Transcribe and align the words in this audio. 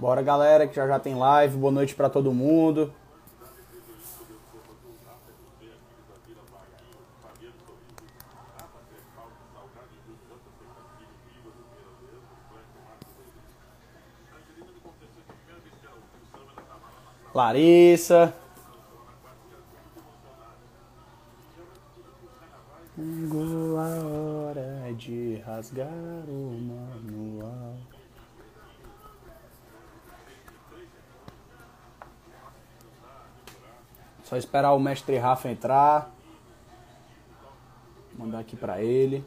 Bora, 0.00 0.22
galera, 0.22 0.66
que 0.66 0.74
já 0.74 0.86
já 0.88 0.98
tem 0.98 1.14
live. 1.14 1.58
Boa 1.58 1.70
noite 1.70 1.94
para 1.94 2.08
todo 2.08 2.32
mundo. 2.32 2.90
Larissa. 17.34 18.32
Chegou 22.96 23.78
a 23.78 24.48
hora 24.48 24.94
de 24.96 25.42
rasgar 25.44 25.88
o 26.26 26.58
manual. 26.58 27.76
Só 34.30 34.36
esperar 34.36 34.74
o 34.74 34.78
mestre 34.78 35.18
Rafa 35.18 35.50
entrar. 35.50 36.08
Mandar 38.16 38.38
aqui 38.38 38.54
para 38.54 38.80
ele. 38.80 39.26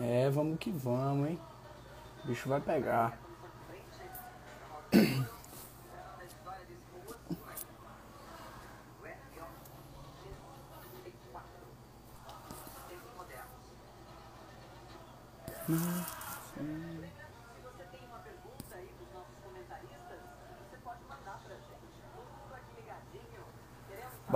É, 0.00 0.30
vamos 0.30 0.60
que 0.60 0.70
vamos, 0.70 1.30
hein? 1.30 1.40
O 2.22 2.28
bicho 2.28 2.48
vai 2.48 2.60
pegar. 2.60 3.25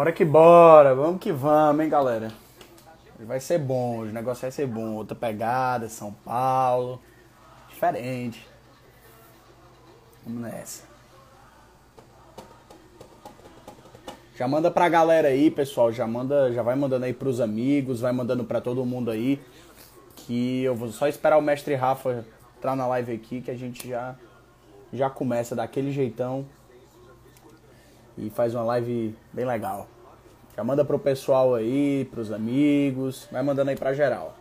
Bora 0.01 0.13
que 0.13 0.25
bora, 0.25 0.95
vamos 0.95 1.21
que 1.21 1.31
vamos, 1.31 1.85
hein, 1.85 1.91
galera. 1.91 2.33
Vai 3.19 3.39
ser 3.39 3.59
bom, 3.59 3.99
o 3.99 4.05
negócio 4.07 4.41
vai 4.41 4.51
ser 4.51 4.67
bom. 4.67 4.95
Outra 4.95 5.15
pegada, 5.15 5.91
São 5.91 6.11
Paulo. 6.11 6.99
Diferente. 7.69 8.49
Vamos 10.25 10.41
nessa. 10.41 10.85
Já 14.37 14.49
manda 14.49 14.71
pra 14.71 14.89
galera 14.89 15.29
aí, 15.29 15.51
pessoal. 15.51 15.93
Já 15.93 16.07
manda, 16.07 16.51
já 16.51 16.63
vai 16.63 16.77
mandando 16.77 17.05
aí 17.05 17.13
pros 17.13 17.39
amigos, 17.39 18.01
vai 18.01 18.11
mandando 18.11 18.43
pra 18.43 18.59
todo 18.59 18.87
mundo 18.87 19.11
aí. 19.11 19.39
Que 20.17 20.63
eu 20.63 20.75
vou 20.75 20.89
só 20.89 21.09
esperar 21.09 21.37
o 21.37 21.43
mestre 21.43 21.75
Rafa 21.75 22.25
entrar 22.57 22.75
na 22.75 22.87
live 22.87 23.13
aqui 23.13 23.43
que 23.43 23.51
a 23.51 23.55
gente 23.55 23.87
já 23.87 24.17
já 24.95 25.11
começa 25.11 25.55
daquele 25.55 25.93
jeitão 25.93 26.47
e 28.21 28.31
faz 28.31 28.55
uma 28.55 28.63
live 28.65 29.17
bem 29.33 29.45
legal. 29.45 29.89
Já 30.55 30.63
manda 30.63 30.85
pro 30.85 30.99
pessoal 30.99 31.55
aí, 31.55 32.07
pros 32.11 32.31
amigos, 32.31 33.27
vai 33.33 33.43
mandando 33.43 33.71
aí 33.71 33.77
pra 33.77 33.95
geral. 33.95 34.37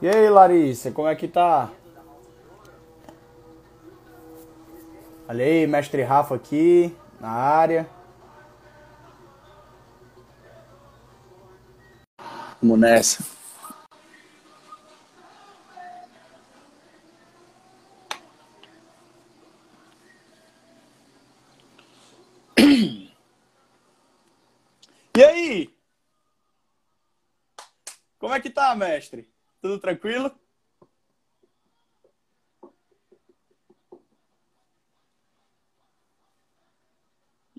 E 0.00 0.08
aí, 0.08 0.28
Larissa, 0.28 0.90
como 0.90 1.06
é 1.06 1.14
que 1.14 1.28
tá? 1.28 1.70
Olha 5.28 5.44
aí, 5.44 5.66
mestre 5.66 6.02
Rafa 6.02 6.34
aqui 6.34 6.94
na 7.20 7.30
área. 7.30 7.88
Vamos 12.60 12.78
nessa. 12.78 13.24
E 25.14 25.24
aí? 25.24 25.70
Como 28.18 28.34
é 28.34 28.40
que 28.40 28.50
tá, 28.50 28.74
mestre? 28.74 29.30
Tudo 29.60 29.78
tranquilo? 29.78 30.32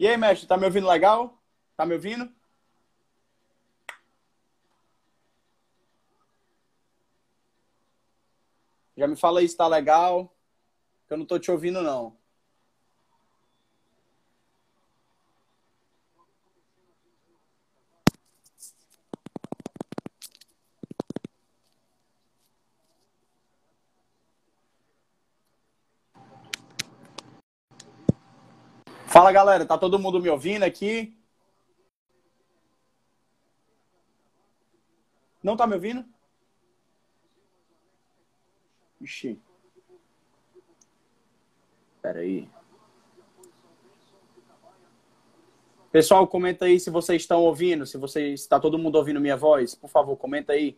E 0.04 0.08
aí, 0.10 0.18
mestre, 0.18 0.46
tá 0.46 0.58
me 0.58 0.66
ouvindo 0.66 0.86
legal? 0.86 1.42
Tá 1.78 1.86
me 1.86 1.94
ouvindo? 1.94 2.30
Já 8.98 9.08
me 9.08 9.16
fala 9.16 9.40
aí 9.40 9.48
se 9.48 9.56
tá 9.56 9.66
legal, 9.66 10.36
que 11.08 11.14
eu 11.14 11.18
não 11.18 11.26
tô 11.26 11.40
te 11.40 11.50
ouvindo 11.50 11.82
não. 11.82 12.18
Fala 29.14 29.32
galera, 29.32 29.64
tá 29.64 29.78
todo 29.78 30.00
mundo 30.00 30.20
me 30.20 30.28
ouvindo 30.28 30.64
aqui? 30.64 31.16
Não 35.44 35.56
tá 35.56 35.68
me 35.68 35.76
ouvindo? 35.76 36.04
Ixi. 39.00 39.40
Pera 42.02 42.22
aí. 42.22 42.50
Pessoal, 45.92 46.26
comenta 46.26 46.66
aí 46.66 46.80
se 46.80 46.90
vocês 46.90 47.22
estão 47.22 47.40
ouvindo, 47.42 47.86
se 47.86 48.00
vocês 48.00 48.42
está 48.42 48.60
todo 48.60 48.80
mundo 48.80 48.96
ouvindo 48.96 49.22
minha 49.22 49.38
voz, 49.38 49.76
por 49.76 49.92
favor, 49.92 50.18
comenta 50.18 50.54
aí. 50.54 50.76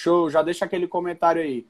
Show, 0.00 0.30
já 0.30 0.42
deixa 0.42 0.64
aquele 0.64 0.86
comentário 0.86 1.42
aí. 1.42 1.68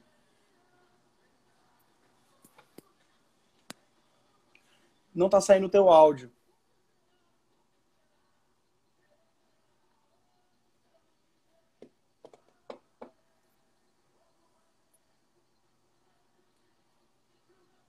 Não 5.14 5.30
tá 5.30 5.40
saindo 5.40 5.66
o 5.66 5.70
teu 5.70 5.88
áudio. 5.88 6.30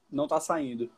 Não 0.10 0.26
tá 0.26 0.40
saindo. 0.40 0.90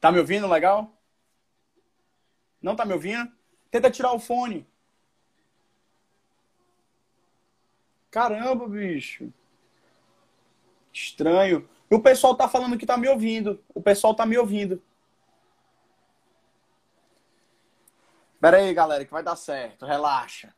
Tá 0.00 0.12
me 0.12 0.20
ouvindo 0.20 0.46
legal? 0.46 0.94
Não 2.64 2.74
tá 2.74 2.86
me 2.86 2.94
ouvindo? 2.94 3.30
Tenta 3.70 3.90
tirar 3.90 4.14
o 4.14 4.18
fone. 4.18 4.66
Caramba, 8.10 8.66
bicho. 8.66 9.30
Estranho. 10.90 11.68
E 11.90 11.94
o 11.94 12.00
pessoal 12.00 12.34
tá 12.34 12.48
falando 12.48 12.78
que 12.78 12.86
tá 12.86 12.96
me 12.96 13.06
ouvindo. 13.06 13.62
O 13.74 13.82
pessoal 13.82 14.14
tá 14.14 14.24
me 14.24 14.38
ouvindo. 14.38 14.82
Pera 18.40 18.56
aí, 18.56 18.72
galera, 18.72 19.04
que 19.04 19.12
vai 19.12 19.22
dar 19.22 19.36
certo. 19.36 19.84
Relaxa. 19.84 20.54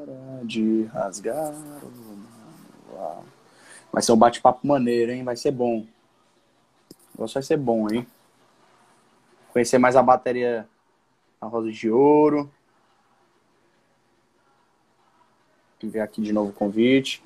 Hora 0.00 0.44
de 0.44 0.82
rasgar 0.86 1.52
o 1.52 1.90
manual. 2.90 3.24
Vai 3.92 4.02
ser 4.02 4.12
um 4.12 4.16
bate-papo 4.16 4.66
maneiro, 4.66 5.12
hein? 5.12 5.22
Vai 5.22 5.36
ser 5.36 5.50
bom. 5.50 5.80
O 5.80 5.86
negócio 7.14 7.34
vai 7.34 7.42
ser 7.42 7.58
bom, 7.58 7.90
hein? 7.92 8.06
Conhecer 9.52 9.78
mais 9.78 9.96
a 9.96 10.02
bateria 10.02 10.66
a 11.40 11.46
Rosa 11.46 11.70
de 11.70 11.90
Ouro. 11.90 12.50
enviar 15.82 16.04
aqui 16.04 16.22
de 16.22 16.32
novo 16.32 16.50
o 16.50 16.54
convite. 16.54 17.20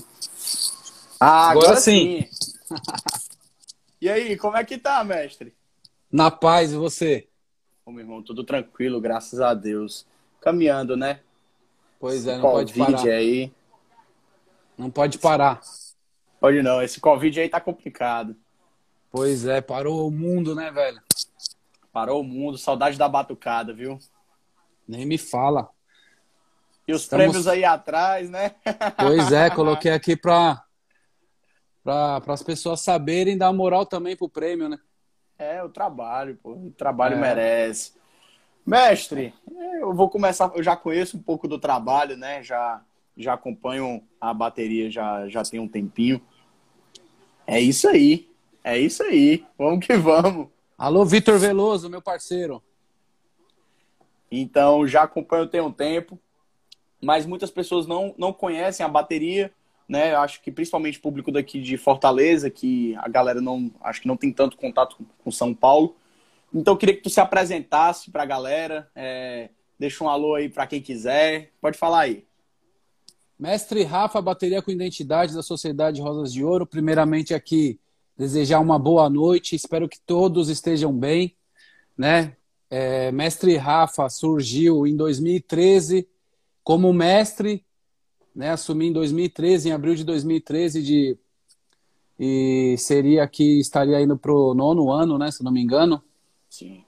Ah, 1.21 1.51
agora, 1.51 1.67
agora 1.67 1.81
sim. 1.81 2.23
sim. 2.23 2.75
e 4.01 4.09
aí, 4.09 4.37
como 4.39 4.57
é 4.57 4.65
que 4.65 4.79
tá, 4.79 5.05
mestre? 5.05 5.55
Na 6.11 6.31
paz, 6.31 6.73
e 6.73 6.77
você? 6.77 7.29
Ô, 7.85 7.91
meu 7.91 8.01
irmão, 8.01 8.23
tudo 8.23 8.43
tranquilo, 8.45 9.01
graças 9.01 9.41
a 9.41 9.53
Deus. 9.53 10.07
Caminhando, 10.41 10.97
né? 10.97 11.21
Pois 12.01 12.27
é, 12.27 12.37
não 12.37 12.43
pode 12.43 12.73
parar. 12.73 13.05
aí. 13.07 13.53
Não 14.77 14.91
pode 14.91 15.19
parar. 15.19 15.61
Pode 16.47 16.63
não, 16.63 16.81
esse 16.81 17.01
Covid 17.01 17.41
aí 17.41 17.49
tá 17.49 17.61
complicado. 17.61 18.37
Pois 19.11 19.47
é, 19.47 19.61
parou 19.61 20.07
o 20.07 20.13
mundo, 20.13 20.55
né, 20.55 20.71
velho? 20.71 21.03
Parou 21.93 22.21
o 22.21 22.25
mundo, 22.25 22.57
saudade 22.57 22.97
da 22.97 23.09
batucada, 23.09 23.75
viu? 23.75 23.99
Nem 24.87 25.05
me 25.05 25.19
fala. 25.19 25.69
E 26.87 26.93
os 26.93 27.03
Estamos... 27.03 27.25
prêmios 27.25 27.49
aí 27.49 27.65
atrás, 27.65 28.31
né? 28.31 28.55
Pois 28.97 29.33
é, 29.33 29.51
coloquei 29.51 29.91
aqui 29.91 30.15
pra, 30.15 30.63
pra, 31.83 32.23
as 32.29 32.45
pessoas 32.45 32.81
saberem 32.81 33.37
dar 33.37 33.53
moral 33.53 33.85
também 33.85 34.15
pro 34.17 34.29
prêmio, 34.29 34.69
né? 34.69 34.79
É, 35.37 35.65
o 35.65 35.69
trabalho, 35.69 36.39
pô. 36.41 36.53
O 36.53 36.71
trabalho 36.71 37.17
é. 37.17 37.21
merece. 37.21 37.93
Mestre, 38.65 39.35
eu 39.81 39.93
vou 39.93 40.09
começar, 40.09 40.53
eu 40.55 40.63
já 40.63 40.77
conheço 40.77 41.17
um 41.17 41.23
pouco 41.23 41.49
do 41.49 41.59
trabalho, 41.59 42.17
né? 42.17 42.41
Já, 42.41 42.81
já 43.17 43.35
acompanho 43.35 44.01
a 44.21 44.33
bateria 44.33 44.89
já, 44.89 45.29
já 45.29 45.43
tem 45.43 45.59
um 45.59 45.67
tempinho. 45.67 46.23
É 47.47 47.61
isso 47.61 47.89
aí. 47.89 48.29
É 48.65 48.77
isso 48.77 49.03
aí. 49.05 49.45
Vamos 49.57 49.87
que 49.87 49.97
vamos. 49.97 50.49
Alô, 50.77 51.05
Vitor 51.05 51.39
Veloso, 51.39 51.89
meu 51.89 52.03
parceiro. 52.03 52.63
Então, 54.31 54.87
já 54.87 55.03
acompanho 55.03 55.47
tem 55.47 55.61
um 55.61 55.71
tempo, 55.71 56.19
mas 57.01 57.25
muitas 57.25 57.51
pessoas 57.51 57.87
não, 57.87 58.13
não 58.19 58.33
conhecem 58.33 58.85
a 58.85 58.89
bateria, 58.89 59.53
né? 59.89 60.13
Eu 60.13 60.19
acho 60.19 60.43
que 60.43 60.51
principalmente 60.51 60.99
o 60.99 61.03
público 61.03 61.31
daqui 61.31 61.61
de 61.61 61.77
Fortaleza, 61.77 62.51
que 62.51 62.97
a 62.97 63.09
galera 63.09 63.41
não, 63.41 63.71
acho 63.81 64.03
que 64.03 64.09
não 64.09 64.17
tem 64.17 64.33
tanto 64.33 64.57
contato 64.57 64.99
com 65.23 65.31
São 65.31 65.55
Paulo. 65.55 65.95
Então, 66.53 66.75
eu 66.75 66.79
queria 66.79 66.97
que 66.97 67.03
tu 67.03 67.11
se 67.11 67.21
apresentasse 67.21 68.11
para 68.11 68.25
a 68.25 68.27
galera, 68.27 68.91
é, 68.95 69.51
deixa 69.79 70.03
um 70.03 70.09
alô 70.09 70.35
aí 70.35 70.49
para 70.49 70.67
quem 70.67 70.83
quiser. 70.83 71.53
Pode 71.61 71.79
falar 71.79 72.01
aí. 72.01 72.25
Mestre 73.39 73.83
Rafa, 73.83 74.23
bateria 74.23 74.63
com 74.63 74.71
identidade 74.71 75.35
da 75.35 75.43
Sociedade 75.43 76.01
Rosas 76.01 76.33
de 76.33 76.43
Ouro. 76.43 76.67
Primeiramente 76.67 77.35
aqui, 77.35 77.79
desejar 78.17 78.61
uma 78.61 78.79
boa 78.79 79.11
noite, 79.11 79.55
espero 79.55 79.89
que 79.89 80.01
todos 80.01 80.49
estejam 80.49 80.93
bem, 80.93 81.37
né? 81.97 82.35
É, 82.71 83.13
mestre 83.13 83.57
Rafa 83.57 84.09
surgiu 84.09 84.87
em 84.87 84.97
2013 84.97 86.09
como 86.65 86.93
mestre, 86.93 87.65
né? 88.35 88.51
Assumi 88.51 88.87
em 88.87 88.93
2013, 88.93 89.69
em 89.69 89.73
abril 89.73 89.95
de 89.95 90.05
2013, 90.05 90.83
de 90.83 91.19
e 92.19 92.77
seria 92.79 93.23
aqui 93.23 93.61
estaria 93.61 94.01
indo 94.01 94.17
pro 94.17 94.55
nono 94.55 94.91
ano, 94.91 95.19
né? 95.19 95.31
Se 95.31 95.45
não 95.45 95.53
me 95.53 95.61
engano. 95.61 96.03
Sim. 96.49 96.86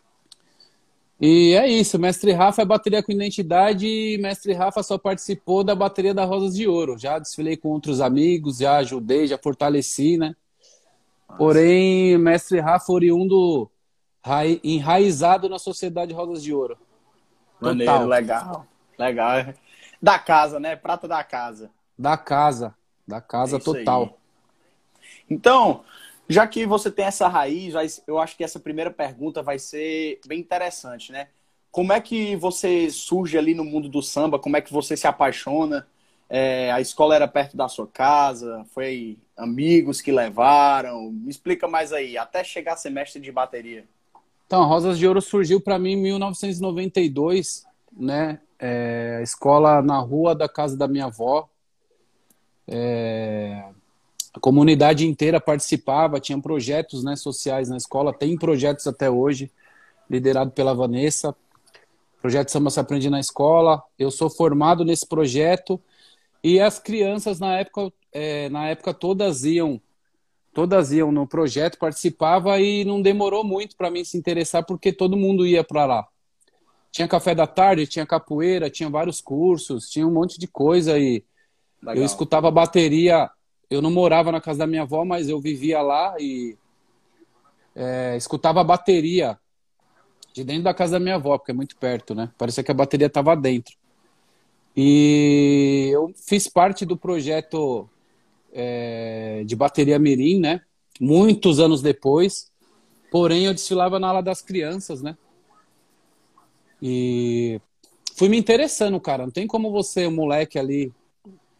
E 1.20 1.54
é 1.54 1.66
isso, 1.66 1.98
Mestre 1.98 2.30
Rafa 2.30 2.62
é 2.62 2.64
bateria 2.64 3.02
com 3.02 3.10
identidade 3.10 3.86
e 3.86 4.18
Mestre 4.18 4.52
Rafa 4.52 4.82
só 4.84 4.96
participou 4.96 5.64
da 5.64 5.74
bateria 5.74 6.14
da 6.14 6.24
Rosas 6.24 6.54
de 6.54 6.68
Ouro. 6.68 6.96
Já 6.96 7.18
desfilei 7.18 7.56
com 7.56 7.70
outros 7.70 8.00
amigos, 8.00 8.58
já 8.58 8.76
ajudei, 8.76 9.26
já 9.26 9.36
fortaleci, 9.36 10.16
né? 10.16 10.36
Porém, 11.36 12.16
mestre 12.16 12.60
Rafa 12.60 12.92
oriundo 12.92 13.68
enraizado 14.62 15.48
na 15.48 15.58
sociedade 15.58 16.14
Rodas 16.14 16.42
de 16.42 16.54
Ouro. 16.54 16.78
Maneiro, 17.60 17.92
Total. 17.92 18.08
legal. 18.08 18.66
Legal. 18.98 19.54
Da 20.00 20.18
casa, 20.18 20.60
né? 20.60 20.76
Prata 20.76 21.08
da 21.08 21.22
casa. 21.24 21.70
Da 21.98 22.16
casa. 22.16 22.74
Da 23.06 23.20
casa 23.20 23.56
é 23.56 23.60
total. 23.60 24.02
Aí. 24.02 24.10
Então, 25.30 25.82
já 26.28 26.46
que 26.46 26.66
você 26.66 26.90
tem 26.90 27.06
essa 27.06 27.26
raiz, 27.26 28.02
eu 28.06 28.18
acho 28.18 28.36
que 28.36 28.44
essa 28.44 28.60
primeira 28.60 28.90
pergunta 28.90 29.42
vai 29.42 29.58
ser 29.58 30.20
bem 30.26 30.38
interessante, 30.38 31.10
né? 31.10 31.28
Como 31.70 31.92
é 31.92 32.00
que 32.00 32.36
você 32.36 32.90
surge 32.90 33.38
ali 33.38 33.54
no 33.54 33.64
mundo 33.64 33.88
do 33.88 34.02
samba? 34.02 34.38
Como 34.38 34.56
é 34.56 34.60
que 34.60 34.72
você 34.72 34.96
se 34.96 35.06
apaixona? 35.06 35.86
É, 36.28 36.70
a 36.70 36.80
escola 36.80 37.14
era 37.14 37.26
perto 37.26 37.56
da 37.56 37.68
sua 37.68 37.86
casa? 37.86 38.64
Foi 38.74 39.16
amigos 39.36 40.00
que 40.00 40.12
levaram? 40.12 41.10
Me 41.10 41.30
explica 41.30 41.66
mais 41.66 41.92
aí, 41.92 42.18
até 42.18 42.44
chegar 42.44 42.76
semestre 42.76 43.20
de 43.20 43.32
bateria. 43.32 43.86
Então, 44.46 44.64
Rosas 44.64 44.98
de 44.98 45.06
Ouro 45.06 45.20
surgiu 45.20 45.60
para 45.60 45.78
mim 45.78 45.92
em 45.92 46.02
1992, 46.02 47.66
né? 47.92 48.40
É, 48.58 49.20
escola 49.22 49.80
na 49.80 49.98
rua 49.98 50.34
da 50.34 50.48
casa 50.48 50.76
da 50.76 50.88
minha 50.88 51.06
avó. 51.06 51.48
É, 52.66 53.64
a 54.34 54.40
comunidade 54.40 55.06
inteira 55.06 55.40
participava, 55.40 56.20
tinha 56.20 56.40
projetos 56.40 57.02
né, 57.02 57.16
sociais 57.16 57.68
na 57.68 57.76
escola, 57.76 58.12
tem 58.12 58.36
projetos 58.36 58.86
até 58.86 59.10
hoje, 59.10 59.50
liderado 60.08 60.50
pela 60.50 60.74
Vanessa. 60.74 61.34
Projeto 62.20 62.50
Samba 62.50 62.70
se 62.70 62.80
aprende 62.80 63.08
na 63.08 63.20
escola. 63.20 63.82
Eu 63.98 64.10
sou 64.10 64.28
formado 64.28 64.84
nesse 64.84 65.06
projeto 65.06 65.80
e 66.42 66.60
as 66.60 66.78
crianças 66.78 67.38
na 67.40 67.58
época, 67.58 67.92
é, 68.12 68.48
na 68.48 68.68
época 68.68 68.92
todas 68.92 69.44
iam, 69.44 69.80
todas 70.52 70.92
iam 70.92 71.10
no 71.10 71.26
projeto, 71.26 71.78
participava 71.78 72.60
e 72.60 72.84
não 72.84 73.00
demorou 73.00 73.44
muito 73.44 73.76
para 73.76 73.90
mim 73.90 74.04
se 74.04 74.16
interessar 74.16 74.64
porque 74.64 74.92
todo 74.92 75.16
mundo 75.16 75.46
ia 75.46 75.64
para 75.64 75.86
lá. 75.86 76.08
Tinha 76.90 77.06
café 77.06 77.34
da 77.34 77.46
tarde, 77.46 77.86
tinha 77.86 78.06
capoeira, 78.06 78.70
tinha 78.70 78.88
vários 78.88 79.20
cursos, 79.20 79.88
tinha 79.88 80.06
um 80.06 80.12
monte 80.12 80.38
de 80.38 80.48
coisa 80.48 80.98
e 80.98 81.24
Legal. 81.82 81.96
eu 81.96 82.04
escutava 82.04 82.50
bateria. 82.50 83.30
Eu 83.70 83.82
não 83.82 83.90
morava 83.90 84.32
na 84.32 84.40
casa 84.40 84.60
da 84.60 84.66
minha 84.66 84.82
avó, 84.82 85.04
mas 85.04 85.28
eu 85.28 85.40
vivia 85.40 85.82
lá 85.82 86.14
e 86.18 86.56
é, 87.74 88.16
escutava 88.16 88.64
bateria 88.64 89.38
de 90.32 90.42
dentro 90.42 90.64
da 90.64 90.74
casa 90.74 90.92
da 90.92 91.00
minha 91.00 91.16
avó, 91.16 91.36
porque 91.36 91.50
é 91.50 91.54
muito 91.54 91.76
perto, 91.76 92.14
né? 92.14 92.30
Parecia 92.38 92.62
que 92.62 92.70
a 92.70 92.74
bateria 92.74 93.08
estava 93.08 93.36
dentro. 93.36 93.76
E 94.76 95.90
eu 95.92 96.12
fiz 96.14 96.48
parte 96.48 96.86
do 96.86 96.96
projeto 96.96 97.88
é, 98.52 99.42
de 99.44 99.56
bateria 99.56 99.98
Mirim, 99.98 100.40
né? 100.40 100.62
Muitos 101.00 101.60
anos 101.60 101.82
depois. 101.82 102.50
Porém, 103.10 103.46
eu 103.46 103.54
desfilava 103.54 103.98
na 103.98 104.08
ala 104.08 104.22
das 104.22 104.40
crianças, 104.40 105.02
né? 105.02 105.16
E 106.80 107.60
fui 108.14 108.28
me 108.28 108.38
interessando, 108.38 109.00
cara. 109.00 109.24
Não 109.24 109.32
tem 109.32 109.46
como 109.46 109.70
você, 109.70 110.08
moleque 110.08 110.58
ali, 110.58 110.92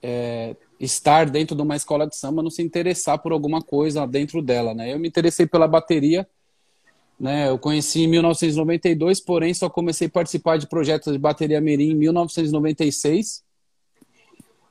é, 0.02 0.56
estar 0.78 1.28
dentro 1.28 1.56
de 1.56 1.62
uma 1.62 1.76
escola 1.76 2.06
de 2.06 2.16
samba, 2.16 2.42
não 2.42 2.50
se 2.50 2.62
interessar 2.62 3.18
por 3.18 3.32
alguma 3.32 3.60
coisa 3.60 4.06
dentro 4.06 4.42
dela, 4.42 4.74
né? 4.74 4.92
Eu 4.92 4.98
me 4.98 5.08
interessei 5.08 5.46
pela 5.46 5.68
bateria 5.68 6.26
né? 7.18 7.48
Eu 7.48 7.58
conheci 7.58 8.02
em 8.02 8.06
1992, 8.06 9.20
porém 9.20 9.52
só 9.52 9.68
comecei 9.68 10.06
a 10.06 10.10
participar 10.10 10.56
de 10.56 10.68
projetos 10.68 11.12
de 11.12 11.18
bateria 11.18 11.60
mirim 11.60 11.90
em 11.90 11.94
1996. 11.94 13.42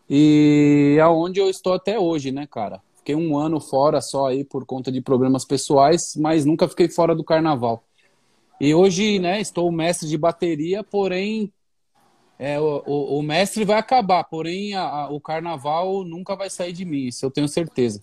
E 0.09 0.97
aonde 1.03 1.39
eu 1.39 1.49
estou 1.49 1.73
até 1.73 1.99
hoje, 1.99 2.31
né, 2.31 2.47
cara? 2.47 2.81
Fiquei 2.95 3.15
um 3.15 3.37
ano 3.37 3.59
fora 3.59 3.99
só 3.99 4.27
aí 4.27 4.43
por 4.43 4.65
conta 4.65 4.91
de 4.91 5.01
problemas 5.01 5.43
pessoais, 5.43 6.15
mas 6.15 6.45
nunca 6.45 6.67
fiquei 6.67 6.87
fora 6.87 7.13
do 7.13 7.23
carnaval. 7.23 7.83
E 8.59 8.73
hoje, 8.73 9.19
né, 9.19 9.39
estou 9.41 9.71
mestre 9.71 10.07
de 10.07 10.17
bateria, 10.17 10.83
porém 10.83 11.51
é, 12.39 12.59
o, 12.59 12.83
o, 12.85 13.19
o 13.19 13.21
mestre 13.23 13.65
vai 13.65 13.77
acabar, 13.77 14.23
porém 14.23 14.75
a, 14.75 14.83
a, 14.83 15.09
o 15.09 15.19
carnaval 15.19 16.03
nunca 16.03 16.35
vai 16.35 16.49
sair 16.49 16.73
de 16.73 16.85
mim, 16.85 17.07
isso 17.07 17.25
eu 17.25 17.31
tenho 17.31 17.47
certeza. 17.47 17.99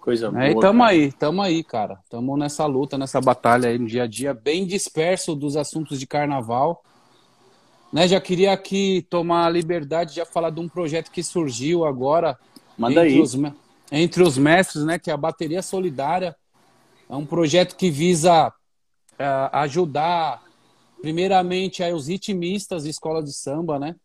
Coisa 0.00 0.30
boa. 0.30 0.44
É, 0.44 0.50
e 0.50 0.58
tamo 0.58 0.80
cara. 0.80 0.90
aí, 0.90 1.12
tamo 1.12 1.42
aí, 1.42 1.62
cara. 1.62 1.98
Tamo 2.10 2.36
nessa 2.36 2.66
luta, 2.66 2.98
nessa 2.98 3.20
batalha 3.20 3.68
aí 3.68 3.78
no 3.78 3.86
dia 3.86 4.02
a 4.02 4.06
dia, 4.06 4.34
bem 4.34 4.66
disperso 4.66 5.36
dos 5.36 5.56
assuntos 5.56 6.00
de 6.00 6.06
carnaval. 6.08 6.82
Né, 7.92 8.08
já 8.08 8.20
queria 8.20 8.52
aqui 8.52 9.06
tomar 9.08 9.46
a 9.46 9.50
liberdade 9.50 10.14
de 10.14 10.24
falar 10.24 10.50
de 10.50 10.58
um 10.58 10.68
projeto 10.68 11.10
que 11.10 11.22
surgiu 11.22 11.84
agora 11.84 12.38
Manda 12.76 13.06
entre, 13.06 13.16
aí. 13.16 13.20
Os, 13.20 13.38
entre 13.92 14.22
os 14.22 14.38
mestres, 14.38 14.84
né, 14.84 14.98
que 14.98 15.10
é 15.10 15.12
a 15.12 15.16
Bateria 15.16 15.62
Solidária. 15.62 16.34
É 17.08 17.14
um 17.14 17.26
projeto 17.26 17.76
que 17.76 17.90
visa 17.90 18.48
uh, 18.48 18.52
ajudar, 19.52 20.42
primeiramente, 21.02 21.82
aí, 21.82 21.92
os 21.92 22.06
ritmistas 22.06 22.84
de 22.84 22.90
escola 22.90 23.22
de 23.22 23.32
samba, 23.32 23.78
né? 23.78 23.96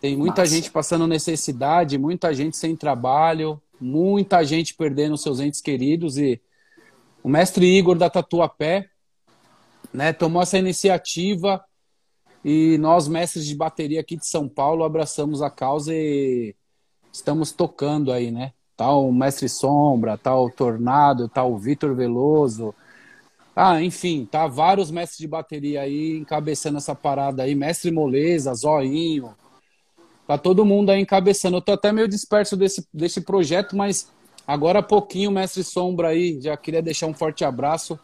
Tem 0.00 0.16
muita 0.16 0.42
Massa. 0.42 0.54
gente 0.54 0.70
passando 0.70 1.06
necessidade, 1.06 1.96
muita 1.96 2.34
gente 2.34 2.56
sem 2.58 2.76
trabalho, 2.76 3.62
muita 3.80 4.44
gente 4.44 4.74
perdendo 4.74 5.16
seus 5.16 5.40
entes 5.40 5.62
queridos 5.62 6.18
e 6.18 6.40
o 7.22 7.28
mestre 7.28 7.64
Igor 7.64 7.96
da 7.96 8.10
Tatuapé 8.10 8.90
né, 9.92 10.12
tomou 10.12 10.42
essa 10.42 10.58
iniciativa 10.58 11.64
e 12.44 12.76
nós, 12.78 13.08
mestres 13.08 13.46
de 13.46 13.54
bateria 13.54 14.00
aqui 14.00 14.16
de 14.16 14.26
São 14.26 14.46
Paulo, 14.46 14.84
abraçamos 14.84 15.40
a 15.40 15.48
causa 15.48 15.94
e 15.94 16.54
estamos 17.10 17.52
tocando 17.52 18.12
aí, 18.12 18.30
né? 18.30 18.52
Tá 18.76 18.90
o 18.94 19.10
Mestre 19.12 19.48
Sombra, 19.48 20.18
tá 20.18 20.36
o 20.36 20.50
Tornado, 20.50 21.28
tá 21.28 21.44
o 21.44 21.56
Vitor 21.56 21.94
Veloso. 21.94 22.74
Ah, 23.56 23.80
enfim, 23.82 24.26
tá 24.28 24.46
vários 24.46 24.90
mestres 24.90 25.18
de 25.18 25.28
bateria 25.28 25.82
aí 25.82 26.16
encabeçando 26.16 26.78
essa 26.78 26.94
parada 26.94 27.44
aí. 27.44 27.54
Mestre 27.54 27.90
Moleza, 27.90 28.52
Zoinho, 28.54 29.34
Tá 30.26 30.38
todo 30.38 30.64
mundo 30.64 30.90
aí 30.90 31.00
encabeçando. 31.00 31.58
Eu 31.58 31.62
tô 31.62 31.72
até 31.72 31.92
meio 31.92 32.08
disperso 32.08 32.56
desse, 32.56 32.86
desse 32.92 33.20
projeto, 33.20 33.76
mas 33.76 34.10
agora 34.46 34.78
há 34.78 34.82
pouquinho, 34.82 35.30
mestre 35.30 35.62
Sombra 35.62 36.08
aí, 36.08 36.40
já 36.40 36.56
queria 36.56 36.80
deixar 36.80 37.06
um 37.06 37.14
forte 37.14 37.44
abraço. 37.44 37.98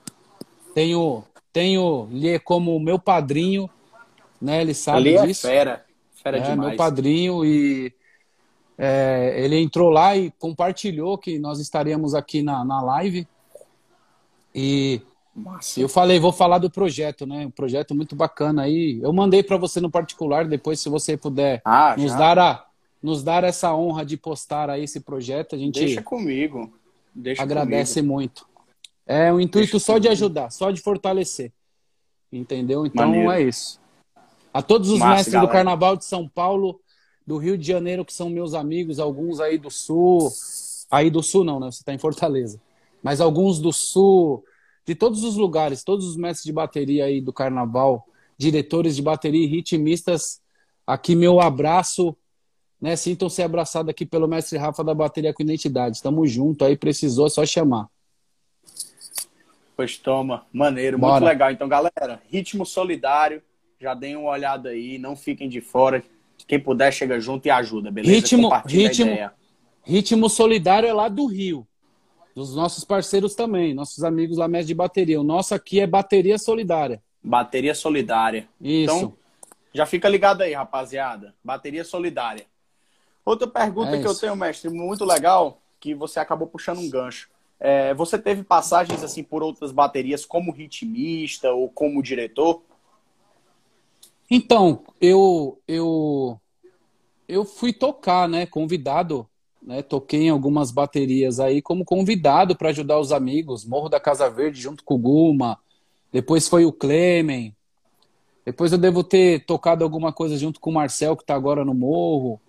Tenho, 0.75 1.25
tenho 1.53 2.09
Lê 2.13 2.39
como 2.39 2.79
meu 2.79 2.99
padrinho, 2.99 3.71
né? 4.41 4.61
Ele 4.61 4.75
sabe 4.75 5.17
Ali 5.17 5.29
disso. 5.29 5.47
é 5.47 5.51
fera, 5.51 5.85
fera 6.23 6.39
é, 6.39 6.41
demais. 6.43 6.69
meu 6.69 6.77
padrinho 6.77 7.45
e 7.45 7.93
é, 8.77 9.37
ele 9.39 9.59
entrou 9.59 9.89
lá 9.89 10.15
e 10.15 10.31
compartilhou 10.33 11.17
que 11.17 11.39
nós 11.39 11.59
estaríamos 11.59 12.15
aqui 12.15 12.43
na, 12.43 12.63
na 12.65 12.83
live. 12.83 13.27
E 14.55 15.01
Massa. 15.41 15.81
eu 15.81 15.89
falei, 15.89 16.19
vou 16.21 16.33
falar 16.33 16.59
do 16.59 16.71
projeto, 16.71 17.27
né? 17.27 17.47
Um 17.47 17.51
projeto 17.51 17.95
muito 17.95 18.15
bacana 18.15 18.63
aí. 18.63 19.01
Eu 19.03 19.13
mandei 19.13 19.43
para 19.43 19.57
você 19.57 19.81
no 19.81 19.91
particular, 19.91 20.47
depois 20.47 20.81
se 20.81 20.89
você 20.89 21.17
puder 21.17 21.61
Ah, 21.65 21.95
nos 21.99 22.13
já. 22.13 22.19
dar 22.19 22.39
a 22.39 22.67
nos 23.03 23.23
dar 23.23 23.45
essa 23.45 23.75
honra 23.75 24.05
de 24.05 24.17
postar 24.19 24.69
aí 24.69 24.85
esse 24.85 25.01
projeto, 25.01 25.55
a 25.55 25.59
gente 25.59 25.81
Deixa 25.81 26.03
comigo. 26.03 26.71
Deixa 27.15 27.43
agradece 27.43 28.01
comigo. 28.01 28.13
muito. 28.15 28.47
É 29.07 29.33
um 29.33 29.41
intuito 29.41 29.73
Deixa 29.73 29.87
só 29.87 29.93
de 29.95 30.07
comigo. 30.09 30.13
ajudar, 30.13 30.51
só 30.51 30.71
de 30.71 30.81
fortalecer. 30.83 31.51
Entendeu? 32.33 32.85
Então 32.87 33.07
Maneiro. 33.07 33.31
é 33.33 33.43
isso. 33.43 33.81
A 34.53 34.61
todos 34.63 34.91
os 34.91 34.99
Massa, 34.99 35.15
mestres 35.15 35.33
galera. 35.33 35.49
do 35.51 35.53
Carnaval 35.53 35.97
de 35.97 36.05
São 36.05 36.29
Paulo, 36.29 36.81
do 37.27 37.39
Rio 37.39 37.57
de 37.57 37.67
Janeiro, 37.67 38.05
que 38.05 38.13
são 38.13 38.29
meus 38.29 38.53
amigos, 38.55 38.99
alguns 39.01 39.41
aí 39.41 39.57
do 39.59 39.71
Sul. 39.71 40.31
Aí 40.91 41.09
do 41.09 41.23
Sul 41.23 41.43
não, 41.45 41.59
né? 41.59 41.71
Você 41.71 41.79
está 41.81 41.95
em 41.95 41.99
Fortaleza. 41.99 42.61
Mas 43.03 43.21
alguns 43.21 43.59
do 43.61 43.73
Sul, 43.73 44.45
de 44.91 44.97
todos 44.97 45.23
os 45.23 45.37
lugares, 45.37 45.85
todos 45.85 46.05
os 46.05 46.17
mestres 46.17 46.45
de 46.45 46.53
bateria 46.53 47.05
aí 47.05 47.21
do 47.21 47.33
Carnaval, 47.33 48.05
diretores 48.37 48.97
de 48.97 49.03
bateria 49.03 49.45
e 49.45 49.47
ritmistas, 49.47 50.41
aqui 50.85 51.15
meu 51.15 51.41
abraço, 51.41 52.17
né? 52.81 52.97
Sintam-se 52.97 53.41
abraçados 53.41 53.89
aqui 53.89 54.05
pelo 54.05 54.27
mestre 54.27 54.59
Rafa 54.59 54.83
da 54.83 54.93
Bateria 54.93 55.33
com 55.33 55.45
Identidade. 55.45 55.95
Estamos 55.95 56.29
junto 56.33 56.65
aí, 56.65 56.77
precisou, 56.77 57.29
é 57.29 57.31
só 57.31 57.47
chamar. 57.47 57.87
Pois 59.77 59.97
toma, 59.97 60.45
maneiro, 60.53 60.99
Bora. 60.99 61.13
muito 61.13 61.25
legal. 61.29 61.53
Então, 61.53 61.69
galera, 61.69 62.21
ritmo 62.29 62.67
solidário, 62.67 63.41
já 63.81 63.95
deem 63.95 64.17
uma 64.17 64.31
olhada 64.31 64.71
aí, 64.71 64.99
não 64.99 65.15
fiquem 65.15 65.49
de 65.49 65.61
fora. 65.61 66.03
Quem 66.49 66.59
puder, 66.59 66.93
chega 66.93 67.21
junto 67.21 67.47
e 67.47 67.51
ajuda, 67.51 67.93
beleza? 67.93 68.13
Ritmo- 68.13 68.51
ritmo-. 68.67 69.31
Ritmo 69.85 70.29
Solidário 70.29 70.89
é 70.89 70.93
lá 70.93 71.09
do 71.09 71.27
Rio. 71.27 71.65
Dos 72.41 72.55
nossos 72.55 72.85
parceiros 72.85 73.35
também, 73.35 73.75
nossos 73.75 74.03
amigos 74.03 74.39
lá 74.39 74.49
mestre 74.49 74.69
de 74.69 74.75
bateria. 74.75 75.21
O 75.21 75.25
nosso 75.25 75.55
aqui 75.55 75.79
é 75.79 75.87
Bateria 75.87 76.39
Solidária. 76.39 77.03
Bateria 77.23 77.75
solidária. 77.75 78.49
Isso. 78.59 78.97
Então, 78.97 79.15
já 79.75 79.85
fica 79.85 80.09
ligado 80.09 80.41
aí, 80.41 80.55
rapaziada. 80.55 81.35
Bateria 81.45 81.85
solidária. 81.85 82.47
Outra 83.27 83.47
pergunta 83.47 83.95
É 83.95 84.01
que 84.01 84.07
eu 84.07 84.15
tenho, 84.15 84.35
mestre, 84.35 84.71
muito 84.71 85.05
legal, 85.05 85.61
que 85.79 85.95
você 85.95 86.19
acabou 86.19 86.49
puxando 86.49 86.79
um 86.79 86.89
gancho. 86.89 87.29
É, 87.61 87.93
você 87.93 88.19
teve 88.19 88.43
passagens 88.43 89.05
assim 89.05 89.23
por 89.23 89.43
outras 89.43 89.71
baterias 89.71 90.25
como 90.25 90.51
ritmista 90.51 91.53
ou 91.53 91.69
como 91.69 92.03
diretor? 92.03 92.63
Então, 94.31 94.83
eu 94.99 95.61
eu 95.69 96.41
eu 97.29 97.45
fui 97.45 97.75
tocar, 97.75 98.27
né, 98.27 98.47
convidado, 98.47 99.29
né, 99.63 99.83
toquei 99.83 100.23
em 100.25 100.31
algumas 100.31 100.71
baterias 100.71 101.39
aí 101.39 101.61
como 101.61 101.85
convidado 101.85 102.57
para 102.57 102.71
ajudar 102.71 102.99
os 102.99 103.13
amigos, 103.13 103.65
Morro 103.65 103.89
da 103.89 104.01
Casa 104.01 104.29
Verde 104.31 104.61
junto 104.61 104.83
com 104.85 104.95
o 104.95 104.99
Guma. 104.99 105.59
Depois 106.13 106.49
foi 106.49 106.65
o 106.65 106.73
Clemen. 106.73 107.55
Depois 108.45 108.73
eu 108.73 108.79
devo 108.79 109.05
ter 109.05 109.45
tocado 109.45 109.85
alguma 109.85 110.13
coisa 110.13 110.37
junto 110.37 110.59
com 110.59 110.71
o 110.71 110.75
Marcel 110.75 111.17
que 111.17 111.23
está 111.23 111.35
agora 111.35 111.65
no 111.65 111.75
Morro. 111.75 112.41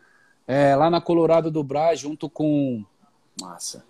É, 0.48 0.76
lá 0.76 0.90
na 0.90 1.00
Colorado 1.00 1.52
do 1.52 1.64
Brás 1.64 2.00
junto 2.00 2.30
com 2.30 2.84
Massa. 3.40 3.86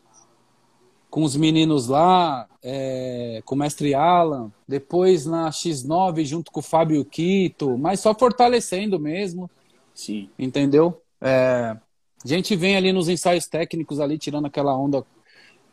com 1.10 1.24
os 1.24 1.36
meninos 1.36 1.88
lá, 1.88 2.48
é, 2.62 3.42
com 3.46 3.56
o 3.56 3.58
mestre 3.58 3.94
Alan, 3.94 4.52
depois 4.68 5.26
na 5.26 5.50
X9 5.50 6.26
junto 6.26 6.52
com 6.52 6.60
o 6.60 6.64
Fábio 6.64 7.04
Quito, 7.06 7.78
mas 7.78 8.00
só 8.00 8.14
fortalecendo 8.14 9.00
mesmo, 9.00 9.50
Sim. 9.94 10.30
entendeu? 10.38 11.02
É, 11.20 11.78
a 12.24 12.28
gente 12.28 12.56
vem 12.56 12.76
ali 12.76 12.92
nos 12.94 13.10
ensaios 13.10 13.48
técnicos 13.48 14.00
ali, 14.00 14.18
tirando 14.18 14.46
aquela 14.46 14.76
onda 14.78 15.06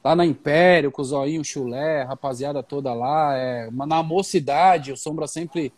lá 0.05 0.17
na 0.17 0.25
Império, 0.25 0.91
com 0.91 1.03
o 1.03 1.05
Zoinho, 1.05 1.41
o 1.41 1.45
Chulé, 1.45 2.03
rapaziada 2.05 2.63
toda 2.63 2.95
lá, 2.95 3.37
é, 3.37 3.71
na 3.71 4.03
mocidade, 4.03 4.93
o 4.93 4.97
Sombra 4.97 5.27
sempre 5.27 5.73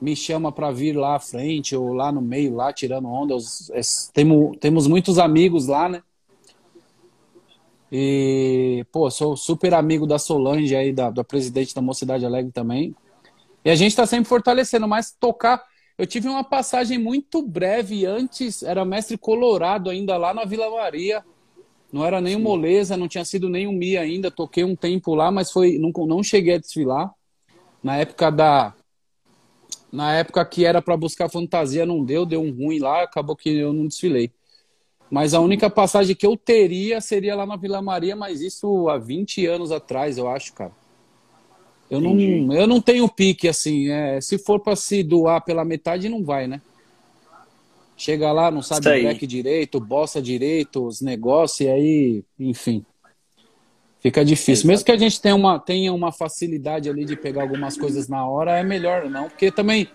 me 0.00 0.16
chama 0.16 0.50
para 0.50 0.70
vir 0.70 0.96
lá 0.96 1.16
à 1.16 1.20
frente 1.20 1.76
ou 1.76 1.92
lá 1.92 2.10
no 2.10 2.22
meio, 2.22 2.54
lá 2.54 2.72
tirando 2.72 3.06
onda. 3.08 3.34
Os- 3.36 3.70
es- 3.70 4.10
temos, 4.14 4.56
temos 4.58 4.86
muitos 4.86 5.18
amigos 5.18 5.66
lá, 5.66 5.88
né? 5.88 6.02
E, 7.92 8.84
pô, 8.92 9.10
sou 9.10 9.36
super 9.36 9.74
amigo 9.74 10.06
da 10.06 10.18
Solange 10.18 10.74
aí, 10.76 10.92
da, 10.92 11.10
da 11.10 11.24
presidente 11.24 11.74
da 11.74 11.82
Mocidade 11.82 12.24
Alegre 12.24 12.52
também. 12.52 12.94
E 13.64 13.70
a 13.70 13.74
gente 13.74 13.94
tá 13.96 14.06
sempre 14.06 14.28
fortalecendo, 14.28 14.86
mas 14.88 15.12
tocar. 15.18 15.62
Eu 16.00 16.06
tive 16.06 16.28
uma 16.28 16.42
passagem 16.42 16.96
muito 16.96 17.42
breve 17.42 18.06
antes, 18.06 18.62
era 18.62 18.86
mestre 18.86 19.18
colorado 19.18 19.90
ainda 19.90 20.16
lá 20.16 20.32
na 20.32 20.46
Vila 20.46 20.70
Maria. 20.70 21.22
Não 21.92 22.06
era 22.06 22.22
nem 22.22 22.36
o 22.36 22.40
Moleza, 22.40 22.96
não 22.96 23.06
tinha 23.06 23.22
sido 23.22 23.50
nem 23.50 23.66
o 23.66 23.72
Mi 23.72 23.98
ainda. 23.98 24.30
Toquei 24.30 24.64
um 24.64 24.74
tempo 24.74 25.14
lá, 25.14 25.30
mas 25.30 25.52
foi 25.52 25.78
não, 25.78 25.92
não 26.06 26.22
cheguei 26.22 26.54
a 26.54 26.58
desfilar. 26.58 27.12
Na 27.82 27.98
época 27.98 28.30
da. 28.30 28.72
Na 29.92 30.14
época 30.14 30.42
que 30.46 30.64
era 30.64 30.80
para 30.80 30.96
buscar 30.96 31.28
fantasia, 31.28 31.84
não 31.84 32.02
deu, 32.02 32.24
deu 32.24 32.40
um 32.40 32.50
ruim 32.50 32.78
lá, 32.78 33.02
acabou 33.02 33.36
que 33.36 33.50
eu 33.50 33.70
não 33.70 33.86
desfilei. 33.86 34.32
Mas 35.10 35.34
a 35.34 35.40
única 35.40 35.68
passagem 35.68 36.16
que 36.16 36.26
eu 36.26 36.34
teria 36.34 37.02
seria 37.02 37.36
lá 37.36 37.44
na 37.44 37.58
Vila 37.58 37.82
Maria, 37.82 38.16
mas 38.16 38.40
isso 38.40 38.88
há 38.88 38.96
20 38.96 39.44
anos 39.44 39.70
atrás, 39.70 40.16
eu 40.16 40.26
acho, 40.28 40.54
cara. 40.54 40.72
Eu 41.90 42.00
não, 42.00 42.12
Entendi. 42.12 42.56
eu 42.56 42.66
não 42.66 42.80
tenho 42.80 43.08
pique 43.08 43.48
assim. 43.48 43.90
é, 43.90 44.20
se 44.20 44.38
for 44.38 44.60
para 44.60 44.76
se 44.76 45.02
doar 45.02 45.44
pela 45.44 45.64
metade, 45.64 46.08
não 46.08 46.22
vai, 46.22 46.46
né? 46.46 46.60
Chega 47.96 48.32
lá, 48.32 48.50
não 48.50 48.62
sabe 48.62 48.88
aí. 48.88 49.02
break 49.02 49.26
direito, 49.26 49.78
bossa 49.80 50.22
direito, 50.22 50.86
os 50.86 51.02
negócios, 51.02 51.60
e 51.60 51.68
aí, 51.68 52.24
enfim. 52.38 52.84
Fica 54.00 54.24
difícil. 54.24 54.66
Mesmo 54.66 54.86
que 54.86 54.92
a 54.92 54.96
gente 54.96 55.20
tenha 55.20 55.34
uma, 55.34 55.58
tenha 55.58 55.92
uma 55.92 56.10
facilidade 56.10 56.88
ali 56.88 57.04
de 57.04 57.14
pegar 57.14 57.42
algumas 57.42 57.76
coisas 57.76 58.08
na 58.08 58.26
hora, 58.26 58.58
é 58.58 58.62
melhor 58.62 59.10
não, 59.10 59.28
porque 59.28 59.50
também 59.50 59.86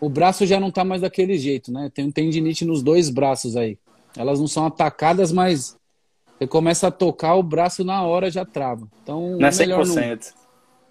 o 0.00 0.08
braço 0.08 0.44
já 0.44 0.58
não 0.58 0.72
tá 0.72 0.84
mais 0.84 1.02
daquele 1.02 1.38
jeito, 1.38 1.70
né? 1.70 1.90
Tem 1.94 2.04
um 2.04 2.10
tendinite 2.10 2.64
nos 2.64 2.82
dois 2.82 3.08
braços 3.08 3.56
aí. 3.56 3.78
Elas 4.16 4.40
não 4.40 4.48
são 4.48 4.66
atacadas, 4.66 5.30
mas 5.30 5.76
você 6.36 6.46
começa 6.46 6.88
a 6.88 6.90
tocar, 6.90 7.36
o 7.36 7.42
braço 7.42 7.84
na 7.84 8.02
hora 8.02 8.30
já 8.30 8.44
trava. 8.44 8.88
Então, 9.02 9.38
Não 9.38 9.46
é 9.46 9.52
é 9.52 9.56
melhor 9.56 9.86
não, 9.86 9.94
100%. 9.94 10.34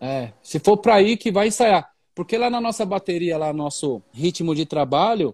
É, 0.03 0.33
se 0.41 0.60
for 0.60 0.75
para 0.77 1.01
ir 1.01 1.15
que 1.15 1.31
vai 1.31 1.48
ensaiar. 1.48 1.89
Porque 2.13 2.38
lá 2.38 2.50
na 2.50 2.60
nossa 2.60 2.86
bateria, 2.86 3.38
lá 3.38 3.53
nosso 3.53 4.01
ritmo 4.12 4.53
de 4.53 4.65
trabalho, 4.65 5.33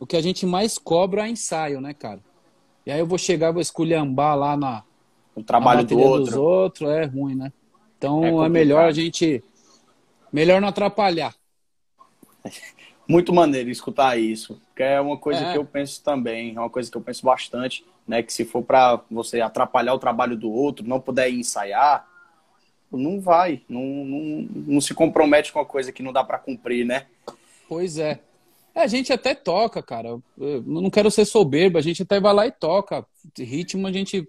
o 0.00 0.06
que 0.06 0.16
a 0.16 0.20
gente 0.20 0.44
mais 0.44 0.76
cobra 0.76 1.26
é 1.26 1.30
ensaio, 1.30 1.80
né, 1.80 1.94
cara? 1.94 2.20
E 2.84 2.90
aí 2.90 2.98
eu 2.98 3.06
vou 3.06 3.16
chegar, 3.18 3.52
vou 3.52 3.62
esculhambar 3.62 4.36
lá 4.36 4.56
na, 4.56 4.82
O 5.36 5.40
na 5.40 5.46
trabalho 5.46 5.84
do 5.84 5.96
bateria 5.96 6.18
dos 6.18 6.34
outro. 6.34 6.42
outros, 6.42 6.90
é 6.90 7.04
ruim, 7.04 7.34
né? 7.36 7.52
Então 7.96 8.42
É 8.42 8.46
é, 8.46 8.48
melhor 8.48 8.84
a 8.84 8.92
gente. 8.92 9.42
Melhor 10.32 10.60
não 10.60 10.68
atrapalhar. 10.68 11.34
Muito 13.08 13.32
maneiro 13.32 13.70
escutar 13.70 14.18
isso, 14.18 14.60
que 14.76 14.82
é 14.82 15.00
uma 15.00 15.16
coisa 15.16 15.40
É. 15.46 15.52
que 15.52 15.58
eu 15.58 15.64
penso 15.64 16.02
também, 16.04 16.54
é 16.54 16.60
uma 16.60 16.68
coisa 16.68 16.90
que 16.90 16.96
eu 16.96 17.00
penso 17.00 17.24
bastante, 17.24 17.84
né? 18.06 18.22
Que 18.22 18.32
se 18.32 18.44
for 18.44 18.62
para 18.62 19.00
você 19.10 19.40
atrapalhar 19.40 19.94
o 19.94 19.98
trabalho 19.98 20.36
do 20.36 20.50
outro, 20.50 20.86
não 20.86 21.00
puder 21.00 21.30
ir 21.30 21.38
ensaiar, 21.40 22.06
não 22.90 23.20
vai, 23.20 23.62
não, 23.68 23.82
não, 23.82 24.48
não 24.66 24.80
se 24.80 24.94
compromete 24.94 25.52
com 25.52 25.60
a 25.60 25.66
coisa 25.66 25.92
que 25.92 26.02
não 26.02 26.12
dá 26.12 26.24
para 26.24 26.38
cumprir, 26.38 26.84
né? 26.86 27.06
Pois 27.68 27.98
é. 27.98 28.20
É, 28.74 28.82
A 28.82 28.86
gente 28.86 29.12
até 29.12 29.34
toca, 29.34 29.82
cara. 29.82 30.18
Eu 30.38 30.62
não 30.62 30.90
quero 30.90 31.10
ser 31.10 31.24
soberbo, 31.24 31.78
a 31.78 31.82
gente 31.82 32.02
até 32.02 32.20
vai 32.20 32.32
lá 32.32 32.46
e 32.46 32.52
toca. 32.52 33.04
Ritmo 33.36 33.86
a 33.86 33.92
gente, 33.92 34.26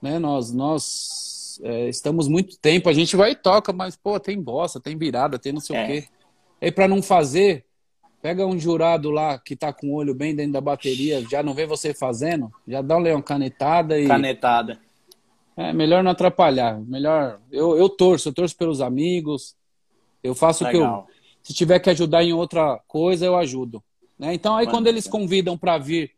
né? 0.00 0.18
Nós, 0.18 0.52
nós 0.52 1.60
é, 1.62 1.88
estamos 1.88 2.28
muito 2.28 2.58
tempo, 2.58 2.88
a 2.88 2.92
gente 2.92 3.16
vai 3.16 3.32
e 3.32 3.36
toca, 3.36 3.72
mas 3.72 3.96
pô, 3.96 4.18
tem 4.18 4.40
bossa, 4.40 4.80
tem 4.80 4.96
virada, 4.96 5.38
tem 5.38 5.52
não 5.52 5.60
sei 5.60 5.76
É. 5.76 5.84
o 5.84 5.86
quê. 5.86 6.04
E 6.60 6.70
para 6.70 6.86
não 6.88 7.02
fazer, 7.02 7.64
pega 8.20 8.46
um 8.46 8.58
jurado 8.58 9.10
lá 9.10 9.38
que 9.38 9.56
tá 9.56 9.72
com 9.72 9.88
o 9.88 9.94
olho 9.94 10.14
bem 10.14 10.34
dentro 10.34 10.52
da 10.52 10.60
bateria, 10.60 11.20
já 11.28 11.42
não 11.42 11.54
vê 11.54 11.66
você 11.66 11.92
fazendo, 11.92 12.52
já 12.66 12.80
dá 12.80 12.96
uma 12.96 13.22
canetada 13.22 13.98
e 13.98 14.06
Canetada. 14.06 14.78
É 15.56 15.72
melhor 15.72 16.02
não 16.02 16.10
atrapalhar. 16.10 16.80
Melhor, 16.80 17.40
eu, 17.50 17.76
eu 17.76 17.88
torço, 17.88 18.28
eu 18.28 18.32
torço 18.32 18.56
pelos 18.56 18.80
amigos. 18.80 19.54
Eu 20.22 20.34
faço 20.34 20.64
o 20.64 20.70
que 20.70 20.76
eu 20.76 20.82
Legal. 20.82 21.06
se 21.42 21.52
tiver 21.52 21.78
que 21.80 21.90
ajudar 21.90 22.22
em 22.22 22.32
outra 22.32 22.80
coisa, 22.86 23.26
eu 23.26 23.36
ajudo. 23.36 23.82
Né? 24.18 24.34
Então, 24.34 24.56
aí 24.56 24.66
Mano, 24.66 24.76
quando 24.76 24.86
eles 24.86 25.06
convidam 25.06 25.58
para 25.58 25.78
vir 25.78 26.12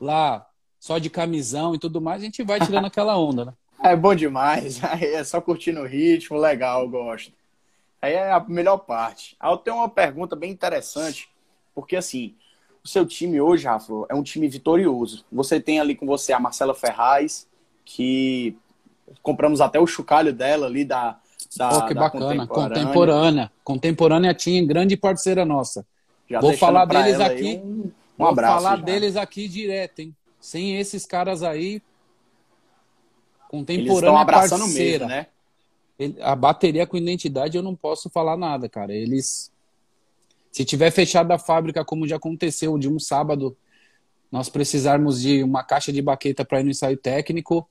lá 0.00 0.46
só 0.78 0.98
de 0.98 1.08
camisão 1.08 1.74
e 1.74 1.78
tudo 1.78 2.00
mais, 2.00 2.20
a 2.20 2.24
gente 2.24 2.42
vai 2.42 2.60
tirando 2.60 2.84
aquela 2.86 3.16
onda, 3.16 3.46
né? 3.46 3.54
É 3.82 3.94
bom 3.94 4.14
demais. 4.14 4.82
Aí 4.84 5.04
é 5.04 5.22
só 5.22 5.40
curtindo 5.40 5.80
o 5.80 5.86
ritmo, 5.86 6.38
legal, 6.38 6.82
eu 6.82 6.88
gosto. 6.88 7.32
Aí 8.00 8.14
é 8.14 8.32
a 8.32 8.40
melhor 8.40 8.78
parte. 8.78 9.36
Aí 9.38 9.50
eu 9.50 9.56
tenho 9.56 9.76
uma 9.76 9.88
pergunta 9.88 10.34
bem 10.34 10.50
interessante, 10.50 11.28
porque 11.74 11.96
assim, 11.96 12.34
o 12.82 12.88
seu 12.88 13.06
time 13.06 13.40
hoje, 13.40 13.66
Rafa, 13.66 13.92
é 14.10 14.14
um 14.14 14.22
time 14.22 14.48
vitorioso. 14.48 15.24
Você 15.32 15.58
tem 15.58 15.80
ali 15.80 15.94
com 15.94 16.06
você 16.06 16.32
a 16.32 16.40
Marcela 16.40 16.74
Ferraz, 16.74 17.48
que 17.84 18.56
compramos 19.22 19.60
até 19.60 19.78
o 19.78 19.86
chocalho 19.86 20.32
dela 20.32 20.66
ali 20.66 20.84
da, 20.84 21.18
da, 21.56 21.78
oh, 21.78 21.86
que 21.86 21.94
da 21.94 22.00
bacana, 22.00 22.46
contemporânea. 22.46 22.46
contemporânea. 22.46 23.52
Contemporânea 23.62 24.34
tinha 24.34 24.64
grande 24.66 24.96
parceira 24.96 25.44
nossa. 25.44 25.86
Já 26.28 26.40
Vou 26.40 26.56
falar 26.56 26.84
deles 26.86 27.20
aqui. 27.20 27.60
Um, 27.64 27.90
um 28.18 28.26
abraço. 28.26 28.54
Vou 28.54 28.62
falar 28.62 28.76
já. 28.78 28.84
deles 28.84 29.16
aqui 29.16 29.48
direto, 29.48 30.00
hein? 30.00 30.14
Sem 30.40 30.76
esses 30.78 31.06
caras 31.06 31.42
aí, 31.42 31.82
contemporânea 33.48 34.10
Eles 34.10 34.20
abraçando 34.20 34.60
parceira. 34.60 35.06
mesmo, 35.06 35.08
né? 35.08 35.26
a 36.20 36.34
bateria 36.34 36.86
com 36.86 36.96
identidade 36.96 37.56
eu 37.56 37.62
não 37.62 37.74
posso 37.74 38.10
falar 38.10 38.36
nada, 38.36 38.68
cara. 38.68 38.92
Eles 38.92 39.52
se 40.54 40.64
tiver 40.64 40.92
fechado 40.92 41.32
a 41.32 41.38
fábrica, 41.38 41.84
como 41.84 42.06
já 42.06 42.14
aconteceu 42.14 42.78
de 42.78 42.88
um 42.88 42.96
sábado, 42.98 43.56
nós 44.30 44.48
precisarmos 44.48 45.20
de 45.20 45.42
uma 45.42 45.64
caixa 45.64 45.92
de 45.92 46.00
baqueta 46.00 46.44
para 46.44 46.60
ir 46.60 46.64
no 46.64 46.70
ensaio 46.70 46.96
técnico, 46.96 47.68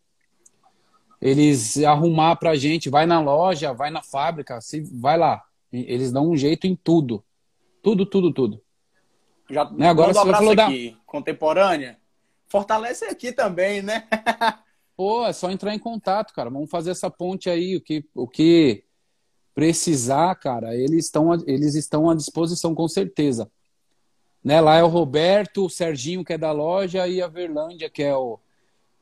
eles 1.24 1.82
arrumar 1.82 2.36
para 2.36 2.50
a 2.50 2.56
gente, 2.56 2.90
vai 2.90 3.06
na 3.06 3.22
loja, 3.22 3.74
vai 3.74 3.90
na 3.90 4.04
fábrica, 4.04 4.60
se 4.60 4.82
vai 4.82 5.18
lá. 5.18 5.42
Eles 5.72 6.12
dão 6.12 6.30
um 6.30 6.36
jeito 6.36 6.68
em 6.68 6.76
tudo. 6.76 7.24
Tudo, 7.82 8.06
tudo, 8.06 8.34
tudo. 8.34 8.62
Já 9.50 9.72
né? 9.72 9.88
Agora 9.88 10.14
você 10.14 10.30
falou 10.30 10.52
aqui, 10.52 10.92
da... 10.92 10.98
contemporânea. 11.06 11.98
Fortalece 12.50 13.06
aqui 13.06 13.32
também, 13.32 13.82
né? 13.82 14.06
Pô, 14.98 15.26
é 15.26 15.32
só 15.32 15.50
entrar 15.50 15.74
em 15.74 15.80
contato, 15.80 16.34
cara. 16.34 16.50
Vamos 16.50 16.70
fazer 16.70 16.92
essa 16.92 17.10
ponte 17.10 17.50
aí. 17.50 17.78
O 17.78 17.82
que, 17.82 18.06
o 18.14 18.28
que 18.28 18.84
precisar, 19.56 20.36
cara, 20.36 20.76
eles 20.76 21.06
estão, 21.06 21.34
eles 21.48 21.74
estão 21.76 22.10
à 22.10 22.16
disposição, 22.16 22.76
com 22.76 22.88
certeza. 22.90 23.50
Né? 24.44 24.60
Lá 24.60 24.76
é 24.76 24.84
o 24.84 24.88
Roberto, 24.88 25.66
o 25.66 25.70
Serginho, 25.70 26.26
que 26.26 26.34
é 26.34 26.38
da 26.38 26.52
loja, 26.52 27.08
e 27.08 27.22
a 27.22 27.28
Verlândia, 27.30 27.90
que 27.90 28.04
é 28.04 28.14
o 28.14 28.42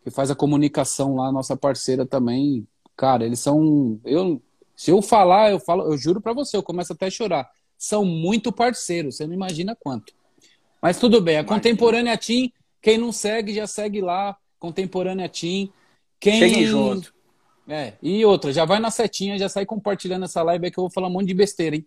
que 0.04 0.10
faz 0.10 0.32
a 0.32 0.36
comunicação 0.36 1.16
lá, 1.16 1.32
nossa 1.32 1.56
parceira 1.56 2.06
também. 2.06 2.68
Cara, 2.96 3.26
eles 3.26 3.40
são. 3.40 4.00
Eu, 4.04 4.42
se 4.76 4.92
eu 4.92 5.02
falar, 5.02 5.52
eu 5.52 5.60
falo, 5.60 5.84
eu 5.92 5.98
juro 5.98 6.20
para 6.20 6.34
você, 6.34 6.58
eu 6.58 6.64
começo 6.64 6.94
até 6.94 7.08
a 7.08 7.12
chorar. 7.12 7.50
São 7.78 8.06
muito 8.06 8.52
parceiros, 8.52 9.16
você 9.16 9.26
não 9.26 9.34
imagina 9.34 9.76
quanto. 9.80 10.14
Mas 10.82 11.00
tudo 11.00 11.22
bem, 11.22 11.38
a 11.38 11.44
Contemporânea 11.44 12.18
Team, 12.18 12.50
quem 12.82 12.98
não 12.98 13.12
segue, 13.12 13.54
já 13.54 13.68
segue 13.68 14.02
lá, 14.02 14.36
Contemporânea 14.60 15.30
Team. 15.30 15.70
Quem... 16.20 16.40
Cheguem 16.40 16.66
junto. 16.66 17.14
É, 17.68 17.94
e 18.02 18.26
outra, 18.26 18.52
já 18.52 18.66
vai 18.66 18.80
na 18.80 18.92
setinha, 18.92 19.38
já 19.38 19.48
sai 19.48 19.66
compartilhando 19.66 20.26
essa 20.26 20.42
live 20.42 20.66
aí 20.66 20.72
que 20.72 20.80
eu 20.80 20.84
vou 20.84 20.92
falar 20.92 21.08
um 21.08 21.12
monte 21.12 21.28
de 21.28 21.34
besteira, 21.34 21.76
hein? 21.76 21.86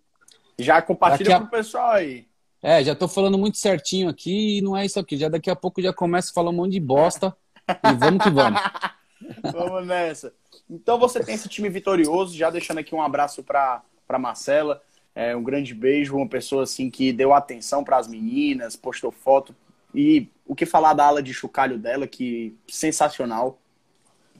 Já 0.58 0.80
compartilha 0.80 1.36
a... 1.36 1.40
pro 1.40 1.50
pessoal 1.50 1.90
aí. 1.90 2.26
É, 2.62 2.82
já 2.82 2.94
tô 2.94 3.06
falando 3.06 3.36
muito 3.36 3.58
certinho 3.58 4.08
aqui 4.08 4.58
e 4.58 4.62
não 4.62 4.74
é 4.76 4.86
isso 4.86 4.98
aqui. 4.98 5.18
Já 5.18 5.28
daqui 5.28 5.50
a 5.50 5.56
pouco 5.56 5.82
já 5.82 5.92
começo 5.92 6.30
a 6.30 6.32
falar 6.32 6.50
um 6.50 6.54
monte 6.54 6.72
de 6.72 6.80
bosta 6.80 7.36
e 7.68 7.94
vamos 7.94 8.22
que 8.22 8.30
vamos. 8.30 8.60
vamos 9.52 9.86
nessa. 9.86 10.32
Então 10.68 10.98
você 10.98 11.22
tem 11.22 11.34
esse 11.34 11.48
time 11.48 11.68
vitorioso, 11.68 12.36
já 12.36 12.50
deixando 12.50 12.78
aqui 12.78 12.94
um 12.94 13.02
abraço 13.02 13.42
para 13.42 13.82
para 14.06 14.18
Marcela, 14.18 14.82
é, 15.14 15.34
um 15.34 15.42
grande 15.42 15.74
beijo, 15.74 16.16
uma 16.16 16.28
pessoa 16.28 16.64
assim 16.64 16.90
que 16.90 17.12
deu 17.12 17.32
atenção 17.32 17.82
para 17.82 17.96
as 17.96 18.06
meninas, 18.06 18.76
postou 18.76 19.10
foto 19.10 19.54
e 19.94 20.28
o 20.46 20.54
que 20.54 20.66
falar 20.66 20.92
da 20.92 21.06
ala 21.06 21.22
de 21.22 21.32
chocalho 21.32 21.78
dela, 21.78 22.06
que 22.06 22.54
sensacional. 22.68 23.58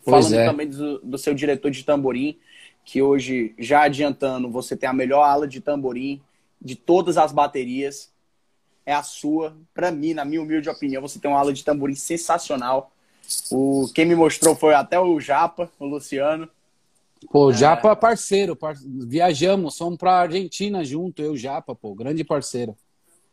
Pois 0.04 0.26
Falando 0.26 0.40
é. 0.40 0.46
também 0.46 0.68
do, 0.68 0.98
do, 0.98 1.16
seu 1.16 1.32
diretor 1.32 1.70
de 1.70 1.84
tamborim, 1.84 2.38
que 2.84 3.00
hoje, 3.00 3.54
já 3.58 3.82
adiantando, 3.82 4.50
você 4.50 4.76
tem 4.76 4.88
a 4.88 4.92
melhor 4.92 5.22
ala 5.22 5.48
de 5.48 5.60
tamborim 5.60 6.20
de 6.60 6.76
todas 6.76 7.16
as 7.16 7.32
baterias. 7.32 8.12
É 8.84 8.92
a 8.92 9.02
sua. 9.02 9.56
Para 9.72 9.90
mim, 9.90 10.12
na 10.12 10.26
minha 10.26 10.42
humilde 10.42 10.68
opinião, 10.68 11.00
você 11.00 11.18
tem 11.18 11.30
uma 11.30 11.38
ala 11.38 11.54
de 11.54 11.64
tamborim 11.64 11.94
sensacional. 11.94 12.92
O, 13.50 13.90
quem 13.94 14.04
me 14.04 14.14
mostrou 14.14 14.54
foi 14.54 14.74
até 14.74 14.98
o 14.98 15.18
Japa, 15.20 15.70
o 15.78 15.86
Luciano. 15.86 16.48
Pô, 17.30 17.50
é... 17.50 17.54
Japa 17.54 17.96
parceiro, 17.96 18.54
par... 18.54 18.74
viajamos, 18.76 19.76
fomos 19.76 19.98
pra 19.98 20.20
Argentina 20.20 20.84
junto, 20.84 21.22
eu 21.22 21.32
e 21.32 21.34
o 21.34 21.36
Japa, 21.36 21.74
pô, 21.74 21.94
grande 21.94 22.24
parceiro. 22.24 22.76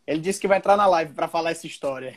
Ele 0.05 0.19
disse 0.19 0.39
que 0.39 0.47
vai 0.47 0.57
entrar 0.57 0.75
na 0.75 0.87
live 0.87 1.13
para 1.13 1.27
falar 1.27 1.51
essa 1.51 1.67
história. 1.67 2.15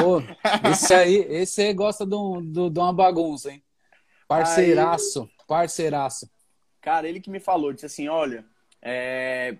Pô, 0.00 0.22
esse 0.70 0.94
aí, 0.94 1.16
esse 1.28 1.62
aí 1.62 1.74
gosta 1.74 2.06
de, 2.06 2.14
um, 2.14 2.40
de, 2.40 2.70
de 2.70 2.78
uma 2.78 2.92
bagunça, 2.92 3.50
hein? 3.50 3.62
Parceiraço, 4.28 5.22
aí, 5.22 5.46
parceiraço. 5.46 6.30
Cara, 6.80 7.08
ele 7.08 7.20
que 7.20 7.30
me 7.30 7.40
falou, 7.40 7.72
disse 7.72 7.86
assim, 7.86 8.08
olha, 8.08 8.44
é, 8.80 9.56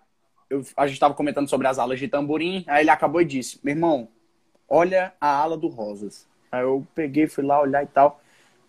eu, 0.49 0.65
a 0.77 0.87
gente 0.87 0.95
estava 0.95 1.15
comentando 1.15 1.49
sobre 1.49 1.67
as 1.67 1.79
alas 1.79 1.99
de 1.99 2.09
tamborim, 2.09 2.65
aí 2.67 2.83
ele 2.83 2.91
acabou 2.91 3.21
e 3.21 3.25
disse, 3.25 3.59
meu 3.63 3.75
irmão, 3.75 4.09
olha 4.69 5.13
a 5.21 5.29
ala 5.29 5.57
do 5.57 5.69
Rosas. 5.69 6.27
Aí 6.55 6.63
eu 6.63 6.87
peguei, 6.95 7.27
fui 7.27 7.45
lá 7.45 7.61
olhar 7.61 7.83
e 7.83 7.87
tal. 7.87 8.21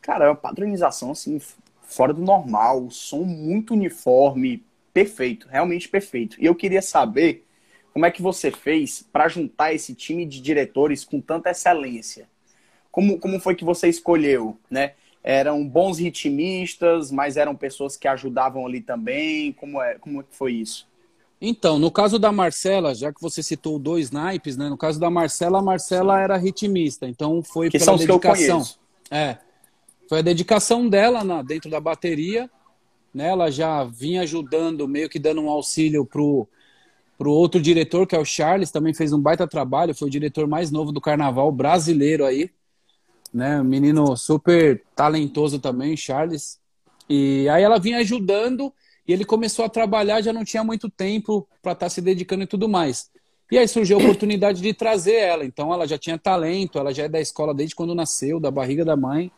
Cara, 0.01 0.25
é 0.25 0.29
uma 0.29 0.35
padronização, 0.35 1.11
assim, 1.11 1.39
fora 1.83 2.13
do 2.13 2.21
normal, 2.21 2.83
o 2.83 2.91
som 2.91 3.23
muito 3.23 3.73
uniforme, 3.73 4.63
perfeito, 4.93 5.47
realmente 5.49 5.89
perfeito. 5.89 6.37
E 6.39 6.45
eu 6.45 6.55
queria 6.55 6.81
saber 6.81 7.45
como 7.93 8.05
é 8.05 8.11
que 8.11 8.21
você 8.21 8.51
fez 8.51 9.01
para 9.11 9.27
juntar 9.27 9.73
esse 9.73 9.95
time 9.95 10.25
de 10.25 10.41
diretores 10.41 11.05
com 11.05 11.21
tanta 11.21 11.49
excelência? 11.49 12.27
Como, 12.91 13.19
como 13.19 13.39
foi 13.39 13.55
que 13.55 13.63
você 13.63 13.87
escolheu, 13.87 14.57
né? 14.69 14.93
Eram 15.23 15.67
bons 15.67 15.97
ritmistas, 15.97 17.11
mas 17.11 17.35
eram 17.37 17.55
pessoas 17.55 17.97
que 17.97 18.07
ajudavam 18.07 18.65
ali 18.65 18.81
também? 18.81 19.53
Como 19.53 19.81
é, 19.81 19.95
como 19.95 20.21
é 20.21 20.25
foi 20.29 20.53
isso? 20.53 20.87
Então, 21.39 21.77
no 21.77 21.91
caso 21.91 22.17
da 22.17 22.31
Marcela, 22.31 22.95
já 22.95 23.11
que 23.11 23.21
você 23.21 23.43
citou 23.43 23.77
dois 23.77 24.09
naipes, 24.09 24.55
né? 24.55 24.69
No 24.69 24.77
caso 24.77 24.99
da 24.99 25.09
Marcela, 25.09 25.59
a 25.59 25.61
Marcela 25.61 26.19
era 26.19 26.37
ritmista, 26.37 27.07
então 27.07 27.43
foi 27.43 27.69
que 27.69 27.77
pela 27.77 27.97
dedicação. 27.97 28.63
É. 29.11 29.37
Foi 30.07 30.19
a 30.19 30.21
dedicação 30.21 30.87
dela 30.87 31.23
na, 31.23 31.41
dentro 31.41 31.69
da 31.69 31.79
bateria, 31.79 32.49
né? 33.13 33.27
Ela 33.27 33.51
já 33.51 33.83
vinha 33.83 34.21
ajudando, 34.21 34.87
meio 34.87 35.09
que 35.09 35.19
dando 35.19 35.41
um 35.41 35.49
auxílio 35.49 36.05
pro 36.05 36.47
para 37.17 37.29
o 37.29 37.31
outro 37.31 37.61
diretor, 37.61 38.05
que 38.05 38.15
é 38.15 38.19
o 38.19 38.25
Charles, 38.25 38.71
também 38.71 38.93
fez 38.93 39.13
um 39.13 39.21
baita 39.21 39.47
trabalho, 39.47 39.95
foi 39.95 40.09
o 40.09 40.11
diretor 40.11 40.47
mais 40.47 40.69
novo 40.69 40.91
do 40.91 40.99
carnaval 40.99 41.49
brasileiro 41.51 42.25
aí, 42.25 42.51
né? 43.33 43.63
menino 43.63 44.17
super 44.17 44.83
talentoso 44.93 45.59
também, 45.59 45.95
Charles. 45.95 46.59
E 47.09 47.47
aí 47.47 47.63
ela 47.63 47.79
vinha 47.79 47.99
ajudando 47.99 48.73
e 49.07 49.13
ele 49.13 49.25
começou 49.25 49.65
a 49.65 49.69
trabalhar, 49.69 50.21
já 50.21 50.33
não 50.33 50.43
tinha 50.43 50.63
muito 50.63 50.89
tempo 50.89 51.47
para 51.61 51.73
estar 51.73 51.85
tá 51.85 51.89
se 51.89 52.01
dedicando 52.01 52.43
e 52.43 52.47
tudo 52.47 52.67
mais. 52.67 53.09
E 53.51 53.57
aí 53.57 53.67
surgiu 53.67 53.97
a 53.97 54.01
oportunidade 54.01 54.61
de 54.61 54.73
trazer 54.73 55.15
ela. 55.15 55.45
Então 55.45 55.71
ela 55.73 55.87
já 55.87 55.97
tinha 55.97 56.17
talento, 56.17 56.79
ela 56.79 56.93
já 56.93 57.03
é 57.03 57.07
da 57.07 57.21
escola 57.21 57.53
desde 57.53 57.75
quando 57.75 57.93
nasceu, 57.93 58.39
da 58.39 58.49
barriga 58.49 58.83
da 58.83 58.95
mãe, 58.95 59.31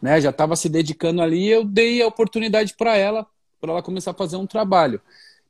né? 0.00 0.20
Já 0.20 0.30
estava 0.30 0.56
se 0.56 0.68
dedicando 0.68 1.20
ali. 1.20 1.44
E 1.44 1.50
eu 1.50 1.64
dei 1.64 2.00
a 2.00 2.06
oportunidade 2.06 2.74
para 2.76 2.96
ela, 2.96 3.26
para 3.60 3.72
ela 3.72 3.82
começar 3.82 4.12
a 4.12 4.14
fazer 4.14 4.36
um 4.36 4.46
trabalho 4.46 5.00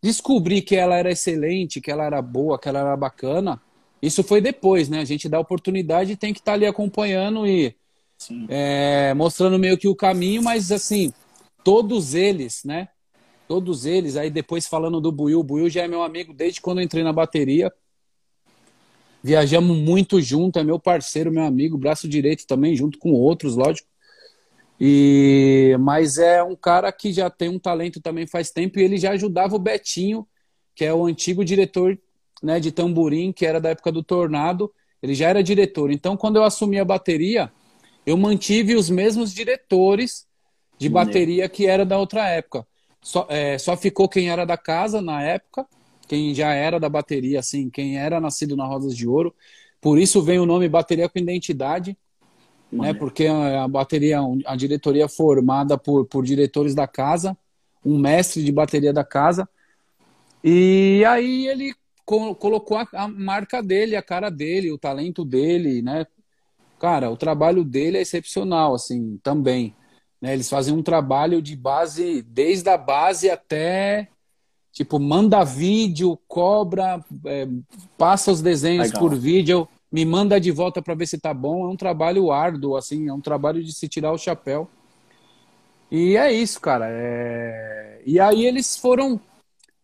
descobrir 0.02 0.62
que 0.62 0.76
ela 0.76 0.96
era 0.96 1.10
excelente, 1.10 1.80
que 1.80 1.90
ela 1.90 2.04
era 2.04 2.22
boa, 2.22 2.58
que 2.58 2.68
ela 2.68 2.80
era 2.80 2.96
bacana, 2.96 3.60
isso 4.00 4.22
foi 4.22 4.40
depois, 4.40 4.88
né? 4.88 5.00
A 5.00 5.04
gente 5.04 5.28
dá 5.28 5.40
oportunidade 5.40 6.12
e 6.12 6.16
tem 6.16 6.32
que 6.32 6.38
estar 6.38 6.52
tá 6.52 6.56
ali 6.56 6.66
acompanhando 6.66 7.46
e 7.46 7.74
é, 8.48 9.12
mostrando 9.14 9.58
meio 9.58 9.76
que 9.76 9.88
o 9.88 9.96
caminho, 9.96 10.42
mas 10.42 10.70
assim, 10.70 11.12
todos 11.64 12.14
eles, 12.14 12.62
né? 12.64 12.88
Todos 13.48 13.86
eles, 13.86 14.14
aí 14.14 14.28
depois 14.28 14.66
falando 14.66 15.00
do 15.00 15.10
Buiu, 15.10 15.40
o 15.40 15.42
Buiu 15.42 15.70
já 15.70 15.82
é 15.82 15.88
meu 15.88 16.02
amigo 16.02 16.34
desde 16.34 16.60
quando 16.60 16.78
eu 16.78 16.84
entrei 16.84 17.02
na 17.02 17.14
bateria. 17.14 17.72
Viajamos 19.24 19.74
muito 19.74 20.20
junto, 20.20 20.58
é 20.58 20.62
meu 20.62 20.78
parceiro, 20.78 21.32
meu 21.32 21.42
amigo, 21.42 21.78
braço 21.78 22.06
direito 22.06 22.46
também, 22.46 22.76
junto 22.76 22.98
com 22.98 23.10
outros, 23.10 23.56
lógico. 23.56 23.88
E 24.78 25.74
mas 25.80 26.18
é 26.18 26.42
um 26.42 26.54
cara 26.54 26.92
que 26.92 27.10
já 27.10 27.30
tem 27.30 27.48
um 27.48 27.58
talento 27.58 28.02
também 28.02 28.26
faz 28.26 28.50
tempo 28.50 28.78
e 28.78 28.82
ele 28.82 28.98
já 28.98 29.12
ajudava 29.12 29.56
o 29.56 29.58
Betinho, 29.58 30.28
que 30.74 30.84
é 30.84 30.92
o 30.92 31.06
antigo 31.06 31.42
diretor, 31.42 31.98
né, 32.42 32.60
de 32.60 32.70
tamborim, 32.70 33.32
que 33.32 33.46
era 33.46 33.58
da 33.58 33.70
época 33.70 33.90
do 33.90 34.02
Tornado. 34.02 34.70
Ele 35.02 35.14
já 35.14 35.26
era 35.26 35.42
diretor. 35.42 35.90
Então, 35.90 36.18
quando 36.18 36.36
eu 36.36 36.44
assumi 36.44 36.78
a 36.78 36.84
bateria, 36.84 37.50
eu 38.04 38.16
mantive 38.16 38.74
os 38.74 38.90
mesmos 38.90 39.32
diretores 39.32 40.26
de 40.76 40.88
bateria 40.90 41.48
que 41.48 41.66
era 41.66 41.86
da 41.86 41.98
outra 41.98 42.28
época. 42.28 42.66
Só, 43.00 43.26
é, 43.28 43.58
só 43.58 43.76
ficou 43.76 44.08
quem 44.08 44.30
era 44.30 44.44
da 44.44 44.56
casa 44.56 45.00
na 45.00 45.22
época, 45.22 45.66
quem 46.06 46.34
já 46.34 46.52
era 46.52 46.80
da 46.80 46.88
bateria, 46.88 47.40
assim, 47.40 47.70
quem 47.70 47.98
era 47.98 48.20
nascido 48.20 48.56
na 48.56 48.66
Rosas 48.66 48.96
de 48.96 49.06
Ouro. 49.06 49.34
Por 49.80 49.98
isso 49.98 50.22
vem 50.22 50.38
o 50.38 50.46
nome 50.46 50.68
Bateria 50.68 51.08
com 51.08 51.18
Identidade 51.18 51.96
né? 52.70 52.92
Porque 52.92 53.26
a 53.26 53.66
bateria, 53.66 54.18
a 54.46 54.54
diretoria 54.54 55.04
é 55.04 55.08
formada 55.08 55.78
por, 55.78 56.06
por 56.06 56.24
diretores 56.24 56.74
da 56.74 56.86
casa, 56.86 57.36
um 57.84 57.98
mestre 57.98 58.44
de 58.44 58.52
bateria 58.52 58.92
da 58.92 59.04
casa. 59.04 59.48
E 60.44 61.02
aí 61.06 61.46
ele 61.48 61.74
colocou 62.04 62.76
a, 62.76 62.86
a, 62.92 63.08
marca 63.08 63.62
dele, 63.62 63.96
a 63.96 64.02
cara 64.02 64.30
dele, 64.30 64.70
o 64.70 64.78
talento 64.78 65.24
dele, 65.24 65.82
né? 65.82 66.06
Cara, 66.78 67.10
o 67.10 67.16
trabalho 67.16 67.64
dele 67.64 67.98
é 67.98 68.02
excepcional, 68.02 68.74
assim, 68.74 69.18
também. 69.22 69.74
Né? 70.20 70.32
Eles 70.32 70.48
fazem 70.48 70.74
um 70.74 70.82
trabalho 70.82 71.40
de 71.40 71.56
base, 71.56 72.22
desde 72.22 72.68
a 72.68 72.76
base 72.76 73.30
até, 73.30 74.08
tipo, 74.72 74.98
manda 74.98 75.44
vídeo, 75.44 76.18
cobra, 76.26 77.04
é, 77.24 77.48
passa 77.96 78.32
os 78.32 78.42
desenhos 78.42 78.88
Legal. 78.88 79.00
por 79.00 79.14
vídeo. 79.14 79.68
me 79.90 80.04
manda 80.04 80.38
de 80.38 80.50
volta 80.50 80.82
para 80.82 80.94
ver 80.94 81.06
se 81.06 81.18
tá 81.18 81.32
bom. 81.32 81.64
É 81.64 81.68
um 81.68 81.76
trabalho 81.76 82.30
árduo, 82.30 82.76
assim, 82.76 83.08
é 83.08 83.12
um 83.12 83.20
trabalho 83.20 83.62
de 83.62 83.72
se 83.72 83.88
tirar 83.88 84.12
o 84.12 84.18
chapéu. 84.18 84.68
E 85.90 86.16
é 86.16 86.30
isso, 86.30 86.60
cara. 86.60 86.86
É... 86.88 88.02
E 88.04 88.20
aí 88.20 88.44
eles 88.44 88.76
foram. 88.76 89.20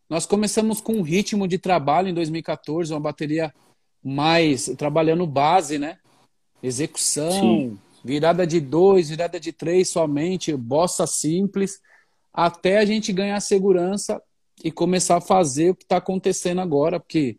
Nós 0.09 0.27
começamos 0.27 0.81
com 0.81 0.94
um 0.94 1.03
ritmo 1.03 1.49
de 1.49 1.59
trabalho 1.59 2.09
em 2.09 2.14
2014, 2.14 2.92
uma 2.92 3.01
bateria 3.01 3.53
mais 4.03 4.66
trabalhando 4.77 5.27
base, 5.27 5.79
né? 5.79 5.97
Execução, 6.62 7.31
Sim. 7.31 7.79
Virada 8.05 8.47
de 8.47 8.61
dois, 8.61 9.09
virada 9.09 9.40
de 9.40 9.53
três 9.53 9.88
somente, 9.88 10.55
bossa 10.55 11.07
simples, 11.07 11.81
até 12.33 12.79
a 12.79 12.85
gente 12.85 13.12
ganhar 13.12 13.40
segurança 13.40 14.21
e 14.62 14.71
começar 14.71 15.17
a 15.17 15.23
fazer 15.23 15.71
o 15.71 15.75
que 15.75 15.85
está 15.85 15.97
acontecendo 15.97 16.61
agora, 16.61 17.01
porque 17.01 17.38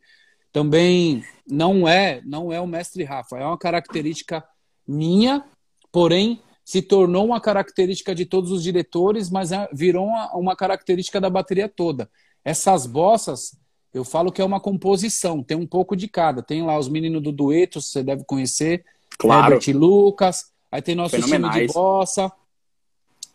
também 0.52 1.24
não 1.48 1.88
é 1.88 2.22
não 2.26 2.52
é 2.52 2.60
o 2.60 2.68
mestre 2.68 3.04
Rafa, 3.04 3.38
é 3.38 3.46
uma 3.46 3.58
característica 3.58 4.44
minha, 4.88 5.46
porém 5.92 6.42
se 6.64 6.82
tornou 6.82 7.26
uma 7.26 7.40
característica 7.40 8.16
de 8.16 8.26
todos 8.26 8.52
os 8.52 8.64
diretores, 8.64 9.30
mas 9.30 9.52
é, 9.52 9.70
virou 9.72 10.08
uma, 10.08 10.36
uma 10.36 10.56
característica 10.56 11.22
da 11.22 11.30
bateria 11.30 11.70
toda. 11.70 12.10
Essas 12.44 12.88
bossas, 12.88 13.56
eu 13.94 14.04
falo 14.04 14.32
que 14.32 14.42
é 14.42 14.46
uma 14.46 14.60
composição, 14.60 15.44
tem 15.44 15.56
um 15.56 15.68
pouco 15.68 15.96
de 15.96 16.08
cada. 16.08 16.42
Tem 16.42 16.64
lá 16.64 16.78
os 16.80 16.90
meninos 16.90 17.22
do 17.22 17.32
dueto, 17.32 17.80
você 17.80 18.04
deve 18.04 18.24
conhecer, 18.24 18.84
claro. 19.20 19.54
Herbert 19.54 19.78
Lucas, 19.78 20.55
aí 20.76 20.82
tem 20.82 20.94
nosso 20.94 21.20
time 21.22 21.50
de 21.50 21.68
bossa, 21.68 22.32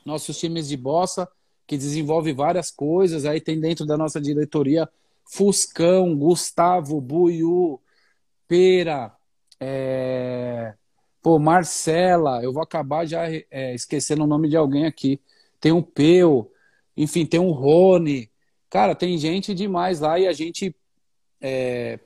nossos 0.04 0.38
times 0.38 0.68
de 0.68 0.76
bossa, 0.76 1.28
que 1.66 1.76
desenvolve 1.76 2.32
várias 2.32 2.70
coisas, 2.70 3.24
aí 3.24 3.40
tem 3.40 3.58
dentro 3.58 3.86
da 3.86 3.96
nossa 3.96 4.20
diretoria 4.20 4.88
Fuscão, 5.24 6.16
Gustavo, 6.16 7.00
Buiu, 7.00 7.80
Pera, 8.46 9.14
é... 9.58 10.74
Pô, 11.22 11.38
Marcela, 11.38 12.42
eu 12.42 12.52
vou 12.52 12.62
acabar 12.62 13.06
já 13.06 13.26
é, 13.28 13.74
esquecendo 13.74 14.24
o 14.24 14.26
nome 14.26 14.48
de 14.48 14.56
alguém 14.56 14.86
aqui. 14.86 15.20
Tem 15.60 15.70
o 15.70 15.82
Peu, 15.82 16.50
enfim, 16.96 17.26
tem 17.26 17.38
o 17.38 17.50
Rony. 17.50 18.30
Cara, 18.70 18.94
tem 18.94 19.18
gente 19.18 19.54
demais 19.54 20.00
lá 20.00 20.18
e 20.18 20.26
a 20.26 20.32
gente. 20.32 20.74
É, 21.40 21.98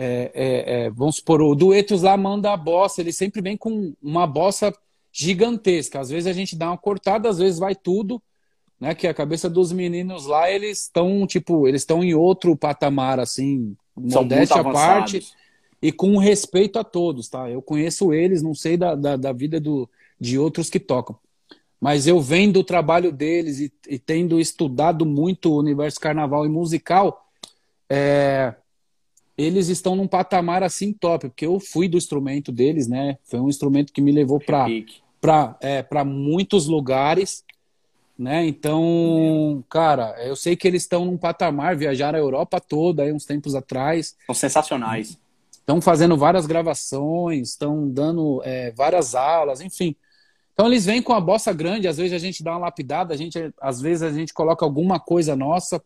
é, 0.00 0.30
é, 0.32 0.84
é 0.84 0.90
vamos 0.90 1.16
supor, 1.16 1.42
o 1.42 1.54
Duetos 1.54 2.02
lá 2.02 2.16
manda 2.16 2.52
a 2.52 2.56
bossa, 2.56 3.00
ele 3.00 3.12
sempre 3.12 3.40
vem 3.40 3.56
com 3.56 3.92
uma 4.00 4.26
bossa 4.26 4.72
gigantesca. 5.12 5.98
Às 5.98 6.10
vezes 6.10 6.28
a 6.28 6.32
gente 6.32 6.54
dá 6.54 6.68
uma 6.68 6.78
cortada, 6.78 7.28
às 7.28 7.38
vezes 7.38 7.58
vai 7.58 7.74
tudo, 7.74 8.22
né? 8.80 8.94
Que 8.94 9.08
a 9.08 9.14
cabeça 9.14 9.50
dos 9.50 9.72
meninos 9.72 10.26
lá, 10.26 10.48
eles 10.48 10.82
estão, 10.82 11.26
tipo, 11.26 11.66
eles 11.66 11.82
estão 11.82 12.04
em 12.04 12.14
outro 12.14 12.56
patamar, 12.56 13.18
assim, 13.18 13.76
modéstia 13.96 14.60
à 14.60 14.64
parte 14.64 15.32
e 15.82 15.90
com 15.90 16.16
respeito 16.18 16.78
a 16.78 16.84
todos, 16.84 17.28
tá? 17.28 17.50
Eu 17.50 17.60
conheço 17.60 18.12
eles, 18.12 18.42
não 18.42 18.54
sei 18.54 18.76
da, 18.76 18.94
da, 18.94 19.16
da 19.16 19.32
vida 19.32 19.58
do, 19.58 19.88
de 20.20 20.38
outros 20.38 20.70
que 20.70 20.78
tocam. 20.78 21.16
Mas 21.80 22.06
eu 22.06 22.20
vendo 22.20 22.60
o 22.60 22.64
trabalho 22.64 23.12
deles 23.12 23.60
e, 23.60 23.72
e 23.88 23.98
tendo 23.98 24.40
estudado 24.40 25.06
muito 25.06 25.50
o 25.50 25.58
universo 25.58 26.00
carnaval 26.00 26.44
e 26.44 26.48
musical, 26.48 27.28
é, 27.88 28.54
eles 29.38 29.68
estão 29.68 29.96
num 29.96 30.06
patamar 30.06 30.62
assim 30.62 30.92
top, 30.92 31.28
porque 31.28 31.46
eu 31.46 31.58
fui 31.60 31.88
do 31.88 31.96
instrumento 31.96 32.52
deles, 32.52 32.88
né? 32.88 33.16
Foi 33.24 33.40
um 33.40 33.48
instrumento 33.48 33.92
que 33.92 34.02
me 34.02 34.12
levou 34.12 34.40
para 34.40 34.66
é, 35.62 36.04
muitos 36.04 36.66
lugares, 36.66 37.44
né? 38.18 38.44
Então, 38.44 39.64
cara, 39.70 40.14
eu 40.26 40.36
sei 40.36 40.56
que 40.56 40.66
eles 40.66 40.82
estão 40.82 41.04
num 41.04 41.16
patamar, 41.16 41.76
viajaram 41.76 42.18
a 42.18 42.22
Europa 42.22 42.60
toda 42.60 43.04
aí 43.04 43.12
uns 43.12 43.24
tempos 43.24 43.54
atrás. 43.54 44.16
São 44.26 44.34
sensacionais 44.34 45.16
estão 45.68 45.82
fazendo 45.82 46.16
várias 46.16 46.46
gravações, 46.46 47.50
estão 47.50 47.86
dando 47.90 48.40
é, 48.42 48.72
várias 48.72 49.14
aulas, 49.14 49.60
enfim. 49.60 49.94
Então 50.54 50.66
eles 50.66 50.86
vêm 50.86 51.02
com 51.02 51.12
a 51.12 51.20
bossa 51.20 51.52
grande, 51.52 51.86
às 51.86 51.98
vezes 51.98 52.14
a 52.14 52.18
gente 52.18 52.42
dá 52.42 52.52
uma 52.52 52.60
lapidada, 52.60 53.12
a 53.12 53.16
gente, 53.16 53.52
às 53.60 53.78
vezes 53.78 54.02
a 54.02 54.10
gente 54.10 54.32
coloca 54.32 54.64
alguma 54.64 54.98
coisa 54.98 55.36
nossa, 55.36 55.80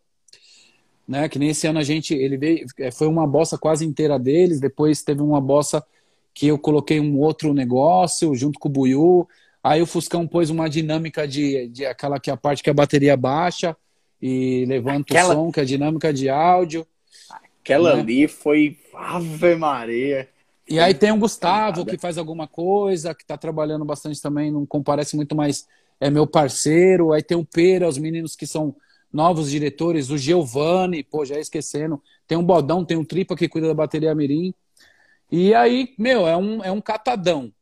né? 1.13 1.29
Que 1.29 1.39
nem 1.39 1.51
esse 1.51 1.67
ano 1.67 1.79
a 1.79 1.83
gente, 1.83 2.15
ele 2.15 2.39
veio, 2.39 2.65
é, 2.79 2.91
foi 2.91 3.07
uma 3.07 3.27
bossa 3.27 3.59
quase 3.59 3.85
inteira 3.85 4.19
deles, 4.19 4.59
depois 4.59 5.03
teve 5.03 5.21
uma 5.21 5.43
bossa 5.43 5.85
que 6.33 6.47
eu 6.47 6.59
coloquei 6.59 6.99
um 6.99 7.19
outro 7.19 7.53
negócio 7.53 8.35
junto 8.35 8.59
com 8.59 8.71
o 8.71 8.73
Buiu, 8.73 9.29
aí 9.63 9.83
o 9.83 9.87
Fuscão 9.87 10.27
pôs 10.27 10.49
uma 10.49 10.71
dinâmica 10.71 11.29
de, 11.29 11.69
de 11.69 11.85
aquela 11.85 12.19
que 12.19 12.31
é 12.31 12.33
a 12.33 12.37
parte 12.37 12.63
que 12.63 12.71
a 12.71 12.75
bateria 12.75 13.15
baixa 13.15 13.77
e 14.21 14.65
levanta 14.65 15.13
aquela... 15.13 15.35
o 15.35 15.37
som, 15.37 15.53
que 15.53 15.61
é 15.61 15.63
a 15.63 15.67
dinâmica 15.67 16.15
de 16.15 16.31
áudio. 16.31 16.87
Aquela 17.61 17.95
né? 17.95 18.01
ali 18.01 18.27
foi 18.27 18.79
Ave 18.95 19.55
Maria. 19.55 20.27
E 20.67 20.81
aí 20.81 20.95
tem 20.95 21.13
o 21.13 21.19
Gustavo, 21.19 21.85
que 21.85 21.99
faz 21.99 22.17
alguma 22.17 22.49
coisa, 22.49 23.15
que 23.15 23.23
está 23.23 23.37
trabalhando 23.37 23.85
bastante 23.85 24.23
também, 24.23 24.51
não 24.51 24.65
comparece 24.65 25.15
muito, 25.15 25.37
mas 25.37 25.67
é 26.01 26.09
meu 26.09 26.27
parceiro. 26.27 27.13
Aí 27.13 27.23
tem 27.23 27.37
o 27.37 27.45
Pera, 27.45 27.87
os 27.87 27.99
meninos 27.99 28.35
que 28.35 28.47
são 28.47 28.75
novos 29.13 29.51
diretores, 29.51 30.11
o 30.11 30.17
Giovanni, 30.17 31.03
pô, 31.03 31.25
já 31.25 31.39
esquecendo. 31.39 32.03
Tem 32.27 32.39
um 32.39 32.45
Bodão, 32.45 32.85
tem 32.85 32.97
um 32.97 33.05
Tripa 33.05 33.37
que 33.37 33.49
cuida 33.49 33.69
da 33.69 33.75
bateria 33.75 34.15
Mirim. 34.15 34.55
E 35.31 35.55
aí, 35.55 35.95
meu, 35.99 36.27
é 36.27 36.37
um, 36.37 36.65
é 36.65 36.71
um 36.71 36.81
catadão. 36.81 37.53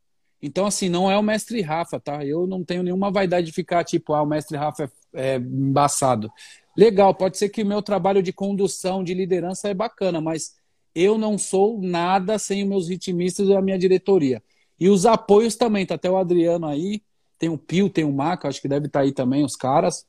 Então, 0.42 0.66
assim, 0.66 0.88
não 0.88 1.10
é 1.10 1.16
o 1.18 1.22
mestre 1.22 1.60
Rafa, 1.60 2.00
tá? 2.00 2.24
Eu 2.24 2.46
não 2.46 2.64
tenho 2.64 2.82
nenhuma 2.82 3.10
vaidade 3.10 3.46
de 3.46 3.52
ficar 3.52 3.84
tipo, 3.84 4.14
ah, 4.14 4.22
o 4.22 4.26
mestre 4.26 4.56
Rafa 4.56 4.84
é, 5.14 5.34
é 5.34 5.36
embaçado. 5.36 6.30
Legal, 6.76 7.14
pode 7.14 7.36
ser 7.36 7.48
que 7.48 7.62
o 7.62 7.66
meu 7.66 7.82
trabalho 7.82 8.22
de 8.22 8.32
condução, 8.32 9.04
de 9.04 9.12
liderança 9.12 9.68
é 9.68 9.74
bacana, 9.74 10.20
mas 10.20 10.54
eu 10.94 11.18
não 11.18 11.36
sou 11.36 11.80
nada 11.80 12.38
sem 12.38 12.62
os 12.62 12.68
meus 12.68 12.88
ritmistas 12.88 13.48
e 13.48 13.54
a 13.54 13.60
minha 13.60 13.78
diretoria. 13.78 14.42
E 14.78 14.88
os 14.88 15.04
apoios 15.04 15.56
também, 15.56 15.84
tá 15.84 15.94
até 15.96 16.10
o 16.10 16.16
Adriano 16.16 16.66
aí, 16.66 17.02
tem 17.38 17.48
o 17.48 17.58
Pio, 17.58 17.90
tem 17.90 18.04
o 18.04 18.12
Maca, 18.12 18.48
acho 18.48 18.60
que 18.60 18.68
deve 18.68 18.86
estar 18.86 19.00
tá 19.00 19.04
aí 19.04 19.12
também 19.12 19.44
os 19.44 19.56
caras. 19.56 20.06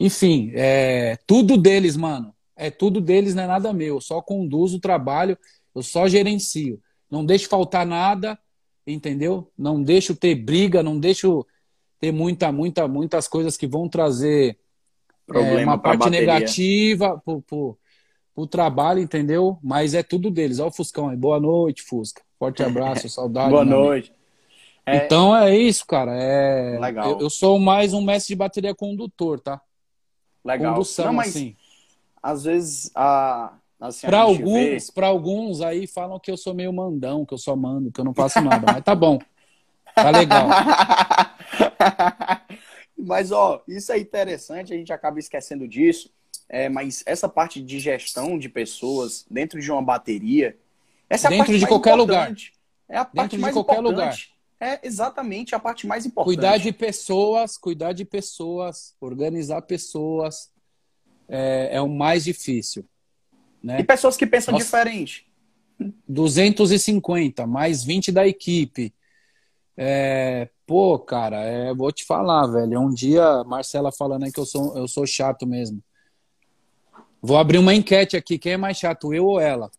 Enfim, 0.00 0.50
é 0.54 1.18
tudo 1.26 1.58
deles, 1.58 1.94
mano. 1.94 2.34
É 2.56 2.70
tudo 2.70 3.02
deles, 3.02 3.34
não 3.34 3.42
é 3.42 3.46
nada 3.46 3.70
meu. 3.70 3.96
Eu 3.96 4.00
só 4.00 4.22
conduzo 4.22 4.78
o 4.78 4.80
trabalho, 4.80 5.36
eu 5.74 5.82
só 5.82 6.08
gerencio. 6.08 6.80
Não 7.10 7.24
deixo 7.24 7.48
faltar 7.48 7.84
nada, 7.84 8.38
entendeu? 8.86 9.52
Não 9.56 9.82
deixo 9.82 10.16
ter 10.16 10.34
briga, 10.34 10.82
não 10.82 10.98
deixo 10.98 11.46
ter 11.98 12.12
muita, 12.12 12.50
muita, 12.50 12.88
muitas 12.88 13.28
coisas 13.28 13.58
que 13.58 13.66
vão 13.66 13.90
trazer 13.90 14.58
é, 15.34 15.64
uma 15.64 15.76
parte 15.76 16.08
negativa 16.08 17.20
pro, 17.22 17.42
pro, 17.42 17.78
pro, 18.34 18.46
trabalho, 18.46 19.00
entendeu? 19.00 19.58
Mas 19.62 19.92
é 19.92 20.02
tudo 20.02 20.30
deles. 20.30 20.58
Olha 20.60 20.68
o 20.70 20.72
Fuscão 20.72 21.10
aí. 21.10 21.16
Boa 21.16 21.38
noite, 21.38 21.82
Fusca. 21.82 22.22
Forte 22.38 22.62
abraço, 22.62 23.06
saudade. 23.10 23.50
Boa 23.50 23.66
noite. 23.66 24.14
É... 24.86 25.04
Então 25.04 25.36
é 25.36 25.54
isso, 25.54 25.86
cara. 25.86 26.12
É... 26.14 26.78
Legal. 26.80 27.10
Eu, 27.10 27.20
eu, 27.20 27.30
sou 27.30 27.58
mais 27.58 27.92
um 27.92 28.02
mestre 28.02 28.34
de 28.34 28.38
bateria 28.38 28.74
condutor, 28.74 29.38
tá? 29.38 29.60
Legal. 30.44 30.74
Condução, 30.74 31.06
Não, 31.06 31.12
mas 31.12 31.28
assim. 31.28 31.56
Às 32.22 32.44
vezes 32.44 32.90
a. 32.94 33.54
Assim, 33.80 34.06
para 34.06 34.20
alguns, 34.20 34.86
vê... 34.86 34.92
para 34.94 35.06
alguns 35.06 35.62
aí 35.62 35.86
falam 35.86 36.20
que 36.20 36.30
eu 36.30 36.36
sou 36.36 36.52
meio 36.52 36.70
mandão, 36.70 37.24
que 37.24 37.32
eu 37.32 37.38
só 37.38 37.56
mando, 37.56 37.90
que 37.90 37.98
eu 37.98 38.04
não 38.04 38.12
faço 38.12 38.38
nada, 38.42 38.70
mas 38.70 38.84
tá 38.84 38.94
bom. 38.94 39.18
Tá 39.94 40.10
legal. 40.10 40.48
Mas, 43.02 43.32
ó, 43.32 43.62
isso 43.66 43.92
é 43.92 43.98
interessante, 43.98 44.74
a 44.74 44.76
gente 44.76 44.92
acaba 44.92 45.18
esquecendo 45.18 45.66
disso. 45.66 46.10
É, 46.48 46.68
mas 46.68 47.02
essa 47.06 47.28
parte 47.28 47.62
de 47.62 47.78
gestão 47.78 48.38
de 48.38 48.48
pessoas 48.48 49.24
dentro 49.30 49.60
de 49.60 49.70
uma 49.70 49.80
bateria, 49.80 50.58
essa 51.08 51.26
é 51.26 51.28
a 51.28 51.30
dentro 51.30 51.46
parte 51.46 51.60
de 51.60 51.66
qualquer 51.66 51.94
lugar. 51.94 52.34
É 52.88 52.98
a 52.98 53.04
parte 53.04 53.30
dentro 53.30 53.40
mais 53.40 53.54
de 53.54 53.58
qualquer 53.58 53.80
importante. 53.80 53.94
lugar. 53.94 54.18
É 54.60 54.86
exatamente 54.86 55.54
a 55.54 55.58
parte 55.58 55.86
mais 55.86 56.04
importante. 56.04 56.36
Cuidar 56.36 56.58
de 56.58 56.70
pessoas, 56.70 57.56
cuidar 57.56 57.94
de 57.94 58.04
pessoas, 58.04 58.94
organizar 59.00 59.62
pessoas 59.62 60.52
é, 61.26 61.70
é 61.72 61.80
o 61.80 61.88
mais 61.88 62.24
difícil. 62.24 62.84
Né? 63.62 63.80
E 63.80 63.84
pessoas 63.84 64.16
que 64.16 64.26
pensam 64.26 64.52
Nossa, 64.52 64.64
diferente. 64.64 65.26
250, 66.06 67.46
mais 67.46 67.82
20 67.82 68.12
da 68.12 68.26
equipe. 68.26 68.92
É, 69.76 70.50
pô, 70.66 70.98
cara, 70.98 71.42
é, 71.42 71.72
vou 71.72 71.90
te 71.90 72.04
falar, 72.04 72.46
velho. 72.46 72.80
Um 72.80 72.92
dia, 72.92 73.42
Marcela 73.44 73.90
falando 73.90 74.24
aí 74.24 74.32
que 74.32 74.40
eu 74.40 74.44
sou, 74.44 74.76
eu 74.76 74.86
sou 74.86 75.06
chato 75.06 75.46
mesmo. 75.46 75.82
Vou 77.22 77.38
abrir 77.38 77.58
uma 77.58 77.74
enquete 77.74 78.16
aqui. 78.16 78.38
Quem 78.38 78.52
é 78.52 78.56
mais 78.58 78.76
chato, 78.76 79.14
eu 79.14 79.24
ou 79.26 79.40
ela? 79.40 79.70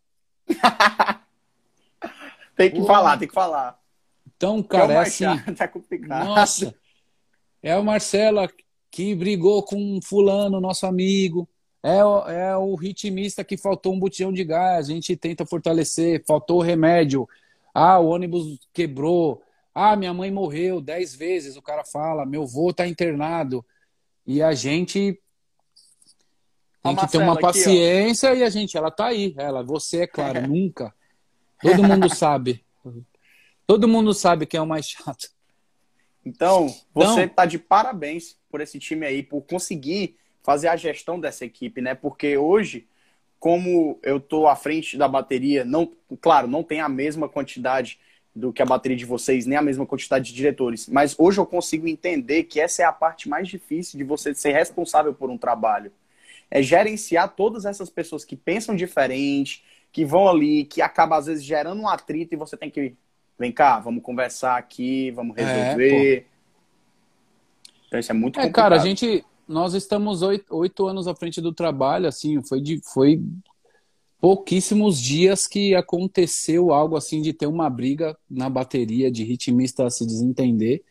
tem 2.56 2.70
que 2.70 2.80
pô. 2.80 2.86
falar, 2.86 3.16
tem 3.16 3.28
que 3.28 3.34
falar. 3.34 3.81
Então, 4.42 4.62
cara, 4.62 4.92
é, 4.92 4.96
é 4.96 4.98
assim. 5.00 5.24
tá 5.56 5.68
complicado. 5.68 6.26
Nossa, 6.26 6.74
é 7.62 7.72
a 7.72 7.82
Marcela 7.82 8.48
que 8.90 9.14
brigou 9.14 9.62
com 9.62 10.00
fulano, 10.02 10.60
nosso 10.60 10.84
amigo. 10.84 11.48
É 11.82 12.04
o, 12.04 12.28
é 12.28 12.56
o 12.56 12.74
ritmista 12.74 13.44
que 13.44 13.56
faltou 13.56 13.92
um 13.92 13.98
botijão 13.98 14.32
de 14.32 14.42
gás. 14.42 14.88
A 14.88 14.92
gente 14.92 15.16
tenta 15.16 15.46
fortalecer. 15.46 16.24
Faltou 16.26 16.60
remédio. 16.60 17.28
Ah, 17.72 17.98
o 17.98 18.08
ônibus 18.08 18.58
quebrou 18.72 19.42
ah, 19.74 19.96
minha 19.96 20.12
mãe 20.12 20.30
morreu 20.30 20.80
dez 20.80 21.14
vezes, 21.14 21.56
o 21.56 21.62
cara 21.62 21.84
fala, 21.84 22.26
meu 22.26 22.42
avô 22.42 22.70
está 22.70 22.86
internado. 22.86 23.64
E 24.26 24.42
a 24.42 24.52
gente 24.52 25.18
tem 26.82 26.92
a 26.92 26.96
que 26.96 27.10
ter 27.10 27.18
uma 27.18 27.38
paciência 27.38 28.30
aqui, 28.30 28.40
e 28.40 28.44
a 28.44 28.50
gente, 28.50 28.76
ela 28.76 28.90
tá 28.90 29.06
aí. 29.06 29.34
Ela, 29.38 29.62
você, 29.62 30.02
é 30.02 30.06
claro, 30.06 30.42
nunca. 30.46 30.94
Todo 31.60 31.82
mundo 31.82 32.14
sabe. 32.14 32.62
Todo 33.66 33.88
mundo 33.88 34.12
sabe 34.12 34.46
quem 34.46 34.58
é 34.58 34.62
o 34.62 34.66
mais 34.66 34.86
chato. 34.86 35.28
Então, 36.24 36.68
você 36.94 37.22
então, 37.22 37.28
tá 37.28 37.46
de 37.46 37.58
parabéns 37.58 38.36
por 38.50 38.60
esse 38.60 38.78
time 38.78 39.06
aí, 39.06 39.22
por 39.22 39.42
conseguir 39.42 40.16
fazer 40.42 40.68
a 40.68 40.76
gestão 40.76 41.18
dessa 41.18 41.44
equipe, 41.44 41.80
né? 41.80 41.94
Porque 41.94 42.36
hoje, 42.36 42.86
como 43.38 43.98
eu 44.02 44.20
tô 44.20 44.46
à 44.46 44.54
frente 44.54 44.96
da 44.96 45.08
bateria, 45.08 45.64
não, 45.64 45.92
claro, 46.20 46.46
não 46.46 46.62
tem 46.62 46.80
a 46.80 46.88
mesma 46.88 47.28
quantidade 47.28 47.98
do 48.34 48.52
que 48.52 48.62
a 48.62 48.66
bateria 48.66 48.96
de 48.96 49.04
vocês, 49.04 49.46
nem 49.46 49.58
a 49.58 49.62
mesma 49.62 49.84
quantidade 49.84 50.26
de 50.26 50.34
diretores, 50.34 50.88
mas 50.88 51.14
hoje 51.18 51.38
eu 51.38 51.44
consigo 51.44 51.86
entender 51.86 52.44
que 52.44 52.60
essa 52.60 52.82
é 52.82 52.84
a 52.84 52.92
parte 52.92 53.28
mais 53.28 53.46
difícil 53.46 53.98
de 53.98 54.04
você 54.04 54.34
ser 54.34 54.52
responsável 54.52 55.12
por 55.12 55.28
um 55.28 55.36
trabalho. 55.36 55.92
É 56.50 56.62
gerenciar 56.62 57.34
todas 57.34 57.64
essas 57.64 57.90
pessoas 57.90 58.24
que 58.24 58.36
pensam 58.36 58.74
diferente, 58.74 59.62
que 59.90 60.04
vão 60.04 60.28
ali, 60.28 60.64
que 60.64 60.80
acaba 60.80 61.16
às 61.16 61.26
vezes 61.26 61.44
gerando 61.44 61.82
um 61.82 61.88
atrito 61.88 62.34
e 62.34 62.36
você 62.36 62.56
tem 62.56 62.70
que 62.70 62.94
vem 63.38 63.52
cá, 63.52 63.78
vamos 63.80 64.02
conversar 64.02 64.56
aqui, 64.56 65.10
vamos 65.10 65.36
é, 65.36 65.44
resolver. 65.44 66.16
É, 66.18 66.24
então 67.86 68.00
isso 68.00 68.10
é 68.10 68.14
muito 68.14 68.38
é, 68.38 68.42
complicado. 68.42 68.62
Cara, 68.62 68.76
a 68.76 68.84
gente, 68.84 69.24
nós 69.46 69.74
estamos 69.74 70.22
oito, 70.22 70.54
oito 70.56 70.86
anos 70.86 71.06
à 71.06 71.14
frente 71.14 71.40
do 71.40 71.52
trabalho, 71.52 72.06
assim, 72.08 72.42
foi 72.42 72.60
de, 72.60 72.80
foi 72.82 73.20
pouquíssimos 74.22 75.00
dias 75.00 75.48
que 75.48 75.74
aconteceu 75.74 76.72
algo 76.72 76.96
assim 76.96 77.20
de 77.20 77.32
ter 77.32 77.46
uma 77.46 77.68
briga 77.68 78.16
na 78.30 78.48
bateria, 78.48 79.10
de 79.10 79.24
ritmista 79.24 79.90
se 79.90 80.06
desentender. 80.06 80.82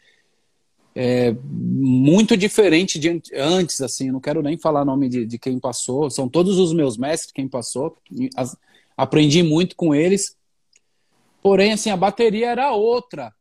É 0.94 1.34
muito 1.50 2.36
diferente 2.36 3.00
de 3.00 3.22
antes, 3.34 3.80
assim, 3.80 4.12
não 4.12 4.20
quero 4.20 4.42
nem 4.42 4.58
falar 4.58 4.84
nome 4.84 5.08
de, 5.08 5.26
de 5.26 5.40
quem 5.40 5.58
passou, 5.58 6.10
são 6.10 6.28
todos 6.28 6.60
os 6.60 6.74
meus 6.74 6.98
mestres 6.98 7.32
quem 7.32 7.48
passou, 7.48 7.98
aprendi 8.98 9.42
muito 9.42 9.78
com 9.78 9.96
eles, 9.96 10.36
porém, 11.42 11.74
assim, 11.74 11.90
a 11.90 11.98
bateria 11.98 12.50
era 12.50 12.72
outra, 12.72 13.34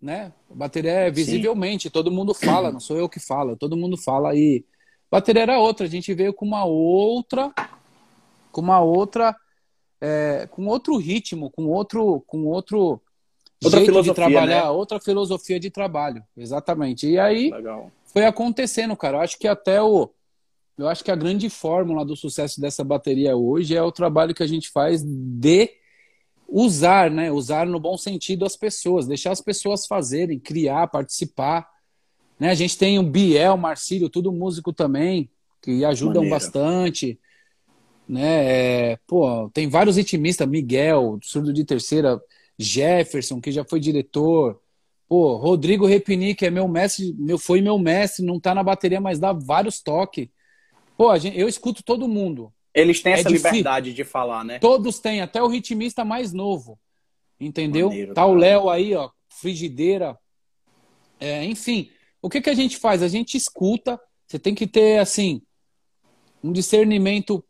né? 0.00 0.32
A 0.50 0.54
bateria 0.54 0.92
é 0.92 1.10
visivelmente, 1.10 1.84
Sim. 1.84 1.90
todo 1.90 2.10
mundo 2.10 2.34
fala, 2.34 2.72
não 2.72 2.80
sou 2.80 2.96
eu 2.96 3.08
que 3.08 3.20
falo, 3.20 3.56
todo 3.56 3.76
mundo 3.76 3.96
fala 3.96 4.34
e 4.34 4.64
bateria 5.10 5.42
era 5.42 5.58
outra, 5.58 5.86
a 5.86 5.90
gente 5.90 6.12
veio 6.14 6.32
com 6.32 6.46
uma 6.46 6.64
outra 6.64 7.52
com 8.52 8.60
uma 8.60 8.80
outra, 8.80 9.34
é, 10.00 10.46
com 10.50 10.66
outro 10.66 10.96
ritmo, 10.98 11.50
com 11.50 11.66
outro, 11.66 12.22
com 12.26 12.44
outro 12.46 13.00
outra 13.64 13.80
jeito 13.80 14.02
de 14.02 14.14
trabalhar, 14.14 14.64
né? 14.64 14.70
outra 14.70 15.00
filosofia 15.00 15.58
de 15.58 15.70
trabalho, 15.70 16.22
exatamente. 16.36 17.08
E 17.08 17.18
aí 17.18 17.50
Legal. 17.50 17.90
foi 18.04 18.24
acontecendo, 18.24 18.94
cara. 18.96 19.16
Eu 19.16 19.20
acho 19.22 19.38
que 19.38 19.48
até 19.48 19.82
o, 19.82 20.10
eu 20.76 20.88
acho 20.88 21.02
que 21.02 21.10
a 21.10 21.16
grande 21.16 21.48
fórmula 21.48 22.04
do 22.04 22.14
sucesso 22.14 22.60
dessa 22.60 22.84
bateria 22.84 23.36
hoje 23.36 23.74
é 23.74 23.82
o 23.82 23.92
trabalho 23.92 24.34
que 24.34 24.42
a 24.42 24.46
gente 24.46 24.68
faz 24.68 25.02
de 25.02 25.70
usar, 26.52 27.10
né? 27.10 27.32
Usar 27.32 27.66
no 27.66 27.80
bom 27.80 27.96
sentido 27.96 28.44
as 28.44 28.56
pessoas, 28.56 29.06
deixar 29.06 29.32
as 29.32 29.40
pessoas 29.40 29.86
fazerem, 29.86 30.38
criar, 30.38 30.86
participar. 30.88 31.68
Né? 32.38 32.50
A 32.50 32.54
gente 32.54 32.76
tem 32.76 32.98
o 32.98 33.02
Biel, 33.02 33.56
Marcílio, 33.56 34.10
tudo 34.10 34.30
músico 34.30 34.72
também, 34.72 35.30
que 35.62 35.84
ajudam 35.84 36.22
Maneiro. 36.22 36.30
bastante 36.34 37.18
né? 38.08 38.92
É, 38.92 38.98
pô, 39.06 39.48
tem 39.50 39.68
vários 39.68 39.96
ritmistas, 39.96 40.48
Miguel, 40.48 41.18
surdo 41.22 41.52
de 41.52 41.64
terceira, 41.64 42.20
Jefferson, 42.58 43.40
que 43.40 43.50
já 43.50 43.64
foi 43.64 43.80
diretor. 43.80 44.60
Pô, 45.08 45.36
Rodrigo 45.36 45.86
Repini, 45.86 46.34
que 46.34 46.46
é 46.46 46.50
meu 46.50 46.68
mestre, 46.68 47.14
meu, 47.18 47.38
foi 47.38 47.60
meu 47.60 47.78
mestre, 47.78 48.24
não 48.24 48.40
tá 48.40 48.54
na 48.54 48.62
bateria, 48.62 49.00
mas 49.00 49.18
dá 49.18 49.32
vários 49.32 49.80
toques. 49.80 50.28
Pô, 50.96 51.16
gente, 51.18 51.38
eu 51.38 51.48
escuto 51.48 51.82
todo 51.82 52.08
mundo. 52.08 52.52
Eles 52.74 53.02
têm 53.02 53.12
é 53.12 53.20
essa 53.20 53.28
liberdade 53.28 53.92
de 53.92 54.04
falar, 54.04 54.44
né? 54.44 54.58
Todos 54.58 54.98
têm, 54.98 55.20
até 55.20 55.42
o 55.42 55.48
ritmista 55.48 56.04
mais 56.04 56.32
novo. 56.32 56.78
Entendeu? 57.38 57.88
Maneiro, 57.88 58.14
tá 58.14 58.22
cara. 58.22 58.32
o 58.32 58.34
Léo 58.34 58.70
aí, 58.70 58.94
ó, 58.94 59.10
frigideira. 59.28 60.18
É, 61.20 61.44
enfim, 61.44 61.90
o 62.20 62.30
que, 62.30 62.40
que 62.40 62.50
a 62.50 62.54
gente 62.54 62.76
faz? 62.76 63.02
A 63.02 63.08
gente 63.08 63.36
escuta, 63.36 64.00
você 64.26 64.38
tem 64.38 64.54
que 64.54 64.66
ter, 64.66 64.98
assim, 64.98 65.42
um 66.42 66.52
discernimento 66.52 67.44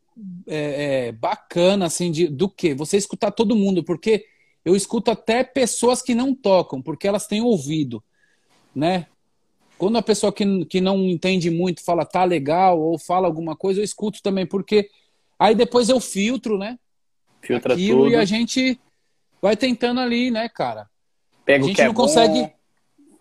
é, 0.47 1.09
é, 1.09 1.13
bacana, 1.13 1.87
assim, 1.87 2.11
de, 2.11 2.27
do 2.29 2.49
que? 2.49 2.75
Você 2.75 2.97
escutar 2.97 3.31
todo 3.31 3.57
mundo, 3.57 3.85
porque 3.85 4.27
eu 4.65 4.75
escuto 4.75 5.11
até 5.11 5.45
pessoas 5.45 6.03
que 6.03 6.15
não 6.15 6.35
tocam, 6.35 6.81
porque 6.81 7.07
elas 7.07 7.27
têm 7.27 7.41
ouvido, 7.41 8.03
né? 8.75 9.07
Quando 9.79 9.99
a 9.99 10.03
pessoa 10.03 10.33
que, 10.33 10.65
que 10.67 10.81
não 10.81 11.09
entende 11.09 11.51
muito 11.51 11.83
fala 11.83 12.05
tá 12.05 12.25
legal 12.25 12.81
ou 12.81 12.99
fala 12.99 13.27
alguma 13.27 13.57
coisa, 13.57 13.81
eu 13.81 13.85
escuto 13.85 14.23
também, 14.23 14.47
porque 14.47 14.89
aí 15.43 15.55
depois 15.55 15.89
eu 15.89 16.01
filtro, 16.01 16.59
né? 16.59 16.79
Filtra 17.41 17.75
Aquilo 17.75 18.05
tudo. 18.05 18.13
e 18.13 18.17
a 18.17 18.25
gente 18.25 18.81
vai 19.41 19.57
tentando 19.57 20.01
ali, 20.01 20.31
né, 20.31 20.49
cara? 20.49 20.89
Pega 21.45 21.65
a 21.65 21.69
gente 21.69 21.83
não 21.83 21.91
é 21.91 21.95
consegue. 21.95 22.41
Bom. 22.41 22.53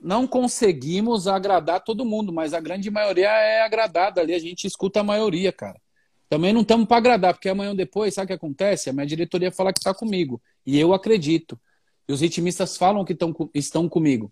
Não 0.03 0.25
conseguimos 0.25 1.27
agradar 1.27 1.83
todo 1.83 2.05
mundo, 2.05 2.33
mas 2.33 2.53
a 2.53 2.59
grande 2.59 2.89
maioria 2.89 3.29
é 3.29 3.61
agradada 3.61 4.19
ali. 4.19 4.33
A 4.33 4.39
gente 4.39 4.65
escuta 4.65 4.99
a 4.99 5.03
maioria, 5.03 5.51
cara. 5.51 5.79
Também 6.27 6.53
não 6.53 6.61
estamos 6.61 6.87
para 6.87 6.97
agradar, 6.97 7.33
porque 7.33 7.49
amanhã 7.49 7.69
ou 7.69 7.75
depois, 7.75 8.13
sabe 8.13 8.25
o 8.25 8.27
que 8.27 8.33
acontece? 8.33 8.89
A 8.89 8.93
minha 8.93 9.05
diretoria 9.05 9.51
fala 9.51 9.71
que 9.71 9.79
está 9.79 9.93
comigo. 9.93 10.41
E 10.65 10.79
eu 10.79 10.93
acredito. 10.93 11.59
E 12.07 12.13
os 12.13 12.21
ritmistas 12.21 12.77
falam 12.77 13.05
que 13.05 13.13
tão, 13.13 13.35
estão 13.53 13.87
comigo. 13.87 14.31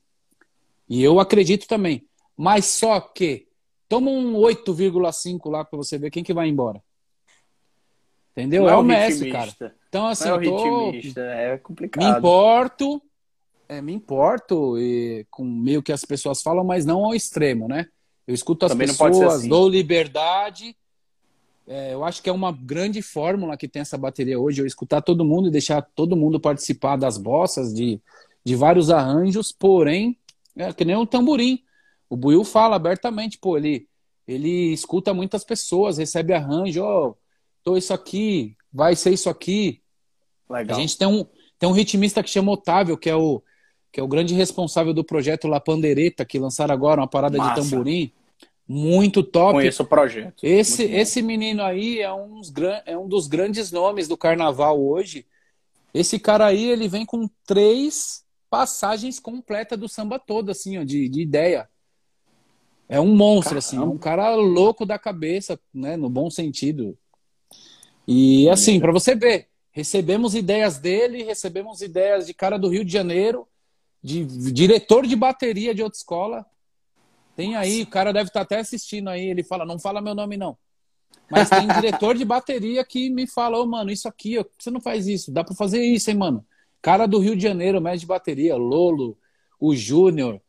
E 0.88 1.04
eu 1.04 1.19
acredito 1.19 1.67
também. 1.67 2.08
Mas 2.36 2.65
só 2.65 2.99
que 2.99 3.47
toma 3.88 4.10
um 4.10 4.34
8,5 4.34 5.52
lá 5.52 5.63
para 5.63 5.78
você 5.78 5.97
ver 5.99 6.10
quem 6.10 6.23
que 6.23 6.34
vai 6.34 6.47
embora. 6.47 6.82
Entendeu? 8.31 8.63
Não 8.63 8.69
é, 8.69 8.73
é 8.73 8.75
o 8.77 8.83
Messi, 8.83 9.31
cara. 9.31 9.53
Então, 9.87 10.07
assim, 10.07 10.29
não 10.29 10.35
é, 10.35 10.47
o 10.47 10.91
ritmista, 10.91 11.21
é 11.21 11.57
complicado. 11.57 12.03
Me 12.03 12.17
importo, 12.17 13.01
é, 13.67 13.81
me 13.81 13.93
importo 13.93 14.77
e, 14.77 15.25
com 15.29 15.43
meio 15.43 15.81
que 15.81 15.91
as 15.91 16.05
pessoas 16.05 16.41
falam, 16.41 16.63
mas 16.63 16.85
não 16.85 17.05
ao 17.05 17.15
extremo, 17.15 17.67
né? 17.67 17.87
Eu 18.27 18.33
escuto 18.33 18.65
as 18.65 18.71
Também 18.71 18.87
pessoas, 18.87 19.39
assim. 19.39 19.49
dou 19.49 19.67
liberdade 19.67 20.75
é, 21.69 21.93
eu 21.93 22.03
acho 22.03 22.23
que 22.23 22.29
é 22.29 22.33
uma 22.33 22.51
grande 22.51 22.99
fórmula 22.99 23.55
que 23.55 23.67
tem 23.67 23.83
essa 23.83 23.95
bateria 23.95 24.39
hoje, 24.39 24.59
eu 24.59 24.65
escutar 24.65 25.03
todo 25.03 25.23
mundo 25.23 25.47
e 25.47 25.51
deixar 25.51 25.83
todo 25.83 26.17
mundo 26.17 26.39
participar 26.39 26.95
das 26.95 27.15
bossas, 27.15 27.71
de, 27.71 28.01
de 28.43 28.55
vários 28.55 28.89
arranjos, 28.89 29.51
porém, 29.51 30.17
é 30.55 30.73
que 30.73 30.83
nem 30.83 30.95
o 30.95 31.05
tamborim. 31.05 31.63
O 32.09 32.17
Buiu 32.17 32.43
fala 32.43 32.75
abertamente, 32.75 33.37
pô, 33.37 33.55
ele, 33.55 33.87
ele 34.27 34.73
escuta 34.73 35.13
muitas 35.13 35.43
pessoas, 35.43 35.99
recebe 35.99 36.33
arranjo, 36.33 36.81
ó, 36.81 37.09
oh, 37.09 37.15
tô 37.69 37.77
isso 37.77 37.93
aqui, 37.93 38.55
vai 38.73 38.95
ser 38.95 39.12
isso 39.12 39.29
aqui. 39.29 39.82
Legal. 40.49 40.75
A 40.75 40.82
gente 40.82 40.97
tem 40.97 41.08
um, 41.08 41.25
tem 41.60 41.69
um 41.69 41.73
ritmista 41.73 42.23
que 42.23 42.29
chama 42.29 42.51
Otávio, 42.51 42.97
que 42.97 43.10
é 43.10 43.15
o, 43.15 43.43
que 43.91 43.99
é 43.99 44.03
o 44.03 44.08
grande 44.08 44.34
responsável 44.34 44.93
do 44.93 45.03
projeto 45.03 45.47
La 45.47 45.60
Pandereta, 45.60 46.25
que 46.25 46.39
lançaram 46.39 46.73
agora 46.73 47.01
uma 47.01 47.08
parada 47.08 47.38
Massa. 47.38 47.62
de 47.62 47.69
tamborim 47.69 48.12
muito 48.67 49.23
top. 49.23 49.53
Conheço 49.53 49.84
o 49.84 49.86
projeto. 49.86 50.43
Esse, 50.43 50.84
esse 50.84 51.21
menino 51.21 51.63
aí 51.63 52.01
é, 52.01 52.12
uns, 52.12 52.51
é 52.86 52.97
um 52.97 53.08
dos 53.08 53.27
grandes 53.27 53.71
nomes 53.71 54.08
do 54.08 54.17
carnaval 54.17 54.79
hoje. 54.79 55.25
Esse 55.93 56.19
cara 56.19 56.45
aí, 56.45 56.69
ele 56.69 56.88
vem 56.88 57.05
com 57.05 57.27
três 57.45 58.23
passagens 58.49 59.19
completas 59.19 59.77
do 59.77 59.88
samba 59.88 60.19
todo, 60.19 60.51
assim, 60.51 60.77
ó, 60.77 60.84
de, 60.84 61.10
de 61.10 61.21
ideia. 61.21 61.67
É 62.88 62.99
um 62.99 63.15
monstro, 63.15 63.55
Caramba. 63.55 63.60
assim, 63.60 63.77
é 63.77 63.82
um 63.82 63.97
cara 63.97 64.36
louco 64.36 64.86
da 64.86 64.99
cabeça, 64.99 65.60
né, 65.73 65.97
no 65.97 66.10
bom 66.10 66.29
sentido. 66.29 66.97
E 68.07 68.49
assim, 68.49 68.79
para 68.79 68.91
você 68.91 69.15
ver, 69.15 69.47
recebemos 69.71 70.35
ideias 70.35 70.79
dele, 70.79 71.23
recebemos 71.23 71.81
ideias 71.81 72.25
de 72.25 72.33
cara 72.33 72.57
do 72.57 72.69
Rio 72.69 72.83
de 72.83 72.91
Janeiro, 72.91 73.47
de 74.01 74.25
diretor 74.51 75.05
de 75.05 75.15
bateria 75.15 75.75
de 75.75 75.83
outra 75.83 75.97
escola, 75.97 76.45
tem 77.35 77.55
aí, 77.55 77.83
o 77.83 77.88
cara 77.88 78.12
deve 78.12 78.29
estar 78.29 78.41
tá 78.41 78.43
até 78.43 78.59
assistindo 78.59 79.09
aí, 79.09 79.27
ele 79.29 79.43
fala, 79.43 79.65
não 79.65 79.79
fala 79.79 80.01
meu 80.01 80.13
nome 80.13 80.35
não. 80.35 80.57
Mas 81.31 81.49
tem 81.49 81.67
diretor 81.73 82.17
de 82.17 82.25
bateria 82.25 82.83
que 82.83 83.09
me 83.09 83.25
fala, 83.27 83.57
ô, 83.57 83.63
oh, 83.63 83.65
mano, 83.65 83.91
isso 83.91 84.07
aqui, 84.07 84.38
ó, 84.38 84.45
você 84.57 84.69
não 84.69 84.81
faz 84.81 85.07
isso, 85.07 85.31
dá 85.31 85.43
para 85.43 85.55
fazer 85.55 85.81
isso, 85.81 86.09
hein, 86.09 86.17
mano. 86.17 86.45
Cara 86.81 87.05
do 87.05 87.19
Rio 87.19 87.35
de 87.35 87.43
Janeiro, 87.43 87.79
mestre 87.79 88.01
de 88.01 88.05
bateria, 88.07 88.55
Lolo, 88.55 89.17
o 89.59 89.75
Júnior, 89.75 90.41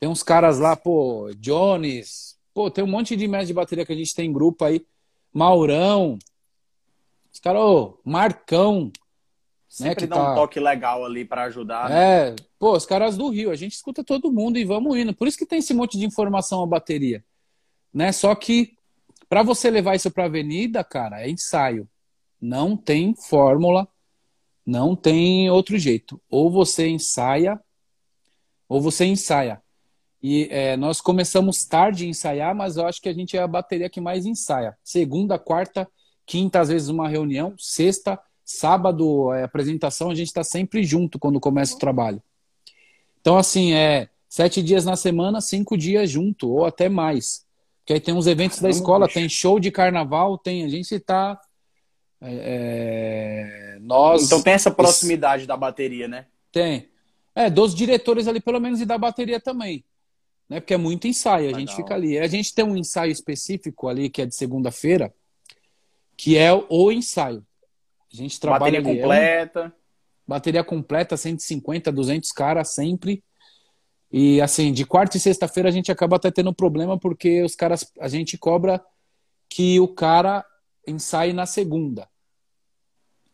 tem 0.00 0.08
uns 0.08 0.22
caras 0.22 0.58
lá, 0.58 0.76
pô, 0.76 1.30
Jones, 1.36 2.38
pô, 2.54 2.70
tem 2.70 2.84
um 2.84 2.88
monte 2.88 3.16
de 3.16 3.26
mestre 3.28 3.48
de 3.48 3.54
bateria 3.54 3.84
que 3.84 3.92
a 3.92 3.96
gente 3.96 4.14
tem 4.14 4.30
em 4.30 4.32
grupo 4.32 4.64
aí, 4.64 4.86
Maurão, 5.32 6.18
os 7.38 7.40
caras, 7.40 7.62
ô, 7.62 8.00
Marcão, 8.04 8.86
né, 8.86 8.90
Sempre 9.68 10.06
né, 10.06 10.08
dá 10.08 10.16
tá... 10.16 10.32
um 10.32 10.34
toque 10.34 10.58
legal 10.58 11.04
ali 11.04 11.24
para 11.24 11.44
ajudar. 11.44 11.88
Né? 11.88 12.30
É, 12.30 12.36
pô, 12.58 12.72
os 12.76 12.84
caras 12.84 13.16
do 13.16 13.28
Rio, 13.28 13.52
a 13.52 13.54
gente 13.54 13.74
escuta 13.74 14.02
todo 14.02 14.32
mundo 14.32 14.58
e 14.58 14.64
vamos 14.64 14.98
indo. 14.98 15.14
Por 15.14 15.28
isso 15.28 15.38
que 15.38 15.46
tem 15.46 15.60
esse 15.60 15.72
monte 15.72 15.96
de 15.96 16.04
informação 16.04 16.64
a 16.64 16.66
bateria. 16.66 17.24
Né? 17.94 18.10
Só 18.10 18.34
que 18.34 18.76
para 19.28 19.44
você 19.44 19.70
levar 19.70 19.94
isso 19.94 20.10
para 20.10 20.24
avenida, 20.24 20.82
cara, 20.82 21.22
é 21.22 21.30
ensaio. 21.30 21.88
Não 22.40 22.76
tem 22.76 23.14
fórmula, 23.14 23.86
não 24.66 24.96
tem 24.96 25.48
outro 25.48 25.78
jeito. 25.78 26.20
Ou 26.28 26.50
você 26.50 26.88
ensaia, 26.88 27.60
ou 28.68 28.80
você 28.80 29.04
ensaia. 29.04 29.62
E 30.20 30.48
é, 30.50 30.76
nós 30.76 31.00
começamos 31.00 31.64
tarde 31.64 32.04
a 32.04 32.08
ensaiar, 32.08 32.52
mas 32.52 32.76
eu 32.76 32.84
acho 32.84 33.00
que 33.00 33.08
a 33.08 33.14
gente 33.14 33.36
é 33.36 33.42
a 33.42 33.46
bateria 33.46 33.88
que 33.88 34.00
mais 34.00 34.26
ensaia. 34.26 34.76
Segunda, 34.82 35.38
quarta, 35.38 35.88
quinta, 36.28 36.60
às 36.60 36.68
vezes 36.68 36.90
uma 36.90 37.08
reunião, 37.08 37.54
sexta, 37.58 38.20
sábado, 38.44 39.32
é, 39.32 39.42
apresentação, 39.42 40.10
a 40.10 40.14
gente 40.14 40.28
está 40.28 40.44
sempre 40.44 40.84
junto 40.84 41.18
quando 41.18 41.40
começa 41.40 41.74
o 41.74 41.78
trabalho. 41.78 42.22
Então, 43.20 43.38
assim, 43.38 43.72
é 43.72 44.10
sete 44.28 44.62
dias 44.62 44.84
na 44.84 44.94
semana, 44.94 45.40
cinco 45.40 45.76
dias 45.76 46.10
junto, 46.10 46.50
ou 46.50 46.66
até 46.66 46.88
mais. 46.88 47.46
Porque 47.78 47.94
aí 47.94 48.00
tem 48.00 48.14
uns 48.14 48.26
eventos 48.26 48.60
da 48.60 48.68
escola, 48.68 49.08
tem 49.08 49.26
show 49.26 49.58
de 49.58 49.70
carnaval, 49.70 50.36
tem. 50.36 50.64
A 50.64 50.68
gente 50.68 50.94
está. 50.94 51.40
É, 52.20 53.76
é, 53.76 53.78
nós. 53.80 54.24
Então 54.24 54.42
tem 54.42 54.52
essa 54.52 54.70
proximidade 54.70 55.46
da 55.46 55.56
bateria, 55.56 56.06
né? 56.06 56.26
Tem. 56.52 56.88
É, 57.34 57.48
dos 57.48 57.74
diretores 57.74 58.28
ali, 58.28 58.40
pelo 58.40 58.60
menos, 58.60 58.82
e 58.82 58.84
da 58.84 58.98
bateria 58.98 59.40
também. 59.40 59.82
Né? 60.48 60.60
Porque 60.60 60.74
é 60.74 60.76
muito 60.78 61.06
ensaio, 61.08 61.44
a 61.44 61.46
Legal. 61.46 61.60
gente 61.60 61.74
fica 61.74 61.94
ali. 61.94 62.18
A 62.18 62.26
gente 62.26 62.54
tem 62.54 62.64
um 62.64 62.76
ensaio 62.76 63.12
específico 63.12 63.88
ali, 63.88 64.10
que 64.10 64.20
é 64.20 64.26
de 64.26 64.34
segunda-feira, 64.34 65.14
que 66.18 66.36
é 66.36 66.52
o 66.52 66.90
ensaio. 66.90 67.46
A 68.12 68.16
gente 68.16 68.40
trabalha 68.40 68.72
bateria 68.72 68.90
ali, 68.90 69.00
completa. 69.00 69.60
É 69.60 69.66
um... 69.66 69.72
bateria 70.26 70.64
completa, 70.64 71.16
150, 71.16 71.92
200 71.92 72.32
caras 72.32 72.74
sempre. 72.74 73.22
E 74.10 74.40
assim, 74.40 74.72
de 74.72 74.84
quarta 74.84 75.16
e 75.16 75.20
sexta-feira 75.20 75.68
a 75.68 75.72
gente 75.72 75.92
acaba 75.92 76.16
até 76.16 76.30
tendo 76.30 76.52
problema 76.52 76.98
porque 76.98 77.42
os 77.42 77.54
caras, 77.54 77.92
a 78.00 78.08
gente 78.08 78.36
cobra 78.36 78.84
que 79.48 79.78
o 79.78 79.86
cara 79.86 80.44
ensaie 80.86 81.32
na 81.32 81.46
segunda, 81.46 82.08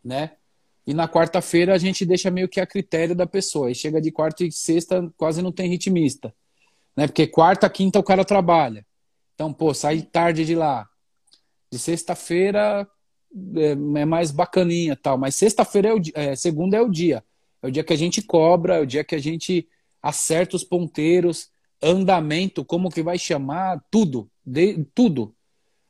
né? 0.03 0.33
E 0.85 0.93
na 0.93 1.07
quarta-feira 1.07 1.73
a 1.73 1.77
gente 1.79 2.05
deixa 2.05 2.29
meio 2.29 2.47
que 2.47 2.59
a 2.59 2.67
critério 2.67 3.15
da 3.15 3.25
pessoa. 3.25 3.71
E 3.71 3.75
chega 3.75 3.99
de 3.99 4.11
quarta 4.11 4.43
e 4.43 4.51
sexta, 4.51 5.11
quase 5.17 5.41
não 5.41 5.51
tem 5.51 5.67
ritmista. 5.67 6.31
Né? 6.95 7.07
Porque 7.07 7.25
quarta, 7.25 7.67
quinta 7.67 7.97
o 7.97 8.03
cara 8.03 8.23
trabalha. 8.23 8.85
Então, 9.33 9.51
pô, 9.51 9.73
sai 9.73 10.03
tarde 10.03 10.45
de 10.45 10.53
lá. 10.53 10.87
De 11.75 11.79
sexta-feira 11.79 12.87
é, 13.57 13.71
é, 13.71 14.05
mais 14.05 14.31
bacaninha 14.31 14.95
tal. 14.95 15.17
Mas 15.17 15.35
sexta-feira 15.35 15.89
é 15.89 15.93
o 15.93 16.01
é, 16.13 16.35
segunda 16.37 16.77
é 16.77 16.81
o 16.81 16.89
dia. 16.89 17.21
É 17.61 17.67
o 17.67 17.71
dia 17.71 17.83
que 17.83 17.91
a 17.91 17.97
gente 17.97 18.21
cobra, 18.21 18.77
é 18.77 18.79
o 18.79 18.85
dia 18.85 19.03
que 19.03 19.13
a 19.13 19.19
gente 19.19 19.67
acerta 20.01 20.55
os 20.55 20.63
ponteiros, 20.63 21.49
andamento, 21.83 22.63
como 22.63 22.89
que 22.89 23.03
vai 23.03 23.17
chamar, 23.17 23.83
tudo. 23.91 24.29
De, 24.45 24.85
tudo. 24.95 25.35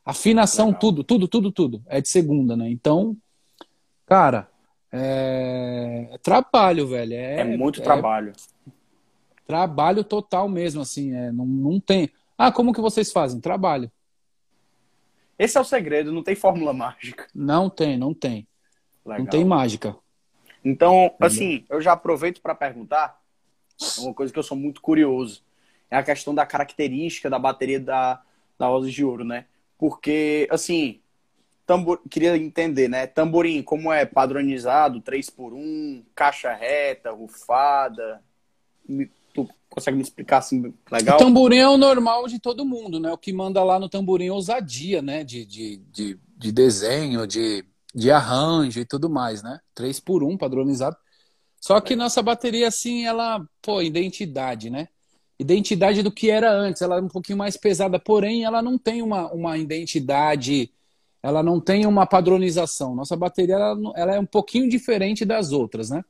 Afinação, 0.04 0.68
Legal. 0.68 0.80
tudo, 0.80 1.04
tudo, 1.04 1.28
tudo, 1.28 1.52
tudo. 1.52 1.84
É 1.86 2.02
de 2.02 2.10
segunda, 2.10 2.58
né? 2.58 2.68
Então, 2.68 3.16
cara, 4.08 4.50
é, 4.92 6.10
é 6.14 6.18
trabalho, 6.18 6.88
velho. 6.88 7.14
É, 7.14 7.42
é 7.42 7.44
muito 7.44 7.80
é 7.80 7.84
trabalho. 7.84 8.34
Trabalho 9.46 10.04
total 10.04 10.50
mesmo, 10.50 10.82
assim. 10.82 11.14
É, 11.14 11.32
não, 11.32 11.46
não 11.46 11.80
tem. 11.80 12.10
Ah, 12.36 12.52
como 12.52 12.74
que 12.74 12.82
vocês 12.82 13.12
fazem? 13.12 13.40
Trabalho. 13.40 13.92
Esse 15.38 15.58
é 15.58 15.62
o 15.62 15.66
segredo, 15.66 16.12
não 16.12 16.24
tem 16.24 16.36
fórmula 16.36 16.74
mágica. 16.74 17.28
Não 17.34 17.70
tem, 17.70 17.98
não 17.98 18.14
tem. 18.14 18.48
Legal. 19.06 19.20
Não 19.20 19.26
tem 19.28 19.46
mágica. 19.46 19.96
Então, 20.64 21.14
assim, 21.20 21.64
eu 21.70 21.80
já 21.80 21.92
aproveito 21.92 22.42
para 22.42 22.56
perguntar 22.56 23.22
uma 24.00 24.14
coisa 24.14 24.34
que 24.34 24.40
eu 24.40 24.44
sou 24.44 24.58
muito 24.58 24.82
curioso. 24.82 25.44
É 25.92 25.98
a 25.98 26.04
questão 26.04 26.34
da 26.34 26.46
característica 26.46 27.30
da 27.30 27.38
bateria 27.38 27.80
da, 27.80 28.22
da 28.58 28.68
Rosas 28.68 28.92
de 28.92 29.04
Ouro, 29.04 29.24
né? 29.24 29.46
Porque, 29.78 30.48
assim, 30.50 31.00
tambor... 31.66 32.02
queria 32.10 32.36
entender, 32.36 32.88
né? 32.88 33.06
Tamborim, 33.06 33.62
como 33.62 33.94
é 33.94 34.06
padronizado, 34.06 35.02
3 35.02 35.30
por 35.30 35.54
1 35.54 36.04
caixa 36.16 36.54
reta, 36.54 37.12
rufada. 37.12 38.24
Consegue 39.76 39.98
me 39.98 40.04
explicar 40.04 40.38
assim 40.38 40.74
legal? 40.90 41.18
O 41.18 41.20
tamborim 41.20 41.58
é 41.58 41.68
o 41.68 41.78
normal 41.78 42.28
de 42.28 42.40
todo 42.40 42.66
mundo, 42.66 43.00
né? 43.00 43.12
O 43.12 43.18
que 43.18 43.34
manda 43.34 43.64
lá 43.64 43.78
no 43.78 43.90
tamborim 43.90 44.28
é 44.28 44.32
ousadia, 44.32 45.02
né? 45.02 45.24
De, 45.24 45.46
de, 45.46 45.78
de, 45.92 46.20
de 46.38 46.52
desenho, 46.52 47.28
de, 47.28 47.66
de 47.94 48.10
arranjo 48.10 48.80
e 48.80 48.86
tudo 48.86 49.10
mais, 49.10 49.44
né? 49.44 49.60
3 49.74 50.00
por 50.00 50.24
1 50.24 50.38
padronizado. 50.38 50.96
Só 51.60 51.82
que 51.82 51.96
nossa 51.96 52.22
bateria, 52.22 52.68
assim, 52.68 53.06
ela, 53.06 53.46
pô, 53.62 53.82
identidade, 53.82 54.70
né? 54.70 54.88
Identidade 55.38 56.02
do 56.02 56.12
que 56.12 56.30
era 56.30 56.50
antes, 56.50 56.82
ela 56.82 56.98
é 56.98 57.02
um 57.02 57.10
pouquinho 57.10 57.38
mais 57.38 57.58
pesada, 57.58 58.00
porém 58.00 58.46
ela 58.46 58.62
não 58.62 58.78
tem 58.78 59.02
uma, 59.02 59.30
uma 59.34 59.58
identidade 59.58 60.72
ela 61.26 61.42
não 61.42 61.60
tem 61.60 61.88
uma 61.88 62.06
padronização. 62.06 62.94
Nossa 62.94 63.16
bateria 63.18 63.56
ela, 63.56 63.94
ela, 63.96 64.16
é 64.16 64.20
um 64.20 64.28
pouquinho 64.28 64.70
diferente 64.70 65.26
das 65.26 65.52
outras, 65.52 65.90
né? 65.90 66.06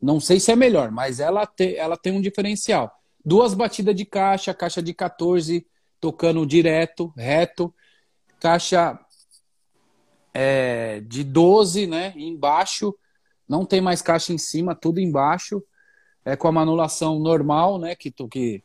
Não 0.00 0.20
sei 0.20 0.38
se 0.38 0.52
é 0.52 0.54
melhor, 0.54 0.92
mas 0.92 1.18
ela, 1.18 1.44
te, 1.44 1.74
ela 1.74 1.96
tem 1.96 2.12
um 2.12 2.20
diferencial. 2.20 2.99
Duas 3.24 3.54
batidas 3.54 3.94
de 3.94 4.04
caixa, 4.04 4.54
caixa 4.54 4.82
de 4.82 4.94
14 4.94 5.66
tocando 6.00 6.46
direto, 6.46 7.12
reto, 7.16 7.72
caixa 8.40 8.98
é, 10.32 11.00
de 11.00 11.22
12, 11.22 11.86
né? 11.86 12.14
Embaixo, 12.16 12.96
não 13.48 13.64
tem 13.64 13.80
mais 13.80 14.00
caixa 14.00 14.32
em 14.32 14.38
cima, 14.38 14.74
tudo 14.74 14.98
embaixo, 15.00 15.62
é 16.24 16.36
com 16.36 16.48
a 16.48 16.52
manulação 16.52 17.18
normal, 17.18 17.78
né? 17.78 17.94
Que 17.94 18.10
tu 18.10 18.28
que 18.28 18.62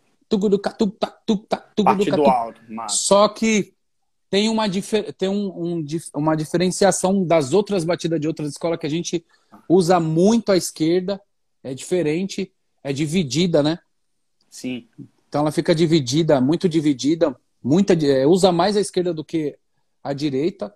Partido 1.83 2.25
alto, 2.25 2.61
Só 2.89 3.27
que 3.27 3.73
tem 4.29 4.49
uma, 4.49 4.65
tem 5.17 5.29
um, 5.29 5.47
um, 5.47 5.85
uma 6.15 6.35
diferenciação 6.35 7.23
das 7.25 7.53
outras 7.53 7.83
batidas 7.83 8.19
de 8.19 8.27
outras 8.27 8.49
escolas 8.49 8.79
que 8.79 8.85
a 8.85 8.89
gente 8.89 9.25
usa 9.69 9.99
muito 9.99 10.51
à 10.51 10.57
esquerda, 10.57 11.21
é 11.63 11.73
diferente, 11.73 12.51
é 12.83 12.91
dividida, 12.91 13.61
né? 13.61 13.79
Sim. 14.55 14.87
Então 15.27 15.41
ela 15.41 15.51
fica 15.51 15.75
dividida, 15.75 16.39
muito 16.39 16.69
dividida, 16.69 17.35
muita, 17.61 17.93
é, 17.93 18.25
usa 18.25 18.53
mais 18.53 18.77
a 18.77 18.79
esquerda 18.79 19.13
do 19.13 19.21
que 19.21 19.57
a 20.01 20.13
direita. 20.13 20.73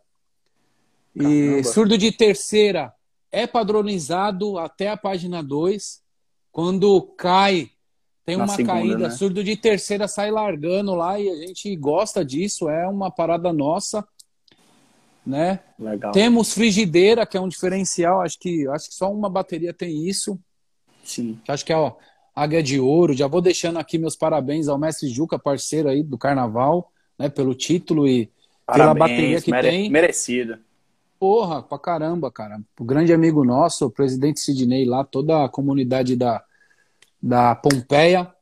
Caramba. 1.18 1.34
E 1.34 1.63
surdo 1.63 1.98
de 1.98 2.12
terceira 2.12 2.94
é 3.32 3.48
padronizado 3.48 4.60
até 4.60 4.89
a 4.89 4.98
página 4.98 5.42
2. 5.42 6.02
Quando 6.52 7.02
cai 7.15 7.72
tem 8.26 8.36
uma 8.36 8.50
segunda, 8.50 8.74
caída, 8.74 8.98
né? 9.08 9.10
surdo 9.12 9.42
de 9.42 9.56
terceira 9.56 10.10
sai 10.10 10.30
largando 10.30 10.94
lá 10.94 11.18
e 11.18 11.30
a 11.30 11.48
gente 11.48 11.74
gosta 11.78 12.24
disso, 12.26 12.70
é 12.70 12.86
uma 12.86 13.10
parada 13.10 13.54
nossa, 13.54 14.06
né? 15.26 15.62
Legal. 15.80 16.12
Temos 16.12 16.54
frigideira, 16.54 17.26
que 17.26 17.38
é 17.38 17.42
um 17.42 17.48
diferencial, 17.48 18.20
acho 18.20 18.38
que 18.38 18.68
acho 18.68 18.89
que 18.89 18.96
só 18.96 19.10
uma 19.10 19.30
bateria 19.30 19.74
tem 19.74 20.06
isso. 20.06 20.38
Sim. 21.02 21.39
Acho 21.48 21.65
que 21.65 21.72
é 21.72 21.78
ó, 21.78 21.96
Águia 22.43 22.63
de 22.63 22.80
Ouro. 22.80 23.13
Já 23.13 23.28
vou 23.28 23.41
deixando 23.41 23.78
aqui 23.78 23.97
meus 23.97 24.15
parabéns 24.15 24.67
ao 24.67 24.78
mestre 24.78 25.10
Juca, 25.10 25.38
parceiro 25.38 25.89
aí 25.89 26.04
do 26.04 26.17
Carnaval, 26.17 26.91
né, 27.17 27.30
pelo 27.30 27.54
título 27.54 28.08
e 28.08 28.30
parabéns, 28.65 28.93
pela 28.93 29.08
bateria 29.08 29.41
que 29.41 29.52
mere 29.52 29.69
tem. 29.69 29.89
Merecida. 29.89 30.62
Porra, 31.19 31.62
pra 31.62 31.78
caramba, 31.78 32.32
cara. 32.32 32.62
O 32.80 32.84
grande 32.84 33.13
amigo 33.13 33.43
nosso, 33.43 33.86
o 33.86 33.91
presidente 33.91 34.39
Sidney 34.39 34.86
lá, 34.86 35.04
toda 35.04 35.43
a 35.43 35.49
comunidade 35.49 36.15
da 36.15 36.43
da 37.21 37.54
Pompeia. 37.54 38.34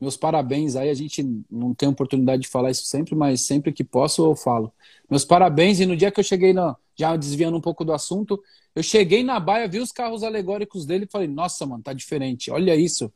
Meus 0.00 0.16
parabéns 0.16 0.74
aí, 0.74 0.90
a 0.90 0.94
gente 0.94 1.22
não 1.50 1.72
tem 1.72 1.88
oportunidade 1.88 2.42
de 2.42 2.48
falar 2.48 2.70
isso 2.70 2.84
sempre, 2.84 3.14
mas 3.14 3.46
sempre 3.46 3.72
que 3.72 3.84
posso 3.84 4.24
eu 4.24 4.34
falo. 4.34 4.72
Meus 5.08 5.24
parabéns, 5.24 5.80
e 5.80 5.86
no 5.86 5.96
dia 5.96 6.10
que 6.10 6.18
eu 6.18 6.24
cheguei, 6.24 6.52
na, 6.52 6.76
já 6.96 7.16
desviando 7.16 7.56
um 7.56 7.60
pouco 7.60 7.84
do 7.84 7.92
assunto, 7.92 8.42
eu 8.74 8.82
cheguei 8.82 9.22
na 9.22 9.38
baia, 9.38 9.68
vi 9.68 9.78
os 9.78 9.92
carros 9.92 10.22
alegóricos 10.22 10.84
dele 10.84 11.04
e 11.04 11.10
falei, 11.10 11.28
nossa, 11.28 11.64
mano, 11.64 11.82
tá 11.82 11.92
diferente, 11.92 12.50
olha 12.50 12.74
isso. 12.74 13.10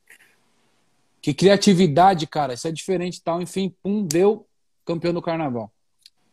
Que 1.21 1.35
criatividade, 1.35 2.27
cara, 2.27 2.55
isso 2.55 2.69
é 2.69 2.73
diferente 2.73 3.23
tal. 3.23 3.43
Enfim, 3.43 3.75
pum, 3.83 4.05
deu 4.05 4.47
campeão 4.85 5.13
do 5.13 5.23
carnaval. 5.23 5.71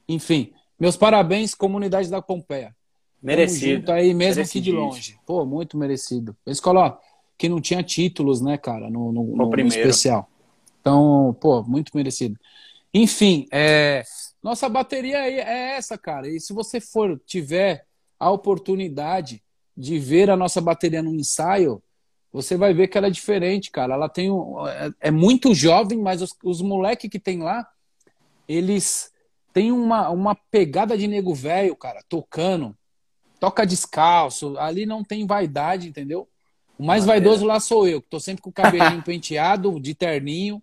Enfim, 0.07 0.53
meus 0.79 0.95
parabéns, 0.95 1.53
comunidade 1.53 2.09
da 2.09 2.21
Pompeia. 2.21 2.75
Merecido. 3.21 3.91
aí, 3.91 4.13
mesmo 4.13 4.47
que 4.47 4.59
de 4.59 4.71
longe. 4.71 5.17
Pô, 5.25 5.45
muito 5.45 5.77
merecido. 5.77 6.35
Escola, 6.45 6.79
ó, 6.81 6.97
que 7.37 7.49
não 7.49 7.59
tinha 7.59 7.81
títulos, 7.81 8.39
né, 8.39 8.57
cara, 8.57 8.89
no, 8.89 9.11
no, 9.11 9.23
no, 9.35 9.49
no 9.49 9.67
especial. 9.67 10.29
Então, 10.79 11.35
pô, 11.39 11.63
muito 11.63 11.91
merecido. 11.95 12.39
Enfim, 12.93 13.47
é, 13.51 14.03
nossa 14.41 14.69
bateria 14.69 15.17
é 15.17 15.75
essa, 15.75 15.97
cara. 15.97 16.29
E 16.29 16.39
se 16.39 16.53
você 16.53 16.79
for 16.79 17.19
tiver 17.25 17.85
a 18.19 18.29
oportunidade 18.29 19.41
de 19.75 19.97
ver 19.97 20.29
a 20.29 20.37
nossa 20.37 20.61
bateria 20.61 21.01
no 21.01 21.13
ensaio, 21.13 21.81
você 22.35 22.57
vai 22.57 22.73
ver 22.73 22.89
que 22.89 22.97
ela 22.97 23.07
é 23.07 23.11
diferente, 23.11 23.71
cara. 23.71 23.93
Ela 23.93 24.09
tem 24.09 24.29
um, 24.29 24.67
é, 24.67 24.91
é 24.99 25.11
muito 25.11 25.55
jovem, 25.55 25.97
mas 25.97 26.21
os, 26.21 26.35
os 26.43 26.61
moleques 26.61 27.09
que 27.09 27.17
tem 27.17 27.41
lá, 27.41 27.65
eles 28.45 29.09
têm 29.53 29.71
uma, 29.71 30.09
uma 30.09 30.35
pegada 30.51 30.97
de 30.97 31.07
nego 31.07 31.33
velho, 31.33 31.73
cara, 31.77 32.03
tocando. 32.09 32.75
Toca 33.39 33.65
descalço, 33.65 34.57
ali 34.57 34.85
não 34.85 35.01
tem 35.01 35.25
vaidade, 35.25 35.87
entendeu? 35.87 36.27
O 36.77 36.83
mais 36.83 37.05
vaidoso 37.05 37.45
lá 37.45 37.57
sou 37.61 37.87
eu, 37.87 38.01
que 38.01 38.09
tô 38.09 38.19
sempre 38.19 38.41
com 38.41 38.49
o 38.49 38.53
cabelinho 38.53 39.01
penteado, 39.03 39.79
de 39.79 39.95
terninho, 39.95 40.61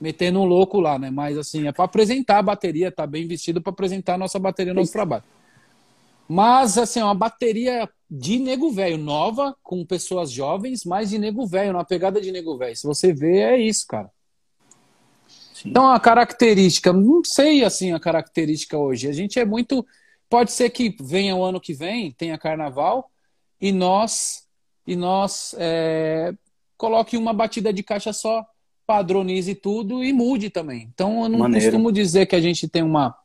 metendo 0.00 0.40
um 0.40 0.44
louco 0.44 0.80
lá, 0.80 0.98
né? 0.98 1.12
Mas 1.12 1.38
assim, 1.38 1.68
é 1.68 1.72
para 1.72 1.84
apresentar 1.84 2.38
a 2.38 2.42
bateria, 2.42 2.90
tá 2.90 3.06
bem 3.06 3.28
vestido 3.28 3.62
para 3.62 3.70
apresentar 3.70 4.14
a 4.14 4.18
nossa 4.18 4.40
bateria 4.40 4.74
no 4.74 4.80
nosso 4.80 4.92
trabalho. 4.92 5.22
Mas 6.28 6.76
assim, 6.76 6.98
é 6.98 7.04
uma 7.04 7.14
bateria 7.14 7.88
de 8.10 8.38
nego 8.38 8.70
velho, 8.70 8.98
nova, 8.98 9.56
com 9.62 9.84
pessoas 9.84 10.30
jovens, 10.30 10.84
mas 10.84 11.10
de 11.10 11.18
nego 11.18 11.46
velho, 11.46 11.72
uma 11.72 11.84
pegada 11.84 12.20
de 12.20 12.30
nego 12.30 12.56
velho. 12.56 12.76
Se 12.76 12.86
você 12.86 13.12
vê, 13.12 13.38
é 13.38 13.58
isso, 13.58 13.86
cara. 13.86 14.10
Sim. 15.54 15.70
Então, 15.70 15.88
a 15.88 15.98
característica, 15.98 16.92
não 16.92 17.22
sei 17.24 17.64
assim 17.64 17.92
a 17.92 18.00
característica 18.00 18.76
hoje. 18.76 19.08
A 19.08 19.12
gente 19.12 19.38
é 19.38 19.44
muito. 19.44 19.84
Pode 20.28 20.52
ser 20.52 20.70
que 20.70 20.96
venha 21.00 21.34
o 21.34 21.42
ano 21.42 21.60
que 21.60 21.72
vem, 21.72 22.10
tenha 22.12 22.38
carnaval, 22.38 23.10
e 23.60 23.72
nós 23.72 24.44
e 24.86 24.94
nós 24.96 25.54
é, 25.58 26.34
coloque 26.76 27.16
uma 27.16 27.32
batida 27.32 27.72
de 27.72 27.82
caixa 27.82 28.12
só, 28.12 28.44
padronize 28.86 29.54
tudo 29.54 30.04
e 30.04 30.12
mude 30.12 30.50
também. 30.50 30.88
Então 30.92 31.22
eu 31.22 31.28
não 31.28 31.38
Maneiro. 31.38 31.64
costumo 31.64 31.90
dizer 31.90 32.26
que 32.26 32.36
a 32.36 32.40
gente 32.40 32.68
tem 32.68 32.82
uma 32.82 33.16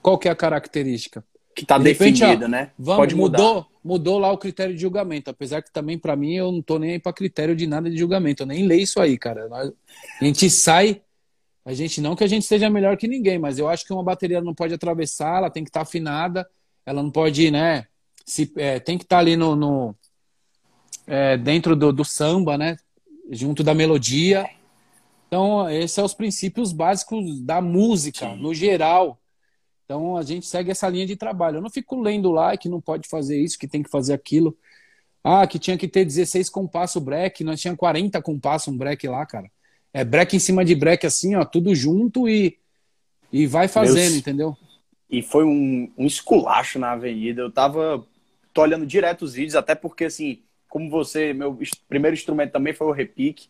qual 0.00 0.18
que 0.18 0.28
é 0.28 0.30
a 0.30 0.36
característica 0.36 1.24
que 1.54 1.62
está 1.62 1.78
de 1.78 1.84
definida, 1.84 2.48
né? 2.48 2.70
Vamos, 2.78 2.98
Pode 2.98 3.14
mudar. 3.14 3.38
mudou, 3.38 3.66
mudou 3.82 4.18
lá 4.18 4.32
o 4.32 4.38
critério 4.38 4.74
de 4.74 4.80
julgamento, 4.80 5.30
apesar 5.30 5.62
que 5.62 5.72
também 5.72 5.98
para 5.98 6.16
mim 6.16 6.34
eu 6.34 6.50
não 6.50 6.62
tô 6.62 6.78
nem 6.78 6.92
aí 6.92 6.98
para 6.98 7.12
critério 7.12 7.54
de 7.54 7.66
nada 7.66 7.88
de 7.90 7.96
julgamento, 7.96 8.42
eu 8.42 8.46
nem 8.46 8.66
leio 8.66 8.82
isso 8.82 9.00
aí, 9.00 9.16
cara. 9.16 9.48
A 9.52 10.24
gente 10.24 10.50
sai 10.50 11.00
a 11.64 11.72
gente 11.72 12.00
não 12.00 12.14
que 12.14 12.22
a 12.22 12.26
gente 12.26 12.44
seja 12.44 12.68
melhor 12.68 12.96
que 12.96 13.08
ninguém, 13.08 13.38
mas 13.38 13.58
eu 13.58 13.68
acho 13.68 13.86
que 13.86 13.92
uma 13.92 14.04
bateria 14.04 14.40
não 14.40 14.54
pode 14.54 14.74
atravessar, 14.74 15.38
ela 15.38 15.50
tem 15.50 15.64
que 15.64 15.70
estar 15.70 15.80
tá 15.80 15.84
afinada, 15.84 16.46
ela 16.84 17.02
não 17.02 17.10
pode, 17.10 17.50
né? 17.50 17.86
Se, 18.26 18.52
é, 18.56 18.78
tem 18.78 18.98
que 18.98 19.04
estar 19.04 19.16
tá 19.16 19.20
ali 19.20 19.34
no, 19.34 19.56
no 19.56 19.96
é, 21.06 21.38
dentro 21.38 21.74
do, 21.74 21.90
do, 21.90 22.04
samba, 22.04 22.58
né? 22.58 22.76
Junto 23.30 23.64
da 23.64 23.74
melodia. 23.74 24.46
Então, 25.26 25.68
esses 25.70 25.92
são 25.92 26.04
os 26.04 26.12
princípios 26.12 26.70
básicos 26.70 27.40
da 27.40 27.62
música, 27.62 28.28
Sim. 28.28 28.36
no 28.36 28.52
geral. 28.52 29.18
Então, 29.84 30.16
a 30.16 30.22
gente 30.22 30.46
segue 30.46 30.70
essa 30.70 30.88
linha 30.88 31.06
de 31.06 31.16
trabalho. 31.16 31.58
Eu 31.58 31.62
não 31.62 31.70
fico 31.70 32.00
lendo 32.00 32.30
lá 32.30 32.56
que 32.56 32.68
não 32.68 32.80
pode 32.80 33.08
fazer 33.08 33.40
isso, 33.40 33.58
que 33.58 33.68
tem 33.68 33.82
que 33.82 33.90
fazer 33.90 34.14
aquilo. 34.14 34.56
Ah, 35.22 35.46
que 35.46 35.58
tinha 35.58 35.76
que 35.78 35.88
ter 35.88 36.04
16 36.04 36.50
compassos 36.50 37.02
break, 37.02 37.44
nós 37.44 37.60
tinha 37.60 37.76
40 37.76 38.20
compassos 38.22 38.72
um 38.72 38.76
break 38.76 39.06
lá, 39.08 39.24
cara 39.24 39.50
é 39.94 40.04
break 40.04 40.34
em 40.34 40.40
cima 40.40 40.64
de 40.64 40.74
break, 40.74 41.06
assim, 41.06 41.36
ó, 41.36 41.44
tudo 41.44 41.72
junto 41.72 42.28
e, 42.28 42.58
e 43.32 43.46
vai 43.46 43.68
fazendo, 43.68 44.16
entendeu? 44.16 44.56
E 45.08 45.22
foi 45.22 45.44
um, 45.44 45.88
um 45.96 46.04
esculacho 46.04 46.80
na 46.80 46.90
avenida. 46.90 47.40
Eu 47.40 47.50
tava. 47.50 48.04
tô 48.52 48.62
olhando 48.62 48.84
direto 48.84 49.22
os 49.22 49.34
vídeos, 49.34 49.54
até 49.54 49.76
porque, 49.76 50.06
assim, 50.06 50.42
como 50.68 50.90
você, 50.90 51.32
meu 51.32 51.56
primeiro 51.88 52.16
instrumento 52.16 52.50
também 52.50 52.74
foi 52.74 52.88
o 52.88 52.92
repique. 52.92 53.48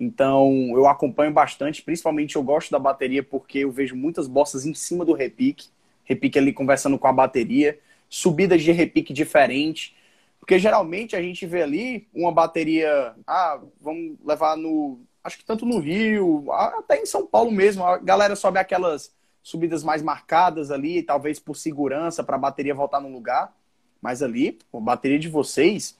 Então, 0.00 0.70
eu 0.72 0.86
acompanho 0.86 1.30
bastante, 1.30 1.82
principalmente 1.82 2.34
eu 2.34 2.42
gosto 2.42 2.70
da 2.70 2.78
bateria 2.78 3.22
porque 3.22 3.58
eu 3.58 3.70
vejo 3.70 3.94
muitas 3.94 4.26
bossas 4.26 4.64
em 4.64 4.72
cima 4.72 5.04
do 5.04 5.12
repique. 5.12 5.68
Repique 6.04 6.38
ali 6.38 6.54
conversando 6.54 6.98
com 6.98 7.06
a 7.06 7.12
bateria, 7.12 7.78
subidas 8.08 8.62
de 8.62 8.72
repique 8.72 9.12
diferente. 9.12 9.94
Porque 10.40 10.58
geralmente 10.58 11.14
a 11.14 11.20
gente 11.20 11.44
vê 11.44 11.62
ali 11.62 12.08
uma 12.14 12.32
bateria, 12.32 13.14
ah, 13.26 13.60
vamos 13.78 14.16
levar 14.24 14.56
no 14.56 15.00
acho 15.22 15.38
que 15.38 15.44
tanto 15.44 15.66
no 15.66 15.78
Rio, 15.78 16.50
até 16.50 17.00
em 17.00 17.06
São 17.06 17.26
Paulo 17.26 17.50
mesmo, 17.50 17.84
a 17.84 17.98
galera 17.98 18.34
sobe 18.34 18.58
aquelas 18.58 19.14
subidas 19.42 19.84
mais 19.84 20.02
marcadas 20.02 20.70
ali, 20.70 21.02
talvez 21.02 21.38
por 21.38 21.56
segurança, 21.56 22.24
para 22.24 22.36
a 22.36 22.38
bateria 22.38 22.74
voltar 22.74 23.00
no 23.00 23.12
lugar. 23.12 23.54
Mas 24.00 24.22
ali, 24.22 24.58
a 24.72 24.80
bateria 24.80 25.18
de 25.18 25.28
vocês, 25.28 25.96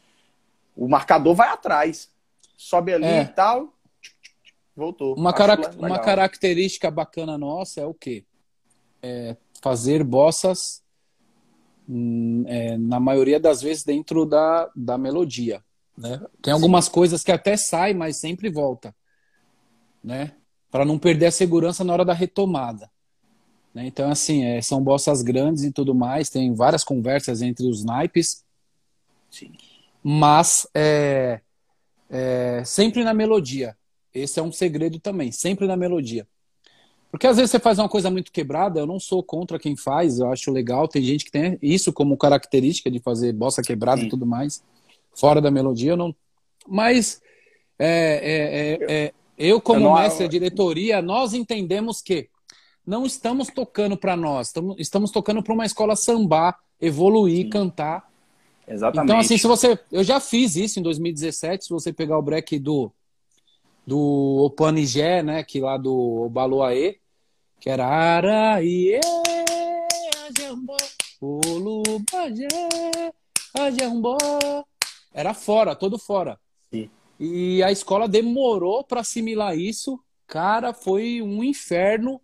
o 0.75 0.89
marcador 0.89 1.35
vai 1.35 1.49
atrás. 1.49 2.11
Sobe 2.57 2.93
ali 2.93 3.05
é. 3.05 3.23
e 3.23 3.27
tal, 3.27 3.73
voltou. 4.77 5.15
Uma, 5.15 5.33
carac 5.33 5.77
uma 5.77 5.99
característica 5.99 6.91
bacana 6.91 7.37
nossa 7.37 7.81
é 7.81 7.87
o 7.87 7.95
quê? 7.95 8.25
É 9.03 9.37
fazer 9.63 10.03
bossas, 10.03 10.83
hum, 11.89 12.45
é, 12.47 12.79
na 12.79 12.99
maioria 12.99 13.39
das 13.39 13.61
vezes, 13.61 13.85
dentro 13.85 14.25
da, 14.25 14.71
da 14.75 14.97
melodia. 14.97 15.63
Né? 15.97 16.21
Tem 16.41 16.53
algumas 16.53 16.87
Sim. 16.87 16.93
coisas 16.93 17.23
que 17.23 17.31
até 17.31 17.57
sai, 17.57 17.93
mas 17.93 18.17
sempre 18.17 18.49
volta 18.49 18.95
né? 20.03 20.33
Para 20.71 20.85
não 20.85 20.99
perder 20.99 21.27
a 21.27 21.33
segurança 21.33 21.85
na 21.85 21.93
hora 21.93 22.05
da 22.05 22.13
retomada. 22.13 22.91
Né? 23.75 23.87
Então, 23.87 24.11
assim, 24.11 24.45
é, 24.45 24.61
são 24.63 24.83
bossas 24.83 25.23
grandes 25.23 25.65
e 25.65 25.73
tudo 25.73 25.95
mais, 25.95 26.31
tem 26.31 26.55
várias 26.55 26.83
conversas 26.83 27.43
entre 27.43 27.67
os 27.67 27.85
naipes. 27.85 28.45
Sim. 29.31 29.53
Mas 30.03 30.67
é, 30.75 31.41
é, 32.09 32.63
sempre 32.65 33.05
na 33.05 33.13
melodia. 33.13 33.77
Esse 34.15 34.41
é 34.41 34.43
um 34.43 34.53
segredo 34.53 34.99
também, 34.99 35.31
sempre 35.31 35.67
na 35.67 35.77
melodia. 35.77 36.27
Porque 37.11 37.27
às 37.27 37.37
vezes 37.37 37.51
você 37.51 37.59
faz 37.59 37.79
uma 37.79 37.89
coisa 37.89 38.11
muito 38.11 38.31
quebrada, 38.31 38.79
eu 38.79 38.87
não 38.87 39.01
sou 39.01 39.23
contra 39.23 39.59
quem 39.59 39.77
faz, 39.77 40.21
eu 40.21 40.31
acho 40.31 40.51
legal. 40.53 40.87
Tem 40.87 41.03
gente 41.03 41.25
que 41.25 41.31
tem 41.31 41.59
isso 41.61 41.93
como 41.93 42.17
característica 42.17 42.91
de 42.91 43.01
fazer 43.01 43.33
bossa 43.33 43.63
quebrada 43.63 44.01
Sim. 44.01 44.07
e 44.07 44.11
tudo 44.11 44.25
mais, 44.25 44.63
fora 45.15 45.41
da 45.41 45.51
melodia, 45.51 45.93
eu 45.93 45.97
não. 45.97 46.15
Mas 46.69 47.21
é, 47.79 48.79
é, 48.89 48.95
é, 48.95 49.05
é 49.07 49.13
eu, 49.37 49.61
como 49.61 49.81
não... 49.81 49.95
mestre 49.95 50.25
da 50.25 50.31
diretoria, 50.31 51.03
nós 51.03 51.35
entendemos 51.35 52.01
que 52.01 52.29
não 52.87 53.05
estamos 53.05 53.49
tocando 53.49 53.97
para 53.97 54.17
nós, 54.17 54.49
estamos, 54.49 54.77
estamos 54.79 55.11
tocando 55.11 55.43
para 55.43 55.55
uma 55.55 55.67
escola 55.67 55.97
sambar, 55.97 56.59
evoluir, 56.81 57.45
Sim. 57.45 57.51
cantar. 57.51 58.09
Exatamente. 58.69 59.05
Então, 59.05 59.19
assim, 59.19 59.37
se 59.37 59.49
você. 59.49 59.77
Eu 59.91 60.05
já 60.05 60.21
fiz 60.21 60.55
isso 60.55 60.79
em 60.79 60.83
2017, 60.83 61.65
se 61.65 61.71
você 61.71 61.93
pegar 61.93 62.17
o 62.19 62.23
break 62.23 62.57
do, 62.61 62.93
do 63.87 64.45
Opanigé, 64.45 65.23
né? 65.23 65.43
Que 65.43 65.61
lá 65.61 65.77
do 65.77 66.29
Baloaê, 66.31 66.97
que 67.59 67.69
era 67.69 67.87
Araie, 67.87 69.01
Ajambó, 70.29 70.77
Olubajé, 71.21 72.49
Ajambó. 73.59 74.17
Era 75.13 75.35
fora, 75.35 75.75
todo 75.75 75.99
fora. 75.99 76.39
Sim. 76.73 76.89
E 77.19 77.63
a 77.63 77.73
escola 77.73 78.09
demorou 78.09 78.85
para 78.85 79.01
assimilar 79.01 79.57
isso. 79.57 79.99
Cara, 80.27 80.73
foi 80.73 81.21
um 81.21 81.43
inferno. 81.43 82.21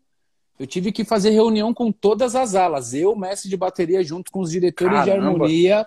Eu 0.58 0.66
tive 0.66 0.92
que 0.92 1.04
fazer 1.04 1.30
reunião 1.30 1.74
com 1.74 1.90
todas 1.90 2.34
as 2.34 2.54
alas. 2.54 2.94
Eu, 2.94 3.14
mestre 3.16 3.50
de 3.50 3.56
bateria, 3.56 4.02
junto 4.02 4.30
com 4.30 4.40
os 4.40 4.50
diretores 4.50 4.94
Caramba. 4.94 5.20
de 5.20 5.26
harmonia, 5.26 5.86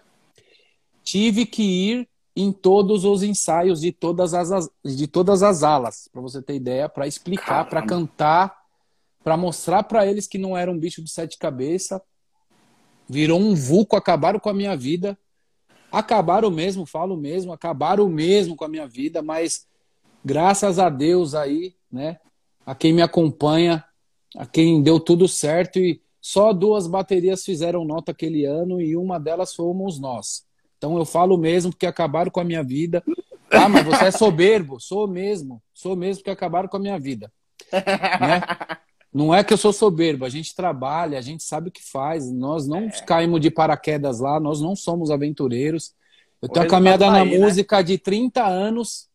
tive 1.03 1.45
que 1.45 1.63
ir 1.63 2.08
em 2.41 2.51
todos 2.51 3.05
os 3.05 3.23
ensaios 3.23 3.81
de 3.81 3.91
todas 3.91 4.33
as, 4.33 4.69
de 4.83 5.07
todas 5.07 5.43
as 5.43 5.63
alas, 5.63 6.07
para 6.11 6.21
você 6.21 6.41
ter 6.41 6.55
ideia, 6.55 6.87
para 6.87 7.07
explicar, 7.07 7.67
para 7.67 7.81
cantar, 7.85 8.57
para 9.23 9.35
mostrar 9.35 9.83
para 9.83 10.05
eles 10.07 10.27
que 10.27 10.37
não 10.37 10.57
era 10.57 10.71
um 10.71 10.77
bicho 10.77 11.03
de 11.03 11.11
sete 11.11 11.37
cabeças. 11.37 11.99
Virou 13.07 13.39
um 13.39 13.55
vulco, 13.55 13.95
acabaram 13.95 14.39
com 14.39 14.49
a 14.49 14.53
minha 14.53 14.75
vida. 14.77 15.17
Acabaram 15.91 16.51
mesmo, 16.51 16.85
falo 16.85 17.17
mesmo, 17.17 17.51
acabaram 17.51 18.07
mesmo 18.07 18.55
com 18.55 18.63
a 18.63 18.69
minha 18.69 18.87
vida, 18.87 19.21
mas 19.21 19.65
graças 20.23 20.77
a 20.77 20.87
Deus 20.87 21.33
aí, 21.33 21.75
né? 21.91 22.19
A 22.65 22.75
quem 22.75 22.93
me 22.93 23.01
acompanha, 23.01 23.83
a 24.37 24.45
quem 24.45 24.83
deu 24.83 24.99
tudo 24.99 25.27
certo 25.27 25.79
e 25.79 25.99
só 26.21 26.53
duas 26.53 26.85
baterias 26.85 27.43
fizeram 27.43 27.83
nota 27.83 28.11
aquele 28.11 28.45
ano 28.45 28.79
e 28.79 28.95
uma 28.95 29.19
delas 29.19 29.55
fomos 29.55 29.99
nós. 29.99 30.47
Então 30.79 30.97
eu 30.97 31.05
falo 31.05 31.37
mesmo 31.37 31.71
porque 31.71 31.85
acabaram 31.85 32.31
com 32.31 32.39
a 32.39 32.43
minha 32.43 32.63
vida. 32.63 33.03
Ah, 33.51 33.67
mas 33.67 33.85
você 33.85 34.05
é 34.05 34.11
soberbo? 34.11 34.79
Sou 34.79 35.07
mesmo, 35.07 35.61
sou 35.73 35.95
mesmo 35.95 36.21
porque 36.21 36.31
acabaram 36.31 36.69
com 36.69 36.77
a 36.77 36.79
minha 36.79 36.97
vida. 36.97 37.31
Né? 37.71 38.41
Não 39.11 39.33
é 39.33 39.43
que 39.43 39.51
eu 39.51 39.57
sou 39.57 39.73
soberbo, 39.73 40.23
a 40.23 40.29
gente 40.29 40.55
trabalha, 40.55 41.17
a 41.17 41.21
gente 41.21 41.43
sabe 41.43 41.69
o 41.69 41.71
que 41.71 41.83
faz. 41.83 42.31
Nós 42.31 42.67
não 42.67 42.83
é. 42.83 42.89
caímos 43.05 43.41
de 43.41 43.51
paraquedas 43.51 44.19
lá, 44.19 44.39
nós 44.39 44.61
não 44.61 44.75
somos 44.75 45.11
aventureiros. 45.11 45.93
Eu 46.41 46.47
tenho 46.47 46.65
a 46.65 46.69
caminhada 46.69 47.05
tá 47.05 47.11
na 47.11 47.21
aí, 47.23 47.31
né? 47.31 47.37
música 47.37 47.77
né? 47.77 47.83
de 47.83 47.97
30 47.97 48.45
anos. 48.45 49.09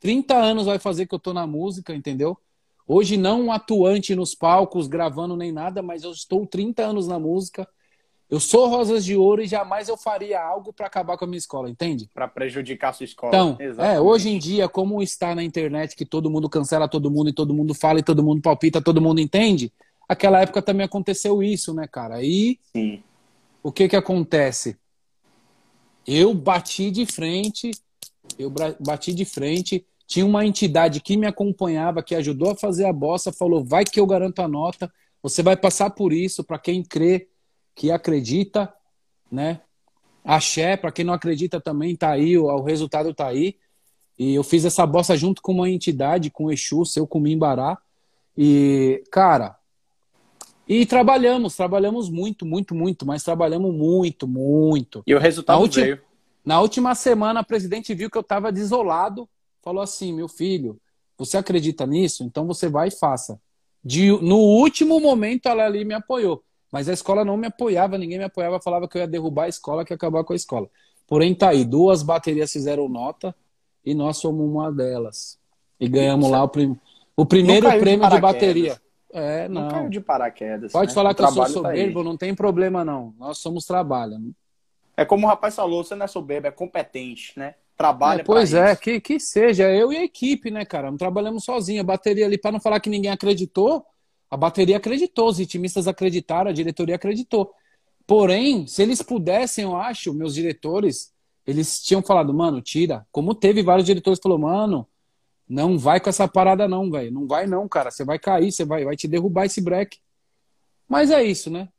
30 0.00 0.34
anos 0.34 0.66
vai 0.66 0.78
fazer 0.78 1.06
que 1.06 1.14
eu 1.14 1.18
tô 1.18 1.32
na 1.32 1.46
música, 1.46 1.94
entendeu? 1.94 2.36
Hoje 2.88 3.16
não 3.16 3.52
atuante 3.52 4.14
nos 4.14 4.34
palcos, 4.34 4.86
gravando 4.86 5.36
nem 5.36 5.52
nada, 5.52 5.82
mas 5.82 6.02
eu 6.02 6.10
estou 6.10 6.46
30 6.46 6.82
anos 6.82 7.06
na 7.06 7.18
música. 7.18 7.68
Eu 8.28 8.40
sou 8.40 8.68
Rosas 8.68 9.04
de 9.04 9.14
Ouro 9.14 9.40
e 9.42 9.46
jamais 9.46 9.88
eu 9.88 9.96
faria 9.96 10.42
algo 10.42 10.72
para 10.72 10.86
acabar 10.86 11.16
com 11.16 11.24
a 11.24 11.28
minha 11.28 11.38
escola, 11.38 11.70
entende? 11.70 12.10
Para 12.12 12.26
prejudicar 12.26 12.90
a 12.90 12.92
sua 12.92 13.04
escola. 13.04 13.28
Então, 13.28 13.56
é, 13.78 14.00
hoje 14.00 14.28
em 14.28 14.38
dia, 14.38 14.68
como 14.68 15.00
está 15.00 15.32
na 15.32 15.44
internet 15.44 15.94
que 15.94 16.04
todo 16.04 16.28
mundo 16.28 16.48
cancela 16.48 16.88
todo 16.88 17.08
mundo 17.08 17.30
e 17.30 17.32
todo 17.32 17.54
mundo 17.54 17.72
fala 17.72 18.00
e 18.00 18.02
todo 18.02 18.24
mundo 18.24 18.42
palpita, 18.42 18.82
todo 18.82 19.00
mundo 19.00 19.20
entende, 19.20 19.72
aquela 20.08 20.40
época 20.40 20.60
também 20.60 20.84
aconteceu 20.84 21.40
isso, 21.40 21.72
né, 21.72 21.86
cara? 21.86 22.20
E 22.20 22.58
Sim. 22.72 23.00
o 23.62 23.70
que 23.70 23.88
que 23.88 23.96
acontece? 23.96 24.76
Eu 26.04 26.34
bati 26.34 26.90
de 26.90 27.06
frente, 27.06 27.70
eu 28.36 28.52
bati 28.80 29.14
de 29.14 29.24
frente, 29.24 29.86
tinha 30.04 30.26
uma 30.26 30.44
entidade 30.44 31.00
que 31.00 31.16
me 31.16 31.26
acompanhava, 31.28 32.02
que 32.02 32.14
ajudou 32.14 32.50
a 32.50 32.56
fazer 32.56 32.86
a 32.86 32.92
bossa, 32.92 33.32
falou: 33.32 33.64
"Vai 33.64 33.84
que 33.84 34.00
eu 34.00 34.06
garanto 34.06 34.40
a 34.40 34.48
nota, 34.48 34.92
você 35.22 35.44
vai 35.44 35.56
passar 35.56 35.90
por 35.90 36.12
isso, 36.12 36.42
para 36.42 36.58
quem 36.58 36.82
crê, 36.82 37.28
que 37.76 37.90
acredita, 37.90 38.72
né? 39.30 39.60
Axé, 40.24 40.76
para 40.76 40.90
quem 40.90 41.04
não 41.04 41.14
acredita 41.14 41.60
também, 41.60 41.94
tá 41.94 42.10
aí, 42.10 42.36
o, 42.36 42.46
o 42.46 42.62
resultado 42.62 43.14
tá 43.14 43.28
aí. 43.28 43.56
E 44.18 44.34
eu 44.34 44.42
fiz 44.42 44.64
essa 44.64 44.84
bossa 44.86 45.14
junto 45.16 45.42
com 45.42 45.52
uma 45.52 45.70
entidade, 45.70 46.30
com 46.30 46.46
o 46.46 46.52
Exu, 46.52 46.84
seu 46.86 47.06
Cumimbará. 47.06 47.78
E, 48.36 49.04
cara, 49.12 49.56
e 50.66 50.84
trabalhamos, 50.84 51.54
trabalhamos 51.54 52.10
muito, 52.10 52.44
muito, 52.44 52.74
muito, 52.74 53.06
mas 53.06 53.22
trabalhamos 53.22 53.72
muito, 53.72 54.26
muito. 54.26 55.02
E 55.06 55.14
o 55.14 55.18
resultado 55.18 55.60
na 55.60 55.68
veio. 55.68 56.00
Na 56.44 56.60
última 56.60 56.94
semana, 56.94 57.40
a 57.40 57.44
presidente 57.44 57.94
viu 57.94 58.10
que 58.10 58.16
eu 58.16 58.22
estava 58.22 58.50
desolado, 58.50 59.28
falou 59.62 59.82
assim: 59.82 60.12
meu 60.12 60.28
filho, 60.28 60.80
você 61.18 61.36
acredita 61.36 61.86
nisso? 61.86 62.24
Então 62.24 62.46
você 62.46 62.68
vai 62.68 62.88
e 62.88 62.90
faça. 62.90 63.38
De, 63.84 64.10
no 64.10 64.38
último 64.38 64.98
momento, 64.98 65.46
ela 65.46 65.64
ali 65.64 65.84
me 65.84 65.94
apoiou. 65.94 66.42
Mas 66.70 66.88
a 66.88 66.92
escola 66.92 67.24
não 67.24 67.36
me 67.36 67.46
apoiava, 67.46 67.98
ninguém 67.98 68.18
me 68.18 68.24
apoiava, 68.24 68.60
falava 68.60 68.88
que 68.88 68.96
eu 68.96 69.00
ia 69.00 69.06
derrubar 69.06 69.44
a 69.44 69.48
escola, 69.48 69.84
que 69.84 69.92
ia 69.92 69.96
acabar 69.96 70.24
com 70.24 70.32
a 70.32 70.36
escola. 70.36 70.68
Porém, 71.06 71.34
tá 71.34 71.50
aí, 71.50 71.64
duas 71.64 72.02
baterias 72.02 72.52
fizeram 72.52 72.88
nota 72.88 73.34
e 73.84 73.94
nós 73.94 74.18
somos 74.18 74.44
uma 74.44 74.72
delas. 74.72 75.38
E 75.78 75.88
ganhamos 75.88 76.28
lá 76.28 76.42
o, 76.42 76.48
prim... 76.48 76.78
o 77.16 77.24
primeiro 77.24 77.68
prêmio 77.78 78.08
de, 78.08 78.14
de, 78.14 78.20
bateria. 78.20 78.80
É, 79.12 79.48
não. 79.48 79.62
não 79.62 79.70
caiu 79.70 79.88
de 79.88 80.00
paraquedas. 80.00 80.72
Pode 80.72 80.88
né? 80.88 80.94
falar 80.94 81.12
o 81.12 81.14
que 81.14 81.22
eu 81.22 81.28
sou 81.28 81.42
tá 81.44 81.48
soberbo, 81.48 82.00
tá 82.00 82.04
não 82.04 82.16
tem 82.16 82.34
problema 82.34 82.84
não. 82.84 83.14
Nós 83.18 83.38
somos 83.38 83.64
trabalho. 83.64 84.18
É 84.96 85.04
como 85.04 85.26
o 85.26 85.28
rapaz 85.28 85.54
falou, 85.54 85.84
você 85.84 85.94
não 85.94 86.04
é 86.04 86.08
soberbo, 86.08 86.48
é 86.48 86.50
competente, 86.50 87.32
né? 87.38 87.54
Trabalha 87.76 88.22
é, 88.22 88.24
Pois 88.24 88.54
é, 88.54 88.74
que, 88.74 89.00
que 89.00 89.20
seja. 89.20 89.70
Eu 89.70 89.92
e 89.92 89.98
a 89.98 90.04
equipe, 90.04 90.50
né, 90.50 90.64
cara? 90.64 90.90
Não 90.90 90.96
trabalhamos 90.96 91.44
sozinho. 91.44 91.80
A 91.82 91.84
bateria 91.84 92.24
ali, 92.24 92.38
para 92.38 92.52
não 92.52 92.60
falar 92.60 92.80
que 92.80 92.88
ninguém 92.88 93.10
acreditou, 93.10 93.84
a 94.36 94.38
bateria 94.38 94.76
acreditou, 94.76 95.28
os 95.28 95.38
ritmistas 95.38 95.88
acreditaram, 95.88 96.50
a 96.50 96.52
diretoria 96.52 96.94
acreditou. 96.94 97.54
Porém, 98.06 98.66
se 98.66 98.82
eles 98.82 99.00
pudessem, 99.00 99.64
eu 99.64 99.74
acho, 99.74 100.12
meus 100.12 100.34
diretores, 100.34 101.10
eles 101.46 101.82
tinham 101.82 102.02
falado, 102.02 102.34
mano, 102.34 102.60
tira. 102.60 103.06
Como 103.10 103.34
teve 103.34 103.62
vários 103.62 103.86
diretores 103.86 104.18
que 104.18 104.24
falou, 104.24 104.38
mano, 104.38 104.86
não 105.48 105.78
vai 105.78 106.00
com 106.00 106.10
essa 106.10 106.28
parada 106.28 106.68
não, 106.68 106.90
velho. 106.90 107.10
Não 107.10 107.26
vai 107.26 107.46
não, 107.46 107.66
cara. 107.66 107.90
Você 107.90 108.04
vai 108.04 108.18
cair, 108.18 108.52
você 108.52 108.62
vai, 108.62 108.84
vai 108.84 108.94
te 108.94 109.08
derrubar 109.08 109.46
esse 109.46 109.62
break. 109.62 109.98
Mas 110.86 111.10
é 111.10 111.24
isso, 111.24 111.48
né? 111.48 111.70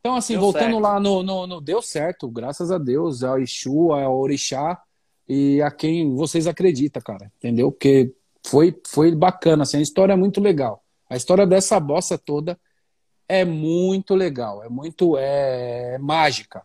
Então, 0.00 0.14
assim, 0.14 0.34
deu 0.34 0.42
voltando 0.42 0.72
certo. 0.72 0.80
lá 0.80 1.00
no, 1.00 1.22
no, 1.22 1.46
no, 1.46 1.60
Deu 1.62 1.80
certo, 1.80 2.28
graças 2.28 2.70
a 2.70 2.76
Deus, 2.76 3.22
ao 3.22 3.38
Exu, 3.38 3.90
ao 3.90 4.18
Orixá 4.18 4.78
e 5.26 5.62
a 5.62 5.70
quem 5.70 6.14
vocês 6.14 6.46
acreditam, 6.46 7.00
cara. 7.00 7.32
Entendeu? 7.38 7.72
Porque 7.72 8.14
foi, 8.46 8.78
foi 8.86 9.14
bacana, 9.14 9.62
assim, 9.62 9.78
a 9.78 9.82
história 9.82 10.12
é 10.12 10.16
muito 10.16 10.42
legal. 10.42 10.81
A 11.12 11.16
história 11.16 11.46
dessa 11.46 11.78
bossa 11.78 12.16
toda 12.16 12.58
é 13.28 13.44
muito 13.44 14.14
legal, 14.14 14.64
é 14.64 14.68
muito 14.70 15.18
é, 15.18 15.98
mágica. 15.98 16.62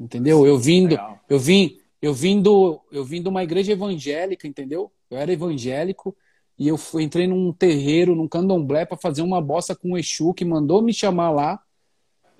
Entendeu? 0.00 0.44
Eu 0.44 0.58
vindo, 0.58 0.98
eu 1.28 1.38
vim, 1.38 1.78
eu 2.00 2.12
vim 2.12 2.42
do, 2.42 2.80
eu 2.90 3.04
vim 3.04 3.22
de 3.22 3.28
uma 3.28 3.44
igreja 3.44 3.70
evangélica, 3.70 4.48
entendeu? 4.48 4.90
Eu 5.08 5.16
era 5.16 5.32
evangélico 5.32 6.16
e 6.58 6.66
eu 6.66 6.76
fui, 6.76 7.04
entrei 7.04 7.28
num 7.28 7.52
terreiro, 7.52 8.16
num 8.16 8.26
candomblé 8.26 8.84
para 8.84 8.96
fazer 8.96 9.22
uma 9.22 9.40
bossa 9.40 9.76
com 9.76 9.92
o 9.92 9.98
Exu 9.98 10.34
que 10.34 10.44
mandou 10.44 10.82
me 10.82 10.92
chamar 10.92 11.30
lá 11.30 11.60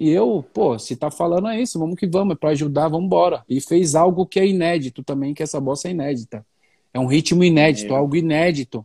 e 0.00 0.10
eu, 0.10 0.44
pô, 0.52 0.76
se 0.76 0.96
tá 0.96 1.08
falando 1.08 1.46
é 1.46 1.62
isso, 1.62 1.78
vamos 1.78 1.94
que 1.94 2.08
vamos, 2.08 2.34
é 2.34 2.36
pra 2.36 2.50
ajudar, 2.50 2.88
vamos 2.88 3.06
embora. 3.06 3.44
E 3.48 3.60
fez 3.60 3.94
algo 3.94 4.26
que 4.26 4.40
é 4.40 4.46
inédito 4.48 5.04
também, 5.04 5.34
que 5.34 5.44
essa 5.44 5.60
bossa 5.60 5.86
é 5.86 5.92
inédita. 5.92 6.44
É 6.92 6.98
um 6.98 7.06
ritmo 7.06 7.44
inédito, 7.44 7.94
algo 7.94 8.16
inédito. 8.16 8.84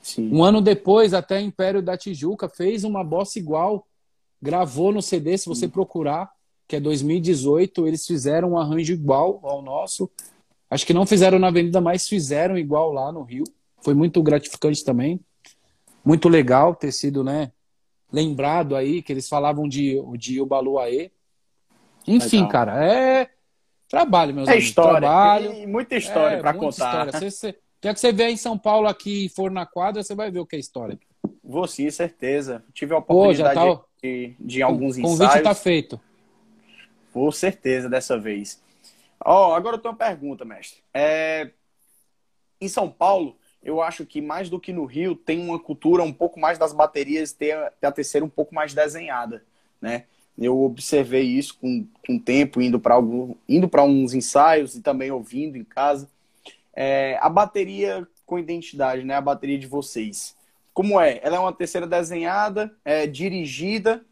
Sim. 0.00 0.30
Um 0.32 0.42
ano 0.42 0.60
depois, 0.60 1.12
até 1.12 1.40
Império 1.40 1.82
da 1.82 1.96
Tijuca 1.96 2.48
fez 2.48 2.84
uma 2.84 3.04
bossa 3.04 3.38
igual, 3.38 3.86
gravou 4.40 4.92
no 4.92 5.02
CD, 5.02 5.36
se 5.36 5.46
você 5.46 5.66
Sim. 5.66 5.70
procurar, 5.70 6.30
que 6.66 6.76
é 6.76 6.80
2018, 6.80 7.86
eles 7.86 8.06
fizeram 8.06 8.52
um 8.52 8.58
arranjo 8.58 8.92
igual 8.92 9.40
ao 9.42 9.60
nosso. 9.60 10.10
Acho 10.70 10.86
que 10.86 10.94
não 10.94 11.04
fizeram 11.04 11.38
na 11.38 11.48
Avenida, 11.48 11.80
mas 11.80 12.08
fizeram 12.08 12.56
igual 12.56 12.92
lá 12.92 13.10
no 13.10 13.22
Rio. 13.22 13.44
Foi 13.82 13.92
muito 13.92 14.22
gratificante 14.22 14.84
também. 14.84 15.20
Muito 16.04 16.28
legal 16.28 16.74
ter 16.74 16.92
sido, 16.92 17.22
né, 17.22 17.52
lembrado 18.12 18.74
aí, 18.74 19.02
que 19.02 19.12
eles 19.12 19.28
falavam 19.28 19.68
de, 19.68 20.00
de 20.16 20.40
Ubaluaê. 20.40 21.10
Enfim, 22.06 22.36
Legal. 22.36 22.50
cara, 22.50 22.84
é 22.84 23.30
trabalho, 23.88 24.34
meus 24.34 24.48
é 24.48 24.52
amigos. 24.52 24.68
História, 24.68 25.00
trabalho. 25.00 25.50
Tem 25.50 25.66
muita 25.66 25.96
história 25.96 26.36
é, 26.36 26.40
para 26.40 26.54
contar. 26.54 27.06
História. 27.06 27.30
Você, 27.30 27.58
quer 27.80 27.94
que 27.94 28.00
você 28.00 28.12
vier 28.12 28.30
em 28.30 28.36
São 28.36 28.58
Paulo 28.58 28.86
aqui 28.86 29.26
e 29.26 29.28
for 29.28 29.50
na 29.50 29.66
quadra, 29.66 30.02
você 30.02 30.14
vai 30.14 30.30
ver 30.30 30.40
o 30.40 30.46
que 30.46 30.56
é 30.56 30.58
história. 30.58 30.98
Vou 31.42 31.66
sim, 31.66 31.90
certeza. 31.90 32.64
Tive 32.72 32.94
a 32.94 32.98
oportunidade 32.98 33.58
Pô, 33.58 33.76
tá... 33.76 33.84
de, 34.02 34.34
de 34.38 34.62
alguns 34.62 34.96
ensaios. 34.96 35.14
O 35.14 35.18
convite 35.18 35.38
está 35.38 35.54
feito. 35.54 36.00
Com 37.12 37.30
certeza, 37.32 37.88
dessa 37.88 38.18
vez. 38.18 38.62
Ó, 39.24 39.50
oh, 39.50 39.54
agora 39.54 39.76
eu 39.76 39.80
tenho 39.80 39.92
uma 39.92 39.98
pergunta, 39.98 40.44
mestre. 40.44 40.80
É... 40.94 41.50
Em 42.60 42.68
São 42.68 42.90
Paulo, 42.90 43.36
eu 43.62 43.82
acho 43.82 44.06
que 44.06 44.20
mais 44.20 44.48
do 44.48 44.60
que 44.60 44.72
no 44.72 44.84
Rio 44.84 45.14
tem 45.14 45.40
uma 45.40 45.58
cultura 45.58 46.02
um 46.02 46.12
pouco 46.12 46.38
mais 46.38 46.58
das 46.58 46.72
baterias 46.72 47.32
ter, 47.32 47.56
ter 47.80 47.86
a 47.86 47.92
terceira 47.92 48.24
um 48.24 48.28
pouco 48.28 48.54
mais 48.54 48.72
desenhada, 48.72 49.44
né? 49.80 50.04
Eu 50.38 50.62
observei 50.62 51.22
isso 51.22 51.58
com, 51.60 51.86
com 52.06 52.16
o 52.16 52.20
tempo, 52.20 52.62
indo 52.62 52.80
para 52.80 52.96
indo 53.46 53.68
para 53.68 53.82
uns 53.82 54.14
ensaios 54.14 54.74
e 54.74 54.80
também 54.80 55.10
ouvindo 55.10 55.56
em 55.56 55.64
casa. 55.64 56.08
É, 56.82 57.18
a 57.20 57.28
bateria 57.28 58.08
com 58.24 58.38
identidade, 58.38 59.04
né? 59.04 59.14
A 59.14 59.20
bateria 59.20 59.58
de 59.58 59.66
vocês. 59.66 60.34
Como 60.72 60.98
é? 60.98 61.20
Ela 61.22 61.36
é 61.36 61.38
uma 61.38 61.52
terceira 61.52 61.86
desenhada, 61.86 62.74
é 62.82 63.06
dirigida, 63.06 64.02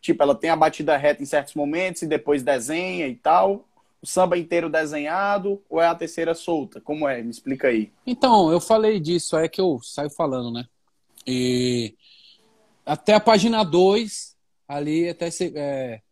tipo, 0.00 0.22
ela 0.22 0.34
tem 0.34 0.50
a 0.50 0.56
batida 0.56 0.94
reta 0.96 1.22
em 1.22 1.26
certos 1.26 1.54
momentos 1.54 2.02
e 2.02 2.06
depois 2.06 2.42
desenha 2.42 3.08
e 3.08 3.14
tal 3.14 3.66
o 4.02 4.06
samba 4.06 4.36
inteiro 4.36 4.68
desenhado 4.68 5.62
ou 5.70 5.80
é 5.80 5.86
a 5.86 5.94
terceira 5.94 6.34
solta? 6.34 6.80
Como 6.80 7.08
é? 7.08 7.22
Me 7.22 7.30
explica 7.30 7.68
aí. 7.68 7.92
Então, 8.04 8.52
eu 8.52 8.60
falei 8.60 8.98
disso, 8.98 9.36
é 9.38 9.48
que 9.48 9.60
eu 9.60 9.80
saio 9.80 10.10
falando, 10.10 10.52
né? 10.52 10.66
E 11.26 11.94
até 12.84 13.14
a 13.14 13.20
página 13.20 13.62
2, 13.64 14.36
ali 14.66 15.08
até 15.08 15.28
é, 15.28 15.48
é, 15.54 16.02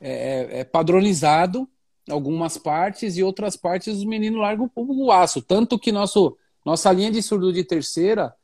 é, 0.00 0.60
é, 0.60 0.64
padronizado 0.64 1.66
algumas 2.08 2.56
partes 2.56 3.16
e 3.16 3.22
outras 3.22 3.56
partes 3.56 3.96
os 3.96 4.04
meninos 4.04 4.40
largam 4.40 4.70
o 4.74 5.10
aço. 5.10 5.42
Tanto 5.42 5.78
que 5.78 5.90
nosso, 5.90 6.36
nossa 6.64 6.92
linha 6.92 7.10
de 7.10 7.22
surdo 7.22 7.52
de 7.52 7.64
terceira, 7.64 8.34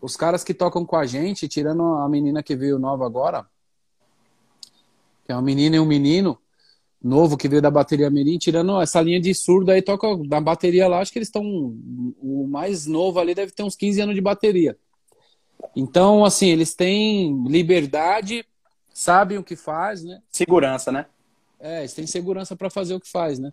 os 0.00 0.16
caras 0.16 0.44
que 0.44 0.54
tocam 0.54 0.84
com 0.84 0.96
a 0.96 1.06
gente, 1.06 1.48
tirando 1.48 1.82
a 1.82 2.08
menina 2.08 2.42
que 2.42 2.56
veio 2.56 2.78
nova 2.78 3.06
agora, 3.06 3.46
que 5.24 5.32
é 5.32 5.34
uma 5.34 5.42
menina 5.42 5.76
e 5.76 5.80
um 5.80 5.86
menino, 5.86 6.38
novo 7.02 7.36
que 7.36 7.48
veio 7.48 7.62
da 7.62 7.70
bateria 7.70 8.10
Mirim, 8.10 8.38
tirando 8.38 8.80
essa 8.80 9.00
linha 9.00 9.20
de 9.20 9.34
surdo 9.34 9.70
aí, 9.70 9.80
toca 9.80 10.08
na 10.28 10.40
bateria 10.40 10.88
lá, 10.88 11.00
acho 11.00 11.12
que 11.12 11.18
eles 11.18 11.28
estão. 11.28 11.42
O 12.20 12.46
mais 12.48 12.86
novo 12.86 13.18
ali 13.18 13.34
deve 13.34 13.52
ter 13.52 13.62
uns 13.62 13.76
15 13.76 14.00
anos 14.00 14.14
de 14.14 14.20
bateria. 14.20 14.76
Então, 15.74 16.24
assim, 16.24 16.48
eles 16.48 16.74
têm 16.74 17.44
liberdade, 17.46 18.44
sabem 18.92 19.38
o 19.38 19.44
que 19.44 19.56
faz, 19.56 20.04
né? 20.04 20.20
Segurança, 20.30 20.92
né? 20.92 21.06
É, 21.66 21.80
eles 21.80 21.94
têm 21.94 22.06
segurança 22.06 22.54
para 22.54 22.70
fazer 22.70 22.94
o 22.94 23.00
que 23.00 23.10
faz, 23.10 23.38
né? 23.38 23.52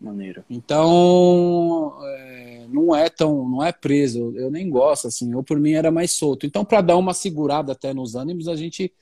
Maneiro. 0.00 0.44
Então, 0.50 1.96
é, 2.02 2.66
não 2.68 2.94
é 2.94 3.08
tão, 3.08 3.48
não 3.48 3.62
é 3.62 3.70
preso. 3.70 4.32
Eu 4.36 4.50
nem 4.50 4.68
gosto 4.68 5.06
assim. 5.06 5.32
Eu 5.32 5.44
por 5.44 5.60
mim 5.60 5.72
era 5.72 5.92
mais 5.92 6.10
solto. 6.10 6.44
Então, 6.44 6.64
para 6.64 6.80
dar 6.80 6.96
uma 6.96 7.14
segurada 7.14 7.70
até 7.70 7.94
nos 7.94 8.16
ânimos, 8.16 8.48
a 8.48 8.56
gente 8.56 8.92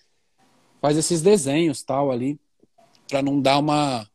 faz 0.82 0.98
esses 0.98 1.22
desenhos 1.22 1.82
tal 1.82 2.10
ali 2.10 2.38
para 3.08 3.22
não 3.22 3.40
dar 3.40 3.58
uma 3.58 4.06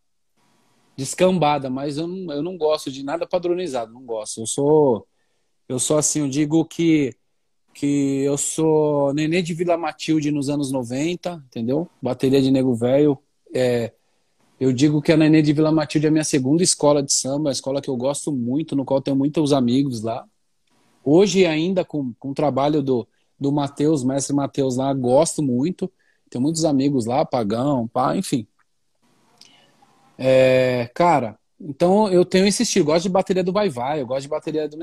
descambada, 0.96 1.70
mas 1.70 1.98
eu 1.98 2.08
não, 2.08 2.34
eu 2.34 2.44
não 2.44 2.58
gosto 2.58 2.92
de 2.92 3.04
nada 3.04 3.28
padronizado, 3.28 3.92
não 3.92 4.06
gosto. 4.06 4.42
Eu 4.42 4.48
sou 4.48 5.08
eu 5.68 5.80
sou 5.80 5.98
assim, 5.98 6.20
eu 6.22 6.30
digo 6.30 6.64
que 6.66 7.16
que 7.74 8.22
eu 8.24 8.38
sou 8.38 9.14
nenê 9.14 9.42
de 9.42 9.54
Vila 9.54 9.76
Matilde 9.76 10.32
nos 10.32 10.50
anos 10.50 10.72
90, 10.72 11.44
entendeu? 11.48 11.90
Bateria 12.02 12.42
de 12.42 12.50
nego 12.50 12.74
velho. 12.74 13.20
É, 13.56 13.94
eu 14.60 14.74
digo 14.74 15.02
que 15.02 15.14
a 15.14 15.18
Nenê 15.18 15.42
de 15.42 15.54
Vila 15.54 15.72
Matilde 15.72 16.08
é 16.08 16.10
a 16.10 16.12
minha 16.12 16.26
segunda 16.26 16.62
escola 16.62 17.02
de 17.02 17.14
samba, 17.14 17.50
a 17.50 17.54
escola 17.54 17.82
que 17.82 17.90
eu 17.90 17.96
gosto 17.96 18.34
muito, 18.34 18.76
no 18.76 18.84
qual 18.84 19.02
tenho 19.02 19.16
muitos 19.16 19.54
amigos 19.54 20.02
lá. 20.02 20.26
Hoje 21.04 21.46
ainda 21.46 21.86
com, 21.86 22.14
com 22.20 22.32
o 22.32 22.34
trabalho 22.34 22.84
do, 22.84 23.08
do 23.40 23.52
Matheus, 23.54 24.04
mestre 24.04 24.36
Matheus 24.36 24.76
lá, 24.76 24.94
gosto 24.94 25.42
muito. 25.42 25.90
Tenho 26.30 26.42
muitos 26.42 26.66
amigos 26.66 27.06
lá, 27.06 27.24
Pagão, 27.24 27.88
pá, 27.88 28.18
enfim. 28.18 28.46
É, 30.18 30.90
cara, 30.94 31.38
então 31.60 32.10
eu 32.10 32.26
tenho 32.26 32.46
esse 32.46 32.64
estilo. 32.64 32.86
Gosto 32.86 33.04
de 33.04 33.10
bateria 33.10 33.44
do 33.44 33.54
Vai 33.54 33.70
Vai, 33.70 34.02
eu 34.02 34.08
gosto 34.08 34.24
de 34.24 34.30
bateria 34.30 34.68
do. 34.68 34.78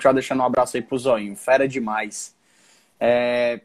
Já 0.00 0.12
deixando 0.12 0.40
um 0.40 0.44
abraço 0.44 0.76
aí 0.76 0.82
pro 0.82 0.98
Zoinho, 0.98 1.36
fera 1.36 1.66
demais. 1.66 2.34
É... 3.00 3.60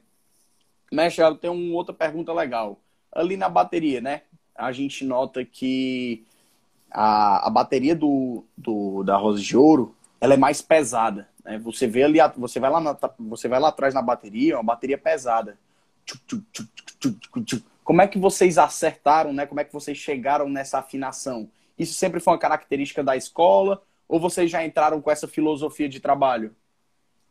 Mestre, 0.91 1.23
eu 1.23 1.35
tenho 1.35 1.53
uma 1.53 1.75
outra 1.75 1.93
pergunta 1.93 2.33
legal. 2.33 2.79
Ali 3.11 3.35
na 3.37 3.49
bateria, 3.49 4.01
né? 4.01 4.23
A 4.55 4.71
gente 4.71 5.03
nota 5.05 5.43
que 5.43 6.25
a, 6.89 7.47
a 7.47 7.49
bateria 7.49 7.95
do, 7.95 8.45
do, 8.55 9.03
da 9.03 9.15
Rosa 9.17 9.41
de 9.41 9.55
Ouro 9.55 9.95
ela 10.19 10.33
é 10.33 10.37
mais 10.37 10.61
pesada. 10.61 11.27
Né? 11.43 11.57
Você 11.59 11.87
vê 11.87 12.03
ali, 12.03 12.19
você 12.37 12.59
vai 12.59 12.69
lá, 12.69 12.79
na, 12.79 12.97
você 13.19 13.47
vai 13.47 13.59
lá 13.59 13.69
atrás 13.69 13.93
na 13.93 14.01
bateria, 14.01 14.53
é 14.53 14.57
uma 14.57 14.63
bateria 14.63 14.97
pesada. 14.97 15.57
Como 17.83 18.01
é 18.01 18.07
que 18.07 18.19
vocês 18.19 18.57
acertaram, 18.57 19.33
né? 19.33 19.45
Como 19.45 19.59
é 19.59 19.63
que 19.63 19.73
vocês 19.73 19.97
chegaram 19.97 20.47
nessa 20.49 20.79
afinação? 20.79 21.49
Isso 21.77 21.93
sempre 21.93 22.19
foi 22.19 22.33
uma 22.33 22.39
característica 22.39 23.03
da 23.03 23.17
escola 23.17 23.81
ou 24.11 24.19
vocês 24.19 24.51
já 24.51 24.63
entraram 24.65 25.01
com 25.01 25.09
essa 25.09 25.25
filosofia 25.25 25.87
de 25.87 26.01
trabalho? 26.01 26.53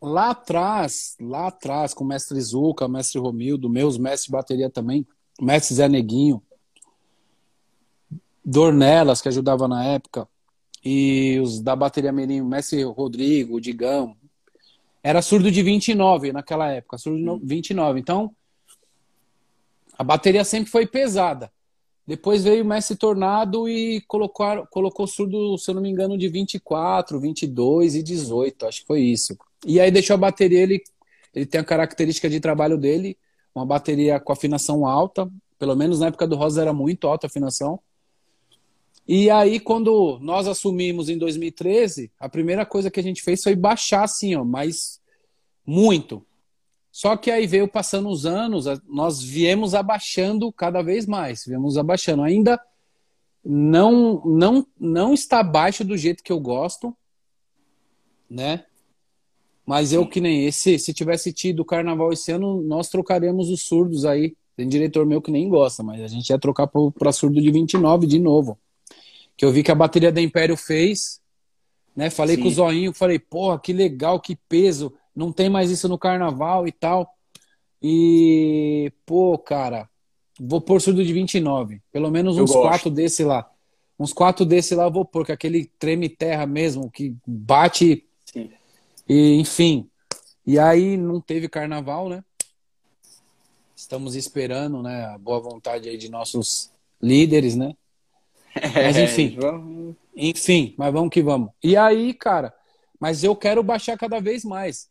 Lá 0.00 0.30
atrás, 0.30 1.14
lá 1.20 1.48
atrás, 1.48 1.92
com 1.92 2.02
o 2.02 2.06
mestre 2.06 2.40
Zuca, 2.40 2.88
mestre 2.88 3.20
Romildo, 3.20 3.68
meus 3.68 3.98
mestres 3.98 4.24
de 4.24 4.32
bateria 4.32 4.70
também, 4.70 5.06
mestre 5.38 5.74
Zé 5.74 5.90
Neguinho, 5.90 6.42
Dornelas, 8.42 9.20
que 9.20 9.28
ajudava 9.28 9.68
na 9.68 9.84
época, 9.84 10.26
e 10.82 11.38
os 11.42 11.60
da 11.60 11.76
bateria 11.76 12.10
Mirim, 12.10 12.40
o 12.40 12.46
Mestre 12.46 12.82
Rodrigo, 12.84 13.60
Digão, 13.60 14.16
era 15.02 15.20
surdo 15.20 15.50
de 15.50 15.62
29 15.62 16.32
naquela 16.32 16.72
época, 16.72 16.96
surdo 16.96 17.38
de 17.38 17.46
29. 17.46 18.00
Então, 18.00 18.34
a 19.98 20.02
bateria 20.02 20.44
sempre 20.46 20.70
foi 20.70 20.86
pesada. 20.86 21.52
Depois 22.10 22.42
veio 22.42 22.64
o 22.64 22.66
Messi 22.66 22.96
Tornado 22.96 23.68
e 23.68 24.00
colocou, 24.00 24.66
colocou 24.66 25.06
surdo, 25.06 25.56
se 25.56 25.70
eu 25.70 25.76
não 25.76 25.80
me 25.80 25.88
engano, 25.88 26.18
de 26.18 26.26
24, 26.26 27.20
22 27.20 27.94
e 27.94 28.02
18. 28.02 28.66
Acho 28.66 28.80
que 28.80 28.86
foi 28.88 29.02
isso. 29.02 29.38
E 29.64 29.78
aí 29.78 29.92
deixou 29.92 30.14
a 30.14 30.16
bateria, 30.16 30.58
ele, 30.58 30.82
ele 31.32 31.46
tem 31.46 31.60
a 31.60 31.64
característica 31.64 32.28
de 32.28 32.40
trabalho 32.40 32.76
dele, 32.76 33.16
uma 33.54 33.64
bateria 33.64 34.18
com 34.18 34.32
afinação 34.32 34.84
alta. 34.84 35.30
Pelo 35.56 35.76
menos 35.76 36.00
na 36.00 36.08
época 36.08 36.26
do 36.26 36.34
Rosa 36.34 36.60
era 36.60 36.72
muito 36.72 37.06
alta 37.06 37.28
a 37.28 37.28
afinação. 37.28 37.78
E 39.06 39.30
aí, 39.30 39.60
quando 39.60 40.18
nós 40.20 40.48
assumimos 40.48 41.08
em 41.08 41.16
2013, 41.16 42.10
a 42.18 42.28
primeira 42.28 42.66
coisa 42.66 42.90
que 42.90 42.98
a 42.98 43.04
gente 43.04 43.22
fez 43.22 43.40
foi 43.40 43.54
baixar, 43.54 44.02
assim, 44.02 44.34
ó, 44.34 44.42
mas 44.42 45.00
muito. 45.64 46.26
Só 46.92 47.16
que 47.16 47.30
aí 47.30 47.46
veio 47.46 47.68
passando 47.68 48.08
os 48.08 48.26
anos, 48.26 48.66
nós 48.88 49.22
viemos 49.22 49.74
abaixando 49.74 50.52
cada 50.52 50.82
vez 50.82 51.06
mais, 51.06 51.44
viemos 51.46 51.78
abaixando. 51.78 52.22
Ainda 52.22 52.60
não 53.44 54.22
não 54.24 54.66
não 54.78 55.14
está 55.14 55.40
abaixo 55.40 55.84
do 55.84 55.96
jeito 55.96 56.22
que 56.22 56.32
eu 56.32 56.40
gosto, 56.40 56.94
né? 58.28 58.64
Mas 59.64 59.92
eu 59.92 60.04
que 60.04 60.20
nem 60.20 60.46
esse, 60.46 60.78
se 60.80 60.92
tivesse 60.92 61.32
tido 61.32 61.60
o 61.60 61.64
carnaval 61.64 62.12
esse 62.12 62.32
ano, 62.32 62.60
nós 62.60 62.88
trocaríamos 62.88 63.50
os 63.50 63.62
surdos 63.62 64.04
aí. 64.04 64.34
Tem 64.56 64.68
diretor 64.68 65.06
meu 65.06 65.22
que 65.22 65.30
nem 65.30 65.48
gosta, 65.48 65.82
mas 65.82 66.02
a 66.02 66.08
gente 66.08 66.28
ia 66.28 66.38
trocar 66.38 66.66
para 66.66 67.12
surdo 67.12 67.40
de 67.40 67.50
29 67.52 68.04
de 68.06 68.18
novo. 68.18 68.58
Que 69.36 69.44
eu 69.44 69.52
vi 69.52 69.62
que 69.62 69.70
a 69.70 69.76
bateria 69.76 70.10
da 70.10 70.20
Império 70.20 70.56
fez, 70.56 71.20
né? 71.94 72.10
Falei 72.10 72.34
Sim. 72.34 72.42
com 72.42 72.48
o 72.48 72.50
Zoinho, 72.50 72.92
falei, 72.92 73.20
porra, 73.20 73.60
que 73.60 73.72
legal, 73.72 74.18
que 74.18 74.36
peso 74.48 74.92
não 75.14 75.32
tem 75.32 75.48
mais 75.48 75.70
isso 75.70 75.88
no 75.88 75.98
carnaval 75.98 76.66
e 76.66 76.72
tal. 76.72 77.14
E, 77.82 78.92
pô, 79.06 79.38
cara, 79.38 79.88
vou 80.38 80.60
pôr 80.60 80.80
surdo 80.80 81.04
de 81.04 81.12
29. 81.12 81.80
Pelo 81.90 82.10
menos 82.10 82.38
uns 82.38 82.52
quatro 82.52 82.90
desse 82.90 83.24
lá. 83.24 83.50
Uns 83.98 84.12
quatro 84.12 84.44
desse 84.44 84.74
lá 84.74 84.84
eu 84.84 84.90
vou 84.90 85.04
pôr, 85.04 85.24
que 85.24 85.32
é 85.32 85.34
aquele 85.34 85.66
treme 85.78 86.08
terra 86.08 86.46
mesmo, 86.46 86.90
que 86.90 87.14
bate. 87.26 88.06
Sim. 88.24 88.50
E, 89.08 89.34
enfim. 89.34 89.88
E 90.46 90.58
aí 90.58 90.96
não 90.96 91.20
teve 91.20 91.48
carnaval, 91.48 92.08
né? 92.08 92.24
Estamos 93.76 94.14
esperando, 94.14 94.82
né? 94.82 95.04
A 95.06 95.18
boa 95.18 95.40
vontade 95.40 95.88
aí 95.88 95.96
de 95.96 96.10
nossos 96.10 96.70
líderes, 97.00 97.56
né? 97.56 97.74
Mas 98.74 98.96
enfim. 98.98 99.38
enfim, 100.16 100.74
mas 100.76 100.92
vamos 100.92 101.10
que 101.10 101.22
vamos. 101.22 101.50
E 101.62 101.76
aí, 101.76 102.12
cara, 102.12 102.52
mas 102.98 103.22
eu 103.22 103.36
quero 103.36 103.62
baixar 103.62 103.96
cada 103.96 104.20
vez 104.20 104.44
mais. 104.44 104.89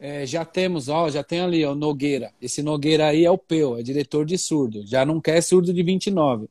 É, 0.00 0.24
já 0.24 0.44
temos, 0.44 0.88
ó, 0.88 1.10
já 1.10 1.24
tem 1.24 1.40
ali 1.40 1.66
o 1.66 1.74
Nogueira. 1.74 2.32
Esse 2.40 2.62
Nogueira 2.62 3.08
aí 3.08 3.24
é 3.24 3.30
o 3.30 3.36
Peu, 3.36 3.76
é 3.76 3.82
diretor 3.82 4.24
de 4.24 4.38
surdo. 4.38 4.86
Já 4.86 5.04
não 5.04 5.20
quer 5.20 5.40
surdo 5.42 5.74
de 5.74 5.82
29. 5.82 6.48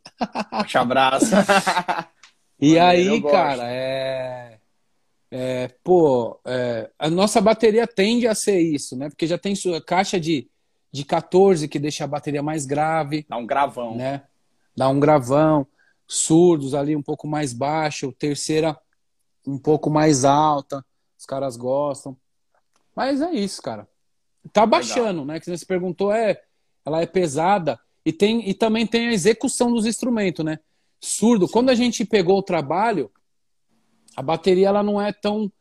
Te 0.67 0.77
abraço. 0.77 1.27
e 2.59 2.77
aí, 2.77 3.21
cara, 3.21 3.63
é, 3.71 4.59
é 5.31 5.69
pô, 5.81 6.37
é, 6.43 6.91
a 6.99 7.09
nossa 7.09 7.39
bateria 7.39 7.87
tende 7.87 8.27
a 8.27 8.35
ser 8.35 8.59
isso, 8.59 8.97
né? 8.97 9.07
Porque 9.09 9.25
já 9.25 9.37
tem 9.37 9.55
sua 9.55 9.81
caixa 9.81 10.19
de, 10.19 10.49
de 10.91 11.05
14 11.05 11.69
que 11.69 11.79
deixa 11.79 12.03
a 12.03 12.07
bateria 12.07 12.43
mais 12.43 12.65
grave. 12.65 13.25
Dá 13.29 13.37
um 13.37 13.45
gravão. 13.45 13.95
Né? 13.95 14.23
Dá 14.75 14.89
um 14.89 14.99
gravão. 14.99 15.65
Surdos 16.05 16.73
ali 16.73 16.95
um 16.95 17.01
pouco 17.01 17.27
mais 17.27 17.53
baixo, 17.53 18.11
terceira 18.11 18.77
um 19.45 19.57
pouco 19.57 19.89
mais 19.89 20.25
alta. 20.25 20.85
Os 21.17 21.25
caras 21.25 21.55
gostam. 21.55 22.17
Mas 22.97 23.21
é 23.21 23.31
isso, 23.31 23.61
cara. 23.61 23.87
Tá 24.51 24.65
baixando, 24.65 25.21
Legal. 25.21 25.25
né? 25.25 25.39
Que 25.39 25.55
você 25.55 25.63
perguntou, 25.63 26.11
é, 26.11 26.41
ela 26.83 26.99
é 26.99 27.05
pesada 27.05 27.79
e 28.03 28.11
tem 28.11 28.49
e 28.49 28.55
também 28.55 28.87
tem 28.87 29.09
a 29.09 29.13
execução 29.13 29.71
dos 29.71 29.85
instrumentos, 29.85 30.43
né? 30.43 30.57
Surdo. 30.99 31.47
Quando 31.47 31.69
a 31.69 31.75
gente 31.75 32.03
pegou 32.03 32.39
o 32.39 32.41
trabalho, 32.41 33.11
a 34.15 34.23
bateria 34.23 34.69
ela 34.69 34.81
não 34.81 34.99
é 34.99 35.13
tão 35.13 35.51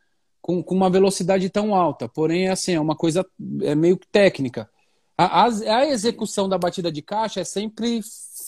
com, 0.41 0.63
com 0.63 0.75
uma 0.75 0.89
velocidade 0.89 1.51
tão 1.51 1.75
alta, 1.75 2.09
porém 2.09 2.49
assim 2.49 2.73
é 2.73 2.81
uma 2.81 2.97
coisa 2.97 3.27
é 3.61 3.75
meio 3.75 4.01
técnica. 4.11 4.71
A, 5.19 5.43
a, 5.43 5.47
a 5.81 5.87
execução 5.87 6.49
da 6.49 6.57
batida 6.57 6.91
de 6.91 7.03
caixa 7.03 7.41
é 7.41 7.45
sempre 7.45 8.01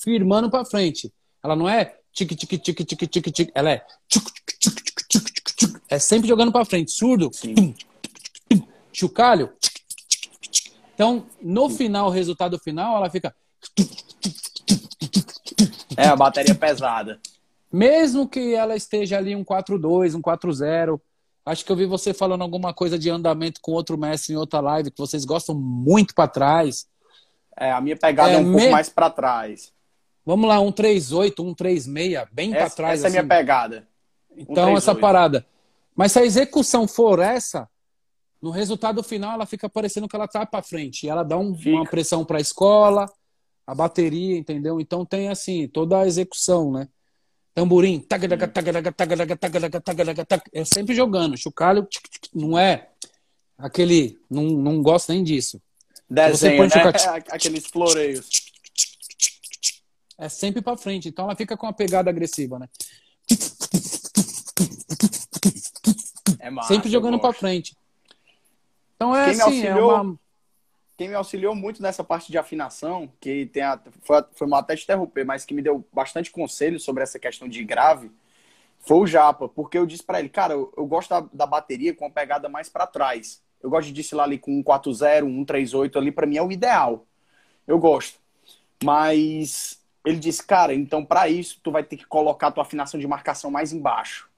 firmando 0.02 0.50
para 0.50 0.64
frente. 0.64 1.12
Ela 1.44 1.54
não 1.54 1.68
é 1.68 1.94
tic 2.10 2.30
tic 2.30 2.58
tic 2.58 2.86
tic 2.86 3.10
tic 3.10 3.32
tic, 3.34 3.50
ela 3.54 3.70
é 3.70 3.84
tchuc, 4.08 4.32
tchuc, 4.58 4.82
tchuc, 5.10 5.80
é 5.90 5.98
sempre 5.98 6.26
jogando 6.26 6.50
para 6.50 6.64
frente. 6.64 6.90
Surdo. 6.90 7.28
Sim 7.34 7.74
chocalho. 8.98 9.52
Então, 10.94 11.26
no 11.40 11.70
final, 11.70 12.08
o 12.08 12.10
resultado 12.10 12.58
final, 12.58 12.96
ela 12.96 13.08
fica. 13.08 13.34
É, 15.96 16.06
a 16.08 16.16
bateria 16.16 16.54
pesada. 16.54 17.20
Mesmo 17.72 18.28
que 18.28 18.54
ela 18.54 18.74
esteja 18.74 19.18
ali 19.18 19.36
um 19.36 19.44
4-2, 19.44 20.14
um 20.14 20.22
4-0. 20.22 21.00
Acho 21.46 21.64
que 21.64 21.72
eu 21.72 21.76
vi 21.76 21.86
você 21.86 22.12
falando 22.12 22.42
alguma 22.42 22.74
coisa 22.74 22.98
de 22.98 23.08
andamento 23.08 23.60
com 23.60 23.72
outro 23.72 23.96
mestre 23.96 24.34
em 24.34 24.36
outra 24.36 24.60
live, 24.60 24.90
que 24.90 24.98
vocês 24.98 25.24
gostam 25.24 25.54
muito 25.54 26.14
para 26.14 26.28
trás. 26.28 26.86
É, 27.56 27.72
a 27.72 27.80
minha 27.80 27.96
pegada 27.96 28.32
é, 28.32 28.34
é 28.34 28.38
um 28.38 28.44
me... 28.44 28.56
pouco 28.58 28.70
mais 28.70 28.88
para 28.88 29.10
trás. 29.10 29.72
Vamos 30.26 30.48
lá, 30.48 30.60
um 30.60 30.70
3-8, 30.70 31.40
um 31.40 31.54
3-6, 31.54 32.28
bem 32.32 32.50
para 32.50 32.68
trás. 32.68 33.00
Essa 33.00 33.08
assim. 33.08 33.16
é 33.16 33.20
a 33.20 33.22
minha 33.22 33.34
assim. 33.34 33.40
pegada. 33.40 33.88
Então, 34.36 34.76
essa 34.76 34.94
parada. 34.94 35.46
Mas 35.96 36.12
se 36.12 36.18
a 36.18 36.24
execução 36.24 36.86
for 36.86 37.18
essa, 37.18 37.68
no 38.40 38.50
resultado 38.50 39.02
final 39.02 39.34
ela 39.34 39.46
fica 39.46 39.68
parecendo 39.68 40.08
que 40.08 40.16
ela 40.16 40.28
tá 40.28 40.46
para 40.46 40.62
frente. 40.62 41.04
E 41.04 41.08
ela 41.08 41.22
dá 41.22 41.36
um, 41.36 41.56
uma 41.66 41.84
pressão 41.84 42.24
para 42.24 42.38
a 42.38 42.40
escola, 42.40 43.06
a 43.66 43.74
bateria, 43.74 44.38
entendeu? 44.38 44.80
Então 44.80 45.04
tem 45.04 45.28
assim, 45.28 45.68
toda 45.68 46.00
a 46.00 46.06
execução, 46.06 46.72
né? 46.72 46.88
Tamborim, 47.54 48.06
é 50.52 50.64
sempre 50.64 50.94
jogando. 50.94 51.36
Chocalho 51.36 51.86
não 52.32 52.56
é 52.56 52.88
aquele, 53.58 54.16
não, 54.30 54.44
não 54.44 54.82
gosto 54.82 55.12
nem 55.12 55.24
disso. 55.24 55.60
Desenho, 56.08 56.62
né? 56.62 56.68
Aqueles 57.30 57.66
floreios. 57.66 58.28
É 60.16 60.28
sempre 60.28 60.62
para 60.62 60.76
frente, 60.76 61.08
então 61.08 61.24
ela 61.24 61.36
fica 61.36 61.56
com 61.56 61.66
uma 61.66 61.72
pegada 61.72 62.10
agressiva, 62.10 62.58
né? 62.58 62.68
É 66.40 66.50
massa, 66.50 66.68
sempre 66.68 66.90
jogando 66.90 67.20
para 67.20 67.32
frente. 67.32 67.76
Então 68.98 69.14
é 69.14 69.30
quem 69.30 69.40
assim, 69.40 69.64
é 69.64 69.74
uma... 69.74 70.18
Quem 70.96 71.08
me 71.08 71.14
auxiliou 71.14 71.54
muito 71.54 71.80
nessa 71.80 72.02
parte 72.02 72.32
de 72.32 72.36
afinação, 72.36 73.08
que 73.20 73.46
tem 73.46 73.62
a, 73.62 73.80
foi, 74.02 74.24
foi 74.32 74.48
mal 74.48 74.58
até 74.58 74.74
te 74.74 74.82
interromper, 74.82 75.24
mas 75.24 75.44
que 75.44 75.54
me 75.54 75.62
deu 75.62 75.86
bastante 75.92 76.28
conselho 76.28 76.80
sobre 76.80 77.04
essa 77.04 77.20
questão 77.20 77.48
de 77.48 77.62
grave, 77.62 78.10
foi 78.80 78.96
o 78.96 79.06
Japa, 79.06 79.48
porque 79.48 79.78
eu 79.78 79.86
disse 79.86 80.02
para 80.02 80.18
ele, 80.18 80.28
cara, 80.28 80.54
eu, 80.54 80.72
eu 80.76 80.84
gosto 80.86 81.10
da, 81.10 81.20
da, 81.32 81.46
bateria 81.46 81.94
com 81.94 82.06
a 82.06 82.10
pegada 82.10 82.48
mais 82.48 82.68
para 82.68 82.84
trás. 82.84 83.40
Eu 83.62 83.70
gosto 83.70 83.86
de 83.86 83.92
desfilar 83.92 84.26
ali 84.26 84.38
com 84.38 84.50
um 84.50 84.64
140, 84.64 85.24
um 85.24 85.38
138 85.38 85.98
ali, 85.98 86.10
para 86.10 86.26
mim 86.26 86.36
é 86.36 86.42
o 86.42 86.50
ideal. 86.50 87.06
Eu 87.64 87.78
gosto. 87.78 88.18
Mas 88.82 89.80
ele 90.04 90.18
disse, 90.18 90.44
cara, 90.44 90.74
então 90.74 91.04
para 91.04 91.28
isso 91.28 91.60
tu 91.62 91.70
vai 91.70 91.84
ter 91.84 91.96
que 91.96 92.06
colocar 92.06 92.48
a 92.48 92.50
tua 92.50 92.64
afinação 92.64 92.98
de 92.98 93.06
marcação 93.06 93.52
mais 93.52 93.72
embaixo. 93.72 94.28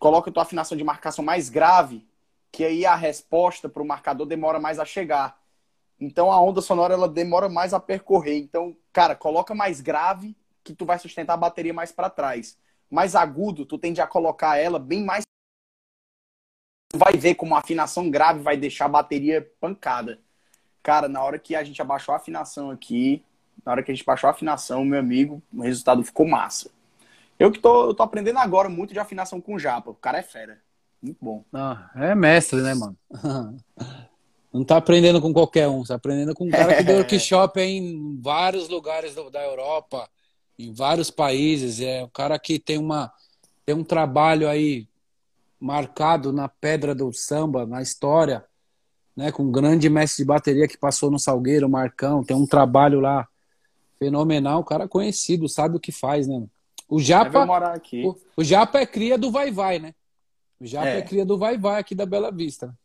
Coloca 0.00 0.30
a 0.30 0.32
tua 0.32 0.42
afinação 0.42 0.76
de 0.76 0.82
marcação 0.82 1.24
mais 1.24 1.48
grave 1.48 2.04
que 2.52 2.64
aí 2.64 2.84
a 2.84 2.94
resposta 2.94 3.68
para 3.68 3.82
o 3.82 3.86
marcador 3.86 4.26
demora 4.26 4.58
mais 4.58 4.78
a 4.78 4.84
chegar. 4.84 5.40
Então 5.98 6.32
a 6.32 6.40
onda 6.40 6.60
sonora 6.60 6.94
ela 6.94 7.08
demora 7.08 7.48
mais 7.48 7.74
a 7.74 7.80
percorrer. 7.80 8.38
Então, 8.38 8.76
cara, 8.92 9.14
coloca 9.14 9.54
mais 9.54 9.80
grave 9.80 10.36
que 10.64 10.74
tu 10.74 10.84
vai 10.84 10.98
sustentar 10.98 11.34
a 11.34 11.36
bateria 11.36 11.74
mais 11.74 11.92
para 11.92 12.10
trás. 12.10 12.58
Mais 12.90 13.14
agudo, 13.14 13.64
tu 13.64 13.78
tende 13.78 14.00
a 14.00 14.06
colocar 14.06 14.56
ela 14.56 14.78
bem 14.78 15.04
mais 15.04 15.24
tu 16.90 16.98
vai 16.98 17.12
ver 17.12 17.36
como 17.36 17.54
a 17.54 17.58
afinação 17.58 18.10
grave 18.10 18.40
vai 18.40 18.56
deixar 18.56 18.86
a 18.86 18.88
bateria 18.88 19.48
pancada. 19.60 20.18
Cara, 20.82 21.08
na 21.08 21.22
hora 21.22 21.38
que 21.38 21.54
a 21.54 21.62
gente 21.62 21.80
abaixou 21.80 22.12
a 22.12 22.16
afinação 22.16 22.70
aqui, 22.70 23.24
na 23.64 23.72
hora 23.72 23.82
que 23.82 23.92
a 23.92 23.94
gente 23.94 24.04
baixou 24.04 24.28
a 24.28 24.32
afinação, 24.32 24.84
meu 24.84 24.98
amigo, 24.98 25.42
o 25.52 25.62
resultado 25.62 26.02
ficou 26.02 26.26
massa. 26.26 26.70
Eu 27.38 27.52
que 27.52 27.58
tô, 27.58 27.90
eu 27.90 27.94
tô 27.94 28.02
aprendendo 28.02 28.38
agora 28.38 28.68
muito 28.68 28.92
de 28.92 28.98
afinação 28.98 29.40
com 29.40 29.58
japa. 29.58 29.90
O 29.90 29.94
cara 29.94 30.18
é 30.18 30.22
fera. 30.22 30.60
Muito 31.02 31.18
bom. 31.20 31.44
Ah, 31.52 31.90
é 31.94 32.14
mestre, 32.14 32.60
né, 32.60 32.74
mano? 32.74 32.96
Não 34.52 34.64
tá 34.64 34.76
aprendendo 34.76 35.20
com 35.20 35.32
qualquer 35.32 35.68
um, 35.68 35.84
tá 35.84 35.94
aprendendo 35.94 36.34
com 36.34 36.46
um 36.46 36.50
cara 36.50 36.76
que 36.76 36.82
deu 36.82 36.96
workshop 36.98 37.60
em 37.60 38.20
vários 38.20 38.68
lugares 38.68 39.14
da 39.14 39.44
Europa, 39.44 40.08
em 40.58 40.72
vários 40.72 41.10
países. 41.10 41.80
É 41.80 42.02
um 42.02 42.08
cara 42.08 42.38
que 42.38 42.58
tem 42.58 42.76
uma 42.76 43.12
tem 43.64 43.74
um 43.74 43.84
trabalho 43.84 44.48
aí 44.48 44.88
marcado 45.60 46.32
na 46.32 46.48
pedra 46.48 46.94
do 46.94 47.12
samba, 47.12 47.64
na 47.66 47.80
história, 47.80 48.44
né, 49.14 49.30
com 49.30 49.44
um 49.44 49.52
grande 49.52 49.88
mestre 49.88 50.24
de 50.24 50.26
bateria 50.26 50.66
que 50.66 50.78
passou 50.78 51.10
no 51.10 51.18
Salgueiro, 51.18 51.68
Marcão, 51.68 52.24
tem 52.24 52.36
um 52.36 52.46
trabalho 52.46 52.98
lá 52.98 53.28
fenomenal, 53.98 54.60
um 54.60 54.64
cara 54.64 54.88
conhecido, 54.88 55.48
sabe 55.48 55.76
o 55.76 55.80
que 55.80 55.92
faz, 55.92 56.26
né? 56.26 56.42
O 56.88 56.98
Japa, 56.98 57.46
o, 58.02 58.16
o 58.38 58.42
Japa 58.42 58.80
é 58.80 58.86
cria 58.86 59.18
do 59.18 59.30
Vai 59.30 59.50
Vai, 59.50 59.78
né? 59.78 59.94
Já 60.60 60.86
é. 60.86 60.98
é 60.98 61.02
cria 61.02 61.24
do 61.24 61.38
Vai 61.38 61.56
Vai 61.56 61.80
aqui 61.80 61.94
da 61.94 62.04
Bela 62.04 62.30
Vista. 62.30 62.76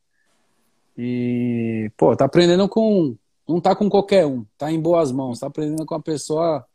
E, 0.97 1.91
pô, 1.97 2.15
tá 2.15 2.25
aprendendo 2.25 2.67
com. 2.69 3.17
Não 3.47 3.59
tá 3.59 3.75
com 3.75 3.89
qualquer 3.89 4.25
um, 4.25 4.43
tá 4.57 4.71
em 4.71 4.79
boas 4.79 5.11
mãos, 5.11 5.39
tá 5.39 5.47
aprendendo 5.47 5.85
com 5.85 5.93
uma 5.93 6.01
pessoa. 6.01 6.65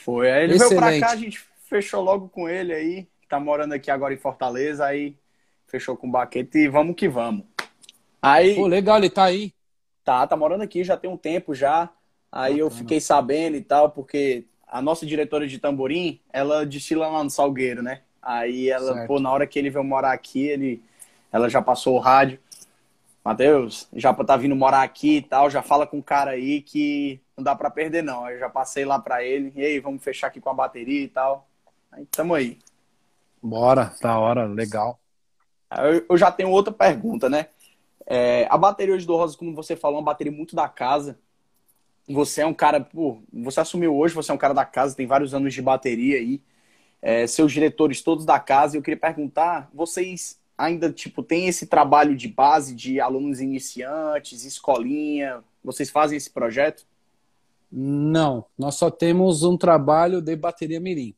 Foi. 0.00 0.30
Aí 0.30 0.44
ele 0.44 0.54
Excelente. 0.54 0.80
veio 0.80 1.00
pra 1.00 1.08
cá, 1.08 1.12
a 1.12 1.16
gente 1.16 1.40
fechou 1.64 2.02
logo 2.02 2.28
com 2.28 2.48
ele 2.48 2.72
aí, 2.72 3.08
tá 3.28 3.38
morando 3.38 3.72
aqui 3.72 3.90
agora 3.90 4.12
em 4.12 4.18
Fortaleza, 4.18 4.84
aí 4.84 5.16
fechou 5.66 5.96
com 5.96 6.08
o 6.08 6.10
Baquete 6.10 6.58
e 6.58 6.68
vamos 6.68 6.96
que 6.96 7.08
vamos. 7.08 7.44
Aí. 8.20 8.56
Pô, 8.56 8.66
legal, 8.66 8.98
ele 8.98 9.10
tá 9.10 9.24
aí. 9.24 9.52
Tá, 10.02 10.26
tá 10.26 10.36
morando 10.36 10.62
aqui 10.62 10.82
já 10.82 10.96
tem 10.96 11.10
um 11.10 11.16
tempo 11.16 11.54
já. 11.54 11.90
Aí 12.32 12.58
eu 12.58 12.70
fiquei 12.70 13.00
sabendo 13.00 13.56
e 13.56 13.60
tal, 13.60 13.90
porque 13.90 14.46
a 14.66 14.82
nossa 14.82 15.06
diretora 15.06 15.46
de 15.46 15.58
tamborim, 15.58 16.20
ela 16.32 16.66
destila 16.66 17.08
lá 17.08 17.22
no 17.22 17.30
Salgueiro, 17.30 17.82
né? 17.82 18.02
Aí 18.28 18.68
ela, 18.68 18.92
certo. 18.92 19.06
pô, 19.06 19.18
na 19.18 19.32
hora 19.32 19.46
que 19.46 19.58
ele 19.58 19.70
veio 19.70 19.82
morar 19.82 20.12
aqui, 20.12 20.46
ele, 20.46 20.82
ela 21.32 21.48
já 21.48 21.62
passou 21.62 21.96
o 21.96 21.98
rádio. 21.98 22.38
Matheus, 23.24 23.88
já 23.94 24.12
tá 24.12 24.36
vindo 24.36 24.54
morar 24.54 24.82
aqui 24.82 25.16
e 25.16 25.22
tal, 25.22 25.48
já 25.48 25.62
fala 25.62 25.86
com 25.86 25.98
o 25.98 26.02
cara 26.02 26.32
aí 26.32 26.60
que 26.60 27.18
não 27.34 27.42
dá 27.42 27.56
para 27.56 27.70
perder 27.70 28.02
não. 28.02 28.28
Eu 28.28 28.38
já 28.38 28.50
passei 28.50 28.84
lá 28.84 28.98
para 28.98 29.24
ele, 29.24 29.50
e 29.56 29.64
aí, 29.64 29.80
vamos 29.80 30.04
fechar 30.04 30.26
aqui 30.26 30.42
com 30.42 30.50
a 30.50 30.54
bateria 30.54 31.00
e 31.04 31.08
tal. 31.08 31.48
Aí 31.90 32.04
tamo 32.04 32.34
aí. 32.34 32.58
Bora, 33.42 33.94
da 34.02 34.18
hora, 34.18 34.44
legal. 34.44 35.00
Eu, 35.78 36.04
eu 36.10 36.18
já 36.18 36.30
tenho 36.30 36.50
outra 36.50 36.72
pergunta, 36.72 37.30
né? 37.30 37.46
É, 38.06 38.46
a 38.50 38.58
bateria 38.58 38.94
hoje 38.94 39.06
do 39.06 39.16
Rosa, 39.16 39.38
como 39.38 39.54
você 39.54 39.74
falou, 39.74 39.96
é 39.96 40.00
uma 40.00 40.04
bateria 40.04 40.32
muito 40.32 40.54
da 40.54 40.68
casa. 40.68 41.18
Você 42.06 42.42
é 42.42 42.46
um 42.46 42.54
cara, 42.54 42.78
pô, 42.78 43.22
você 43.32 43.60
assumiu 43.60 43.96
hoje, 43.96 44.14
você 44.14 44.30
é 44.30 44.34
um 44.34 44.38
cara 44.38 44.52
da 44.52 44.66
casa, 44.66 44.94
tem 44.94 45.06
vários 45.06 45.32
anos 45.32 45.54
de 45.54 45.62
bateria 45.62 46.18
aí. 46.18 46.42
É, 47.00 47.26
seus 47.26 47.52
diretores 47.52 48.02
todos 48.02 48.24
da 48.24 48.40
casa. 48.40 48.76
Eu 48.76 48.82
queria 48.82 48.98
perguntar, 48.98 49.70
vocês 49.72 50.38
ainda 50.56 50.92
tipo 50.92 51.22
têm 51.22 51.46
esse 51.46 51.66
trabalho 51.66 52.16
de 52.16 52.26
base 52.26 52.74
de 52.74 53.00
alunos 53.00 53.40
iniciantes, 53.40 54.44
escolinha? 54.44 55.44
Vocês 55.62 55.90
fazem 55.90 56.16
esse 56.16 56.30
projeto? 56.30 56.84
Não, 57.70 58.44
nós 58.58 58.74
só 58.74 58.90
temos 58.90 59.42
um 59.42 59.56
trabalho 59.56 60.20
de 60.20 60.34
bateria 60.34 60.80
mirim. 60.80 61.14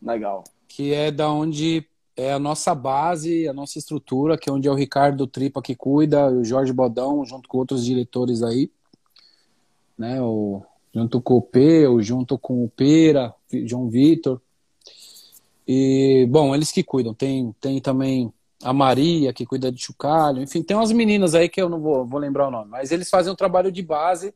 Legal. 0.00 0.44
Que 0.68 0.92
é 0.92 1.10
da 1.10 1.30
onde 1.30 1.88
é 2.16 2.32
a 2.32 2.38
nossa 2.38 2.74
base, 2.74 3.48
a 3.48 3.52
nossa 3.52 3.78
estrutura, 3.78 4.38
que 4.38 4.48
é 4.48 4.52
onde 4.52 4.68
é 4.68 4.70
o 4.70 4.74
Ricardo 4.74 5.26
Tripa 5.26 5.60
que 5.60 5.74
cuida, 5.74 6.30
o 6.30 6.44
Jorge 6.44 6.72
Bodão, 6.72 7.24
junto 7.24 7.48
com 7.48 7.58
outros 7.58 7.84
diretores 7.84 8.42
aí, 8.42 8.70
né? 9.98 10.20
O, 10.20 10.62
junto 10.94 11.20
com 11.20 11.34
o 11.34 11.42
Peu, 11.42 12.00
junto 12.02 12.38
com 12.38 12.64
o 12.64 12.68
Pera, 12.68 13.34
João 13.64 13.90
Vitor. 13.90 14.40
E, 15.66 16.26
bom, 16.30 16.54
eles 16.54 16.70
que 16.70 16.82
cuidam. 16.82 17.12
Tem, 17.12 17.54
tem 17.60 17.80
também 17.80 18.32
a 18.62 18.72
Maria, 18.72 19.32
que 19.32 19.44
cuida 19.44 19.70
de 19.70 19.82
chocalho. 19.82 20.42
Enfim, 20.42 20.62
tem 20.62 20.76
umas 20.76 20.92
meninas 20.92 21.34
aí 21.34 21.48
que 21.48 21.60
eu 21.60 21.68
não 21.68 21.80
vou, 21.80 22.06
vou 22.06 22.20
lembrar 22.20 22.48
o 22.48 22.50
nome. 22.50 22.70
Mas 22.70 22.92
eles 22.92 23.10
fazem 23.10 23.32
um 23.32 23.36
trabalho 23.36 23.70
de 23.72 23.82
base 23.82 24.34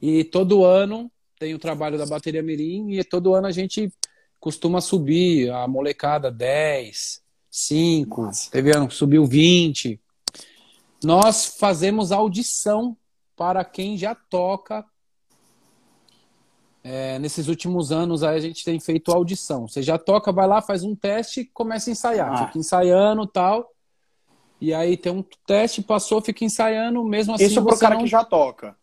e 0.00 0.24
todo 0.24 0.64
ano 0.64 1.10
tem 1.38 1.54
o 1.54 1.58
trabalho 1.58 1.96
da 1.96 2.06
bateria 2.06 2.42
Mirim 2.42 2.92
e 2.92 3.04
todo 3.04 3.34
ano 3.34 3.46
a 3.46 3.52
gente 3.52 3.92
costuma 4.40 4.80
subir 4.80 5.50
a 5.50 5.66
molecada 5.68 6.30
10, 6.30 7.22
5, 7.50 8.22
Nossa. 8.22 8.50
teve 8.50 8.76
ano 8.76 8.90
subiu 8.90 9.24
20. 9.24 10.00
Nós 11.02 11.56
fazemos 11.58 12.12
audição 12.12 12.96
para 13.36 13.64
quem 13.64 13.96
já 13.96 14.14
toca. 14.14 14.84
É, 16.90 17.18
nesses 17.18 17.48
últimos 17.48 17.92
anos 17.92 18.22
aí 18.22 18.38
a 18.38 18.40
gente 18.40 18.64
tem 18.64 18.80
feito 18.80 19.12
audição. 19.12 19.68
Você 19.68 19.82
já 19.82 19.98
toca, 19.98 20.32
vai 20.32 20.46
lá, 20.46 20.62
faz 20.62 20.82
um 20.82 20.96
teste, 20.96 21.44
começa 21.52 21.90
a 21.90 21.92
ensaiar. 21.92 22.32
Ah. 22.32 22.46
Fica 22.46 22.58
ensaiando 22.58 23.26
tal. 23.26 23.70
E 24.58 24.72
aí 24.72 24.96
tem 24.96 25.12
um 25.12 25.22
teste, 25.46 25.82
passou, 25.82 26.22
fica 26.22 26.46
ensaiando, 26.46 27.04
mesmo 27.04 27.34
assim. 27.34 27.44
Isso 27.44 27.62
pro 27.62 27.78
cara 27.78 27.96
não... 27.96 28.02
que 28.02 28.08
já 28.08 28.24
toca. 28.24 28.74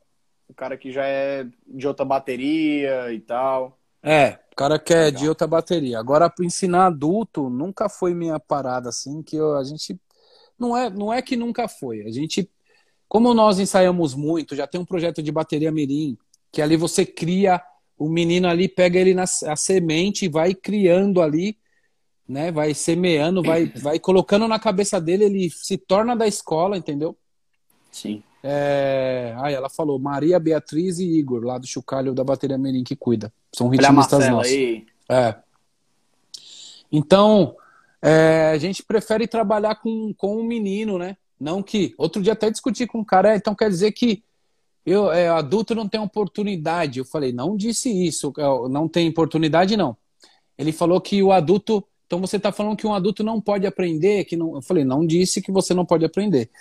O 0.47 0.53
cara 0.53 0.77
que 0.77 0.91
já 0.91 1.03
é 1.03 1.47
de 1.65 1.87
outra 1.87 2.05
bateria 2.05 3.11
e 3.11 3.19
tal. 3.19 3.79
É, 4.03 4.37
o 4.51 4.55
cara 4.55 4.77
que 4.77 4.93
é 4.93 5.09
de 5.09 5.27
outra 5.27 5.47
bateria. 5.47 5.97
Agora, 5.97 6.29
para 6.29 6.45
ensinar 6.45 6.85
adulto, 6.85 7.49
nunca 7.49 7.89
foi 7.89 8.13
minha 8.13 8.39
parada 8.39 8.89
assim, 8.89 9.23
que 9.23 9.35
eu, 9.35 9.57
a 9.57 9.63
gente. 9.63 9.99
Não 10.59 10.77
é, 10.77 10.91
não 10.91 11.11
é 11.11 11.23
que 11.23 11.35
nunca 11.35 11.67
foi. 11.67 12.03
A 12.03 12.11
gente. 12.11 12.47
Como 13.07 13.33
nós 13.33 13.57
ensaiamos 13.57 14.13
muito, 14.13 14.55
já 14.55 14.67
tem 14.67 14.79
um 14.79 14.85
projeto 14.85 15.23
de 15.23 15.31
bateria 15.31 15.71
Mirim, 15.71 16.15
que 16.51 16.61
ali 16.61 16.77
você 16.77 17.03
cria, 17.03 17.61
o 17.97 18.09
menino 18.09 18.47
ali 18.47 18.67
pega 18.67 18.99
ele 18.99 19.13
na 19.13 19.23
a 19.23 19.55
semente 19.55 20.25
e 20.25 20.29
vai 20.29 20.53
criando 20.53 21.21
ali, 21.21 21.57
né? 22.27 22.51
Vai 22.51 22.73
semeando, 22.73 23.41
vai, 23.41 23.65
vai 23.77 23.99
colocando 23.99 24.47
na 24.47 24.59
cabeça 24.59 24.99
dele, 24.99 25.25
ele 25.25 25.49
se 25.49 25.77
torna 25.77 26.15
da 26.15 26.27
escola, 26.27 26.77
entendeu? 26.77 27.17
Sim. 27.91 28.21
É... 28.43 29.33
Aí 29.37 29.53
ela 29.53 29.69
falou, 29.69 29.97
Maria 29.97 30.39
Beatriz 30.39 30.99
e 30.99 31.17
Igor, 31.17 31.43
lá 31.43 31.57
do 31.57 31.65
Chucalho 31.65 32.13
da 32.13 32.23
Bateria 32.23 32.57
Mirim, 32.57 32.83
que 32.83 32.95
cuida. 32.95 33.33
São 33.53 33.69
ritmistas 33.69 34.29
nossos. 34.29 34.51
Aí. 34.51 34.85
É. 35.09 35.35
Então, 36.91 37.55
é, 38.01 38.51
a 38.53 38.57
gente 38.57 38.83
prefere 38.83 39.27
trabalhar 39.27 39.75
com, 39.75 40.13
com 40.13 40.37
um 40.37 40.43
menino, 40.43 40.97
né? 40.97 41.17
Não 41.39 41.63
que. 41.63 41.93
Outro 41.97 42.21
dia 42.21 42.33
até 42.33 42.49
discuti 42.49 42.85
com 42.85 42.99
um 42.99 43.03
cara, 43.03 43.33
é, 43.33 43.35
então 43.35 43.55
quer 43.55 43.69
dizer 43.69 43.91
que 43.91 44.23
eu, 44.85 45.11
é, 45.11 45.27
adulto 45.29 45.73
não 45.73 45.87
tem 45.87 45.99
oportunidade. 45.99 46.99
Eu 46.99 47.05
falei, 47.05 47.31
não 47.33 47.57
disse 47.57 47.89
isso, 47.89 48.31
é, 48.37 48.69
não 48.69 48.87
tem 48.87 49.09
oportunidade, 49.09 49.75
não. 49.75 49.97
Ele 50.57 50.71
falou 50.71 51.01
que 51.01 51.21
o 51.23 51.31
adulto. 51.31 51.83
Então 52.05 52.21
você 52.21 52.37
está 52.37 52.51
falando 52.51 52.77
que 52.77 52.85
um 52.85 52.93
adulto 52.93 53.23
não 53.23 53.41
pode 53.41 53.65
aprender? 53.65 54.25
Que 54.25 54.37
não, 54.37 54.55
eu 54.55 54.61
falei, 54.61 54.83
não 54.83 55.05
disse 55.05 55.41
que 55.41 55.51
você 55.51 55.73
não 55.73 55.85
pode 55.85 56.05
aprender. 56.05 56.51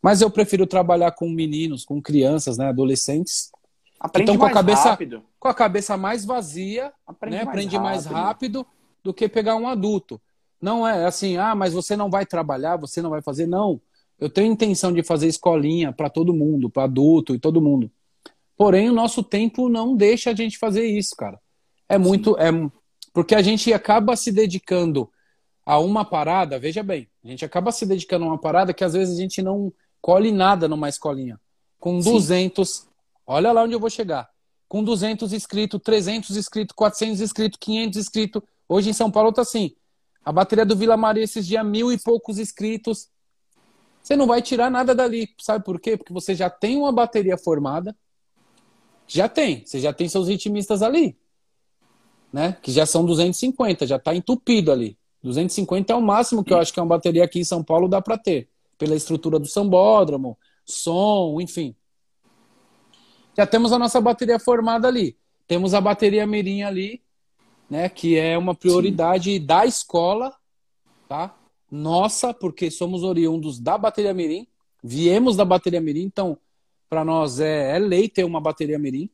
Mas 0.00 0.22
eu 0.22 0.30
prefiro 0.30 0.66
trabalhar 0.66 1.12
com 1.12 1.28
meninos, 1.28 1.84
com 1.84 2.00
crianças, 2.00 2.56
né, 2.56 2.68
adolescentes. 2.68 3.50
Aprende 4.00 4.30
então, 4.30 4.38
com 4.38 4.46
a 4.46 4.50
cabeça, 4.50 4.90
rápido. 4.90 5.22
Com 5.38 5.48
a 5.48 5.54
cabeça 5.54 5.96
mais 5.96 6.24
vazia, 6.24 6.92
aprende, 7.06 7.36
né, 7.36 7.44
mais, 7.44 7.48
aprende 7.48 7.76
rápido. 7.76 7.90
mais 7.90 8.06
rápido 8.06 8.66
do 9.02 9.14
que 9.14 9.28
pegar 9.28 9.56
um 9.56 9.68
adulto. 9.68 10.20
Não 10.60 10.86
é 10.86 11.04
assim, 11.04 11.36
ah, 11.36 11.54
mas 11.54 11.74
você 11.74 11.96
não 11.96 12.10
vai 12.10 12.24
trabalhar, 12.24 12.76
você 12.76 13.02
não 13.02 13.10
vai 13.10 13.20
fazer. 13.20 13.46
Não. 13.46 13.80
Eu 14.18 14.30
tenho 14.30 14.52
intenção 14.52 14.92
de 14.92 15.02
fazer 15.02 15.26
escolinha 15.26 15.92
para 15.92 16.08
todo 16.08 16.34
mundo, 16.34 16.70
para 16.70 16.84
adulto 16.84 17.34
e 17.34 17.38
todo 17.38 17.60
mundo. 17.60 17.90
Porém, 18.56 18.88
o 18.88 18.94
nosso 18.94 19.22
tempo 19.22 19.68
não 19.68 19.96
deixa 19.96 20.30
a 20.30 20.34
gente 20.34 20.58
fazer 20.58 20.86
isso, 20.86 21.16
cara. 21.16 21.40
É 21.88 21.98
muito. 21.98 22.36
É, 22.38 22.50
porque 23.12 23.34
a 23.34 23.42
gente 23.42 23.72
acaba 23.72 24.16
se 24.16 24.32
dedicando 24.32 25.10
a 25.66 25.78
uma 25.78 26.04
parada, 26.04 26.58
veja 26.58 26.82
bem, 26.82 27.08
a 27.24 27.28
gente 27.28 27.44
acaba 27.44 27.72
se 27.72 27.86
dedicando 27.86 28.24
a 28.24 28.28
uma 28.28 28.38
parada 28.38 28.74
que 28.74 28.84
às 28.84 28.92
vezes 28.92 29.16
a 29.16 29.20
gente 29.20 29.40
não 29.40 29.72
colhe 30.00 30.30
nada 30.30 30.68
numa 30.68 30.88
escolinha. 30.88 31.40
Com 31.80 31.98
200, 31.98 32.68
Sim. 32.68 32.86
olha 33.26 33.52
lá 33.52 33.62
onde 33.62 33.74
eu 33.74 33.80
vou 33.80 33.88
chegar. 33.88 34.28
Com 34.68 34.82
200 34.82 35.32
inscritos, 35.32 35.80
300 35.82 36.36
inscritos, 36.36 36.74
400 36.74 37.20
inscritos, 37.20 37.58
500 37.60 37.98
inscritos. 37.98 38.42
Hoje 38.68 38.90
em 38.90 38.92
São 38.92 39.10
Paulo 39.10 39.32
tá 39.32 39.42
assim. 39.42 39.74
A 40.24 40.32
bateria 40.32 40.66
do 40.66 40.76
Vila 40.76 40.96
Maria 40.96 41.22
esses 41.22 41.46
dias, 41.46 41.64
mil 41.64 41.92
e 41.92 41.98
poucos 41.98 42.38
inscritos. 42.38 43.08
Você 44.04 44.16
não 44.16 44.26
vai 44.26 44.42
tirar 44.42 44.70
nada 44.70 44.94
dali. 44.94 45.34
Sabe 45.40 45.64
por 45.64 45.80
quê? 45.80 45.96
Porque 45.96 46.12
você 46.12 46.34
já 46.34 46.50
tem 46.50 46.76
uma 46.76 46.92
bateria 46.92 47.38
formada. 47.38 47.96
Já 49.06 49.30
tem. 49.30 49.64
Você 49.64 49.80
já 49.80 49.94
tem 49.94 50.06
seus 50.10 50.28
ritmistas 50.28 50.82
ali. 50.82 51.16
Né? 52.30 52.54
Que 52.60 52.70
já 52.70 52.84
são 52.84 53.02
250, 53.06 53.86
já 53.86 53.96
está 53.96 54.14
entupido 54.14 54.70
ali. 54.70 54.98
250 55.22 55.90
é 55.90 55.96
o 55.96 56.02
máximo 56.02 56.44
que 56.44 56.52
eu 56.52 56.58
acho 56.58 56.70
que 56.70 56.78
é 56.78 56.82
uma 56.82 56.88
bateria 56.88 57.24
aqui 57.24 57.40
em 57.40 57.44
São 57.44 57.64
Paulo 57.64 57.88
dá 57.88 58.02
para 58.02 58.18
ter 58.18 58.50
pela 58.76 58.94
estrutura 58.94 59.38
do 59.38 59.46
sambódromo, 59.46 60.36
som, 60.66 61.40
enfim. 61.40 61.74
Já 63.34 63.46
temos 63.46 63.72
a 63.72 63.78
nossa 63.78 64.02
bateria 64.02 64.38
formada 64.38 64.86
ali. 64.86 65.16
Temos 65.46 65.72
a 65.72 65.80
bateria 65.80 66.26
Mirim 66.26 66.62
ali, 66.62 67.02
né, 67.70 67.88
que 67.88 68.18
é 68.18 68.36
uma 68.36 68.54
prioridade 68.54 69.38
Sim. 69.38 69.46
da 69.46 69.64
escola, 69.64 70.34
tá? 71.08 71.34
Nossa, 71.74 72.32
porque 72.32 72.70
somos 72.70 73.02
oriundos 73.02 73.58
da 73.58 73.76
bateria 73.76 74.14
Mirim, 74.14 74.46
viemos 74.80 75.34
da 75.34 75.44
bateria 75.44 75.80
Mirim, 75.80 76.02
então 76.02 76.38
para 76.88 77.04
nós 77.04 77.40
é, 77.40 77.74
é 77.74 77.78
lei 77.80 78.08
ter 78.08 78.22
uma 78.22 78.40
bateria 78.40 78.78
Mirim. 78.78 79.10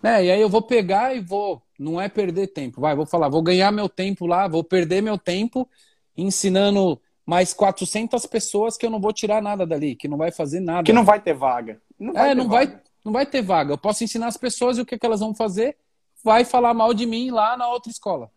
Né? 0.00 0.26
E 0.26 0.30
aí 0.30 0.40
eu 0.40 0.48
vou 0.48 0.62
pegar 0.62 1.16
e 1.16 1.20
vou, 1.20 1.60
não 1.76 2.00
é 2.00 2.08
perder 2.08 2.46
tempo, 2.48 2.80
vai, 2.80 2.94
vou 2.94 3.04
falar, 3.04 3.28
vou 3.28 3.42
ganhar 3.42 3.72
meu 3.72 3.88
tempo 3.88 4.26
lá, 4.26 4.46
vou 4.46 4.62
perder 4.62 5.02
meu 5.02 5.18
tempo 5.18 5.68
ensinando 6.16 7.00
mais 7.26 7.52
400 7.52 8.24
pessoas 8.26 8.76
que 8.76 8.86
eu 8.86 8.90
não 8.90 9.00
vou 9.00 9.12
tirar 9.12 9.42
nada 9.42 9.66
dali, 9.66 9.96
que 9.96 10.06
não 10.06 10.16
vai 10.16 10.30
fazer 10.30 10.60
nada. 10.60 10.84
Que 10.84 10.92
não 10.92 11.04
vai 11.04 11.20
ter 11.20 11.34
vaga. 11.34 11.82
Não 11.98 12.12
vai 12.12 12.30
é, 12.30 12.34
não 12.34 12.48
vaga. 12.48 12.66
vai, 12.70 12.80
não 13.04 13.12
vai 13.12 13.26
ter 13.26 13.42
vaga. 13.42 13.72
Eu 13.72 13.78
posso 13.78 14.04
ensinar 14.04 14.28
as 14.28 14.36
pessoas 14.36 14.78
e 14.78 14.82
o 14.82 14.86
que, 14.86 14.96
que 14.96 15.04
elas 15.04 15.18
vão 15.18 15.34
fazer? 15.34 15.76
Vai 16.22 16.44
falar 16.44 16.72
mal 16.74 16.94
de 16.94 17.06
mim 17.06 17.32
lá 17.32 17.56
na 17.56 17.66
outra 17.66 17.90
escola. 17.90 18.30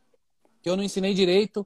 Que 0.63 0.69
eu 0.69 0.75
não 0.75 0.83
ensinei 0.83 1.13
direito, 1.13 1.65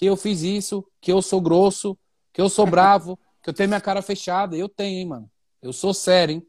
que 0.00 0.06
eu 0.06 0.16
fiz 0.16 0.40
isso, 0.40 0.82
que 0.98 1.12
eu 1.12 1.20
sou 1.20 1.42
grosso, 1.42 1.94
que 2.32 2.40
eu 2.40 2.48
sou 2.48 2.64
bravo, 2.66 3.18
que 3.42 3.50
eu 3.50 3.52
tenho 3.52 3.68
minha 3.68 3.82
cara 3.82 4.00
fechada. 4.00 4.56
Eu 4.56 4.66
tenho, 4.66 4.98
hein, 4.98 5.06
mano. 5.06 5.30
Eu 5.60 5.74
sou 5.74 5.92
sério, 5.92 6.36
hein? 6.36 6.46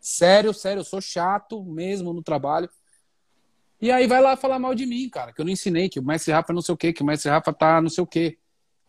Sério, 0.00 0.52
sério, 0.52 0.80
eu 0.80 0.84
sou 0.84 1.00
chato 1.00 1.64
mesmo 1.64 2.12
no 2.12 2.20
trabalho. 2.20 2.68
E 3.80 3.92
aí 3.92 4.08
vai 4.08 4.20
lá 4.20 4.36
falar 4.36 4.58
mal 4.58 4.74
de 4.74 4.86
mim, 4.86 5.08
cara, 5.08 5.32
que 5.32 5.40
eu 5.40 5.44
não 5.44 5.52
ensinei, 5.52 5.88
que 5.88 6.00
o 6.00 6.04
mestre 6.04 6.32
Rafa 6.32 6.52
não 6.52 6.60
sei 6.60 6.74
o 6.74 6.76
quê, 6.76 6.92
que 6.92 7.00
o 7.00 7.06
mestre 7.06 7.30
Rafa 7.30 7.52
tá 7.52 7.80
não 7.80 7.88
sei 7.88 8.02
o 8.02 8.06
quê. 8.08 8.38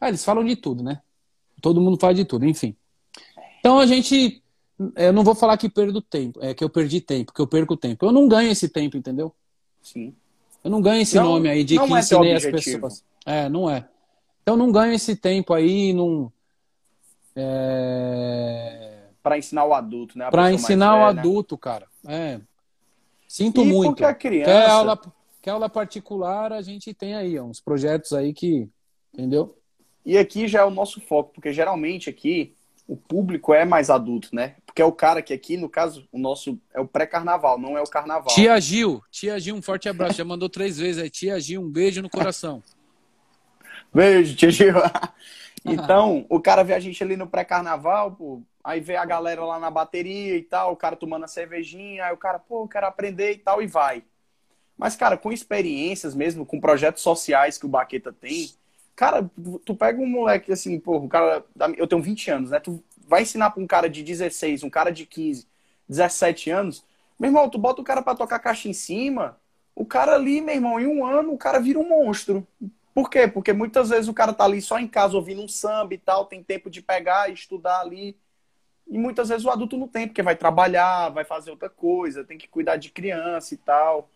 Ah, 0.02 0.08
eles 0.08 0.26
falam 0.26 0.44
de 0.44 0.56
tudo, 0.56 0.82
né? 0.82 1.04
Todo 1.62 1.80
mundo 1.80 2.00
fala 2.00 2.16
de 2.16 2.26
tudo, 2.26 2.44
enfim. 2.44 2.76
Então 3.60 3.78
a 3.78 3.86
gente. 3.86 4.42
Eu 4.96 5.14
não 5.14 5.24
vou 5.24 5.36
falar 5.36 5.58
que 5.58 5.70
perdo 5.70 6.02
tempo, 6.02 6.40
é 6.42 6.56
que 6.56 6.64
eu 6.64 6.70
perdi 6.72 7.00
tempo, 7.02 7.32
que 7.32 7.40
eu 7.40 7.46
perco 7.46 7.78
tempo. 7.78 8.04
Eu 8.04 8.12
não 8.12 8.28
ganho 8.28 8.52
esse 8.52 8.68
tempo, 8.68 8.98
entendeu? 8.98 9.32
Sim. 9.80 10.16
Eu 10.64 10.72
não 10.72 10.82
ganho 10.82 11.04
esse 11.04 11.16
não, 11.16 11.26
nome 11.26 11.50
aí 11.50 11.64
de 11.64 11.78
que 11.78 11.94
é 11.94 12.00
ensinei 12.00 12.34
as 12.34 12.46
pessoas. 12.46 13.04
É, 13.26 13.50
não 13.50 13.70
é. 13.70 13.88
Então 14.44 14.56
não 14.56 14.72
ganho 14.72 14.94
esse 14.94 15.16
tempo 15.16 15.54
aí, 15.54 15.92
não. 15.92 16.32
É... 17.36 19.08
Para 19.24 19.38
ensinar 19.38 19.66
o 19.66 19.74
adulto, 19.74 20.18
né? 20.18 20.30
Para 20.30 20.54
ensinar 20.54 20.98
o 20.98 21.06
adulto, 21.06 21.58
cara. 21.58 21.88
É. 22.08 22.40
Sinto 23.28 23.62
e 23.62 23.66
muito. 23.66 23.90
Porque 23.90 24.04
a 24.06 24.14
criança... 24.14 24.52
Quer 24.52 24.70
aula, 24.70 25.02
quer 25.42 25.50
aula 25.50 25.68
particular, 25.68 26.54
a 26.54 26.62
gente 26.62 26.94
tem 26.94 27.16
aí, 27.16 27.38
ó, 27.40 27.44
uns 27.44 27.60
projetos 27.60 28.14
aí 28.14 28.34
que. 28.34 28.70
Entendeu? 29.12 29.58
E 30.06 30.18
aqui 30.18 30.48
já 30.48 30.62
é 30.62 30.64
o 30.64 30.70
nosso 30.70 31.02
foco, 31.02 31.32
porque 31.34 31.52
geralmente 31.52 32.10
aqui 32.10 32.54
o 32.88 32.96
público 32.96 33.52
é 33.54 33.66
mais 33.66 33.90
adulto, 33.90 34.30
né? 34.32 34.56
Porque 34.64 34.82
é 34.82 34.86
o 34.86 34.92
cara 34.92 35.24
que 35.24 35.34
aqui, 35.34 35.58
no 35.58 35.68
caso, 35.68 36.08
o 36.12 36.20
nosso 36.20 36.60
é 36.72 36.80
o 36.80 36.88
pré-carnaval, 36.88 37.58
não 37.58 37.76
é 37.76 37.82
o 37.82 37.88
carnaval. 37.88 38.28
Tia 38.28 38.60
Gil, 38.60 39.02
tia 39.10 39.40
Gil, 39.40 39.56
um 39.56 39.62
forte 39.62 39.90
abraço. 39.90 40.18
Já 40.18 40.24
mandou 40.24 40.48
três 40.48 40.78
vezes 40.78 41.02
aí. 41.02 41.10
Tia 41.10 41.40
Gil, 41.40 41.62
um 41.62 41.70
beijo 41.70 42.02
no 42.04 42.10
coração. 42.10 42.62
Beijo, 43.96 44.36
Gil. 44.52 44.76
então, 45.64 46.26
o 46.28 46.38
cara 46.42 46.66
vê 46.66 46.74
a 46.74 46.80
gente 46.82 47.02
ali 47.02 47.16
no 47.16 47.28
pré-carnaval, 47.28 48.12
pô, 48.12 48.42
aí 48.62 48.82
vê 48.82 48.98
a 48.98 49.06
galera 49.06 49.46
lá 49.46 49.58
na 49.58 49.72
bateria 49.72 50.36
e 50.36 50.42
tal, 50.42 50.74
o 50.74 50.76
cara 50.76 50.98
tomando 50.98 51.24
a 51.24 51.30
cervejinha, 51.30 52.04
aí 52.04 52.14
o 52.14 52.18
cara, 52.18 52.38
pô, 52.38 52.64
eu 52.64 52.68
quero 52.68 52.88
aprender 52.88 53.32
e 53.32 53.38
tal, 53.38 53.62
e 53.62 53.68
vai. 53.68 54.04
Mas, 54.78 54.98
cara, 54.98 55.16
com 55.16 55.32
experiências 55.32 56.14
mesmo, 56.14 56.46
com 56.46 56.60
projetos 56.60 57.02
sociais 57.02 57.58
que 57.58 57.66
o 57.66 57.70
Baqueta 57.70 58.12
tem, 58.12 58.50
cara, 58.98 59.30
tu 59.64 59.74
pega 59.74 60.02
um 60.02 60.10
moleque 60.10 60.52
assim, 60.52 60.78
pô, 60.78 60.98
o 60.98 61.08
cara, 61.08 61.46
eu 61.78 61.88
tenho 61.88 62.02
20 62.02 62.30
anos, 62.30 62.50
né? 62.50 62.60
Tu 62.60 62.84
vai 63.08 63.22
ensinar 63.22 63.52
pra 63.52 63.64
um 63.64 63.68
cara 63.68 63.90
de 63.90 64.04
16, 64.04 64.62
um 64.64 64.70
cara 64.70 64.92
de 64.92 65.06
15, 65.06 65.48
17 65.88 66.50
anos, 66.50 66.84
meu 67.18 67.30
irmão, 67.30 67.50
tu 67.50 67.58
bota 67.58 67.80
o 67.80 67.86
cara 67.86 68.02
para 68.02 68.18
tocar 68.18 68.40
caixa 68.40 68.68
em 68.68 68.74
cima, 68.74 69.38
o 69.74 69.86
cara 69.86 70.16
ali, 70.16 70.42
meu 70.42 70.54
irmão, 70.54 70.78
em 70.82 70.86
um 70.86 71.06
ano, 71.06 71.32
o 71.32 71.38
cara 71.38 71.60
vira 71.60 71.80
um 71.80 71.88
monstro. 71.88 72.46
Por 72.96 73.10
quê? 73.10 73.28
Porque 73.28 73.52
muitas 73.52 73.90
vezes 73.90 74.08
o 74.08 74.14
cara 74.14 74.32
tá 74.32 74.46
ali 74.46 74.62
só 74.62 74.80
em 74.80 74.88
casa 74.88 75.18
ouvindo 75.18 75.42
um 75.42 75.50
samba 75.50 75.94
e 75.94 75.98
tal, 75.98 76.26
tem 76.26 76.42
tempo 76.42 76.70
de 76.70 76.82
pegar 76.82 77.30
e 77.30 77.34
estudar 77.34 77.82
ali. 77.82 78.18
E 78.88 78.98
muitas 78.98 79.28
vezes 79.28 79.44
o 79.44 79.50
adulto 79.50 79.76
não 79.76 79.86
tem, 79.86 80.08
porque 80.08 80.24
vai 80.24 80.34
trabalhar, 80.34 81.10
vai 81.10 81.26
fazer 81.26 81.52
outra 81.52 81.70
coisa, 81.70 82.24
tem 82.24 82.38
que 82.38 82.48
cuidar 82.48 82.78
de 82.78 82.90
criança 82.90 83.54
e 83.54 83.58
tal. 83.58 84.10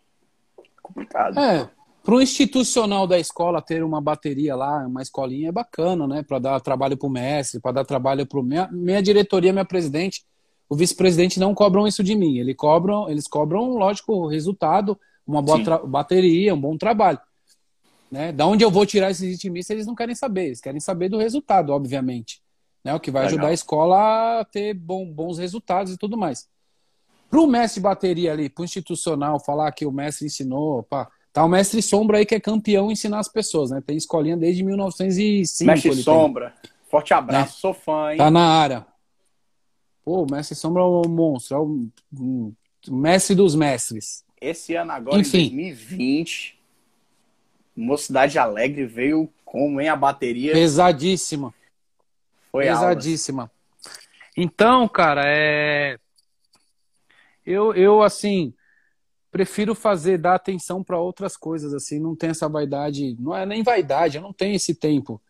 Complicado. 0.82 1.38
É, 1.38 1.68
para 2.02 2.14
o 2.14 2.22
institucional 2.22 3.06
da 3.06 3.18
escola 3.18 3.60
ter 3.60 3.84
uma 3.84 4.00
bateria 4.00 4.56
lá, 4.56 4.86
uma 4.86 5.02
escolinha 5.02 5.50
é 5.50 5.52
bacana, 5.52 6.06
né? 6.06 6.22
Para 6.22 6.38
dar 6.38 6.60
trabalho 6.60 6.96
para 6.96 7.06
o 7.06 7.10
mestre, 7.10 7.60
para 7.60 7.72
dar 7.72 7.84
trabalho 7.84 8.24
para 8.24 8.42
minha, 8.42 8.66
minha 8.72 9.02
diretoria, 9.02 9.52
minha 9.52 9.66
presidente, 9.66 10.24
o 10.70 10.74
vice-presidente 10.74 11.38
não 11.38 11.54
cobram 11.54 11.86
isso 11.86 12.02
de 12.02 12.14
mim. 12.14 12.38
Eles 12.38 12.56
cobram, 12.56 13.10
eles 13.10 13.28
cobram, 13.28 13.76
lógico, 13.76 14.26
resultado, 14.26 14.98
uma 15.26 15.42
boa 15.42 15.86
bateria, 15.86 16.54
um 16.54 16.60
bom 16.60 16.78
trabalho. 16.78 17.20
Né? 18.10 18.32
Da 18.32 18.46
onde 18.46 18.64
eu 18.64 18.70
vou 18.70 18.84
tirar 18.84 19.10
esses 19.10 19.30
ritmistas, 19.30 19.74
eles 19.74 19.86
não 19.86 19.94
querem 19.94 20.14
saber. 20.14 20.46
Eles 20.46 20.60
querem 20.60 20.80
saber 20.80 21.08
do 21.08 21.18
resultado, 21.18 21.72
obviamente. 21.72 22.42
Né? 22.84 22.94
O 22.94 23.00
que 23.00 23.10
vai 23.10 23.22
Legal. 23.22 23.34
ajudar 23.34 23.48
a 23.48 23.54
escola 23.54 24.40
a 24.40 24.44
ter 24.44 24.74
bom, 24.74 25.06
bons 25.06 25.38
resultados 25.38 25.92
e 25.92 25.98
tudo 25.98 26.16
mais. 26.16 26.48
Para 27.30 27.40
o 27.40 27.46
mestre 27.46 27.80
de 27.80 27.84
bateria 27.84 28.32
ali, 28.32 28.48
para 28.48 28.62
o 28.62 28.64
institucional, 28.64 29.38
falar 29.38 29.70
que 29.70 29.86
o 29.86 29.92
mestre 29.92 30.26
ensinou, 30.26 30.82
pá, 30.82 31.08
tá 31.32 31.44
o 31.44 31.48
mestre 31.48 31.80
Sombra 31.80 32.18
aí 32.18 32.26
que 32.26 32.34
é 32.34 32.40
campeão 32.40 32.88
em 32.88 32.92
ensinar 32.92 33.20
as 33.20 33.28
pessoas, 33.28 33.70
né? 33.70 33.80
Tem 33.86 33.96
escolinha 33.96 34.36
desde 34.36 34.64
1905. 34.64 35.70
Mestre 35.70 35.94
Sombra, 35.94 36.52
tem. 36.60 36.72
forte 36.90 37.14
abraço, 37.14 37.58
é. 37.58 37.60
sou 37.60 37.72
fã, 37.72 38.10
hein? 38.10 38.18
Tá 38.18 38.30
na 38.32 38.44
área. 38.44 38.84
Pô, 40.04 40.24
o 40.24 40.26
mestre 40.28 40.56
Sombra 40.56 40.82
é 40.82 40.86
um 40.86 41.08
monstro, 41.08 41.56
é 41.56 41.60
o 41.60 41.64
um, 41.64 42.52
um 42.88 42.96
mestre 42.96 43.36
dos 43.36 43.54
mestres. 43.54 44.24
Esse 44.40 44.74
ano 44.74 44.90
agora, 44.90 45.20
Enfim. 45.20 45.42
em 45.42 45.70
2020, 45.70 46.59
Mocidade 47.80 48.38
Alegre 48.38 48.84
veio 48.86 49.32
como 49.44 49.80
em 49.80 49.88
a 49.88 49.96
bateria. 49.96 50.52
Pesadíssima. 50.52 51.54
Foi 52.52 52.66
Pesadíssima. 52.66 53.42
Aulas. 53.42 53.98
Então, 54.36 54.86
cara, 54.86 55.22
é. 55.24 55.98
Eu, 57.44 57.74
eu, 57.74 58.02
assim, 58.02 58.52
prefiro 59.30 59.74
fazer, 59.74 60.18
dar 60.18 60.34
atenção 60.34 60.84
para 60.84 60.98
outras 60.98 61.36
coisas, 61.36 61.72
assim, 61.72 61.98
não 61.98 62.14
tem 62.14 62.30
essa 62.30 62.48
vaidade, 62.48 63.16
não 63.18 63.34
é 63.34 63.46
nem 63.46 63.62
vaidade, 63.62 64.18
eu 64.18 64.22
não 64.22 64.32
tenho 64.32 64.54
esse 64.54 64.74
tempo, 64.74 65.20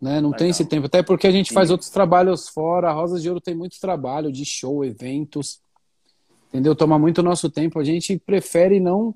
né? 0.00 0.20
Não 0.20 0.30
Legal. 0.30 0.38
tem 0.38 0.50
esse 0.50 0.64
tempo, 0.66 0.86
até 0.86 1.02
porque 1.02 1.26
a 1.26 1.30
gente 1.30 1.48
Sim. 1.48 1.54
faz 1.54 1.70
outros 1.70 1.90
trabalhos 1.90 2.48
fora, 2.48 2.90
a 2.90 2.92
Rosas 2.92 3.22
de 3.22 3.28
Ouro 3.28 3.40
tem 3.40 3.54
muito 3.54 3.80
trabalho 3.80 4.30
de 4.30 4.44
show, 4.44 4.84
eventos, 4.84 5.60
entendeu? 6.48 6.76
Toma 6.76 6.98
muito 6.98 7.22
nosso 7.22 7.48
tempo, 7.50 7.80
a 7.80 7.84
gente 7.84 8.18
prefere 8.18 8.78
não 8.78 9.14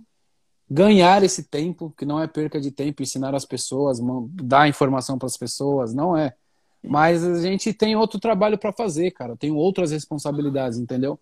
ganhar 0.70 1.22
esse 1.22 1.44
tempo, 1.44 1.92
que 1.96 2.04
não 2.04 2.20
é 2.20 2.26
perca 2.26 2.60
de 2.60 2.70
tempo, 2.70 3.02
ensinar 3.02 3.34
as 3.34 3.44
pessoas, 3.44 4.00
dar 4.32 4.68
informação 4.68 5.18
para 5.18 5.26
as 5.26 5.36
pessoas, 5.36 5.94
não 5.94 6.16
é. 6.16 6.34
Mas 6.82 7.24
a 7.24 7.40
gente 7.40 7.72
tem 7.72 7.96
outro 7.96 8.20
trabalho 8.20 8.58
para 8.58 8.72
fazer, 8.72 9.10
cara. 9.10 9.36
Tem 9.36 9.50
outras 9.50 9.90
responsabilidades, 9.90 10.78
entendeu? 10.78 11.18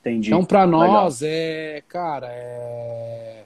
Entendi. 0.00 0.28
Então, 0.28 0.42
para 0.44 0.66
nós, 0.66 1.20
Legal. 1.20 1.36
é, 1.36 1.82
cara, 1.86 2.28
é. 2.30 3.44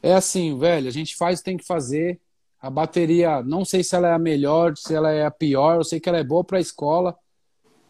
É 0.00 0.14
assim, 0.14 0.58
velho, 0.58 0.88
a 0.88 0.92
gente 0.92 1.16
faz 1.16 1.40
tem 1.40 1.56
que 1.56 1.64
fazer. 1.64 2.20
A 2.60 2.70
bateria, 2.70 3.42
não 3.42 3.64
sei 3.64 3.82
se 3.82 3.96
ela 3.96 4.08
é 4.08 4.12
a 4.12 4.18
melhor, 4.18 4.76
se 4.76 4.94
ela 4.94 5.10
é 5.10 5.26
a 5.26 5.30
pior, 5.30 5.76
eu 5.76 5.84
sei 5.84 5.98
que 5.98 6.08
ela 6.08 6.18
é 6.18 6.24
boa 6.24 6.44
para 6.44 6.58
a 6.58 6.60
escola. 6.60 7.16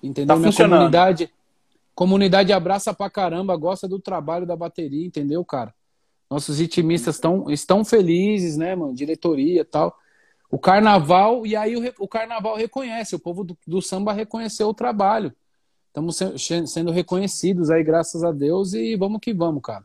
Entendeu? 0.03 0.35
Tá 0.35 0.41
Minha 0.41 0.53
comunidade, 0.53 1.31
comunidade 1.95 2.53
abraça 2.53 2.95
pra 2.95 3.11
caramba, 3.11 3.55
gosta 3.57 3.87
do 3.87 3.99
trabalho 3.99 4.47
da 4.47 4.57
bateria, 4.57 5.07
entendeu, 5.07 5.45
cara? 5.45 5.75
Nossos 6.33 6.59
ritmistas 6.59 7.17
estão 7.17 7.51
estão 7.51 7.85
felizes, 7.85 8.57
né, 8.57 8.75
mano? 8.75 8.95
Diretoria 8.95 9.61
e 9.61 9.65
tal. 9.65 9.95
O 10.51 10.59
carnaval, 10.59 11.47
e 11.47 11.55
aí 11.55 11.77
o, 11.77 11.95
o 11.99 12.09
carnaval 12.09 12.57
reconhece, 12.57 13.15
o 13.15 13.19
povo 13.19 13.45
do, 13.45 13.59
do, 13.67 13.83
samba 13.83 14.15
reconheceu 14.15 14.67
o 14.69 14.73
trabalho. 14.73 15.35
Estamos 15.89 16.17
se, 16.17 16.67
sendo 16.67 16.91
reconhecidos 16.91 17.71
aí, 17.71 17.85
graças 17.85 18.25
a 18.25 18.33
Deus, 18.33 18.73
e 18.73 18.97
vamos 18.97 19.21
que 19.21 19.35
vamos, 19.35 19.63
cara. 19.63 19.85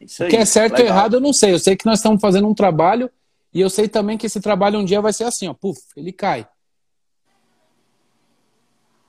Isso 0.00 0.22
aí, 0.22 0.28
o 0.28 0.30
que 0.30 0.36
é 0.38 0.46
certo 0.46 0.80
ou 0.80 0.86
errado, 0.86 1.16
eu 1.16 1.20
não 1.20 1.32
sei. 1.34 1.52
Eu 1.52 1.58
sei 1.58 1.76
que 1.76 1.84
nós 1.84 1.98
estamos 1.98 2.22
fazendo 2.22 2.48
um 2.48 2.54
trabalho, 2.54 3.10
e 3.52 3.60
eu 3.60 3.68
sei 3.68 3.86
também 3.86 4.16
que 4.16 4.24
esse 4.24 4.40
trabalho 4.40 4.78
um 4.78 4.84
dia 4.84 5.02
vai 5.02 5.12
ser 5.12 5.24
assim, 5.24 5.46
ó, 5.46 5.52
puf, 5.52 5.78
ele 5.94 6.10
cai. 6.10 6.48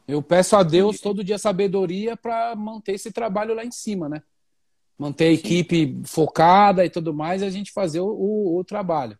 Eu 0.06 0.22
peço 0.22 0.58
a 0.58 0.64
Deus 0.64 1.00
todo 1.00 1.24
dia 1.24 1.38
sabedoria 1.38 2.18
para 2.18 2.54
manter 2.58 2.96
esse 2.96 3.10
trabalho 3.10 3.56
lá 3.56 3.64
em 3.64 3.72
cima, 3.72 4.10
né? 4.10 4.22
Manter 4.98 5.26
a 5.26 5.34
equipe 5.34 6.02
focada 6.06 6.86
e 6.86 6.90
tudo 6.90 7.14
mais, 7.14 7.42
e 7.42 7.46
a 7.46 7.50
gente 7.50 7.72
fazer 7.72 8.00
o, 8.00 8.08
o, 8.08 8.60
o, 8.60 8.64
trabalho. 8.64 9.18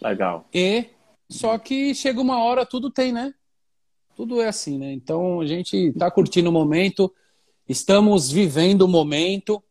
Legal. 0.00 0.46
E 0.52 0.86
só 1.28 1.58
que 1.58 1.94
chega 1.94 2.20
uma 2.20 2.42
hora, 2.42 2.64
tudo 2.64 2.90
tem, 2.90 3.12
né? 3.12 3.34
Tudo 4.14 4.40
é 4.40 4.48
assim, 4.48 4.78
né? 4.78 4.92
Então 4.92 5.40
a 5.40 5.46
gente 5.46 5.76
está 5.76 6.10
curtindo 6.10 6.50
o 6.50 6.52
momento, 6.52 7.12
estamos 7.68 8.30
vivendo 8.30 8.82
o 8.82 8.88
momento, 8.88 9.62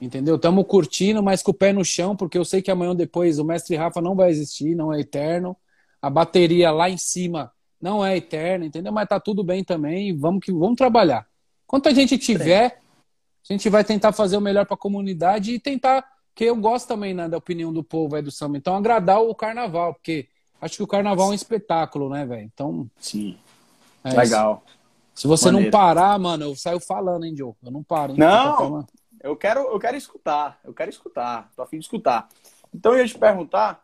entendeu? 0.00 0.36
Estamos 0.36 0.64
curtindo, 0.66 1.22
mas 1.22 1.42
com 1.42 1.50
o 1.50 1.54
pé 1.54 1.72
no 1.72 1.84
chão, 1.84 2.16
porque 2.16 2.38
eu 2.38 2.44
sei 2.44 2.62
que 2.62 2.70
amanhã 2.70 2.94
depois 2.94 3.38
o 3.38 3.44
mestre 3.44 3.76
Rafa 3.76 4.00
não 4.00 4.14
vai 4.14 4.30
existir, 4.30 4.74
não 4.74 4.92
é 4.92 5.00
eterno. 5.00 5.56
A 6.00 6.08
bateria 6.08 6.70
lá 6.70 6.88
em 6.88 6.96
cima 6.96 7.52
não 7.80 8.04
é 8.04 8.16
eterna, 8.16 8.64
entendeu? 8.64 8.92
Mas 8.92 9.08
tá 9.08 9.18
tudo 9.20 9.42
bem 9.42 9.64
também, 9.64 10.16
vamos 10.16 10.44
que 10.44 10.52
vamos 10.52 10.76
trabalhar. 10.76 11.26
Quanto 11.66 11.88
a 11.88 11.92
gente 11.92 12.16
tiver, 12.16 12.80
a 13.48 13.56
gente 13.56 13.68
vai 13.68 13.84
tentar 13.84 14.12
fazer 14.12 14.36
o 14.36 14.40
melhor 14.40 14.66
para 14.66 14.74
a 14.74 14.78
comunidade 14.78 15.52
e 15.52 15.58
tentar, 15.58 16.04
que 16.34 16.44
eu 16.44 16.56
gosto 16.56 16.88
também 16.88 17.14
né, 17.14 17.28
da 17.28 17.36
opinião 17.36 17.72
do 17.72 17.82
povo 17.82 18.16
aí 18.16 18.22
do 18.22 18.30
samba, 18.30 18.56
então 18.56 18.76
agradar 18.76 19.22
o 19.22 19.34
carnaval, 19.34 19.94
porque 19.94 20.28
acho 20.60 20.76
que 20.76 20.82
o 20.82 20.86
carnaval 20.86 21.28
é 21.28 21.30
um 21.30 21.34
espetáculo, 21.34 22.08
né, 22.08 22.26
velho? 22.26 22.42
Então. 22.42 22.90
Sim. 22.98 23.38
É 24.02 24.10
Legal. 24.10 24.62
Isso. 24.66 24.76
Se 25.14 25.26
você 25.26 25.46
Maneiro. 25.46 25.66
não 25.66 25.70
parar, 25.70 26.18
mano, 26.18 26.44
eu 26.44 26.54
saio 26.54 26.78
falando, 26.78 27.24
hein, 27.24 27.34
Joe? 27.36 27.54
Eu 27.64 27.70
não 27.70 27.82
paro, 27.82 28.12
hein? 28.12 28.18
Não, 28.18 28.86
eu 29.22 29.34
quero, 29.34 29.60
eu 29.60 29.78
quero 29.78 29.96
escutar, 29.96 30.60
eu 30.62 30.74
quero 30.74 30.90
escutar, 30.90 31.50
tô 31.56 31.62
afim 31.62 31.78
de 31.78 31.84
escutar. 31.84 32.28
Então 32.74 32.92
eu 32.92 32.98
ia 32.98 33.08
te 33.08 33.18
perguntar 33.18 33.82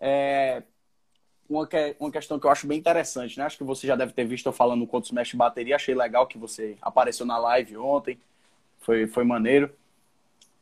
é, 0.00 0.62
uma, 1.48 1.66
que, 1.66 1.96
uma 1.98 2.10
questão 2.10 2.38
que 2.38 2.46
eu 2.46 2.50
acho 2.50 2.66
bem 2.66 2.78
interessante, 2.78 3.36
né? 3.36 3.44
Acho 3.44 3.58
que 3.58 3.64
você 3.64 3.86
já 3.86 3.96
deve 3.96 4.12
ter 4.12 4.24
visto 4.24 4.46
eu 4.46 4.52
falando 4.52 4.88
outros 4.90 5.10
mestres 5.10 5.32
de 5.32 5.36
bateria, 5.38 5.74
achei 5.74 5.94
legal 5.94 6.26
que 6.26 6.38
você 6.38 6.78
apareceu 6.80 7.26
na 7.26 7.36
live 7.36 7.76
ontem 7.76 8.18
foi, 8.80 9.06
foi 9.06 9.24
maneiro. 9.24 9.70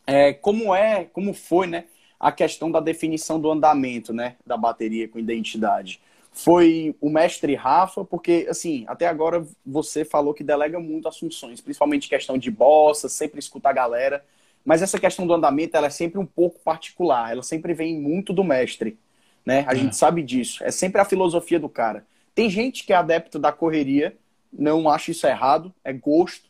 É, 0.06 0.32
como 0.32 0.74
é, 0.74 1.04
como 1.04 1.32
foi, 1.32 1.66
né, 1.66 1.84
a 2.18 2.32
questão 2.32 2.70
da 2.70 2.80
definição 2.80 3.40
do 3.40 3.50
andamento, 3.50 4.12
né, 4.12 4.36
da 4.46 4.56
bateria 4.56 5.08
com 5.08 5.18
identidade? 5.18 6.00
Foi 6.32 6.94
o 7.00 7.10
mestre 7.10 7.54
Rafa, 7.54 8.04
porque, 8.04 8.46
assim, 8.48 8.84
até 8.86 9.06
agora 9.06 9.44
você 9.66 10.04
falou 10.04 10.32
que 10.32 10.44
delega 10.44 10.78
muito 10.78 11.08
as 11.08 11.18
funções, 11.18 11.60
principalmente 11.60 12.08
questão 12.08 12.38
de 12.38 12.50
bossa, 12.50 13.08
sempre 13.08 13.38
escuta 13.38 13.68
a 13.68 13.72
galera, 13.72 14.24
mas 14.64 14.82
essa 14.82 15.00
questão 15.00 15.26
do 15.26 15.34
andamento, 15.34 15.76
ela 15.76 15.86
é 15.86 15.90
sempre 15.90 16.18
um 16.18 16.26
pouco 16.26 16.60
particular, 16.60 17.32
ela 17.32 17.42
sempre 17.42 17.72
vem 17.74 17.98
muito 18.00 18.32
do 18.32 18.44
mestre, 18.44 18.98
né? 19.44 19.64
A 19.66 19.72
é. 19.72 19.76
gente 19.76 19.96
sabe 19.96 20.22
disso, 20.22 20.62
é 20.62 20.70
sempre 20.70 21.00
a 21.00 21.04
filosofia 21.04 21.58
do 21.58 21.68
cara. 21.68 22.06
Tem 22.34 22.48
gente 22.48 22.84
que 22.84 22.92
é 22.92 22.96
adepto 22.96 23.38
da 23.38 23.50
correria, 23.50 24.16
não 24.52 24.88
acha 24.88 25.10
isso 25.10 25.26
errado, 25.26 25.74
é 25.82 25.92
gosto, 25.92 26.47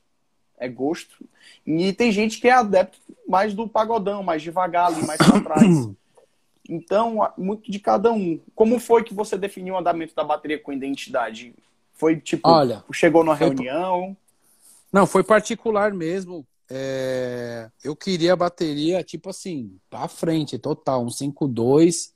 é 0.59 0.69
gosto. 0.69 1.25
E 1.67 1.93
tem 1.93 2.11
gente 2.13 2.41
que 2.41 2.49
é 2.49 2.53
adepto 2.53 2.99
mais 3.29 3.55
do 3.55 3.69
pagodão, 3.69 4.23
mais 4.23 4.43
devagar 4.43 4.87
ali, 4.93 5.07
mais 5.07 5.19
para 5.19 5.41
trás. 5.41 5.89
Então, 6.69 7.27
muito 7.37 7.71
de 7.71 7.79
cada 7.79 8.13
um. 8.13 8.41
Como 8.55 8.79
foi 8.79 9.03
que 9.03 9.15
você 9.15 9.39
definiu 9.39 9.75
o 9.75 9.79
andamento 9.79 10.15
da 10.15 10.23
bateria 10.23 10.59
com 10.59 10.73
identidade? 10.73 11.55
Foi 11.95 12.21
tipo, 12.21 12.49
Olha, 12.49 12.85
chegou 12.93 13.25
numa 13.25 13.35
reunião? 13.35 14.17
Não, 14.93 15.07
foi 15.07 15.25
particular 15.25 15.93
mesmo. 15.93 16.47
É... 16.71 17.71
Eu 17.83 17.97
queria 17.97 18.35
a 18.35 18.37
bateria, 18.37 19.03
tipo 19.03 19.31
assim, 19.31 19.79
pra 19.89 20.07
frente, 20.07 20.59
total, 20.59 21.03
um 21.03 21.09
5.2, 21.09 22.13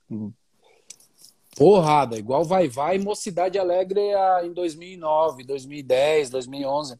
porrada, 1.55 2.17
igual 2.17 2.43
vai 2.43 2.67
vai 2.67 2.97
Mocidade 2.99 3.57
Alegre 3.57 4.01
em 4.43 4.53
2009, 4.53 5.43
2010, 5.43 6.29
2011. 6.29 6.99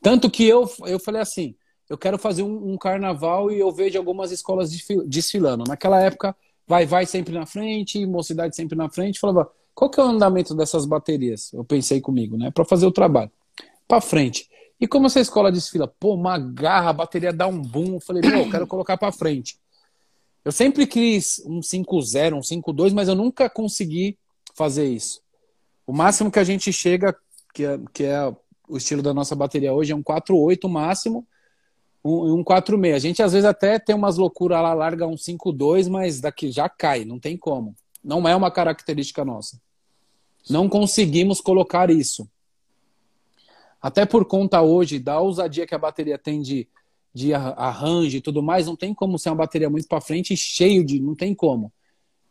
Tanto 0.00 0.30
que 0.30 0.44
eu, 0.44 0.70
eu 0.86 0.98
falei 0.98 1.20
assim, 1.20 1.54
eu 1.88 1.98
quero 1.98 2.18
fazer 2.18 2.42
um, 2.42 2.72
um 2.72 2.78
carnaval 2.78 3.50
e 3.50 3.58
eu 3.58 3.70
vejo 3.72 3.98
algumas 3.98 4.30
escolas 4.30 4.70
desfilando. 5.06 5.64
Naquela 5.66 6.00
época, 6.00 6.34
vai 6.66 6.86
vai 6.86 7.04
sempre 7.04 7.34
na 7.34 7.46
frente, 7.46 8.06
Mocidade 8.06 8.54
sempre 8.54 8.76
na 8.76 8.88
frente. 8.88 9.18
Falava, 9.18 9.50
qual 9.74 9.90
que 9.90 9.98
é 9.98 10.02
o 10.02 10.06
andamento 10.06 10.54
dessas 10.54 10.86
baterias? 10.86 11.52
Eu 11.52 11.64
pensei 11.64 12.00
comigo, 12.00 12.36
né, 12.36 12.50
para 12.50 12.64
fazer 12.64 12.86
o 12.86 12.92
trabalho. 12.92 13.30
Para 13.88 14.00
frente. 14.00 14.48
E 14.80 14.86
como 14.86 15.06
essa 15.06 15.20
escola 15.20 15.52
desfila, 15.52 15.86
pô, 15.86 16.14
uma 16.14 16.38
garra, 16.38 16.90
a 16.90 16.92
bateria 16.92 17.32
dá 17.32 17.46
um 17.46 17.60
boom. 17.60 17.94
Eu 17.94 18.00
falei, 18.00 18.22
pô, 18.22 18.50
quero 18.50 18.66
colocar 18.66 18.96
para 18.96 19.12
frente. 19.12 19.58
Eu 20.44 20.52
sempre 20.52 20.86
quis 20.86 21.42
um 21.44 21.60
5.0, 21.60 22.34
um 22.34 22.40
5.2, 22.40 22.94
mas 22.94 23.08
eu 23.08 23.14
nunca 23.14 23.50
consegui 23.50 24.18
fazer 24.54 24.86
isso. 24.86 25.20
O 25.86 25.92
máximo 25.92 26.30
que 26.30 26.38
a 26.38 26.44
gente 26.44 26.72
chega, 26.72 27.14
que 27.52 27.64
é, 27.64 27.78
que 27.92 28.04
é 28.04 28.34
o 28.70 28.76
estilo 28.76 29.02
da 29.02 29.12
nossa 29.12 29.34
bateria 29.34 29.72
hoje, 29.72 29.92
é 29.92 29.96
um 29.96 30.02
4.8 30.02 30.68
máximo, 30.68 31.26
um, 32.04 32.38
um 32.38 32.44
4.6. 32.44 32.94
A 32.94 32.98
gente 32.98 33.22
às 33.22 33.32
vezes 33.32 33.44
até 33.44 33.78
tem 33.78 33.94
umas 33.94 34.16
loucuras 34.16 34.62
lá, 34.62 34.72
larga 34.72 35.06
um 35.06 35.16
5.2, 35.16 35.88
mas 35.88 36.20
daqui 36.20 36.50
já 36.50 36.68
cai, 36.68 37.04
não 37.04 37.18
tem 37.18 37.36
como. 37.36 37.74
Não 38.02 38.26
é 38.26 38.34
uma 38.34 38.50
característica 38.50 39.24
nossa. 39.24 39.60
Não 40.48 40.68
conseguimos 40.68 41.40
colocar 41.40 41.90
isso. 41.90 42.28
Até 43.82 44.06
por 44.06 44.24
conta 44.24 44.62
hoje 44.62 44.98
da 44.98 45.20
ousadia 45.20 45.66
que 45.66 45.74
a 45.74 45.78
bateria 45.78 46.18
tem 46.18 46.40
de, 46.40 46.68
de 47.12 47.34
arranjo 47.34 48.16
e 48.16 48.20
tudo 48.20 48.42
mais, 48.42 48.66
não 48.66 48.76
tem 48.76 48.94
como 48.94 49.18
ser 49.18 49.30
uma 49.30 49.36
bateria 49.36 49.68
muito 49.68 49.88
para 49.88 50.00
frente 50.00 50.32
e 50.32 50.36
cheio 50.36 50.84
de. 50.84 51.00
Não 51.00 51.14
tem 51.14 51.34
como. 51.34 51.72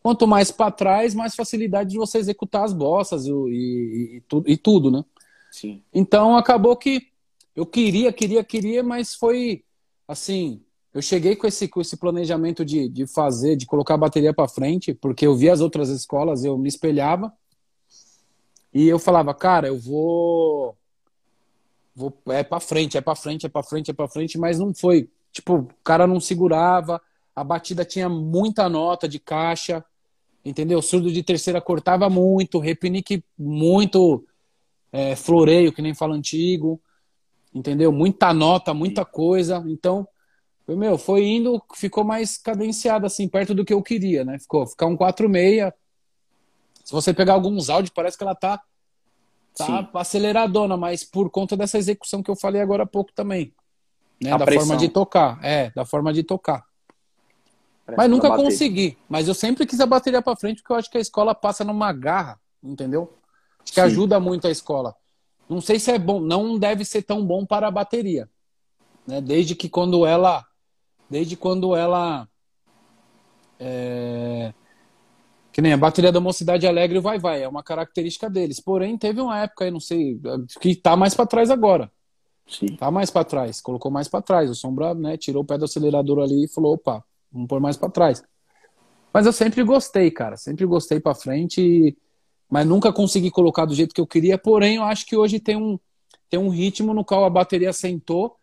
Quanto 0.02 0.26
mais 0.26 0.50
para 0.50 0.72
trás, 0.72 1.14
mais 1.14 1.36
facilidade 1.36 1.90
de 1.90 1.98
você 1.98 2.18
executar 2.18 2.64
as 2.64 2.72
bossas 2.72 3.26
e, 3.26 3.32
e, 3.32 4.24
e, 4.48 4.54
e 4.54 4.58
tudo, 4.58 4.90
né? 4.90 5.04
Sim. 5.52 5.82
Então 5.94 6.36
acabou 6.36 6.76
que 6.76 7.08
eu 7.56 7.66
queria, 7.66 8.14
queria, 8.14 8.44
queria, 8.44 8.84
mas 8.84 9.16
foi 9.16 9.64
assim. 10.08 10.62
Eu 10.94 11.02
cheguei 11.02 11.36
com 11.36 11.46
esse, 11.46 11.68
com 11.68 11.82
esse 11.82 11.98
planejamento 11.98 12.66
de, 12.66 12.90
de 12.90 13.06
fazer, 13.06 13.56
de 13.56 13.66
colocar 13.66 13.94
a 13.94 13.98
bateria 13.98 14.34
para 14.34 14.48
frente, 14.48 14.94
porque 14.94 15.28
eu 15.28 15.36
vi 15.36 15.50
as 15.50 15.62
outras 15.62 15.90
escolas, 15.90 16.44
eu 16.44 16.58
me 16.58 16.68
espelhava. 16.68 17.32
E 18.74 18.88
eu 18.88 18.98
falava, 18.98 19.34
cara, 19.34 19.68
eu 19.68 19.78
vou 19.78 20.76
vou, 22.00 22.18
é 22.30 22.44
para 22.44 22.60
frente, 22.60 22.98
é 22.98 23.02
para 23.02 23.16
frente, 23.16 23.46
é 23.46 23.50
para 23.50 23.64
frente, 23.64 23.92
é 23.92 23.94
para 23.94 24.08
frente, 24.08 24.38
mas 24.38 24.58
não 24.58 24.74
foi. 24.74 25.10
Tipo, 25.32 25.56
o 25.56 25.68
cara 25.84 26.08
não 26.08 26.20
segurava, 26.20 27.02
a 27.36 27.44
batida 27.44 27.84
tinha 27.84 28.08
muita 28.08 28.70
nota 28.70 29.08
de 29.08 29.20
caixa, 29.20 29.84
entendeu? 30.44 30.80
O 30.80 30.84
surdo 30.84 31.12
de 31.12 31.22
terceira 31.22 31.60
cortava 31.60 32.10
muito, 32.10 32.58
repinique 32.58 33.24
muito 33.38 34.26
é, 34.92 35.16
floreio, 35.16 35.72
que 35.72 35.82
nem 35.82 35.94
fala 35.94 36.16
antigo, 36.16 36.82
entendeu? 37.54 37.92
Muita 37.92 38.34
nota, 38.34 38.74
muita 38.74 39.06
coisa. 39.06 39.64
Então, 39.68 40.08
meu, 40.68 40.98
foi 40.98 41.26
indo, 41.26 41.62
ficou 41.76 42.04
mais 42.04 42.38
cadenciado, 42.38 43.06
assim, 43.06 43.28
perto 43.28 43.54
do 43.54 43.66
que 43.66 43.74
eu 43.74 43.82
queria, 43.82 44.24
né? 44.24 44.40
Ficou, 44.40 44.68
ficar 44.68 44.86
um 44.86 44.98
4,6. 44.98 45.74
Se 46.84 46.92
você 46.92 47.14
pegar 47.14 47.34
alguns 47.34 47.70
áudios, 47.70 47.92
parece 47.94 48.18
que 48.18 48.24
ela 48.24 48.36
tá 48.36 48.62
tá 49.56 49.66
Sim. 49.66 49.90
aceleradona, 49.94 50.78
mas 50.78 51.04
por 51.04 51.30
conta 51.30 51.58
dessa 51.58 51.78
execução 51.78 52.24
que 52.24 52.32
eu 52.32 52.36
falei 52.36 52.62
agora 52.62 52.84
há 52.84 52.88
pouco 52.88 53.12
também. 53.14 53.54
Né? 54.22 54.32
da 54.32 54.46
pressão. 54.46 54.68
forma 54.68 54.78
de 54.78 54.90
tocar. 54.90 55.40
É, 55.44 55.72
da 55.72 55.86
forma 55.86 56.14
de 56.14 56.24
tocar. 56.24 56.66
Parece 57.86 57.98
mas 57.98 58.10
nunca 58.10 58.36
consegui. 58.36 58.98
Mas 59.08 59.28
eu 59.28 59.34
sempre 59.34 59.66
quis 59.66 59.80
a 59.80 59.86
bateria 59.86 60.22
para 60.22 60.36
frente 60.36 60.62
porque 60.62 60.74
eu 60.74 60.78
acho 60.78 60.92
que 60.92 60.98
a 60.98 61.02
escola 61.02 61.34
passa 61.34 61.64
numa 61.64 61.92
garra, 61.92 62.40
entendeu? 62.62 63.14
Acho 63.64 63.74
que 63.74 63.82
Sim. 63.82 63.88
ajuda 63.88 64.20
muito 64.20 64.48
a 64.48 64.52
escola. 64.52 64.96
Não 65.48 65.62
sei 65.62 65.80
se 65.80 65.92
é 65.92 65.98
bom, 65.98 66.20
não 66.20 66.58
deve 66.58 66.86
ser 66.86 67.02
tão 67.02 67.26
bom 67.26 67.46
para 67.46 67.68
a 67.68 67.72
bateria. 67.72 68.30
Né? 69.06 69.20
Desde 69.20 69.56
que 69.56 69.68
quando 69.68 70.06
ela. 70.06 70.46
Desde 71.10 71.36
quando 71.36 71.76
ela. 71.76 72.28
É, 73.60 74.54
que 75.52 75.62
nem 75.62 75.74
a 75.74 75.78
bateria 75.78 76.12
da 76.12 76.22
Mocidade 76.22 76.66
Alegre 76.66 77.00
vai 77.00 77.20
vai, 77.20 77.44
é 77.44 77.48
uma 77.48 77.64
característica 77.64 78.30
deles. 78.30 78.60
Porém, 78.60 78.98
teve 78.98 79.20
uma 79.20 79.40
época 79.40 79.66
aí, 79.66 79.72
não 79.72 79.80
sei, 79.80 80.20
que 80.62 80.76
tá 80.76 80.96
mais 80.96 81.14
para 81.14 81.26
trás 81.26 81.50
agora. 81.50 81.92
Sim. 82.48 82.78
Tá 82.78 82.90
mais 82.90 83.12
para 83.12 83.26
trás, 83.26 83.60
colocou 83.60 83.92
mais 83.92 84.08
para 84.08 84.22
trás. 84.22 84.50
O 84.50 84.56
Sombra, 84.56 84.94
né, 84.94 85.18
tirou 85.18 85.44
o 85.44 85.46
pé 85.46 85.58
do 85.58 85.66
acelerador 85.66 86.20
ali 86.20 86.46
e 86.46 86.48
falou, 86.48 86.76
opa, 86.76 87.04
vamos 87.32 87.48
pôr 87.48 87.60
mais 87.60 87.76
para 87.76 87.90
trás. 87.90 88.24
Mas 89.14 89.26
eu 89.26 89.34
sempre 89.34 89.64
gostei, 89.64 90.10
cara, 90.10 90.38
sempre 90.38 90.66
gostei 90.66 91.00
para 91.00 91.14
frente, 91.14 91.98
mas 92.50 92.66
nunca 92.66 92.92
consegui 92.92 93.30
colocar 93.30 93.66
do 93.66 93.76
jeito 93.76 93.94
que 93.94 94.02
eu 94.02 94.08
queria. 94.08 94.38
Porém, 94.38 94.78
eu 94.78 94.84
acho 94.84 95.06
que 95.06 95.16
hoje 95.16 95.40
tem 95.40 95.56
um 95.56 95.80
tem 96.30 96.40
um 96.40 96.50
ritmo 96.50 96.94
no 96.94 97.04
qual 97.04 97.26
a 97.26 97.30
bateria 97.30 97.74
sentou, 97.74 98.38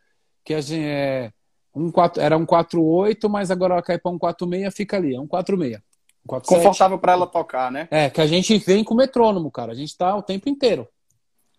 que 0.45 0.53
a 0.53 0.61
gente 0.61 0.85
é 0.85 1.33
um 1.73 1.91
4, 1.91 2.21
era 2.21 2.37
um 2.37 2.45
4.8, 2.45 3.29
mas 3.29 3.51
agora 3.51 3.75
ela 3.75 3.83
cai 3.83 3.99
para 3.99 4.11
um 4.11 4.19
4.6, 4.19 4.73
fica 4.73 4.97
ali, 4.97 5.15
é 5.15 5.21
um 5.21 5.29
4.6. 5.29 5.81
Confortável 6.27 6.99
para 6.99 7.13
ela 7.13 7.27
tocar, 7.27 7.71
né? 7.71 7.87
É, 7.91 8.11
que 8.11 8.21
a 8.21 8.27
gente 8.27 8.59
vem 8.59 8.83
com 8.83 8.95
metrônomo, 8.95 9.49
cara. 9.51 9.71
A 9.71 9.75
gente 9.77 9.97
tá 9.97 10.17
o 10.17 10.23
tempo 10.23 10.49
inteiro. 10.49 10.89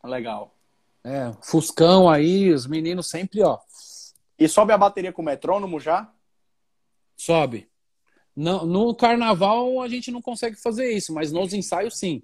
Legal. 0.03 0.53
É, 1.03 1.31
Fuscão 1.41 2.09
aí, 2.09 2.51
os 2.51 2.67
meninos 2.67 3.09
sempre, 3.09 3.41
ó. 3.41 3.57
E 4.37 4.47
sobe 4.49 4.73
a 4.73 4.77
bateria 4.77 5.13
com 5.13 5.21
metrônomo 5.21 5.79
já? 5.79 6.11
Sobe. 7.15 7.69
No, 8.35 8.65
no 8.65 8.93
carnaval 8.93 9.81
a 9.81 9.87
gente 9.87 10.11
não 10.11 10.21
consegue 10.21 10.57
fazer 10.57 10.91
isso, 10.91 11.13
mas 11.13 11.31
nos 11.31 11.53
ensaios 11.53 11.97
sim. 11.97 12.21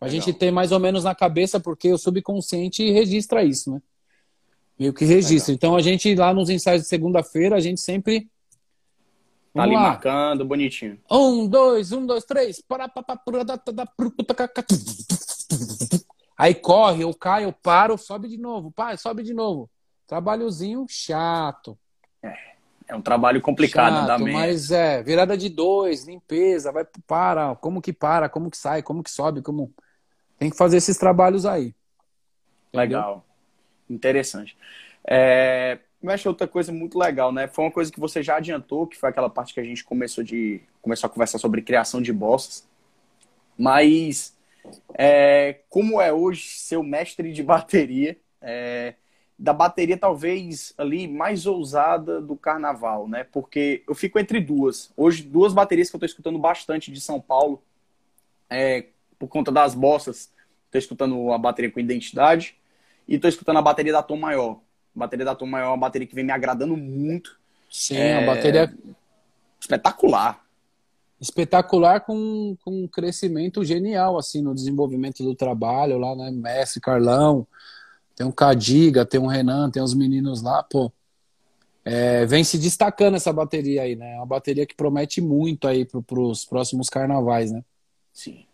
A 0.00 0.06
Legal. 0.06 0.20
gente 0.20 0.36
tem 0.36 0.50
mais 0.50 0.72
ou 0.72 0.78
menos 0.80 1.04
na 1.04 1.14
cabeça, 1.14 1.58
porque 1.58 1.92
o 1.92 1.98
subconsciente 1.98 2.90
registra 2.90 3.42
isso, 3.42 3.72
né? 3.72 3.80
Meio 4.78 4.92
que 4.92 5.04
registra. 5.04 5.52
Legal. 5.52 5.56
Então 5.56 5.76
a 5.76 5.80
gente 5.82 6.14
lá 6.14 6.34
nos 6.34 6.50
ensaios 6.50 6.82
de 6.82 6.88
segunda-feira, 6.88 7.56
a 7.56 7.60
gente 7.60 7.80
sempre 7.80 8.28
Tá 9.54 9.62
ali 9.62 9.74
lá. 9.74 9.80
marcando, 9.80 10.44
bonitinho. 10.44 10.98
Um, 11.10 11.48
dois, 11.48 11.90
um, 11.90 12.04
dois, 12.04 12.24
três. 12.24 12.62
Aí 16.36 16.54
corre, 16.54 17.02
eu 17.04 17.14
caio, 17.14 17.46
eu 17.48 17.52
paro, 17.52 17.96
sobe 17.96 18.28
de 18.28 18.36
novo. 18.36 18.70
Pai, 18.70 18.98
sobe 18.98 19.22
de 19.22 19.32
novo. 19.32 19.70
Trabalhozinho 20.06 20.84
chato. 20.88 21.78
É, 22.22 22.34
é 22.88 22.94
um 22.94 23.00
trabalho 23.00 23.40
complicado 23.40 23.94
chato, 23.94 24.06
da 24.06 24.18
Mas 24.18 24.70
é, 24.70 25.02
virada 25.02 25.36
de 25.38 25.48
dois, 25.48 26.04
limpeza, 26.06 26.70
vai 26.70 26.86
para, 27.06 27.56
como 27.56 27.80
que 27.80 27.94
para, 27.94 28.28
como 28.28 28.50
que 28.50 28.58
sai, 28.58 28.82
como 28.82 29.02
que 29.02 29.10
sobe, 29.10 29.40
como. 29.40 29.72
Tem 30.38 30.50
que 30.50 30.56
fazer 30.56 30.76
esses 30.76 30.96
trabalhos 30.96 31.46
aí. 31.46 31.74
Legal. 32.72 33.24
Entendeu? 33.88 33.96
Interessante. 33.96 34.56
É, 35.08 35.78
acho 36.04 36.28
outra 36.28 36.46
coisa 36.46 36.72
muito 36.72 36.98
legal, 36.98 37.32
né? 37.32 37.46
Foi 37.48 37.64
uma 37.64 37.70
coisa 37.70 37.90
que 37.90 38.00
você 38.00 38.22
já 38.22 38.36
adiantou, 38.36 38.86
que 38.86 38.96
foi 38.96 39.08
aquela 39.08 39.30
parte 39.30 39.54
que 39.54 39.60
a 39.60 39.64
gente 39.64 39.84
começou 39.84 40.22
de 40.22 40.60
começou 40.82 41.08
a 41.08 41.10
conversar 41.10 41.38
sobre 41.38 41.62
criação 41.62 42.00
de 42.02 42.12
bossas. 42.12 42.68
Mas 43.58 44.36
é, 44.94 45.60
como 45.68 46.00
é 46.00 46.12
hoje 46.12 46.48
ser 46.58 46.76
o 46.76 46.82
mestre 46.82 47.32
de 47.32 47.42
bateria, 47.44 48.16
é, 48.40 48.94
da 49.38 49.52
bateria 49.52 49.96
talvez 49.96 50.72
ali 50.78 51.06
mais 51.06 51.46
ousada 51.46 52.20
do 52.20 52.36
carnaval, 52.36 53.08
né? 53.08 53.24
Porque 53.24 53.82
eu 53.88 53.94
fico 53.94 54.18
entre 54.18 54.40
duas. 54.40 54.92
Hoje, 54.96 55.22
duas 55.22 55.52
baterias 55.52 55.90
que 55.90 55.96
eu 55.96 55.98
estou 55.98 56.06
escutando 56.06 56.38
bastante 56.38 56.90
de 56.90 57.00
São 57.00 57.20
Paulo, 57.20 57.62
é, 58.48 58.86
por 59.18 59.28
conta 59.28 59.50
das 59.50 59.74
bossas. 59.74 60.30
Estou 60.66 60.78
escutando 60.78 61.32
a 61.32 61.38
bateria 61.38 61.70
com 61.70 61.80
identidade 61.80 62.56
e 63.06 63.16
estou 63.16 63.28
escutando 63.28 63.58
a 63.58 63.62
bateria 63.62 63.92
da 63.92 64.02
Tom 64.02 64.16
Maior. 64.16 64.60
A 64.94 64.98
bateria 64.98 65.24
da 65.24 65.34
Tom 65.34 65.46
Maior 65.46 65.66
é 65.66 65.70
uma 65.70 65.76
bateria 65.76 66.06
que 66.06 66.14
vem 66.14 66.24
me 66.24 66.32
agradando 66.32 66.76
muito. 66.76 67.38
Sim, 67.70 67.96
é... 67.96 68.22
a 68.22 68.26
bateria. 68.26 68.74
Espetacular. 69.60 70.44
Espetacular 71.20 72.00
com, 72.00 72.56
com 72.62 72.84
um 72.84 72.88
crescimento 72.88 73.64
genial, 73.64 74.18
assim, 74.18 74.42
no 74.42 74.54
desenvolvimento 74.54 75.22
do 75.22 75.34
trabalho 75.34 75.98
lá, 75.98 76.14
né? 76.14 76.30
Mestre, 76.30 76.80
Carlão, 76.80 77.46
tem 78.14 78.26
um 78.26 78.32
Cadiga, 78.32 79.04
tem 79.04 79.18
um 79.18 79.26
Renan, 79.26 79.70
tem 79.70 79.82
os 79.82 79.94
meninos 79.94 80.42
lá, 80.42 80.62
pô. 80.62 80.92
É, 81.84 82.26
vem 82.26 82.42
se 82.42 82.58
destacando 82.58 83.14
essa 83.14 83.32
bateria 83.32 83.82
aí, 83.82 83.94
né? 83.94 84.14
É 84.14 84.16
uma 84.16 84.26
bateria 84.26 84.66
que 84.66 84.74
promete 84.74 85.20
muito 85.20 85.68
aí 85.68 85.84
para 85.84 86.20
os 86.20 86.44
próximos 86.44 86.88
carnavais, 86.88 87.52
né? 87.52 87.62
Sim. 88.12 88.45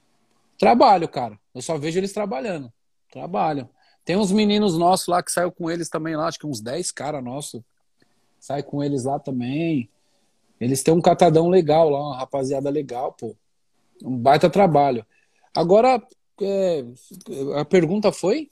Trabalho, 0.63 1.09
cara. 1.09 1.37
Eu 1.53 1.61
só 1.61 1.77
vejo 1.77 1.99
eles 1.99 2.13
trabalhando. 2.13 2.73
Trabalham. 3.11 3.69
Tem 4.05 4.15
uns 4.17 4.31
meninos 4.31 4.79
nossos 4.79 5.09
lá 5.09 5.21
que 5.21 5.33
saiu 5.33 5.51
com 5.51 5.69
eles 5.69 5.89
também 5.89 6.15
lá, 6.15 6.29
acho 6.29 6.39
que 6.39 6.47
uns 6.47 6.61
10 6.61 6.93
caras 6.93 7.25
nossos. 7.25 7.61
Sai 8.39 8.63
com 8.63 8.81
eles 8.81 9.03
lá 9.03 9.19
também. 9.19 9.91
Eles 10.61 10.85
têm 10.85 10.95
um 10.95 11.01
catadão 11.01 11.49
legal 11.49 11.91
lá, 11.91 12.01
uma 12.01 12.17
rapaziada 12.17 12.71
legal, 12.71 13.13
pô. 13.13 13.35
Um 14.05 14.17
baita 14.17 14.49
trabalho. 14.49 15.05
Agora, 15.53 16.01
é, 16.41 16.85
a 17.59 17.65
pergunta 17.65 18.13
foi? 18.13 18.49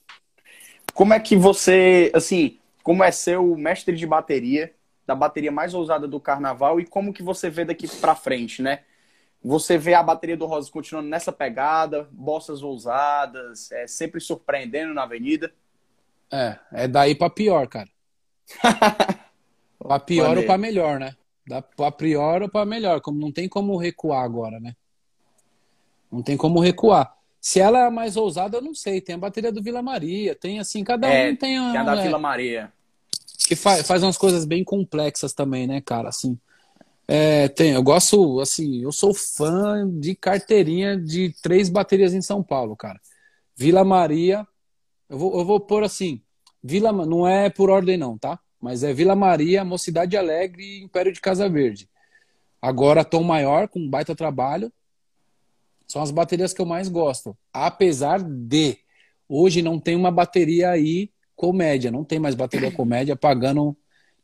Como 0.93 1.15
é 1.15 1.21
que 1.21 1.37
você, 1.37 2.11
assim, 2.13 2.59
como 2.83 3.05
é 3.05 3.13
ser 3.13 3.39
o 3.39 3.57
mestre 3.57 3.95
de 3.95 4.05
bateria, 4.05 4.75
da 5.07 5.15
bateria 5.15 5.53
mais 5.53 5.75
ousada 5.75 6.09
do 6.09 6.19
carnaval 6.19 6.81
e 6.81 6.87
como 6.87 7.13
que 7.13 7.23
você 7.23 7.49
vê 7.49 7.65
daqui 7.65 7.87
para 7.87 8.17
frente, 8.17 8.63
né? 8.63 8.81
Você 9.43 9.78
vê 9.78 9.95
a 9.95 10.03
bateria 10.03 10.36
do 10.36 10.47
Rosas 10.47 10.70
continuando 10.70 11.09
nessa 11.09 11.32
pegada, 11.32 12.07
bossas 12.12 12.62
ousadas, 12.62 13.72
é, 13.72 13.86
sempre 13.86 14.20
surpreendendo 14.20 14.93
na 14.93 15.05
avenida? 15.05 15.53
É, 16.30 16.59
é 16.72 16.88
daí 16.88 17.14
para 17.14 17.30
pior, 17.30 17.66
cara. 17.66 17.88
pra 19.78 19.99
pior 19.99 20.36
ou 20.36 20.45
pra 20.45 20.59
melhor, 20.59 21.01
né? 21.01 21.16
Da, 21.47 21.62
pra 21.62 21.91
pior 21.91 22.43
ou 22.43 22.49
pra 22.49 22.66
melhor, 22.66 23.01
como 23.01 23.18
não 23.18 23.32
tem 23.32 23.49
como 23.49 23.76
recuar 23.76 24.22
agora, 24.22 24.61
né? 24.61 24.76
Não 26.12 26.22
tem 26.22 26.36
como 26.36 26.61
recuar. 26.61 27.16
Se 27.41 27.59
ela 27.61 27.86
é 27.86 27.91
mais 27.91 28.16
ousada, 28.16 28.59
eu 28.59 28.62
não 28.62 28.74
sei. 28.74 29.01
Tem 29.01 29.14
a 29.14 29.18
bateria 29.18 29.51
do 29.51 29.62
Vila 29.62 29.80
Maria, 29.80 30.34
tem 30.34 30.61
assim, 30.61 30.84
cada 30.84 31.09
é, 31.09 31.30
um 31.30 31.36
tem 31.36 31.57
a. 31.57 31.70
Tem 31.70 31.80
a 31.80 31.84
da 31.84 31.97
é, 31.97 32.03
Vila 32.03 32.18
Maria. 32.18 32.72
Que 33.38 33.57
faz, 33.57 33.86
faz 33.86 34.03
umas 34.03 34.18
coisas 34.18 34.45
bem 34.45 34.62
complexas 34.62 35.32
também, 35.32 35.66
né, 35.66 35.80
cara? 35.80 36.11
Assim. 36.11 36.38
É, 37.13 37.49
tem, 37.49 37.73
eu 37.73 37.83
gosto, 37.83 38.39
assim, 38.39 38.85
eu 38.85 38.93
sou 38.93 39.13
fã 39.13 39.85
de 39.99 40.15
carteirinha 40.15 40.97
de 40.97 41.35
três 41.43 41.69
baterias 41.69 42.15
em 42.15 42.23
São 42.23 42.41
Paulo, 42.41 42.77
cara. 42.77 43.01
Vila 43.57 43.83
Maria, 43.83 44.47
eu 45.09 45.19
vou, 45.19 45.37
eu 45.41 45.45
vou 45.45 45.59
pôr 45.59 45.83
assim, 45.83 46.23
Vila, 46.63 46.93
não 46.93 47.27
é 47.27 47.51
por 47.51 47.69
ordem 47.69 47.97
não, 47.97 48.17
tá? 48.17 48.39
Mas 48.61 48.85
é 48.85 48.95
Vila 48.95 49.17
Maria, 49.17 49.65
Mocidade 49.65 50.17
Alegre 50.17 50.63
e 50.63 50.85
Império 50.85 51.13
de 51.13 51.21
Casa 51.21 51.49
Verde. 51.49 51.91
Agora 52.63 53.05
Tom 53.05 53.25
Maior, 53.25 53.67
com 53.67 53.91
baita 53.91 54.15
trabalho. 54.15 54.73
São 55.89 56.03
as 56.03 56.13
baterias 56.13 56.53
que 56.53 56.63
eu 56.63 56.67
mais 56.67 56.89
gosto. 56.89 57.37
Apesar 57.53 58.23
de 58.23 58.79
hoje 59.29 59.63
não 59.63 59.81
tem 59.81 59.97
uma 59.97 60.13
bateria 60.13 60.71
aí 60.71 61.11
comédia, 61.35 61.91
não 61.91 62.05
tem 62.05 62.21
mais 62.21 62.37
bateria 62.37 62.71
comédia 62.71 63.17
pagando 63.17 63.77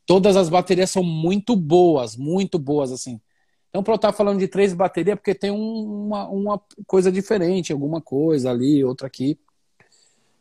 todas 0.06 0.36
as 0.36 0.48
baterias 0.48 0.90
são 0.90 1.02
muito 1.02 1.56
boas, 1.56 2.16
muito 2.16 2.58
boas, 2.58 2.92
assim. 2.92 3.20
Então, 3.68 3.82
para 3.82 3.92
eu 3.92 3.96
estar 3.96 4.12
falando 4.12 4.38
de 4.38 4.48
três 4.48 4.72
baterias, 4.72 5.16
porque 5.16 5.34
tem 5.34 5.50
um, 5.50 6.06
uma, 6.06 6.28
uma 6.28 6.62
coisa 6.86 7.12
diferente, 7.12 7.72
alguma 7.72 8.00
coisa 8.00 8.50
ali, 8.50 8.82
outra 8.82 9.08
aqui. 9.08 9.38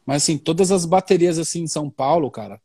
Mas, 0.06 0.24
assim, 0.24 0.38
todas 0.38 0.72
as 0.72 0.86
baterias, 0.86 1.40
assim, 1.40 1.64
em 1.64 1.68
São 1.68 1.90
Paulo, 1.90 2.30
cara, 2.30 2.62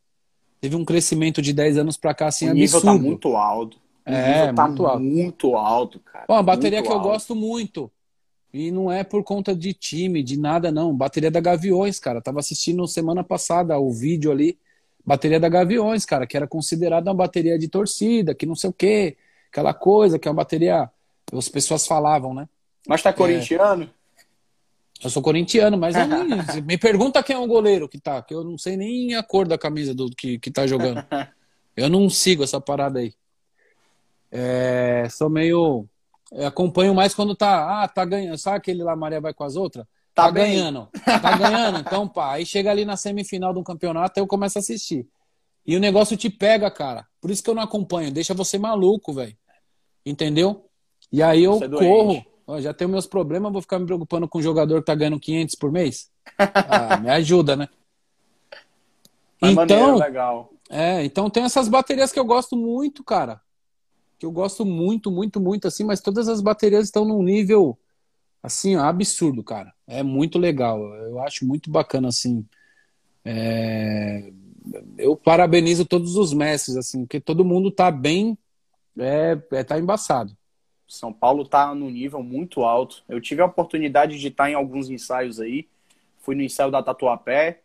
teve 0.60 0.76
um 0.76 0.84
crescimento 0.84 1.40
de 1.40 1.52
10 1.52 1.78
anos 1.78 1.96
para 1.96 2.14
cá, 2.14 2.26
assim, 2.26 2.48
o 2.48 2.54
nível 2.54 2.80
tá 2.80 2.90
absurdo. 2.90 3.02
tá 3.02 3.08
muito 3.08 3.36
alto. 3.36 3.78
O 4.06 4.10
é, 4.10 4.52
tá 4.52 4.68
muito 4.68 4.86
alto. 4.86 5.00
muito 5.00 5.56
alto, 5.56 6.00
cara. 6.00 6.26
Bom, 6.28 6.34
uma 6.34 6.42
bateria 6.42 6.82
que 6.82 6.88
alto. 6.88 7.00
eu 7.00 7.10
gosto 7.10 7.34
muito. 7.34 7.90
E 8.52 8.70
não 8.70 8.90
é 8.90 9.02
por 9.02 9.24
conta 9.24 9.54
de 9.54 9.72
time, 9.72 10.22
de 10.22 10.38
nada, 10.38 10.70
não. 10.70 10.94
Bateria 10.94 11.30
da 11.30 11.40
Gaviões, 11.40 11.98
cara. 11.98 12.20
Tava 12.20 12.40
assistindo 12.40 12.86
semana 12.86 13.24
passada 13.24 13.78
o 13.78 13.92
vídeo 13.92 14.30
ali 14.30 14.58
bateria 15.04 15.40
da 15.40 15.48
Gaviões, 15.48 16.04
cara, 16.04 16.26
que 16.26 16.36
era 16.36 16.46
considerada 16.46 17.10
uma 17.10 17.16
bateria 17.16 17.58
de 17.58 17.68
torcida, 17.68 18.34
que 18.34 18.46
não 18.46 18.54
sei 18.54 18.70
o 18.70 18.72
quê, 18.72 19.16
aquela 19.50 19.74
coisa, 19.74 20.18
que 20.18 20.28
é 20.28 20.30
uma 20.30 20.36
bateria. 20.36 20.90
As 21.32 21.48
pessoas 21.48 21.86
falavam, 21.86 22.34
né? 22.34 22.48
Mas 22.88 23.02
tá 23.02 23.12
corintiano? 23.12 23.84
É... 23.84 25.06
Eu 25.06 25.10
sou 25.10 25.22
corintiano, 25.22 25.78
mas 25.78 25.94
nem... 26.08 26.62
me 26.62 26.76
pergunta 26.76 27.22
quem 27.22 27.36
é 27.36 27.38
o 27.38 27.46
goleiro 27.46 27.88
que 27.88 27.98
tá, 27.98 28.20
que 28.22 28.34
eu 28.34 28.44
não 28.44 28.58
sei 28.58 28.76
nem 28.76 29.14
a 29.14 29.22
cor 29.22 29.46
da 29.46 29.56
camisa 29.56 29.94
do 29.94 30.10
que, 30.10 30.38
que 30.38 30.50
tá 30.50 30.66
jogando. 30.66 31.04
Eu 31.76 31.88
não 31.88 32.10
sigo 32.10 32.42
essa 32.42 32.60
parada 32.60 32.98
aí. 32.98 33.14
É... 34.30 35.08
Sou 35.10 35.30
meio. 35.30 35.86
Acompanho 36.46 36.94
mais 36.94 37.14
quando 37.14 37.34
tá. 37.34 37.82
Ah, 37.82 37.88
tá 37.88 38.04
ganhando. 38.04 38.38
Sabe 38.38 38.58
aquele 38.58 38.82
lá, 38.82 38.94
Maria 38.94 39.20
vai 39.20 39.32
com 39.32 39.44
as 39.44 39.56
outras? 39.56 39.86
Tá, 40.20 40.26
tá 40.26 40.30
ganhando. 40.30 40.88
Tá 41.04 41.38
ganhando. 41.38 41.78
Então, 41.80 42.08
pá, 42.08 42.32
aí 42.34 42.46
chega 42.46 42.70
ali 42.70 42.84
na 42.84 42.96
semifinal 42.96 43.52
do 43.52 43.62
campeonato, 43.62 44.18
eu 44.18 44.26
começo 44.26 44.58
a 44.58 44.60
assistir. 44.60 45.06
E 45.66 45.76
o 45.76 45.80
negócio 45.80 46.16
te 46.16 46.28
pega, 46.28 46.70
cara. 46.70 47.06
Por 47.20 47.30
isso 47.30 47.42
que 47.42 47.50
eu 47.50 47.54
não 47.54 47.62
acompanho. 47.62 48.10
Deixa 48.10 48.34
você 48.34 48.58
maluco, 48.58 49.12
velho. 49.12 49.36
Entendeu? 50.04 50.66
E 51.12 51.22
aí 51.22 51.44
eu 51.44 51.62
é 51.62 51.68
corro. 51.68 52.24
Ó, 52.46 52.60
já 52.60 52.74
tenho 52.74 52.90
meus 52.90 53.06
problemas, 53.06 53.52
vou 53.52 53.62
ficar 53.62 53.78
me 53.78 53.86
preocupando 53.86 54.26
com 54.26 54.38
um 54.38 54.42
jogador 54.42 54.80
que 54.80 54.86
tá 54.86 54.94
ganhando 54.94 55.20
500 55.20 55.54
por 55.54 55.70
mês? 55.70 56.10
Ah, 56.38 56.96
me 56.96 57.10
ajuda, 57.10 57.56
né? 57.56 57.68
Mas 59.40 59.52
então, 59.52 59.96
legal. 59.96 60.52
É, 60.68 61.04
então 61.04 61.28
tem 61.28 61.42
essas 61.42 61.68
baterias 61.68 62.12
que 62.12 62.18
eu 62.18 62.24
gosto 62.24 62.56
muito, 62.56 63.02
cara. 63.02 63.40
Que 64.18 64.26
eu 64.26 64.30
gosto 64.30 64.64
muito, 64.64 65.10
muito, 65.10 65.40
muito, 65.40 65.66
assim, 65.66 65.82
mas 65.82 66.00
todas 66.00 66.28
as 66.28 66.40
baterias 66.40 66.84
estão 66.84 67.04
num 67.04 67.22
nível 67.22 67.78
assim, 68.42 68.76
absurdo, 68.76 69.42
cara. 69.42 69.72
É 69.90 70.02
muito 70.04 70.38
legal. 70.38 70.80
Eu 70.94 71.20
acho 71.20 71.44
muito 71.44 71.68
bacana, 71.68 72.08
assim. 72.08 72.46
É... 73.24 74.30
Eu 74.96 75.16
parabenizo 75.16 75.84
todos 75.84 76.16
os 76.16 76.32
mestres, 76.32 76.76
assim, 76.76 77.00
porque 77.00 77.18
todo 77.18 77.44
mundo 77.44 77.70
tá 77.70 77.90
bem, 77.90 78.38
é, 78.96 79.36
é 79.50 79.64
tá 79.64 79.78
embaçado. 79.78 80.36
São 80.86 81.12
Paulo 81.12 81.44
tá 81.44 81.74
no 81.74 81.90
nível 81.90 82.22
muito 82.22 82.62
alto. 82.62 83.02
Eu 83.08 83.20
tive 83.20 83.42
a 83.42 83.46
oportunidade 83.46 84.18
de 84.18 84.28
estar 84.28 84.48
em 84.50 84.54
alguns 84.54 84.88
ensaios 84.88 85.40
aí. 85.40 85.66
Fui 86.20 86.34
no 86.34 86.42
ensaio 86.42 86.70
da 86.70 86.82
Tatuapé, 86.82 87.60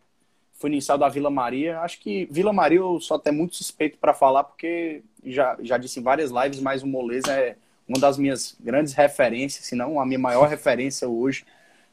fui 0.54 0.70
no 0.70 0.76
ensaio 0.76 0.98
da 0.98 1.08
Vila 1.08 1.30
Maria. 1.30 1.80
Acho 1.80 2.00
que 2.00 2.26
Vila 2.30 2.52
Maria 2.52 2.78
eu 2.78 3.00
só 3.00 3.14
até 3.14 3.30
muito 3.30 3.56
suspeito 3.56 3.98
para 3.98 4.14
falar, 4.14 4.44
porque 4.44 5.02
já, 5.24 5.56
já 5.60 5.78
disse 5.78 6.00
em 6.00 6.02
várias 6.02 6.30
lives, 6.30 6.60
mas 6.60 6.82
o 6.82 6.86
Moleza 6.86 7.32
é 7.32 7.56
uma 7.88 8.00
das 8.00 8.18
minhas 8.18 8.56
grandes 8.60 8.94
referências, 8.94 9.64
se 9.64 9.76
não 9.76 10.00
a 10.00 10.06
minha 10.06 10.18
maior 10.18 10.48
referência 10.48 11.08
hoje, 11.08 11.44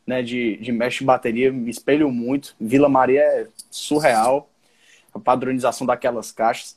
né, 0.05 0.21
de, 0.21 0.57
de 0.57 0.71
mestre 0.71 0.99
de 0.99 1.05
bateria, 1.05 1.51
me 1.51 1.69
espelho 1.69 2.11
muito. 2.11 2.55
Vila 2.59 2.89
Maria 2.89 3.21
é 3.21 3.47
surreal, 3.71 4.49
a 5.13 5.19
padronização 5.19 5.87
daquelas 5.87 6.31
caixas. 6.31 6.75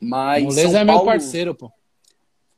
Mas 0.00 0.44
Moleza 0.44 0.70
São 0.70 0.80
é 0.80 0.84
Paulo... 0.84 1.04
meu 1.04 1.12
parceiro, 1.12 1.54
pô. 1.54 1.72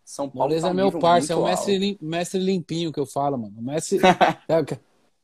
São 0.04 0.28
Paulo 0.28 0.48
Moleza 0.48 0.68
tá 0.68 0.72
é 0.72 0.76
meu 0.76 0.92
parceiro, 0.92 1.40
é 1.40 1.44
o 1.44 1.46
mestre, 1.46 1.78
lim, 1.78 1.98
mestre 2.00 2.40
limpinho 2.40 2.92
que 2.92 3.00
eu 3.00 3.06
falo, 3.06 3.36
mano. 3.36 3.54
O 3.58 3.62
mestre, 3.62 3.98
é, 4.48 4.78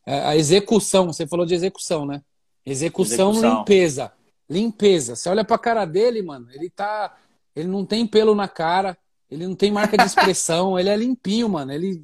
é, 0.06 0.20
a 0.26 0.36
execução, 0.36 1.06
você 1.06 1.26
falou 1.26 1.46
de 1.46 1.54
execução, 1.54 2.04
né? 2.04 2.22
Execução, 2.64 3.30
execução, 3.30 3.58
limpeza. 3.58 4.12
Limpeza. 4.48 5.16
Você 5.16 5.28
olha 5.28 5.44
pra 5.44 5.58
cara 5.58 5.84
dele, 5.84 6.22
mano, 6.22 6.48
ele 6.52 6.68
tá. 6.68 7.16
Ele 7.54 7.68
não 7.68 7.84
tem 7.84 8.06
pelo 8.06 8.34
na 8.34 8.48
cara, 8.48 8.96
ele 9.30 9.46
não 9.46 9.54
tem 9.54 9.70
marca 9.70 9.96
de 9.96 10.04
expressão, 10.04 10.78
ele 10.78 10.88
é 10.88 10.96
limpinho, 10.96 11.48
mano. 11.48 11.72
Ele, 11.72 12.02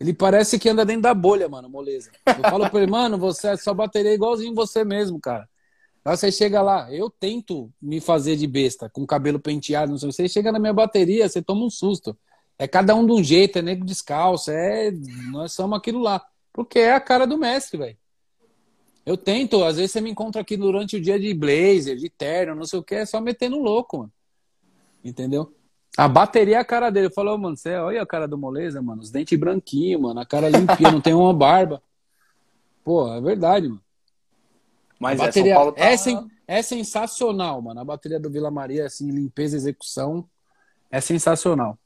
ele 0.00 0.14
parece 0.14 0.58
que 0.58 0.68
anda 0.68 0.84
dentro 0.84 1.02
da 1.02 1.14
bolha, 1.14 1.48
mano, 1.48 1.68
moleza. 1.68 2.10
Eu 2.26 2.42
falo 2.42 2.70
pra 2.70 2.80
ele, 2.80 2.90
mano, 2.90 3.18
você 3.18 3.56
só 3.56 3.74
bateria 3.74 4.14
igualzinho 4.14 4.54
você 4.54 4.84
mesmo, 4.84 5.20
cara. 5.20 5.48
Aí 6.04 6.16
você 6.16 6.30
chega 6.30 6.62
lá, 6.62 6.92
eu 6.92 7.10
tento 7.10 7.70
me 7.82 8.00
fazer 8.00 8.36
de 8.36 8.46
besta, 8.46 8.88
com 8.88 9.04
cabelo 9.06 9.40
penteado, 9.40 9.90
não 9.90 9.98
sei. 9.98 10.10
Você 10.12 10.28
chega 10.28 10.52
na 10.52 10.58
minha 10.58 10.72
bateria, 10.72 11.28
você 11.28 11.42
toma 11.42 11.64
um 11.64 11.70
susto. 11.70 12.16
É 12.58 12.66
cada 12.66 12.94
um 12.94 13.04
de 13.04 13.12
um 13.12 13.22
jeito, 13.22 13.58
é 13.58 13.62
nego 13.62 13.84
descalço, 13.84 14.50
é. 14.50 14.90
Nós 15.30 15.52
somos 15.52 15.76
aquilo 15.76 16.00
lá. 16.00 16.24
Porque 16.52 16.78
é 16.78 16.92
a 16.92 17.00
cara 17.00 17.26
do 17.26 17.36
mestre, 17.36 17.78
velho. 17.78 17.96
Eu 19.04 19.16
tento, 19.16 19.64
às 19.64 19.76
vezes 19.76 19.92
você 19.92 20.00
me 20.00 20.10
encontra 20.10 20.42
aqui 20.42 20.56
durante 20.56 20.96
o 20.96 21.00
dia 21.00 21.18
de 21.18 21.32
blazer, 21.34 21.96
de 21.96 22.10
terno, 22.10 22.54
não 22.54 22.64
sei 22.64 22.78
o 22.78 22.82
que, 22.82 22.94
é 22.94 23.06
só 23.06 23.20
metendo 23.20 23.58
louco, 23.58 23.98
mano. 23.98 24.12
Entendeu? 25.04 25.52
A 25.96 26.06
bateria 26.08 26.56
é 26.56 26.60
a 26.60 26.64
cara 26.64 26.90
dele. 26.90 27.10
Falou, 27.10 27.36
mano, 27.36 27.56
você 27.56 27.74
olha 27.76 28.02
a 28.02 28.06
cara 28.06 28.28
do 28.28 28.38
Moleza, 28.38 28.80
mano. 28.80 29.02
Os 29.02 29.10
dentes 29.10 29.38
branquinhos, 29.38 30.00
mano. 30.00 30.20
A 30.20 30.26
cara 30.26 30.48
limpinha, 30.48 30.92
não 30.92 31.00
tem 31.00 31.14
uma 31.14 31.34
barba. 31.34 31.82
Pô, 32.84 33.12
é 33.12 33.20
verdade, 33.20 33.68
mano. 33.68 33.82
Mas 34.98 35.20
a 35.20 35.24
é, 35.24 35.26
bateria 35.26 35.54
é, 35.54 35.72
tá... 35.72 35.84
é, 35.84 35.96
sen... 35.96 36.30
é, 36.46 36.62
sensacional, 36.62 37.60
mano. 37.62 37.80
A 37.80 37.84
bateria 37.84 38.18
do 38.18 38.30
Vila 38.30 38.50
Maria, 38.50 38.86
assim, 38.86 39.10
limpeza 39.10 39.56
e 39.56 39.58
execução, 39.58 40.28
é 40.90 41.00
sensacional. 41.00 41.78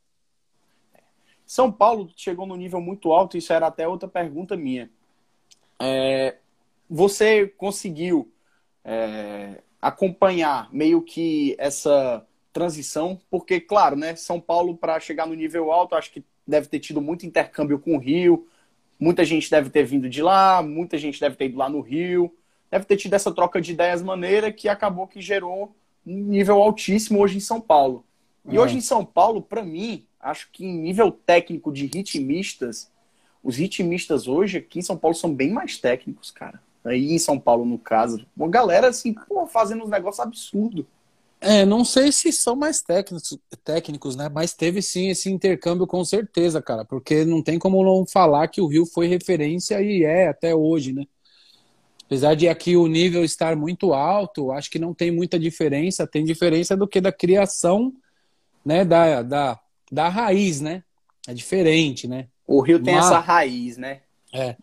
São 1.45 1.71
Paulo 1.71 2.11
chegou 2.17 2.47
no 2.47 2.57
nível 2.57 2.81
muito 2.81 3.13
alto, 3.13 3.37
isso 3.37 3.53
era 3.53 3.67
até 3.67 3.87
outra 3.87 4.09
pergunta 4.09 4.57
minha. 4.57 4.91
É, 5.79 6.37
você 6.89 7.47
conseguiu 7.47 8.33
é, 8.85 9.63
acompanhar 9.81 10.73
meio 10.73 11.03
que 11.03 11.55
essa 11.59 12.27
transição, 12.53 13.19
porque, 13.31 13.61
claro, 13.61 13.97
né, 13.97 14.15
São 14.15 14.41
Paulo, 14.41 14.77
para 14.77 15.01
chegar 15.01 15.27
no 15.27 15.35
nível 15.35 15.73
alto, 15.73 15.95
acho 15.95 16.13
que 16.13 16.25
deve 16.47 16.69
ter 16.69 16.81
tido 16.81 17.01
muito 17.01 17.25
intercâmbio 17.25 17.79
com 17.79 17.97
o 17.97 17.99
Rio, 17.99 18.47
muita 18.99 19.25
gente 19.25 19.51
deve 19.51 19.71
ter 19.71 19.85
vindo 19.85 20.09
de 20.09 20.23
lá, 20.23 20.63
muita 20.63 20.99
gente 20.99 21.19
deve 21.19 21.37
ter 21.37 21.47
ido 21.47 21.59
lá 21.59 21.69
no 21.69 21.81
Rio, 21.81 22.33
deve 22.71 22.85
ter 22.85 22.97
tido 22.97 23.15
essa 23.15 23.33
troca 23.33 23.61
de 23.61 23.73
ideias 23.73 24.03
maneira 24.03 24.53
que 24.53 24.69
acabou 24.69 25.07
que 25.07 25.21
gerou 25.21 25.75
um 26.07 26.17
nível 26.17 26.61
altíssimo 26.61 27.21
hoje 27.21 27.37
em 27.37 27.41
São 27.41 27.61
Paulo. 27.61 28.05
E 28.49 28.57
é. 28.57 28.61
hoje 28.61 28.77
em 28.77 28.81
São 28.81 29.05
Paulo, 29.05 29.41
para 29.41 29.63
mim, 29.63 30.05
acho 30.21 30.49
que 30.53 30.65
em 30.65 30.77
nível 30.79 31.11
técnico 31.11 31.73
de 31.73 31.87
ritmistas, 31.87 32.91
Os 33.43 33.57
ritmistas 33.57 34.29
hoje 34.29 34.59
aqui 34.59 34.79
em 34.79 34.83
São 34.83 34.97
Paulo 34.97 35.17
são 35.17 35.35
bem 35.35 35.51
mais 35.51 35.77
técnicos, 35.79 36.31
cara. 36.31 36.61
Aí 36.85 37.13
em 37.13 37.19
São 37.19 37.39
Paulo, 37.39 37.65
no 37.65 37.79
caso. 37.79 38.25
Uma 38.37 38.49
galera, 38.49 38.89
assim, 38.89 39.15
pô, 39.15 39.47
fazendo 39.47 39.85
uns 39.85 39.91
negócios 39.91 40.25
absurdos. 40.25 40.85
É, 41.45 41.67
não 41.67 41.85
sei 41.85 42.13
se 42.13 42.31
são 42.31 42.55
mais 42.55 42.81
técnicos, 42.83 43.37
técnicos, 43.65 44.15
né? 44.15 44.29
Mas 44.33 44.55
teve 44.55 44.81
sim 44.81 45.09
esse 45.09 45.29
intercâmbio 45.29 45.89
com 45.89 46.05
certeza, 46.05 46.63
cara. 46.63 46.85
Porque 46.85 47.25
não 47.25 47.43
tem 47.43 47.59
como 47.59 47.83
não 47.83 48.07
falar 48.07 48.47
que 48.47 48.61
o 48.61 48.69
Rio 48.69 48.87
foi 48.87 49.09
referência 49.09 49.83
e 49.83 50.05
é 50.05 50.29
até 50.29 50.55
hoje, 50.55 50.93
né? 50.93 51.05
Apesar 52.05 52.37
de 52.37 52.47
aqui 52.47 52.77
o 52.77 52.87
nível 52.87 53.25
estar 53.25 53.57
muito 53.57 53.93
alto, 53.93 54.53
acho 54.53 54.71
que 54.71 54.79
não 54.79 54.95
tem 54.95 55.11
muita 55.11 55.37
diferença. 55.37 56.07
Tem 56.07 56.25
diferença 56.25 56.77
do 56.77 56.87
que 56.87 57.01
da 57.01 57.11
criação, 57.11 57.93
né? 58.65 58.85
Da, 58.85 59.23
da, 59.23 59.61
da 59.91 60.09
raiz, 60.09 60.61
né? 60.61 60.85
É 61.27 61.35
diferente, 61.35 62.07
né? 62.07 62.29
O 62.47 62.61
Rio 62.61 62.81
tem 62.81 62.95
Mas, 62.95 63.07
essa 63.07 63.19
raiz, 63.19 63.77
né? 63.77 64.03
É. 64.33 64.57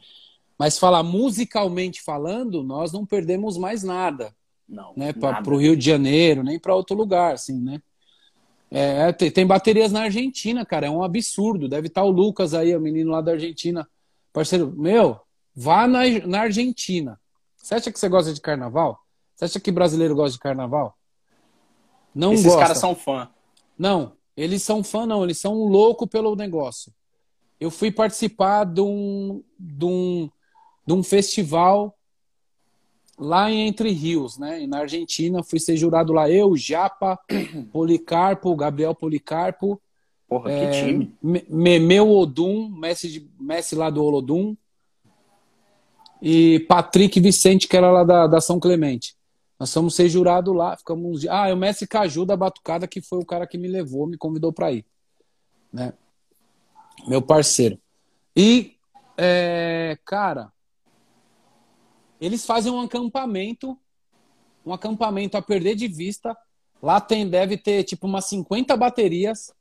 Mas 0.57 0.79
falar 0.79 1.03
musicalmente 1.03 2.01
falando, 2.01 2.63
nós 2.63 2.93
não 2.93 3.05
perdemos 3.05 3.57
mais 3.57 3.83
nada. 3.83 4.33
Não. 4.69 4.93
Né, 4.95 5.11
para 5.11 5.43
o 5.49 5.57
Rio 5.57 5.75
de 5.75 5.83
Janeiro, 5.83 6.43
nem 6.43 6.59
para 6.59 6.75
outro 6.75 6.95
lugar, 6.95 7.33
assim, 7.33 7.59
né? 7.59 7.81
É, 8.71 9.11
tem, 9.11 9.31
tem, 9.31 9.47
baterias 9.47 9.91
na 9.91 10.01
Argentina, 10.01 10.63
cara, 10.63 10.85
é 10.85 10.89
um 10.89 11.01
absurdo. 11.01 11.67
Deve 11.67 11.87
estar 11.87 12.01
tá 12.01 12.07
o 12.07 12.11
Lucas 12.11 12.53
aí, 12.53 12.75
o 12.75 12.79
menino 12.79 13.09
lá 13.09 13.19
da 13.19 13.31
Argentina. 13.31 13.89
Parceiro, 14.31 14.71
meu, 14.77 15.19
vá 15.55 15.87
na, 15.87 16.01
na 16.27 16.41
Argentina. 16.41 17.19
Você 17.57 17.73
acha 17.73 17.91
que 17.91 17.99
você 17.99 18.07
gosta 18.07 18.31
de 18.31 18.39
carnaval? 18.39 18.99
Você 19.35 19.45
acha 19.45 19.59
que 19.59 19.71
brasileiro 19.71 20.15
gosta 20.15 20.33
de 20.33 20.39
carnaval? 20.39 20.95
Não 22.13 22.33
Esses 22.33 22.45
gosta. 22.45 22.59
caras 22.59 22.77
são 22.77 22.93
fã. 22.93 23.27
Não, 23.77 24.13
eles 24.37 24.61
são 24.61 24.83
fã, 24.83 25.05
não, 25.05 25.23
eles 25.23 25.39
são 25.39 25.55
louco 25.55 26.05
pelo 26.05 26.35
negócio. 26.35 26.93
Eu 27.59 27.71
fui 27.71 27.91
participar 27.91 28.65
de 28.65 28.81
um, 28.81 29.43
de 29.59 29.85
um, 29.85 30.29
de 30.85 30.93
um 30.93 31.03
festival 31.03 31.97
lá 33.19 33.51
em 33.51 33.67
Entre 33.67 33.91
Rios, 33.91 34.37
né? 34.37 34.65
Na 34.65 34.79
Argentina, 34.79 35.43
fui 35.43 35.59
ser 35.59 35.75
jurado 35.75 36.13
lá 36.13 36.29
eu, 36.29 36.55
Japa, 36.55 37.19
Policarpo, 37.71 38.55
Gabriel 38.55 38.95
Policarpo. 38.95 39.79
Porra, 40.27 40.51
é, 40.51 40.71
que 40.71 40.85
time. 40.85 41.13
Memeu 41.21 42.09
Odum, 42.09 42.69
Messi, 42.69 43.09
de, 43.09 43.29
Messi 43.39 43.75
lá 43.75 43.89
do 43.89 44.03
Olodum. 44.03 44.55
E 46.21 46.65
Patrick 46.67 47.19
Vicente, 47.19 47.67
que 47.67 47.75
era 47.75 47.91
lá 47.91 48.03
da, 48.03 48.27
da 48.27 48.41
São 48.41 48.59
Clemente. 48.59 49.15
Nós 49.59 49.73
fomos 49.73 49.95
ser 49.95 50.07
jurado 50.07 50.53
lá, 50.53 50.77
ficamos. 50.77 51.25
Ah, 51.27 51.49
é 51.49 51.53
o 51.53 51.57
Messi 51.57 51.85
Caju 51.85 52.25
da 52.25 52.37
Batucada, 52.37 52.87
que 52.87 53.01
foi 53.01 53.19
o 53.19 53.25
cara 53.25 53.45
que 53.45 53.57
me 53.57 53.67
levou, 53.67 54.07
me 54.07 54.17
convidou 54.17 54.53
para 54.53 54.71
ir. 54.71 54.85
Né? 55.71 55.93
Meu 57.07 57.21
parceiro. 57.21 57.77
E, 58.35 58.75
é, 59.17 59.97
cara, 60.05 60.51
eles 62.19 62.45
fazem 62.45 62.71
um 62.71 62.81
acampamento, 62.81 63.77
um 64.65 64.73
acampamento 64.73 65.37
a 65.37 65.41
perder 65.41 65.75
de 65.75 65.87
vista. 65.87 66.37
Lá 66.81 66.99
tem, 66.99 67.27
deve 67.27 67.57
ter 67.57 67.83
tipo 67.83 68.07
umas 68.07 68.25
50 68.25 68.75
baterias 68.75 69.53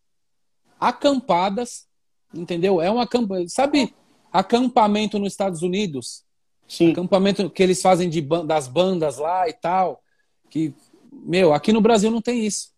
acampadas, 0.79 1.87
entendeu? 2.35 2.81
É 2.81 2.91
um 2.91 3.01
acampamento. 3.01 3.51
Sabe 3.51 3.95
acampamento 4.33 5.19
nos 5.19 5.33
Estados 5.33 5.63
Unidos? 5.63 6.25
Sim. 6.67 6.93
Acampamento 6.93 7.49
que 7.49 7.63
eles 7.63 7.81
fazem 7.81 8.11
de, 8.11 8.21
das 8.21 8.69
bandas 8.69 9.19
lá 9.19 9.49
e 9.49 9.53
tal. 9.53 10.03
Que, 10.51 10.75
meu, 11.11 11.53
aqui 11.53 11.73
no 11.73 11.81
Brasil 11.81 12.11
não 12.11 12.21
tem 12.21 12.45
isso. 12.45 12.73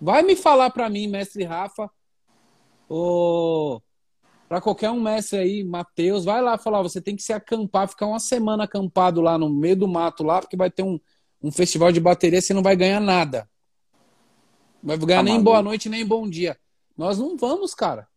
Vai 0.00 0.22
me 0.22 0.36
falar 0.36 0.70
para 0.70 0.88
mim, 0.88 1.08
mestre 1.08 1.44
Rafa, 1.44 1.90
ou 2.88 3.82
para 4.48 4.62
qualquer 4.62 4.90
um 4.90 5.00
mestre 5.00 5.38
aí, 5.38 5.62
Matheus, 5.62 6.24
vai 6.24 6.40
lá 6.40 6.56
falar, 6.56 6.80
você 6.82 7.02
tem 7.02 7.14
que 7.14 7.22
se 7.22 7.34
acampar, 7.34 7.86
ficar 7.86 8.06
uma 8.06 8.18
semana 8.18 8.64
acampado 8.64 9.20
lá 9.20 9.36
no 9.36 9.50
meio 9.50 9.76
do 9.76 9.86
mato 9.86 10.24
lá, 10.24 10.40
porque 10.40 10.56
vai 10.56 10.70
ter 10.70 10.82
um, 10.82 10.98
um 11.42 11.52
festival 11.52 11.92
de 11.92 12.00
bateria, 12.00 12.40
você 12.40 12.54
não 12.54 12.62
vai 12.62 12.74
ganhar 12.74 12.98
nada. 12.98 13.48
Não 14.82 14.88
vai 14.88 14.96
ganhar 14.96 15.18
tá 15.18 15.22
nem 15.22 15.42
boa 15.42 15.60
noite, 15.60 15.90
nem 15.90 16.04
bom 16.04 16.28
dia. 16.28 16.56
Nós 16.96 17.18
não 17.18 17.36
vamos, 17.36 17.74
cara. 17.74 18.08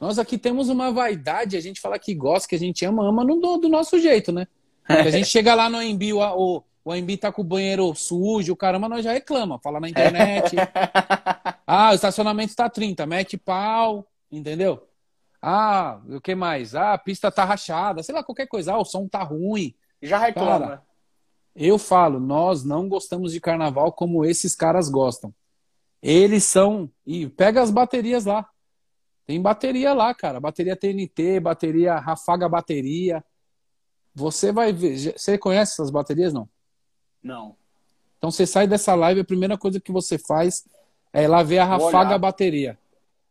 Nós 0.00 0.18
aqui 0.18 0.38
temos 0.38 0.70
uma 0.70 0.90
vaidade, 0.90 1.56
a 1.56 1.60
gente 1.60 1.80
fala 1.82 1.98
que 1.98 2.14
gosta, 2.14 2.48
que 2.48 2.54
a 2.54 2.58
gente 2.58 2.84
ama, 2.86 3.06
ama 3.06 3.22
no, 3.22 3.58
do 3.58 3.68
nosso 3.68 3.98
jeito, 3.98 4.32
né? 4.32 4.46
a 4.88 5.10
gente 5.10 5.26
chega 5.26 5.54
lá 5.54 5.68
no 5.68 5.76
AMB, 5.76 6.14
o, 6.14 6.20
o, 6.20 6.64
o 6.82 6.92
AMB 6.92 7.18
tá 7.18 7.30
com 7.30 7.42
o 7.42 7.44
banheiro 7.44 7.94
sujo, 7.94 8.54
o 8.54 8.56
caramba, 8.56 8.88
nós 8.88 9.04
já 9.04 9.12
reclama, 9.12 9.58
fala 9.58 9.80
na 9.80 9.90
internet. 9.90 10.56
ah, 11.66 11.90
o 11.90 11.94
estacionamento 11.94 12.56
tá 12.56 12.70
30, 12.70 13.04
mete 13.04 13.36
pau, 13.36 14.06
entendeu? 14.32 14.87
Ah, 15.40 16.00
o 16.08 16.20
que 16.20 16.34
mais? 16.34 16.74
Ah, 16.74 16.94
a 16.94 16.98
pista 16.98 17.30
tá 17.30 17.44
rachada, 17.44 18.02
sei 18.02 18.14
lá, 18.14 18.22
qualquer 18.24 18.46
coisa. 18.46 18.72
Ah, 18.72 18.78
o 18.78 18.84
som 18.84 19.06
tá 19.06 19.22
ruim. 19.22 19.74
Já 20.02 20.18
reclama. 20.18 20.66
Cara, 20.66 20.82
eu 21.54 21.78
falo, 21.78 22.20
nós 22.20 22.64
não 22.64 22.88
gostamos 22.88 23.32
de 23.32 23.40
carnaval 23.40 23.92
como 23.92 24.24
esses 24.24 24.54
caras 24.54 24.88
gostam. 24.88 25.34
Eles 26.02 26.44
são. 26.44 26.90
E 27.06 27.28
pega 27.28 27.60
as 27.60 27.70
baterias 27.70 28.24
lá. 28.24 28.48
Tem 29.26 29.40
bateria 29.40 29.92
lá, 29.92 30.14
cara. 30.14 30.40
Bateria 30.40 30.76
TNT, 30.76 31.40
bateria 31.40 31.96
Rafaga 31.96 32.48
Bateria. 32.48 33.24
Você 34.14 34.52
vai 34.52 34.72
ver. 34.72 34.96
Você 35.16 35.36
conhece 35.36 35.72
essas 35.72 35.90
baterias, 35.90 36.32
não? 36.32 36.48
Não. 37.22 37.56
Então 38.16 38.30
você 38.30 38.46
sai 38.46 38.66
dessa 38.66 38.94
live, 38.94 39.20
a 39.20 39.24
primeira 39.24 39.58
coisa 39.58 39.80
que 39.80 39.92
você 39.92 40.18
faz 40.18 40.64
é 41.12 41.28
lá 41.28 41.42
ver 41.42 41.58
a 41.58 41.64
Rafaga 41.64 42.18
Bateria. 42.18 42.78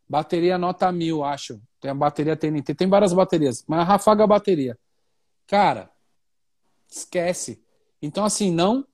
Bateria 0.10 0.58
nota 0.58 0.92
mil, 0.92 1.24
acho. 1.24 1.62
Tem 1.80 1.92
a 1.92 1.94
bateria 1.94 2.36
TNT, 2.36 2.74
tem 2.74 2.88
várias 2.88 3.14
baterias, 3.14 3.64
mas 3.68 3.80
a 3.80 3.84
Rafaga 3.84 4.26
bateria. 4.26 4.78
Cara, 5.46 5.90
esquece. 6.90 7.62
Então, 8.02 8.26
assim, 8.26 8.52
não 8.52 8.86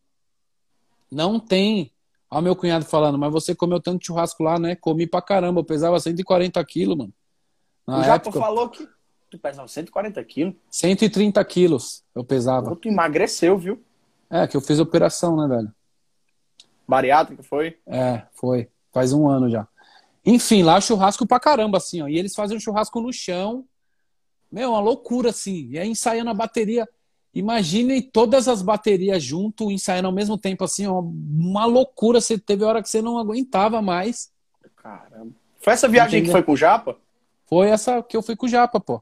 não 1.14 1.40
tem. 1.40 1.91
Olha 2.30 2.40
o 2.40 2.44
meu 2.44 2.56
cunhado 2.56 2.84
falando, 2.84 3.18
mas 3.18 3.31
você 3.31 3.53
comeu 3.53 3.80
tanto 3.80 4.06
churrasco 4.06 4.41
lá, 4.44 4.57
né? 4.57 4.76
Comi 4.76 5.06
pra 5.06 5.22
caramba, 5.22 5.60
eu 5.60 5.64
pesava 5.64 5.99
140 5.99 6.64
quilos, 6.65 6.98
mano. 6.98 7.14
Na 7.85 7.99
o 7.99 8.03
Japo 8.03 8.31
falou 8.31 8.69
que 8.69 8.88
tu 9.30 9.38
pesava 9.38 9.68
140 9.68 10.23
quilos. 10.23 10.56
130 10.69 11.44
quilos 11.45 12.03
eu 12.15 12.23
pesava. 12.23 12.69
Pô, 12.69 12.76
tu 12.76 12.88
emagreceu, 12.88 13.57
viu? 13.57 13.84
É, 14.30 14.48
que 14.48 14.57
eu 14.57 14.61
fiz 14.61 14.80
operação, 14.80 15.38
né, 15.38 15.48
velho? 15.48 15.72
Bariátrica, 16.88 17.44
foi? 17.44 17.77
É, 17.85 18.23
foi. 18.34 18.68
Faz 18.91 19.14
um 19.14 19.27
ano 19.27 19.49
já. 19.49 19.68
Enfim, 20.26 20.64
lá 20.64 20.80
churrasco 20.80 21.28
pra 21.28 21.40
caramba, 21.40 21.78
assim, 21.78 22.02
ó. 22.02 22.08
E 22.08 22.18
eles 22.18 22.36
fazem 22.36 22.56
um 22.56 22.60
churrasco 22.60 23.02
no 23.02 23.12
chão. 23.12 23.66
Meu, 24.52 24.72
uma 24.72 24.80
loucura, 24.80 25.32
assim. 25.32 25.68
E 25.70 25.80
aí 25.80 25.90
ensaiando 25.90 26.30
a 26.30 26.34
bateria. 26.34 26.88
Imagine 27.34 28.02
todas 28.02 28.48
as 28.48 28.62
baterias 28.62 29.22
junto, 29.22 29.72
ensaiando 29.72 30.08
ao 30.08 30.14
mesmo 30.14 30.38
tempo, 30.38 30.64
assim, 30.64 30.88
ó. 30.88 31.00
Uma 31.00 31.66
loucura. 31.66 32.22
Você 32.22 32.38
teve 32.38 32.64
hora 32.64 32.82
que 32.82 32.90
você 32.90 33.02
não 33.02 33.18
aguentava 33.18 33.82
mais. 33.82 34.32
Caramba. 34.76 35.32
Foi 35.60 35.74
essa 35.74 35.88
viagem 35.88 36.20
Entendeu? 36.20 36.26
que 36.26 36.32
foi 36.32 36.44
com 36.44 36.52
o 36.54 36.58
Japa? 36.58 36.98
Foi 37.45 37.70
essa 37.70 38.02
que 38.04 38.16
eu 38.16 38.22
fui 38.22 38.36
com 38.36 38.45
o 38.45 38.50
Japa, 38.50 38.80
pô. 38.80 39.02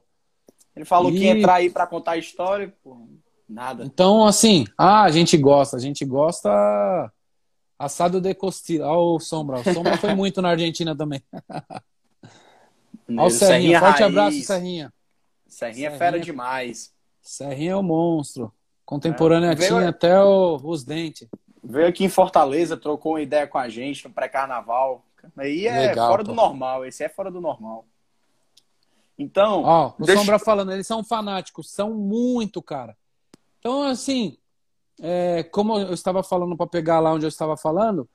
Ele 0.74 0.84
falou 0.84 1.10
e... 1.10 1.14
que 1.14 1.24
ia 1.24 1.38
entrar 1.38 1.54
aí 1.54 1.70
pra 1.70 1.86
contar 1.86 2.12
a 2.12 2.18
história, 2.18 2.74
pô. 2.82 2.96
Nada. 3.48 3.84
Então, 3.84 4.24
assim, 4.24 4.64
ah, 4.78 5.02
a 5.02 5.10
gente 5.10 5.36
gosta, 5.36 5.76
a 5.76 5.80
gente 5.80 6.04
gosta 6.04 7.12
Assado 7.82 8.20
de 8.20 8.32
costila. 8.32 8.86
Olha 8.86 9.16
o 9.16 9.18
Sombra. 9.18 9.58
O 9.58 9.64
Sombra 9.64 9.96
foi 9.98 10.14
muito 10.14 10.40
na 10.40 10.50
Argentina 10.50 10.96
também. 10.96 11.20
Olha 13.10 13.22
o 13.24 13.30
Serrinha. 13.30 13.30
Serrinha 13.30 13.80
Forte 13.80 14.00
raiz. 14.00 14.02
abraço, 14.02 14.42
Serrinha. 14.42 14.94
Serrinha 15.48 15.88
é 15.88 15.98
fera 15.98 16.20
demais. 16.20 16.94
Serrinha 17.20 17.72
é 17.72 17.76
o 17.76 17.82
monstro. 17.82 18.54
Contemporânea 18.84 19.50
é. 19.50 19.56
tinha 19.56 19.88
até 19.88 20.22
o, 20.22 20.60
os 20.62 20.84
dentes. 20.84 21.28
Veio 21.62 21.88
aqui 21.88 22.04
em 22.04 22.08
Fortaleza, 22.08 22.76
trocou 22.76 23.14
uma 23.14 23.20
ideia 23.20 23.48
com 23.48 23.58
a 23.58 23.68
gente 23.68 24.06
no 24.06 24.14
pré-carnaval. 24.14 25.04
Aí 25.36 25.66
é 25.66 25.88
Legal, 25.88 26.08
fora 26.08 26.22
pô. 26.22 26.30
do 26.30 26.36
normal. 26.36 26.84
Esse 26.86 27.02
é 27.02 27.08
fora 27.08 27.32
do 27.32 27.40
normal. 27.40 27.84
Então. 29.18 29.64
Ó, 29.64 29.92
o 29.98 30.04
deixa... 30.04 30.20
Sombra 30.20 30.38
falando, 30.38 30.72
eles 30.72 30.86
são 30.86 31.02
fanáticos, 31.02 31.72
são 31.72 31.94
muito, 31.94 32.62
cara. 32.62 32.96
Então, 33.58 33.82
assim, 33.82 34.38
é, 35.00 35.42
como 35.44 35.78
eu 35.78 35.94
estava 35.94 36.22
falando 36.22 36.56
para 36.56 36.66
pegar 36.66 37.00
lá 37.00 37.12
onde 37.12 37.24
eu 37.24 37.28
estava 37.28 37.56
falando, 37.56 38.08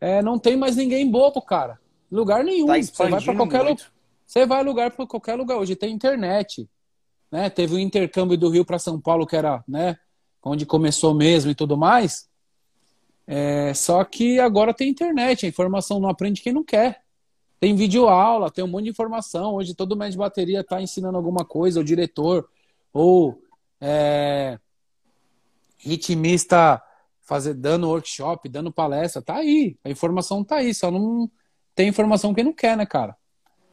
é, 0.00 0.22
não 0.22 0.38
tem 0.38 0.56
mais 0.56 0.76
ninguém 0.76 1.10
bobo, 1.10 1.40
cara. 1.42 1.78
Lugar 2.10 2.44
nenhum. 2.44 2.66
Tá 2.66 2.80
você 2.80 3.08
vai 3.08 3.22
para 3.22 3.36
qualquer 3.36 3.62
lugar. 3.62 3.92
Você 4.26 4.46
vai 4.46 4.64
lugar 4.64 4.90
para 4.90 5.06
qualquer 5.06 5.34
lugar. 5.34 5.58
Hoje 5.58 5.76
tem 5.76 5.92
internet. 5.92 6.68
Né? 7.30 7.50
Teve 7.50 7.74
o 7.74 7.76
um 7.76 7.80
intercâmbio 7.80 8.36
do 8.36 8.48
Rio 8.48 8.64
para 8.64 8.78
São 8.78 9.00
Paulo, 9.00 9.26
que 9.26 9.36
era 9.36 9.62
né, 9.66 9.96
onde 10.42 10.66
começou 10.66 11.14
mesmo 11.14 11.50
e 11.50 11.54
tudo 11.54 11.76
mais. 11.76 12.28
É, 13.26 13.72
só 13.74 14.04
que 14.04 14.38
agora 14.38 14.74
tem 14.74 14.90
internet, 14.90 15.46
a 15.46 15.48
informação 15.48 15.98
não 15.98 16.08
aprende 16.08 16.42
quem 16.42 16.52
não 16.52 16.62
quer. 16.62 17.02
Tem 17.58 17.74
vídeo 17.74 18.08
aula, 18.08 18.50
tem 18.50 18.62
um 18.62 18.68
monte 18.68 18.84
de 18.84 18.90
informação. 18.90 19.54
Hoje 19.54 19.74
todo 19.74 19.96
médico 19.96 20.12
de 20.12 20.18
bateria 20.18 20.60
está 20.60 20.82
ensinando 20.82 21.16
alguma 21.16 21.44
coisa, 21.44 21.80
o 21.80 21.84
diretor, 21.84 22.46
ou 22.92 23.40
é, 23.80 24.58
ritmista 25.84 26.82
fazer 27.24 27.54
dando 27.54 27.88
workshop, 27.88 28.48
dando 28.48 28.72
palestra, 28.72 29.22
tá 29.22 29.36
aí. 29.36 29.76
A 29.84 29.90
informação 29.90 30.44
tá 30.44 30.56
aí, 30.56 30.74
só 30.74 30.90
não 30.90 31.30
tem 31.74 31.88
informação 31.88 32.34
quem 32.34 32.44
não 32.44 32.52
quer, 32.52 32.76
né, 32.76 32.86
cara? 32.86 33.16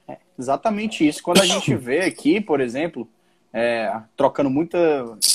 É 0.07 0.17
exatamente 0.39 1.07
isso. 1.07 1.21
Quando 1.21 1.41
a 1.41 1.45
gente 1.45 1.75
vê 1.75 2.01
aqui, 2.01 2.41
por 2.41 2.59
exemplo, 2.59 3.07
é, 3.53 3.93
trocando 4.15 4.49
muita 4.49 4.77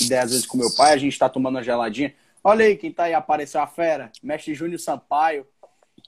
ideia 0.01 0.23
às 0.23 0.31
vezes 0.31 0.45
com 0.45 0.57
meu 0.57 0.73
pai, 0.75 0.93
a 0.93 0.97
gente 0.97 1.13
está 1.13 1.29
tomando 1.29 1.55
uma 1.55 1.63
geladinha. 1.63 2.13
Olha 2.43 2.65
aí 2.65 2.75
quem 2.75 2.91
tá 2.91 3.03
aí, 3.03 3.13
apareceu 3.13 3.61
a 3.61 3.67
fera, 3.67 4.11
mestre 4.21 4.53
Júnior 4.53 4.79
Sampaio. 4.79 5.45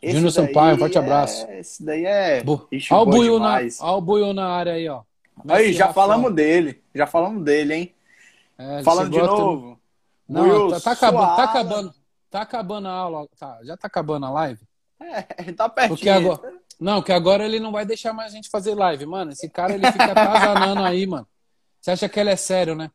Esse 0.01 0.13
Júnior 0.13 0.31
Sampaio, 0.31 0.77
forte 0.77 0.97
é, 0.97 1.01
abraço. 1.01 1.47
Esse 1.51 1.83
daí 1.83 2.05
é. 2.05 2.43
Olha 2.91 3.01
o 3.01 3.05
Buiu 3.05 3.39
na, 3.39 3.59
o 3.81 4.01
Buiu 4.01 4.33
na 4.33 4.47
área 4.47 4.73
aí, 4.73 4.87
ó. 4.87 5.01
Mestre 5.43 5.65
aí, 5.65 5.73
já 5.73 5.87
Rafael. 5.87 6.07
falamos 6.07 6.33
dele. 6.33 6.81
Já 6.93 7.07
falamos 7.07 7.43
dele, 7.43 7.73
hein? 7.73 7.95
É, 8.57 8.83
Falando 8.83 9.11
de 9.11 9.21
novo. 9.21 9.78
Não, 10.29 10.43
Buiu, 10.43 10.69
tá, 10.69 10.79
tá, 10.79 10.91
acabando, 10.91 11.35
tá 11.35 11.43
acabando. 11.43 11.93
Tá 12.29 12.41
acabando 12.41 12.87
a 12.87 12.91
aula. 12.91 13.27
Tá, 13.39 13.59
já 13.63 13.75
tá 13.75 13.87
acabando 13.87 14.27
a 14.27 14.29
live? 14.29 14.61
É, 15.01 15.21
tá 15.53 15.67
pertinho. 15.67 15.97
Porque 15.97 16.09
agora, 16.09 16.53
não, 16.79 17.01
que 17.01 17.11
agora 17.11 17.43
ele 17.43 17.59
não 17.59 17.71
vai 17.71 17.85
deixar 17.85 18.13
mais 18.13 18.31
a 18.31 18.35
gente 18.35 18.49
fazer 18.49 18.75
live, 18.75 19.05
mano. 19.05 19.31
Esse 19.31 19.49
cara 19.49 19.73
ele 19.73 19.91
fica 19.91 20.11
atazanando 20.11 20.83
aí, 20.83 21.07
mano. 21.07 21.27
Você 21.81 21.91
acha 21.91 22.07
que 22.07 22.19
ele 22.19 22.29
é 22.29 22.35
sério, 22.35 22.75
né? 22.75 22.91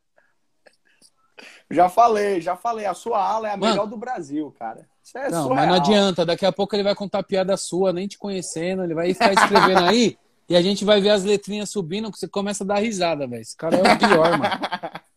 Já 1.70 1.88
falei, 1.88 2.40
já 2.40 2.56
falei. 2.56 2.86
A 2.86 2.94
sua 2.94 3.26
aula 3.26 3.48
é 3.48 3.52
a 3.52 3.56
Mano, 3.56 3.72
melhor 3.72 3.86
do 3.86 3.96
Brasil, 3.96 4.54
cara. 4.58 4.86
Isso 5.02 5.18
é 5.18 5.30
não, 5.30 5.42
surreal. 5.44 5.56
mas 5.56 5.68
não 5.68 5.74
adianta. 5.74 6.24
Daqui 6.24 6.46
a 6.46 6.52
pouco 6.52 6.76
ele 6.76 6.82
vai 6.84 6.94
contar 6.94 7.22
piada 7.24 7.56
sua, 7.56 7.92
nem 7.92 8.06
te 8.06 8.16
conhecendo. 8.16 8.84
Ele 8.84 8.94
vai 8.94 9.12
ficar 9.12 9.32
escrevendo 9.32 9.84
aí 9.84 10.16
e 10.48 10.54
a 10.54 10.62
gente 10.62 10.84
vai 10.84 11.00
ver 11.00 11.10
as 11.10 11.24
letrinhas 11.24 11.70
subindo 11.70 12.12
que 12.12 12.18
você 12.18 12.28
começa 12.28 12.62
a 12.62 12.66
dar 12.66 12.78
risada, 12.78 13.26
velho. 13.26 13.42
Esse 13.42 13.56
cara 13.56 13.76
é 13.76 13.80
o 13.80 13.98
pior, 13.98 14.38
mano. 14.38 14.44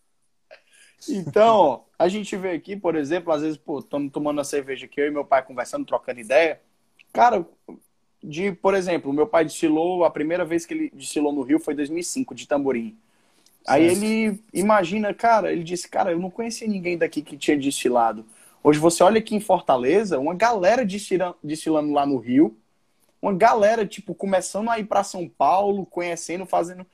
Então, 1.10 1.84
a 1.98 2.08
gente 2.08 2.36
vê 2.36 2.52
aqui, 2.52 2.76
por 2.76 2.96
exemplo, 2.96 3.32
às 3.32 3.42
vezes, 3.42 3.58
pô, 3.58 3.80
estamos 3.80 4.12
tomando 4.12 4.42
a 4.42 4.44
cerveja 4.44 4.86
aqui, 4.86 5.00
eu 5.00 5.08
e 5.08 5.12
meu 5.12 5.26
pai 5.26 5.44
conversando, 5.44 5.86
trocando 5.86 6.20
ideia. 6.20 6.62
Cara, 7.14 7.46
de, 8.24 8.52
por 8.52 8.74
exemplo, 8.74 9.14
meu 9.14 9.28
pai 9.28 9.46
destilou, 9.46 10.04
a 10.04 10.10
primeira 10.10 10.44
vez 10.44 10.66
que 10.66 10.74
ele 10.74 10.92
destilou 10.94 11.32
no 11.32 11.44
Rio 11.44 11.60
foi 11.60 11.74
em 11.74 11.78
2005, 11.78 12.34
de 12.36 12.48
tamborim. 12.48 12.98
Aí 13.68 13.84
ele 13.84 14.40
imagina, 14.54 15.14
cara, 15.14 15.52
ele 15.52 15.64
disse, 15.64 15.90
cara, 15.90 16.12
eu 16.12 16.20
não 16.20 16.30
conhecia 16.30 16.68
ninguém 16.68 16.98
daqui 16.98 17.22
que 17.22 17.38
tinha 17.38 17.58
destilado. 17.58 18.26
Hoje 18.64 18.80
você 18.80 19.04
olha 19.04 19.20
aqui 19.20 19.36
em 19.36 19.42
Fortaleza, 19.42 20.20
uma 20.20 20.34
galera 20.34 20.86
destilando, 20.86 21.36
destilando 21.44 21.92
lá 21.92 22.06
no 22.06 22.18
Rio, 22.18 22.58
uma 23.22 23.34
galera, 23.34 23.86
tipo, 23.86 24.16
começando 24.16 24.70
a 24.70 24.80
ir 24.80 24.86
para 24.86 25.04
São 25.04 25.28
Paulo, 25.28 25.86
conhecendo, 25.86 26.46
fazendo. 26.46 26.86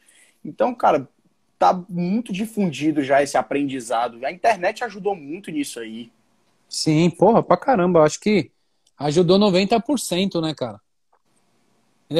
Então, 0.43 0.73
cara, 0.73 1.07
tá 1.63 1.85
muito 1.87 2.33
difundido 2.33 3.01
já 3.01 3.23
esse 3.23 3.37
aprendizado. 3.37 4.23
A 4.25 4.31
internet 4.31 4.83
ajudou 4.83 5.15
muito 5.15 5.49
nisso 5.49 5.79
aí. 5.79 6.11
Sim, 6.67 7.09
porra, 7.09 7.41
pra 7.41 7.55
caramba. 7.55 8.03
Acho 8.03 8.19
que 8.19 8.51
ajudou 8.97 9.39
90%, 9.39 10.41
né, 10.41 10.53
cara? 10.53 10.81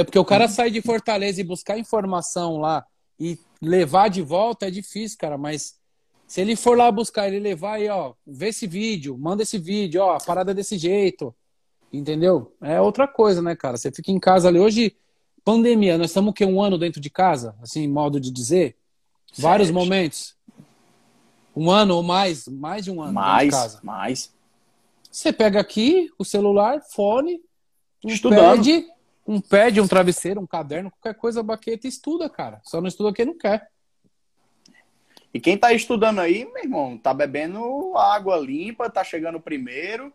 Porque 0.06 0.18
o 0.18 0.24
cara 0.24 0.48
sai 0.48 0.72
de 0.72 0.82
Fortaleza 0.82 1.42
e 1.42 1.44
buscar 1.44 1.78
informação 1.78 2.58
lá 2.58 2.86
e 3.20 3.38
levar 3.62 4.08
de 4.08 4.22
volta 4.22 4.68
é 4.68 4.72
difícil, 4.72 5.18
cara, 5.20 5.38
mas 5.38 5.78
se 6.26 6.40
ele 6.40 6.56
for 6.56 6.78
lá 6.78 6.90
buscar, 6.90 7.28
ele 7.28 7.40
levar 7.40 7.74
aí, 7.74 7.90
ó, 7.90 8.14
vê 8.26 8.48
esse 8.48 8.66
vídeo, 8.66 9.18
manda 9.18 9.44
esse 9.44 9.58
vídeo, 9.60 10.02
ó, 10.02 10.16
a 10.16 10.20
parada 10.20 10.52
é 10.52 10.54
desse 10.54 10.78
jeito, 10.78 11.36
entendeu? 11.92 12.56
É 12.62 12.82
outra 12.82 13.08
coisa, 13.08 13.42
né, 13.42 13.56
cara? 13.56 13.78
Você 13.78 13.92
fica 13.92 14.10
em 14.10 14.20
casa 14.20 14.48
ali, 14.48 14.58
hoje, 14.58 14.96
pandemia, 15.44 15.98
nós 15.98 16.08
estamos 16.08 16.32
o 16.32 16.34
quê? 16.34 16.46
Um 16.46 16.62
ano 16.62 16.78
dentro 16.78 17.00
de 17.00 17.10
casa, 17.10 17.56
assim, 17.62 17.88
modo 17.88 18.20
de 18.20 18.32
dizer? 18.32 18.78
Sete. 19.34 19.42
Vários 19.42 19.72
momentos. 19.72 20.36
Um 21.56 21.70
ano 21.70 21.96
ou 21.96 22.04
mais, 22.04 22.48
mais 22.48 22.86
de 22.86 22.92
um 22.92 23.02
ano 23.02 23.14
mais. 23.14 23.52
Mais, 23.52 23.82
Você 25.12 25.34
pega 25.34 25.60
aqui 25.60 26.10
o 26.18 26.24
celular, 26.24 26.82
fone, 26.92 27.42
um 28.06 28.30
pad, 28.30 28.88
um 29.28 29.42
pad, 29.42 29.82
um 29.82 29.88
travesseiro, 29.88 30.40
um 30.40 30.48
caderno, 30.48 30.92
qualquer 30.92 31.18
coisa, 31.20 31.44
baqueta, 31.44 31.88
estuda, 31.88 32.30
cara. 32.30 32.62
Só 32.64 32.80
não 32.80 32.88
estuda 32.88 33.14
quem 33.14 33.26
não 33.26 33.38
quer. 33.38 33.70
E 35.34 35.40
quem 35.40 35.58
tá 35.58 35.74
estudando 35.74 36.20
aí, 36.20 36.46
meu 36.46 36.64
irmão, 36.64 36.96
tá 36.96 37.12
bebendo 37.12 37.98
água 37.98 38.38
limpa, 38.38 38.90
tá 38.90 39.04
chegando 39.04 39.40
primeiro, 39.40 40.14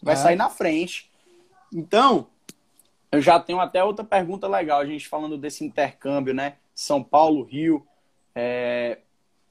vai 0.00 0.14
é. 0.14 0.16
sair 0.16 0.36
na 0.36 0.48
frente. 0.48 1.10
Então, 1.74 2.28
eu 3.10 3.20
já 3.20 3.40
tenho 3.40 3.58
até 3.58 3.82
outra 3.82 4.04
pergunta 4.04 4.46
legal, 4.46 4.78
a 4.78 4.86
gente 4.86 5.08
falando 5.08 5.36
desse 5.36 5.64
intercâmbio, 5.64 6.32
né? 6.32 6.56
São 6.74 7.02
Paulo, 7.02 7.42
Rio. 7.42 7.84
É... 8.34 8.98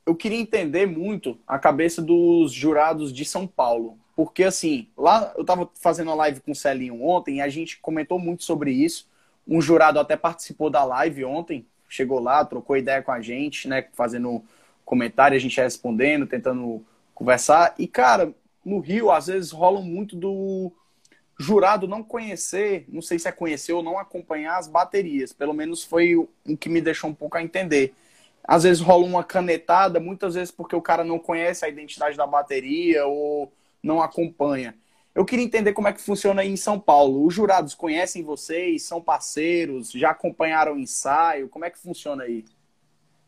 Eu 0.06 0.16
queria 0.16 0.40
entender 0.40 0.86
muito 0.88 1.38
a 1.48 1.60
cabeça 1.60 2.02
dos 2.02 2.52
jurados 2.52 3.14
de 3.14 3.24
São 3.24 3.46
Paulo. 3.46 3.98
Porque, 4.16 4.44
assim, 4.44 4.88
lá 4.98 5.32
eu 5.36 5.42
estava 5.42 5.70
fazendo 5.76 6.12
a 6.12 6.16
live 6.16 6.42
com 6.42 6.52
o 6.52 6.56
Celinho 6.56 7.04
ontem 7.04 7.38
e 7.38 7.42
a 7.42 7.50
gente 7.50 7.80
comentou 7.80 8.20
muito 8.20 8.44
sobre 8.44 8.72
isso. 8.72 9.08
Um 9.48 9.62
jurado 9.62 10.00
até 10.00 10.16
participou 10.16 10.70
da 10.70 10.84
live 10.84 11.26
ontem, 11.26 11.66
chegou 11.88 12.20
lá, 12.20 12.44
trocou 12.46 12.78
ideia 12.78 13.02
com 13.02 13.12
a 13.12 13.22
gente, 13.22 13.68
né? 13.68 13.88
Fazendo 13.94 14.44
comentário, 14.86 15.36
a 15.36 15.40
gente 15.40 15.60
respondendo, 15.60 16.28
tentando 16.28 16.86
conversar. 17.14 17.74
E, 17.78 17.88
cara, 17.88 18.34
no 18.66 18.80
Rio, 18.80 19.12
às 19.12 19.28
vezes 19.28 19.52
rola 19.52 19.82
muito 19.82 20.16
do 20.16 20.72
jurado 21.40 21.88
não 21.88 22.04
conhecer, 22.04 22.86
não 22.88 23.02
sei 23.02 23.18
se 23.18 23.28
é 23.28 23.32
conhecer 23.32 23.74
ou 23.74 23.82
não 23.82 23.98
acompanhar 23.98 24.58
as 24.58 24.68
baterias. 24.68 25.34
Pelo 25.34 25.54
menos 25.54 25.84
foi 25.84 26.16
o 26.16 26.30
que 26.60 26.70
me 26.70 26.82
deixou 26.82 27.10
um 27.10 27.14
pouco 27.14 27.38
a 27.38 27.44
entender. 27.44 27.94
Às 28.44 28.64
vezes 28.64 28.82
rola 28.82 29.06
uma 29.06 29.24
canetada, 29.24 30.00
muitas 30.00 30.36
vezes 30.36 30.52
porque 30.52 30.76
o 30.76 30.82
cara 30.82 31.04
não 31.04 31.20
conhece 31.20 31.64
a 31.64 31.70
identidade 31.70 32.18
da 32.18 32.28
bateria 32.28 33.06
ou 33.06 33.52
não 33.82 34.02
acompanha. 34.02 34.76
Eu 35.14 35.26
queria 35.26 35.44
entender 35.44 35.74
como 35.74 35.88
é 35.88 35.94
que 35.94 36.02
funciona 36.02 36.42
aí 36.42 36.50
em 36.50 36.58
São 36.58 36.80
Paulo. 36.80 37.26
Os 37.26 37.34
jurados 37.34 37.76
conhecem 37.76 38.24
vocês, 38.24 38.84
são 38.84 39.02
parceiros, 39.02 39.92
já 39.92 40.12
acompanharam 40.12 40.74
o 40.76 40.80
ensaio? 40.80 41.50
Como 41.50 41.66
é 41.66 41.70
que 41.70 41.78
funciona 41.78 42.24
aí? 42.24 42.46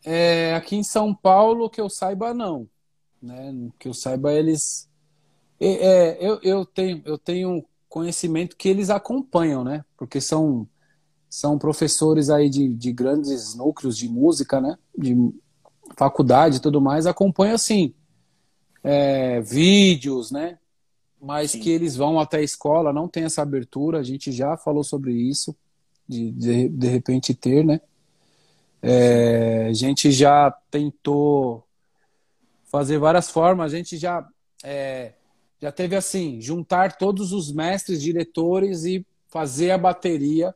É, 0.06 0.56
aqui 0.56 0.76
em 0.76 0.84
São 0.84 1.14
Paulo, 1.14 1.70
que 1.70 1.82
eu 1.82 1.90
saiba, 1.90 2.34
não. 2.34 2.68
Né? 3.22 3.54
Que 3.78 3.88
eu 3.88 3.94
saiba, 3.94 4.34
eles. 4.34 4.90
É, 5.60 5.68
é, 5.68 6.18
eu, 6.22 6.40
eu, 6.42 6.66
tenho, 6.66 7.02
eu 7.06 7.18
tenho 7.18 7.66
conhecimento 7.90 8.56
que 8.56 8.68
eles 8.68 8.90
acompanham, 8.90 9.64
né? 9.64 9.84
Porque 9.98 10.20
são, 10.20 10.68
são 11.34 11.58
professores 11.58 12.30
aí 12.30 12.48
de, 12.48 12.70
de 12.70 12.92
grandes 12.92 13.56
núcleos 13.56 13.98
de 13.98 14.08
música, 14.08 14.62
né? 14.62 14.78
De 14.96 15.16
faculdade 15.98 16.58
e 16.58 16.60
tudo 16.60 16.80
mais, 16.80 17.08
acompanham 17.08 17.56
assim 17.56 17.92
é, 18.84 19.42
vídeos, 19.42 20.30
né? 20.30 20.60
Mas 21.20 21.50
Sim. 21.50 21.60
que 21.60 21.72
eles 21.72 21.96
vão 21.96 22.20
até 22.20 22.38
a 22.38 22.44
escola, 22.44 22.94
não 22.94 23.08
tem 23.08 23.24
essa 23.24 23.42
abertura, 23.42 23.98
a 23.98 24.04
gente 24.04 24.32
já 24.32 24.56
falou 24.56 24.84
sobre 24.84 25.12
isso, 25.12 25.56
de 26.08 26.30
de, 26.30 26.70
de 26.70 26.88
repente 26.88 27.34
ter, 27.34 27.66
né? 27.66 27.82
É, 28.80 29.70
a 29.72 29.74
gente 29.74 30.12
já 30.12 30.52
tentou 30.70 31.66
fazer 32.66 33.00
várias 33.00 33.32
formas, 33.32 33.74
a 33.74 33.76
gente 33.76 33.98
já, 33.98 34.24
é, 34.64 35.14
já 35.60 35.72
teve 35.72 35.96
assim, 35.96 36.40
juntar 36.40 36.96
todos 36.96 37.34
os 37.34 37.52
mestres, 37.52 38.04
diretores 38.04 38.86
e 38.86 39.04
fazer 39.28 39.72
a 39.72 39.80
bateria, 39.80 40.54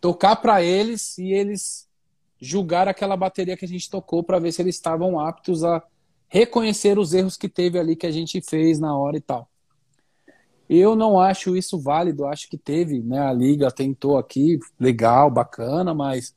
tocar 0.00 0.36
para 0.36 0.62
eles 0.62 1.18
e 1.18 1.32
eles 1.32 1.88
julgar 2.40 2.86
aquela 2.86 3.16
bateria 3.16 3.56
que 3.56 3.64
a 3.64 3.68
gente 3.68 3.90
tocou 3.90 4.22
para 4.22 4.38
ver 4.38 4.52
se 4.52 4.62
eles 4.62 4.76
estavam 4.76 5.18
aptos 5.18 5.64
a 5.64 5.82
reconhecer 6.28 6.98
os 6.98 7.12
erros 7.12 7.36
que 7.36 7.48
teve 7.48 7.78
ali 7.78 7.96
que 7.96 8.06
a 8.06 8.10
gente 8.10 8.40
fez 8.40 8.78
na 8.78 8.96
hora 8.96 9.16
e 9.16 9.20
tal. 9.20 9.48
Eu 10.68 10.94
não 10.94 11.18
acho 11.18 11.56
isso 11.56 11.80
válido, 11.80 12.26
acho 12.26 12.48
que 12.48 12.58
teve, 12.58 13.00
né? 13.00 13.20
A 13.20 13.32
liga 13.32 13.70
tentou 13.70 14.18
aqui, 14.18 14.58
legal, 14.78 15.30
bacana, 15.30 15.94
mas 15.94 16.34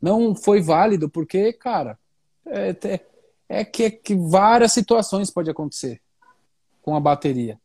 não 0.00 0.34
foi 0.34 0.60
válido 0.60 1.08
porque, 1.08 1.52
cara, 1.52 1.98
é, 2.46 2.70
é, 2.84 3.00
é 3.48 3.64
que, 3.64 3.90
que 3.90 4.14
várias 4.14 4.72
situações 4.72 5.30
pode 5.30 5.50
acontecer 5.50 6.00
com 6.80 6.94
a 6.94 7.00
bateria. 7.00 7.60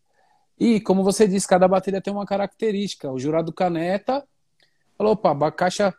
E, 0.60 0.80
como 0.80 1.04
você 1.04 1.28
disse, 1.28 1.48
cada 1.48 1.68
bateria 1.68 2.02
tem 2.02 2.12
uma 2.12 2.26
característica. 2.26 3.12
O 3.12 3.20
jurado 3.20 3.54
Caneta 3.54 4.28
falou: 4.98 5.14
opa, 5.14 5.48
a 5.48 5.52
caixa 5.52 5.94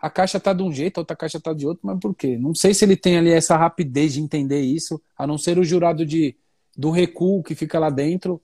a 0.00 0.08
caixa 0.08 0.40
tá 0.40 0.54
de 0.54 0.62
um 0.62 0.72
jeito, 0.72 0.96
a 0.96 1.00
outra 1.02 1.14
caixa 1.14 1.38
tá 1.38 1.52
de 1.52 1.66
outro, 1.66 1.86
mas 1.86 1.98
por 2.00 2.14
quê? 2.14 2.38
Não 2.38 2.54
sei 2.54 2.72
se 2.72 2.84
ele 2.84 2.96
tem 2.96 3.18
ali 3.18 3.30
essa 3.30 3.56
rapidez 3.56 4.14
de 4.14 4.20
entender 4.20 4.60
isso, 4.60 5.00
a 5.16 5.26
não 5.26 5.36
ser 5.36 5.58
o 5.58 5.64
jurado 5.64 6.06
de, 6.06 6.34
do 6.74 6.90
recuo 6.90 7.42
que 7.42 7.54
fica 7.54 7.78
lá 7.78 7.90
dentro. 7.90 8.40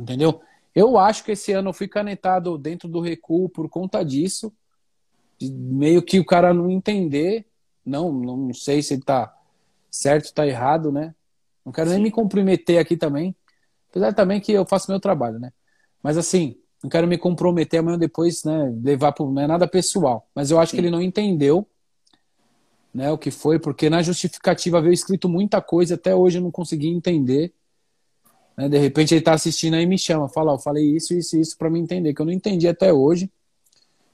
Entendeu? 0.00 0.40
Eu 0.74 0.96
acho 0.96 1.22
que 1.22 1.32
esse 1.32 1.52
ano 1.52 1.68
eu 1.68 1.74
fui 1.74 1.86
canetado 1.86 2.56
dentro 2.56 2.88
do 2.88 3.00
recuo 3.00 3.48
por 3.50 3.68
conta 3.68 4.02
disso. 4.02 4.50
meio 5.38 6.02
que 6.02 6.18
o 6.18 6.24
cara 6.24 6.54
não 6.54 6.70
entender. 6.70 7.46
Não, 7.84 8.10
não 8.10 8.54
sei 8.54 8.82
se 8.82 8.98
tá 8.98 9.36
certo 9.90 10.28
ou 10.28 10.32
tá 10.32 10.46
errado, 10.46 10.90
né? 10.90 11.14
Não 11.64 11.72
quero 11.72 11.90
Sim. 11.90 11.96
nem 11.96 12.04
me 12.04 12.10
comprometer 12.10 12.78
aqui 12.78 12.96
também. 12.96 13.36
Apesar 13.90 14.14
também 14.14 14.40
que 14.40 14.52
eu 14.52 14.64
faço 14.64 14.90
meu 14.90 14.98
trabalho, 14.98 15.38
né? 15.38 15.52
Mas 16.02 16.16
assim, 16.16 16.56
não 16.82 16.90
quero 16.90 17.06
me 17.06 17.16
comprometer 17.16 17.80
amanhã 17.80 17.98
depois, 17.98 18.44
né, 18.44 18.74
levar 18.82 19.12
para 19.12 19.24
não 19.24 19.42
é 19.42 19.46
nada 19.46 19.68
pessoal, 19.68 20.28
mas 20.34 20.50
eu 20.50 20.58
acho 20.58 20.70
Sim. 20.70 20.76
que 20.76 20.80
ele 20.80 20.90
não 20.90 21.00
entendeu, 21.00 21.66
né, 22.92 23.10
o 23.10 23.16
que 23.16 23.30
foi, 23.30 23.58
porque 23.58 23.88
na 23.88 24.02
justificativa 24.02 24.80
veio 24.80 24.92
escrito 24.92 25.28
muita 25.28 25.60
coisa, 25.60 25.94
até 25.94 26.14
hoje 26.14 26.38
eu 26.38 26.42
não 26.42 26.50
consegui 26.50 26.88
entender. 26.88 27.52
Né, 28.56 28.68
de 28.68 28.78
repente 28.78 29.14
ele 29.14 29.20
está 29.20 29.32
assistindo 29.32 29.74
aí 29.74 29.84
e 29.84 29.86
me 29.86 29.96
chama, 29.96 30.28
fala, 30.28 30.52
eu 30.52 30.58
falei 30.58 30.84
isso, 30.84 31.14
isso, 31.14 31.38
isso 31.38 31.56
para 31.56 31.70
me 31.70 31.78
entender, 31.78 32.12
que 32.12 32.20
eu 32.20 32.26
não 32.26 32.32
entendi 32.32 32.68
até 32.68 32.92
hoje. 32.92 33.30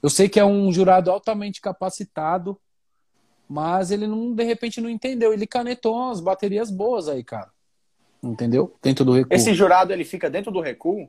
Eu 0.01 0.09
sei 0.09 0.29
que 0.29 0.39
é 0.39 0.45
um 0.45 0.71
jurado 0.71 1.11
altamente 1.11 1.61
capacitado, 1.61 2.57
mas 3.49 3.91
ele 3.91 4.07
não, 4.07 4.35
de 4.35 4.45
repente, 4.45 4.81
não 4.81 4.91
entendeu. 4.91 5.33
Ele 5.33 5.47
canetou 5.47 5.97
umas 5.97 6.21
baterias 6.21 6.71
boas 6.71 7.09
aí, 7.09 7.25
cara. 7.25 7.51
Entendeu? 8.23 8.77
Dentro 8.83 9.05
do 9.05 9.13
recuo. 9.13 9.35
Esse 9.35 9.55
jurado, 9.55 9.93
ele 9.93 10.05
fica 10.05 10.29
dentro 10.29 10.53
do 10.53 10.61
recuo? 10.61 11.09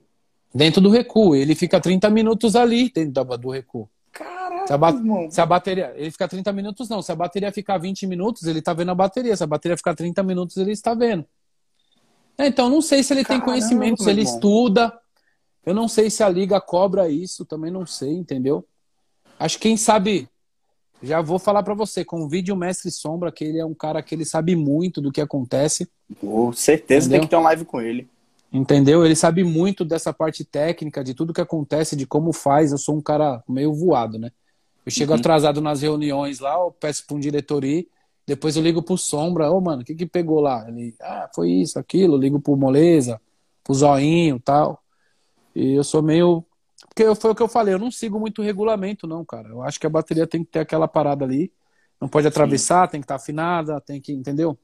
Dentro 0.53 0.81
do 0.81 0.89
recuo. 0.89 1.35
Ele 1.35 1.55
fica 1.55 1.79
30 1.79 2.09
minutos 2.09 2.55
ali 2.55 2.91
dentro 2.91 3.23
do 3.37 3.49
recuo. 3.49 3.89
Caraca, 4.11 4.67
se 4.67 4.73
a, 4.73 4.77
ba 4.77 4.93
se 5.29 5.41
a 5.41 5.45
bateria. 5.45 5.93
Ele 5.95 6.11
fica 6.11 6.27
30 6.27 6.51
minutos, 6.51 6.89
não. 6.89 7.01
Se 7.01 7.11
a 7.11 7.15
bateria 7.15 7.51
ficar 7.51 7.77
20 7.77 8.07
minutos, 8.07 8.43
ele 8.43 8.61
tá 8.61 8.73
vendo 8.73 8.91
a 8.91 8.95
bateria. 8.95 9.35
Se 9.35 9.43
a 9.43 9.47
bateria 9.47 9.77
ficar 9.77 9.95
30 9.95 10.23
minutos, 10.23 10.57
ele 10.57 10.71
está 10.71 10.93
vendo. 10.93 11.25
É, 12.37 12.47
então, 12.47 12.69
não 12.69 12.81
sei 12.81 13.03
se 13.03 13.13
ele 13.13 13.23
Caramba, 13.23 13.45
tem 13.45 13.53
conhecimento, 13.53 14.03
se 14.03 14.09
ele 14.09 14.21
irmão. 14.21 14.33
estuda. 14.33 14.99
Eu 15.65 15.73
não 15.73 15.87
sei 15.87 16.09
se 16.09 16.23
a 16.23 16.29
liga 16.29 16.59
cobra 16.59 17.09
isso, 17.09 17.45
também 17.45 17.69
não 17.69 17.85
sei, 17.85 18.13
entendeu? 18.13 18.65
Acho 19.37 19.57
que 19.57 19.63
quem 19.63 19.77
sabe 19.77 20.27
já 21.01 21.21
vou 21.21 21.39
falar 21.39 21.63
para 21.63 21.73
você, 21.73 22.03
convide 22.03 22.51
o 22.51 22.55
Mestre 22.55 22.91
Sombra, 22.91 23.31
que 23.31 23.43
ele 23.43 23.59
é 23.59 23.65
um 23.65 23.73
cara 23.73 24.01
que 24.01 24.13
ele 24.13 24.25
sabe 24.25 24.55
muito 24.55 24.99
do 25.01 25.11
que 25.11 25.21
acontece. 25.21 25.89
Com 26.19 26.51
certeza 26.51 27.07
entendeu? 27.07 27.21
tem 27.21 27.27
que 27.27 27.29
ter 27.29 27.35
uma 27.37 27.43
live 27.43 27.65
com 27.65 27.79
ele. 27.79 28.07
Entendeu? 28.51 29.05
Ele 29.05 29.15
sabe 29.15 29.43
muito 29.43 29.85
dessa 29.85 30.11
parte 30.11 30.43
técnica, 30.43 31.03
de 31.03 31.13
tudo 31.13 31.33
que 31.33 31.41
acontece, 31.41 31.95
de 31.95 32.05
como 32.05 32.33
faz. 32.33 32.71
Eu 32.71 32.77
sou 32.77 32.97
um 32.97 33.01
cara 33.01 33.43
meio 33.47 33.73
voado, 33.73 34.17
né? 34.17 34.31
Eu 34.85 34.91
chego 34.91 35.13
uhum. 35.13 35.19
atrasado 35.19 35.61
nas 35.61 35.81
reuniões 35.81 36.39
lá, 36.39 36.55
eu 36.55 36.71
peço 36.71 37.05
para 37.05 37.15
um 37.15 37.19
diretor 37.19 37.63
ir, 37.63 37.87
depois 38.25 38.55
eu 38.55 38.63
ligo 38.63 38.81
pro 38.81 38.97
Sombra, 38.97 39.51
ô 39.51 39.57
oh, 39.57 39.61
mano, 39.61 39.81
o 39.81 39.85
que 39.85 39.93
que 39.93 40.05
pegou 40.05 40.39
lá? 40.39 40.65
Ele, 40.67 40.95
ah, 41.01 41.29
foi 41.33 41.51
isso, 41.51 41.77
aquilo, 41.77 42.15
eu 42.15 42.19
ligo 42.19 42.39
pro 42.39 42.55
Moleza, 42.55 43.21
pro 43.63 43.73
Zoinho 43.73 44.39
tal. 44.39 44.81
E 45.53 45.73
eu 45.73 45.83
sou 45.83 46.01
meio 46.01 46.43
porque 46.87 47.15
foi 47.15 47.31
o 47.31 47.35
que 47.35 47.41
eu 47.41 47.47
falei, 47.47 47.73
eu 47.73 47.79
não 47.79 47.91
sigo 47.91 48.19
muito 48.19 48.41
regulamento, 48.41 49.07
não, 49.07 49.23
cara. 49.23 49.49
Eu 49.49 49.61
acho 49.63 49.79
que 49.79 49.87
a 49.87 49.89
bateria 49.89 50.27
tem 50.27 50.43
que 50.43 50.51
ter 50.51 50.59
aquela 50.59 50.87
parada 50.87 51.23
ali. 51.23 51.51
Não 51.99 52.07
pode 52.07 52.27
atravessar, 52.27 52.87
Sim. 52.87 52.91
tem 52.91 53.01
que 53.01 53.05
estar 53.05 53.17
tá 53.17 53.21
afinada, 53.21 53.81
tem 53.81 54.01
que. 54.01 54.13
Entendeu? 54.13 54.57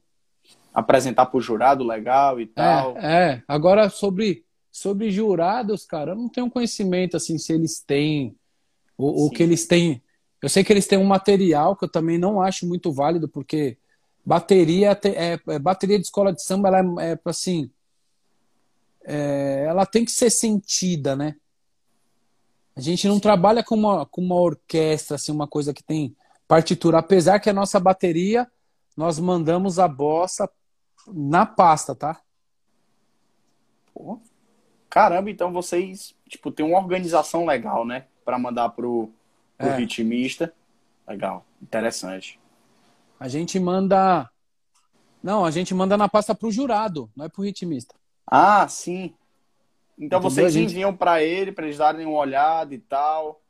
Apresentar 0.76 1.26
pro 1.26 1.40
jurado 1.40 1.82
legal 1.82 2.38
e 2.38 2.42
é, 2.42 2.46
tal. 2.46 2.98
É, 2.98 3.32
é. 3.32 3.42
agora 3.48 3.88
sobre, 3.88 4.44
sobre 4.70 5.10
jurados, 5.10 5.86
cara, 5.86 6.12
eu 6.12 6.16
não 6.16 6.28
tenho 6.28 6.50
conhecimento 6.50 7.16
assim 7.16 7.38
se 7.38 7.52
eles 7.54 7.80
têm. 7.80 8.36
O, 8.98 9.26
o 9.26 9.30
que 9.30 9.42
eles 9.42 9.66
têm. 9.66 10.02
Eu 10.42 10.50
sei 10.50 10.62
que 10.62 10.72
eles 10.72 10.86
têm 10.86 10.98
um 10.98 11.04
material 11.04 11.74
que 11.74 11.84
eu 11.84 11.88
também 11.88 12.18
não 12.18 12.40
acho 12.40 12.66
muito 12.66 12.92
válido, 12.92 13.26
porque 13.26 13.78
bateria 14.24 14.98
é, 15.04 15.40
é 15.48 15.58
bateria 15.58 15.98
de 15.98 16.04
escola 16.04 16.32
de 16.32 16.42
samba, 16.42 16.68
ela 16.68 17.02
é, 17.02 17.12
é 17.12 17.18
assim. 17.24 17.70
É, 19.04 19.64
ela 19.68 19.86
tem 19.86 20.04
que 20.04 20.10
ser 20.10 20.30
sentida, 20.30 21.16
né? 21.16 21.36
A 22.76 22.80
gente 22.80 23.08
não 23.08 23.18
trabalha 23.18 23.64
com 23.64 23.74
uma, 23.74 24.04
com 24.04 24.20
uma 24.20 24.34
orquestra, 24.34 25.14
assim, 25.14 25.32
uma 25.32 25.48
coisa 25.48 25.72
que 25.72 25.82
tem 25.82 26.14
partitura. 26.46 26.98
Apesar 26.98 27.40
que 27.40 27.48
a 27.48 27.54
nossa 27.54 27.80
bateria, 27.80 28.46
nós 28.94 29.18
mandamos 29.18 29.78
a 29.78 29.88
bossa 29.88 30.48
na 31.06 31.46
pasta, 31.46 31.94
tá? 31.94 32.20
Pô. 33.92 34.20
Caramba, 34.88 35.30
então 35.30 35.52
vocês, 35.52 36.14
tipo, 36.28 36.50
tem 36.50 36.64
uma 36.64 36.78
organização 36.78 37.44
legal, 37.44 37.84
né? 37.84 38.06
Para 38.24 38.38
mandar 38.38 38.70
pro, 38.70 39.10
pro 39.58 39.68
é. 39.68 39.76
ritmista. 39.76 40.52
Legal, 41.06 41.44
interessante. 41.60 42.40
A 43.18 43.28
gente 43.28 43.58
manda. 43.58 44.30
Não, 45.22 45.44
a 45.44 45.50
gente 45.50 45.74
manda 45.74 45.96
na 45.96 46.08
pasta 46.08 46.34
pro 46.34 46.50
jurado, 46.50 47.10
não 47.16 47.26
é 47.26 47.28
pro 47.28 47.42
ritmista. 47.42 47.94
Ah, 48.26 48.66
sim. 48.68 49.14
Então 49.98 50.18
Entendeu? 50.18 50.20
vocês 50.20 50.52
gente... 50.52 50.72
enviam 50.72 50.94
para 50.94 51.22
ele, 51.22 51.52
para 51.52 51.64
eles 51.64 51.78
darem 51.78 52.06
uma 52.06 52.18
olhada 52.18 52.74
e 52.74 52.78
tal. 52.78 53.40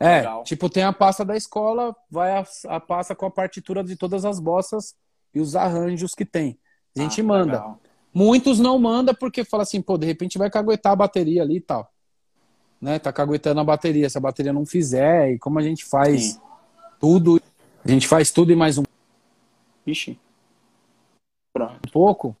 É, 0.00 0.16
Legal. 0.16 0.42
tipo, 0.42 0.68
tem 0.68 0.82
a 0.82 0.92
pasta 0.92 1.24
da 1.24 1.36
escola, 1.36 1.94
vai 2.10 2.32
a, 2.32 2.44
a, 2.68 2.80
pasta 2.80 3.14
com 3.14 3.26
a 3.26 3.30
partitura 3.30 3.84
de 3.84 3.94
todas 3.94 4.24
as 4.24 4.40
bossas 4.40 4.96
e 5.34 5.40
os 5.40 5.56
arranjos 5.56 6.14
que 6.14 6.24
tem. 6.24 6.58
A 6.96 7.00
gente 7.00 7.20
ah, 7.20 7.24
manda. 7.24 7.52
Legal. 7.52 7.80
Muitos 8.14 8.58
não 8.58 8.78
manda 8.78 9.14
porque 9.14 9.44
fala 9.44 9.62
assim, 9.62 9.80
pô, 9.80 9.96
de 9.96 10.06
repente 10.06 10.36
vai 10.36 10.50
caguetar 10.50 10.92
a 10.92 10.96
bateria 10.96 11.42
ali 11.42 11.56
e 11.56 11.60
tal. 11.60 11.90
Né? 12.80 12.98
Tá 12.98 13.12
caguetando 13.12 13.60
a 13.60 13.64
bateria, 13.64 14.10
se 14.10 14.18
a 14.18 14.20
bateria 14.20 14.52
não 14.52 14.66
fizer, 14.66 15.32
e 15.32 15.38
como 15.38 15.58
a 15.58 15.62
gente 15.62 15.84
faz 15.84 16.32
Sim. 16.32 16.40
tudo, 17.00 17.40
a 17.84 17.88
gente 17.88 18.06
faz 18.06 18.30
tudo 18.30 18.52
e 18.52 18.56
mais 18.56 18.76
um. 18.76 18.82
Ixi. 19.86 20.18
Pronto. 21.54 21.74
Um 21.86 21.90
pouco. 21.90 22.36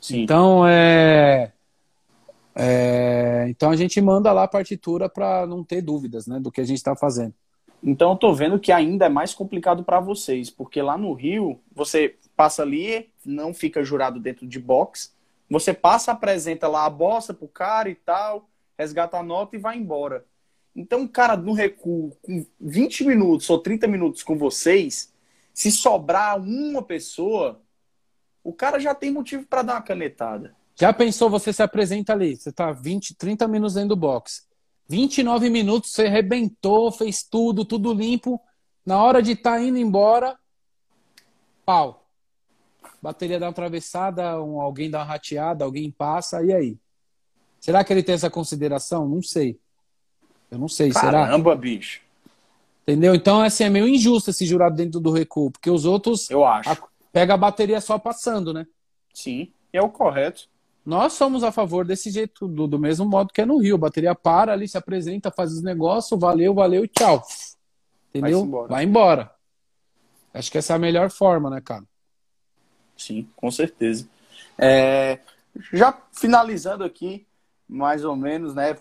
Sim. 0.00 0.22
Então 0.22 0.66
é... 0.66 1.52
é, 2.54 3.46
então 3.48 3.70
a 3.70 3.76
gente 3.76 4.00
manda 4.00 4.32
lá 4.32 4.44
a 4.44 4.48
partitura 4.48 5.08
para 5.08 5.46
não 5.46 5.64
ter 5.64 5.82
dúvidas, 5.82 6.26
né, 6.26 6.38
do 6.40 6.50
que 6.50 6.60
a 6.60 6.64
gente 6.64 6.78
está 6.78 6.96
fazendo. 6.96 7.34
Então 7.86 8.12
eu 8.12 8.16
tô 8.16 8.32
vendo 8.32 8.58
que 8.58 8.72
ainda 8.72 9.04
é 9.04 9.10
mais 9.10 9.34
complicado 9.34 9.84
para 9.84 10.00
vocês, 10.00 10.48
porque 10.48 10.80
lá 10.80 10.96
no 10.96 11.12
Rio 11.12 11.60
você 11.74 12.16
passa 12.34 12.62
ali, 12.62 13.10
não 13.22 13.52
fica 13.52 13.84
jurado 13.84 14.18
dentro 14.18 14.46
de 14.46 14.58
box, 14.58 15.14
você 15.50 15.74
passa, 15.74 16.12
apresenta 16.12 16.66
lá 16.66 16.86
a 16.86 16.90
bossa 16.90 17.34
pro 17.34 17.46
cara 17.46 17.90
e 17.90 17.94
tal, 17.94 18.48
resgata 18.78 19.18
a 19.18 19.22
nota 19.22 19.54
e 19.54 19.58
vai 19.58 19.76
embora. 19.76 20.24
Então, 20.74 21.06
cara, 21.06 21.36
no 21.36 21.52
recuo, 21.52 22.16
com 22.22 22.44
20 22.58 23.04
minutos 23.04 23.50
ou 23.50 23.58
30 23.58 23.86
minutos 23.86 24.22
com 24.22 24.36
vocês, 24.36 25.12
se 25.52 25.70
sobrar 25.70 26.40
uma 26.40 26.82
pessoa, 26.82 27.60
o 28.42 28.52
cara 28.52 28.80
já 28.80 28.94
tem 28.94 29.10
motivo 29.10 29.46
para 29.46 29.62
dar 29.62 29.74
uma 29.74 29.82
canetada. 29.82 30.56
Já 30.74 30.92
pensou, 30.92 31.28
você 31.28 31.52
se 31.52 31.62
apresenta 31.62 32.14
ali, 32.14 32.34
você 32.34 32.50
tá 32.50 32.72
20, 32.72 33.14
30 33.14 33.46
minutos 33.46 33.74
dentro 33.74 33.90
do 33.90 33.96
box. 33.96 34.42
29 34.88 35.48
minutos, 35.50 35.92
você 35.92 36.06
arrebentou, 36.06 36.92
fez 36.92 37.22
tudo, 37.22 37.64
tudo 37.64 37.92
limpo. 37.92 38.40
Na 38.84 39.02
hora 39.02 39.22
de 39.22 39.32
estar 39.32 39.52
tá 39.52 39.62
indo 39.62 39.78
embora, 39.78 40.38
pau. 41.64 42.06
Bateria 43.00 43.38
dá 43.38 43.46
uma 43.46 43.52
atravessada, 43.52 44.40
um, 44.42 44.60
alguém 44.60 44.90
dá 44.90 44.98
uma 44.98 45.04
rateada, 45.04 45.64
alguém 45.64 45.90
passa, 45.90 46.42
e 46.42 46.52
aí? 46.52 46.78
Será 47.60 47.82
que 47.82 47.92
ele 47.92 48.02
tem 48.02 48.14
essa 48.14 48.30
consideração? 48.30 49.08
Não 49.08 49.22
sei. 49.22 49.58
Eu 50.50 50.58
não 50.58 50.68
sei, 50.68 50.90
Caramba, 50.90 51.10
será? 51.10 51.24
Caramba, 51.26 51.56
bicho. 51.56 52.00
Entendeu? 52.82 53.14
Então, 53.14 53.40
assim, 53.40 53.64
é 53.64 53.70
meio 53.70 53.88
injusto 53.88 54.30
esse 54.30 54.44
jurado 54.44 54.76
dentro 54.76 55.00
do 55.00 55.10
recuo, 55.10 55.50
porque 55.50 55.70
os 55.70 55.86
outros. 55.86 56.28
Eu 56.28 56.44
acho. 56.44 56.70
A 56.70 56.76
pega 57.14 57.34
a 57.34 57.38
bateria 57.38 57.80
só 57.80 57.96
passando, 57.96 58.52
né? 58.52 58.66
Sim, 59.14 59.52
é 59.72 59.80
o 59.80 59.88
correto. 59.88 60.48
Nós 60.84 61.14
somos 61.14 61.42
a 61.42 61.50
favor 61.50 61.84
desse 61.86 62.10
jeito, 62.10 62.46
do, 62.46 62.66
do 62.66 62.78
mesmo 62.78 63.06
modo 63.06 63.32
que 63.32 63.40
é 63.40 63.46
no 63.46 63.58
Rio. 63.58 63.76
A 63.76 63.78
bateria 63.78 64.14
para 64.14 64.52
ali, 64.52 64.68
se 64.68 64.76
apresenta, 64.76 65.30
faz 65.30 65.52
os 65.52 65.62
negócios, 65.62 66.18
valeu, 66.20 66.52
valeu 66.54 66.84
e 66.84 66.88
tchau. 66.88 67.22
Entendeu? 68.10 68.40
Vai 68.40 68.46
embora. 68.46 68.68
Vai 68.68 68.84
embora. 68.84 69.34
Acho 70.34 70.50
que 70.50 70.58
essa 70.58 70.74
é 70.74 70.76
a 70.76 70.78
melhor 70.78 71.10
forma, 71.10 71.48
né, 71.48 71.60
cara? 71.60 71.84
Sim, 72.96 73.28
com 73.34 73.50
certeza. 73.50 74.06
É, 74.58 75.20
já 75.72 75.96
finalizando 76.12 76.84
aqui, 76.84 77.26
mais 77.68 78.04
ou 78.04 78.14
menos, 78.14 78.54
né? 78.54 78.76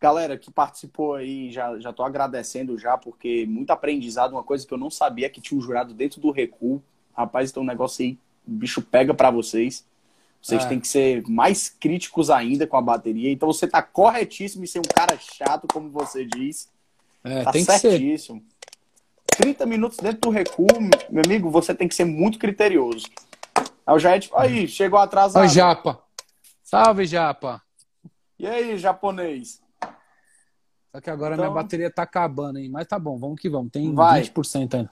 Galera 0.00 0.38
que 0.38 0.50
participou 0.50 1.14
aí, 1.14 1.50
já, 1.50 1.78
já 1.78 1.92
tô 1.92 2.02
agradecendo 2.02 2.78
já, 2.78 2.96
porque 2.96 3.44
muito 3.46 3.70
aprendizado, 3.70 4.32
uma 4.32 4.42
coisa 4.42 4.66
que 4.66 4.72
eu 4.72 4.78
não 4.78 4.90
sabia 4.90 5.28
que 5.28 5.40
tinha 5.40 5.58
um 5.58 5.62
jurado 5.62 5.92
dentro 5.92 6.20
do 6.20 6.30
recuo. 6.30 6.82
Rapaz, 7.12 7.50
então 7.50 7.62
o 7.62 7.66
negócio 7.66 8.04
aí, 8.04 8.18
o 8.46 8.50
bicho 8.50 8.80
pega 8.80 9.12
para 9.12 9.30
vocês. 9.30 9.84
Vocês 10.40 10.64
é. 10.64 10.68
têm 10.68 10.80
que 10.80 10.88
ser 10.88 11.22
mais 11.28 11.68
críticos 11.68 12.30
ainda 12.30 12.66
com 12.66 12.76
a 12.76 12.82
bateria. 12.82 13.30
Então 13.30 13.52
você 13.52 13.66
tá 13.66 13.82
corretíssimo 13.82 14.64
em 14.64 14.66
ser 14.66 14.78
um 14.78 14.94
cara 14.94 15.18
chato, 15.18 15.66
como 15.70 15.90
você 15.90 16.24
diz. 16.24 16.68
É, 17.22 17.44
tá 17.44 17.52
tem 17.52 17.64
certíssimo. 17.64 18.40
Que 18.40 19.36
ser. 19.36 19.42
30 19.42 19.66
minutos 19.66 19.98
dentro 19.98 20.20
do 20.20 20.30
recuo, 20.30 20.66
meu 21.10 21.22
amigo, 21.24 21.50
você 21.50 21.74
tem 21.74 21.88
que 21.88 21.94
ser 21.94 22.04
muito 22.04 22.38
criterioso. 22.38 23.06
Aí 23.86 23.94
o 23.94 23.98
Jair, 23.98 24.20
tipo, 24.20 24.36
aí, 24.36 24.66
chegou 24.66 24.98
atrasado. 24.98 25.42
Oi, 25.42 25.48
Japa. 25.48 25.98
Salve, 26.62 27.06
Japa. 27.06 27.62
E 28.38 28.46
aí, 28.46 28.78
japonês? 28.78 29.60
Só 30.92 31.00
que 31.00 31.10
agora 31.10 31.34
então... 31.34 31.44
minha 31.44 31.54
bateria 31.54 31.90
tá 31.90 32.02
acabando, 32.02 32.58
hein? 32.58 32.68
Mas 32.68 32.86
tá 32.86 32.98
bom, 32.98 33.18
vamos 33.18 33.40
que 33.40 33.48
vamos. 33.48 33.70
Tem 33.70 33.94
Vai. 33.94 34.22
20% 34.22 34.74
ainda. 34.74 34.90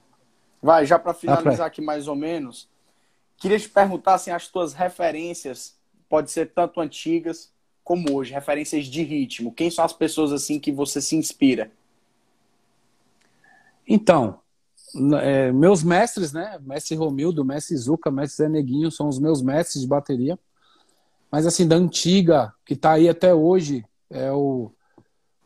Vai, 0.61 0.85
já 0.85 0.99
para 0.99 1.13
finalizar 1.13 1.67
aqui 1.67 1.81
mais 1.81 2.07
ou 2.07 2.15
menos, 2.15 2.69
queria 3.39 3.59
te 3.59 3.69
perguntar 3.69 4.15
assim, 4.15 4.31
as 4.31 4.47
tuas 4.47 4.73
referências, 4.73 5.75
pode 6.07 6.29
ser 6.31 6.51
tanto 6.53 6.79
antigas 6.81 7.51
como 7.83 8.15
hoje, 8.15 8.33
referências 8.33 8.85
de 8.85 9.01
ritmo. 9.01 9.53
Quem 9.53 9.71
são 9.71 9.83
as 9.83 9.93
pessoas 9.93 10.31
assim 10.31 10.59
que 10.59 10.71
você 10.71 11.01
se 11.01 11.15
inspira? 11.15 11.71
Então, 13.87 14.39
é, 15.21 15.51
meus 15.51 15.83
mestres, 15.83 16.31
né? 16.31 16.59
Mestre 16.61 16.95
Romildo, 16.95 17.43
mestre 17.43 17.75
Zuca, 17.75 18.11
mestre 18.11 18.43
Zé 18.45 18.49
Neguinho, 18.49 18.91
são 18.91 19.07
os 19.07 19.17
meus 19.17 19.41
mestres 19.41 19.81
de 19.81 19.87
bateria. 19.87 20.37
Mas 21.31 21.45
assim, 21.45 21.67
da 21.67 21.75
antiga, 21.75 22.53
que 22.65 22.75
tá 22.75 22.93
aí 22.93 23.07
até 23.07 23.33
hoje, 23.33 23.85
é 24.09 24.31
o, 24.31 24.71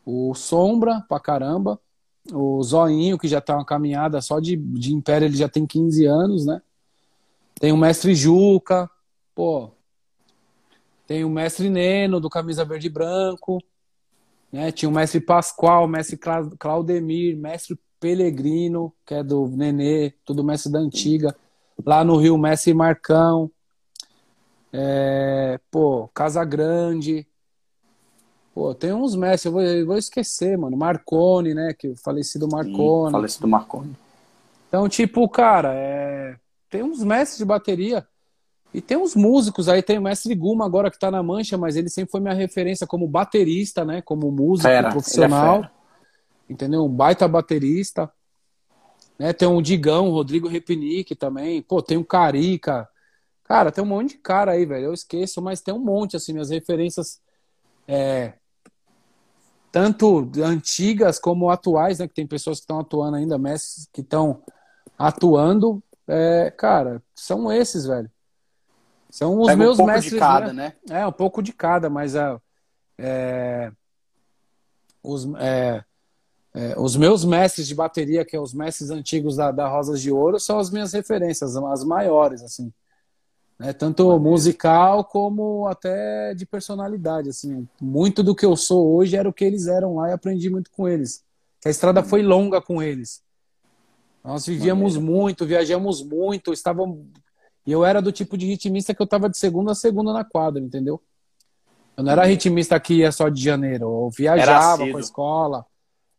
o 0.06 0.34
Sombra 0.34 1.03
pra 1.07 1.20
caramba, 1.20 1.80
o 2.32 2.64
Zoinho, 2.64 3.18
que 3.18 3.28
já 3.28 3.41
tá 3.41 3.56
uma 3.56 3.65
caminhada 3.65 4.22
só 4.22 4.40
de, 4.40 4.56
de 4.56 4.94
Império, 4.94 5.26
ele 5.26 5.36
já 5.36 5.49
tem 5.49 5.65
15 5.65 6.06
anos, 6.06 6.45
né? 6.45 6.61
Tem 7.64 7.72
o 7.72 7.77
Mestre 7.77 8.14
Juca, 8.14 8.91
pô. 9.34 9.72
Tem 11.07 11.23
o 11.23 11.30
Mestre 11.30 11.69
Neno, 11.69 12.19
do 12.19 12.30
Camisa 12.30 12.65
Verde 12.65 12.88
e 12.88 12.90
Branco. 12.90 13.64
Né? 14.52 14.69
Tinha 14.69 14.90
o 14.90 14.91
mestre 14.91 15.22
Pascoal, 15.22 15.85
o 15.85 15.88
mestre 15.88 16.19
Claudemir, 16.60 17.38
mestre 17.38 17.80
Pelegrino, 18.02 18.94
que 19.06 19.14
é 19.14 19.23
do 19.23 19.48
Nenê, 19.48 20.14
tudo 20.26 20.44
mestre 20.44 20.73
da 20.73 20.80
antiga. 20.80 21.34
Lá 21.85 22.03
no 22.03 22.18
Rio, 22.18 22.38
mestre 22.38 22.73
Marcão. 22.73 23.49
É, 24.73 25.57
pô, 25.72 26.10
Casa 26.14 26.44
Grande. 26.44 27.26
Pô, 28.53 28.76
tem 28.76 28.91
uns 28.91 29.15
mestres, 29.15 29.45
eu 29.45 29.52
vou, 29.53 29.61
eu 29.61 29.85
vou 29.85 29.98
esquecer, 29.98 30.57
mano. 30.57 30.76
Marcone, 30.76 31.53
né? 31.53 31.73
Que 31.73 31.95
falecido 31.95 32.45
Marcone. 32.45 33.07
Sim, 33.07 33.11
falecido 33.14 33.48
Marcone. 33.48 33.95
Então, 34.68 34.90
tipo, 34.90 35.30
cara, 35.30 35.73
é... 35.73 36.43
tem 36.74 36.82
uns 36.82 37.04
mestres 37.04 37.38
de 37.38 37.45
bateria 37.45 38.04
e 38.74 38.82
tem 38.82 38.98
uns 38.98 39.16
músicos 39.16 39.70
aí, 39.70 39.84
tem 39.84 40.00
o 40.00 40.02
mestre 40.02 40.34
Guma 40.34 40.66
agora 40.66 40.90
que 40.90 40.98
tá 40.98 41.12
na 41.12 41.22
mancha, 41.22 41.56
mas 41.56 41.76
ele 41.76 41.88
sempre 41.88 42.10
foi 42.10 42.20
minha 42.20 42.34
referência 42.34 42.88
como 42.88 43.08
baterista, 43.08 43.86
né? 43.86 44.02
Como 44.02 44.32
músico 44.32 44.68
fera, 44.68 44.90
profissional. 44.90 45.64
É 45.64 46.52
entendeu? 46.52 46.84
Um 46.84 46.90
baita 46.90 47.28
baterista. 47.28 48.12
Né? 49.20 49.32
Tem 49.34 49.48
um 49.48 49.62
Digão, 49.62 50.10
Rodrigo 50.10 50.48
Repinique 50.48 51.14
também. 51.14 51.62
Pô, 51.62 51.80
tem 51.80 51.95
um 51.95 52.04
Carica. 52.04 52.90
Cara, 53.44 53.72
tem 53.72 53.84
um 53.84 53.88
monte 53.88 54.14
de 54.14 54.18
cara 54.18 54.54
aí, 54.54 54.66
velho. 54.66 54.86
Eu 54.86 54.94
esqueço, 54.94 55.44
mas 55.44 55.62
tem 55.62 55.76
um 55.76 55.80
monte, 55.80 56.18
assim, 56.18 56.34
minhas 56.34 56.50
referências. 56.50 57.22
É, 57.88 58.34
tanto 59.72 60.28
antigas 60.44 61.20
como 61.20 61.52
atuais, 61.52 62.00
né? 62.00 62.08
Que 62.08 62.16
tem 62.16 62.26
pessoas 62.26 62.58
que 62.58 62.64
estão 62.64 62.80
atuando 62.80 63.18
ainda, 63.18 63.38
mestres 63.38 63.88
que 63.94 64.02
estão 64.02 64.41
atuando. 64.98 65.84
É, 66.07 66.51
cara, 66.51 67.01
são 67.15 67.51
esses, 67.51 67.85
velho. 67.85 68.09
São 69.09 69.39
os 69.39 69.47
Pega 69.47 69.57
meus 69.57 69.80
um 69.80 69.85
mestres. 69.85 70.13
De 70.13 70.19
cada, 70.19 70.53
né? 70.53 70.73
né? 70.88 71.01
É, 71.01 71.07
um 71.07 71.11
pouco 71.11 71.41
de 71.41 71.53
cada, 71.53 71.89
mas 71.89 72.15
é, 72.15 72.35
é 72.97 73.71
os, 75.03 75.25
é, 75.35 75.84
é, 76.53 76.75
os 76.77 76.95
meus 76.95 77.23
mestres 77.23 77.67
de 77.67 77.75
bateria, 77.75 78.25
que 78.25 78.35
é 78.35 78.39
os 78.39 78.53
mestres 78.53 78.89
antigos 78.89 79.35
da, 79.35 79.51
da 79.51 79.67
Rosas 79.67 80.01
de 80.01 80.11
Ouro, 80.11 80.39
são 80.39 80.59
as 80.59 80.69
minhas 80.69 80.93
referências, 80.93 81.55
as 81.55 81.84
maiores, 81.84 82.41
assim. 82.43 82.71
Né? 83.57 83.71
Tanto 83.71 84.19
musical 84.19 85.03
como 85.05 85.67
até 85.67 86.34
de 86.34 86.45
personalidade, 86.45 87.30
assim. 87.30 87.67
Muito 87.81 88.21
do 88.21 88.35
que 88.35 88.45
eu 88.45 88.55
sou 88.55 88.95
hoje 88.95 89.15
era 89.15 89.30
o 89.30 89.34
que 89.34 89.45
eles 89.45 89.67
eram 89.67 89.95
lá 89.95 90.09
e 90.09 90.13
aprendi 90.13 90.49
muito 90.49 90.69
com 90.71 90.88
eles. 90.88 91.23
Que 91.61 91.69
a 91.69 91.71
estrada 91.71 92.03
foi 92.03 92.21
longa 92.21 92.61
com 92.61 92.84
eles. 92.84 93.23
Nós 94.24 94.45
vivíamos 94.45 94.98
muito, 94.98 95.45
viajamos 95.45 96.02
muito, 96.02 96.54
estavam... 96.54 97.06
E 97.66 97.72
eu 97.72 97.84
era 97.84 98.02
do 98.02 98.12
tipo 98.12 98.38
de 98.38 98.45
ritmista 98.45 98.94
que 98.94 99.02
eu 99.02 99.06
estava 99.06 99.30
de 99.30 99.38
segunda 99.38 99.72
a 99.72 99.76
segunda 99.76 100.14
na 100.14 100.24
quadra, 100.24 100.62
entendeu? 100.62 101.02
Eu 101.95 102.04
não 102.04 102.12
era 102.12 102.26
ritmista 102.26 102.80
que 102.80 102.95
ia 102.95 103.12
só 103.12 103.30
de 103.30 103.41
janeiro, 103.41 103.86
eu 103.86 104.10
viajava 104.10 104.90
com 104.90 104.98
a 104.98 105.00
escola. 105.00 105.66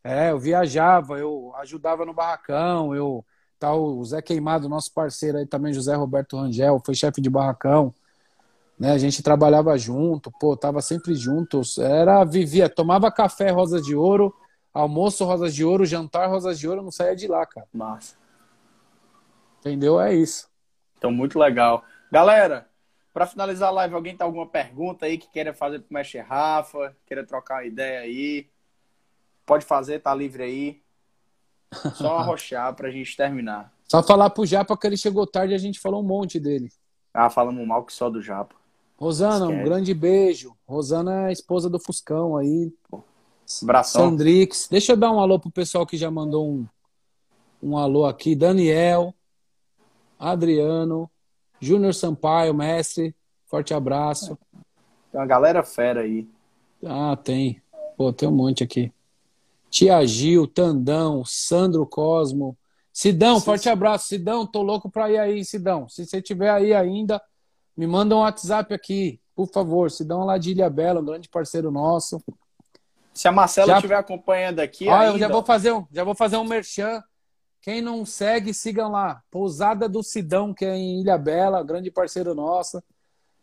É, 0.03 0.31
eu 0.31 0.39
viajava, 0.39 1.17
eu 1.17 1.51
ajudava 1.57 2.05
no 2.05 2.13
barracão, 2.13 2.95
eu 2.95 3.25
tal, 3.59 3.83
o 3.83 4.05
Zé 4.05 4.21
Queimado, 4.21 4.69
nosso 4.69 4.93
parceiro 4.93 5.37
aí 5.37 5.45
também, 5.45 5.73
José 5.73 5.95
Roberto 5.95 6.37
Rangel, 6.37 6.81
foi 6.85 6.93
chefe 6.93 7.19
de 7.19 7.29
barracão. 7.29 7.93
Né, 8.77 8.91
a 8.91 8.97
gente 8.97 9.23
trabalhava 9.23 9.77
junto, 9.77 10.31
pô, 10.39 10.55
tava 10.55 10.81
sempre 10.81 11.15
juntos. 11.15 11.77
Era, 11.77 12.23
vivia, 12.23 12.69
tomava 12.69 13.11
café 13.11 13.49
Rosas 13.49 13.83
de 13.85 13.95
Ouro, 13.95 14.35
almoço 14.81 15.23
Rosas 15.25 15.55
de 15.55 15.63
Ouro, 15.63 15.85
jantar 15.85 16.29
Rosas 16.29 16.59
de 16.59 16.67
Ouro, 16.67 16.81
não 16.83 16.91
saía 16.91 17.15
de 17.15 17.27
lá, 17.27 17.45
cara. 17.45 17.67
Massa. 17.73 18.15
Entendeu? 19.59 19.99
É 19.99 20.13
isso. 20.13 20.47
Então, 20.97 21.11
muito 21.11 21.39
legal. 21.39 21.83
Galera, 22.11 22.67
para 23.13 23.25
finalizar 23.25 23.69
a 23.69 23.71
live, 23.71 23.95
alguém 23.95 24.15
tem 24.15 24.25
alguma 24.25 24.45
pergunta 24.45 25.05
aí 25.05 25.17
que 25.17 25.29
queira 25.29 25.53
fazer 25.53 25.79
pro 25.79 25.93
Mestre 25.93 26.19
Rafa, 26.19 26.95
queira 27.05 27.25
trocar 27.25 27.55
uma 27.55 27.65
ideia 27.65 28.01
aí? 28.01 28.47
Pode 29.45 29.65
fazer, 29.65 29.99
tá 29.99 30.13
livre 30.13 30.43
aí. 30.43 30.81
Só 31.93 32.17
arrochar 32.19 32.73
pra 32.75 32.89
gente 32.91 33.15
terminar. 33.15 33.73
Só 33.87 34.01
falar 34.03 34.29
pro 34.31 34.45
Japa 34.45 34.75
que 34.77 34.87
ele 34.87 34.97
chegou 34.97 35.25
tarde 35.27 35.53
e 35.53 35.55
a 35.55 35.59
gente 35.59 35.79
falou 35.79 36.01
um 36.01 36.07
monte 36.07 36.39
dele. 36.39 36.71
Ah, 37.13 37.29
falamos 37.29 37.65
mal 37.65 37.83
que 37.85 37.93
só 37.93 38.09
do 38.09 38.21
Japa. 38.21 38.55
Rosana, 38.97 39.45
Esquece. 39.45 39.61
um 39.61 39.63
grande 39.63 39.93
beijo. 39.93 40.55
Rosana 40.67 41.21
é 41.21 41.25
a 41.27 41.31
esposa 41.31 41.69
do 41.69 41.79
Fuscão 41.79 42.35
aí. 42.37 42.73
Abração. 43.61 44.09
Sandrix. 44.09 44.67
Deixa 44.69 44.93
eu 44.93 44.97
dar 44.97 45.11
um 45.11 45.19
alô 45.19 45.39
pro 45.39 45.51
pessoal 45.51 45.85
que 45.85 45.97
já 45.97 46.09
mandou 46.09 46.49
um, 46.49 46.67
um 47.61 47.77
alô 47.77 48.05
aqui. 48.05 48.35
Daniel, 48.35 49.13
Adriano, 50.19 51.09
Júnior 51.59 51.93
Sampaio, 51.93 52.53
mestre. 52.53 53.15
Forte 53.45 53.73
abraço. 53.73 54.37
Tem 55.11 55.21
uma 55.21 55.27
galera 55.27 55.63
fera 55.63 56.01
aí. 56.01 56.27
Ah, 56.83 57.15
tem. 57.15 57.61
Pô, 57.95 58.11
tem 58.11 58.27
um 58.27 58.31
monte 58.35 58.63
aqui. 58.63 58.91
Tia 59.69 60.05
Gil, 60.05 60.47
Tandão, 60.47 61.23
Sandro 61.25 61.85
Cosmo. 61.85 62.57
Sidão, 62.91 63.39
sim, 63.39 63.45
forte 63.45 63.69
abraço. 63.69 64.07
Sidão, 64.07 64.47
tô 64.47 64.61
louco 64.61 64.89
pra 64.89 65.11
ir 65.11 65.17
aí, 65.17 65.43
Sidão. 65.43 65.87
Se 65.89 66.05
você 66.05 66.17
estiver 66.17 66.49
aí 66.49 66.73
ainda, 66.73 67.21
me 67.75 67.85
manda 67.85 68.15
um 68.15 68.19
WhatsApp 68.19 68.73
aqui, 68.73 69.19
por 69.35 69.47
favor. 69.49 69.91
Sidão 69.91 70.23
lá 70.23 70.37
de 70.37 70.51
Ilha 70.51 70.69
Bela, 70.69 71.01
um 71.01 71.05
grande 71.05 71.27
parceiro 71.29 71.71
nosso. 71.71 72.21
Se 73.15 73.27
a 73.27 73.31
Marcela 73.31 73.67
já... 73.67 73.75
estiver 73.75 73.95
acompanhando 73.95 74.59
aqui. 74.59 74.87
Olha, 74.87 75.11
ainda... 75.11 75.13
eu 75.13 75.19
já 75.19 75.27
vou 75.29 75.43
fazer 75.43 75.71
um, 75.71 75.87
já 75.91 76.03
vou 76.03 76.13
fazer 76.13 76.37
um 76.37 76.43
merchan. 76.43 77.01
Quem 77.61 77.81
não 77.81 78.05
segue, 78.05 78.53
sigam 78.53 78.91
lá. 78.91 79.23
Pousada 79.31 79.89
do 79.89 80.03
Sidão, 80.03 80.53
que 80.53 80.65
é 80.65 80.75
em 80.75 81.01
Ilha 81.01 81.17
Bela, 81.17 81.63
grande 81.63 81.89
parceiro 81.89 82.35
nosso. 82.35 82.83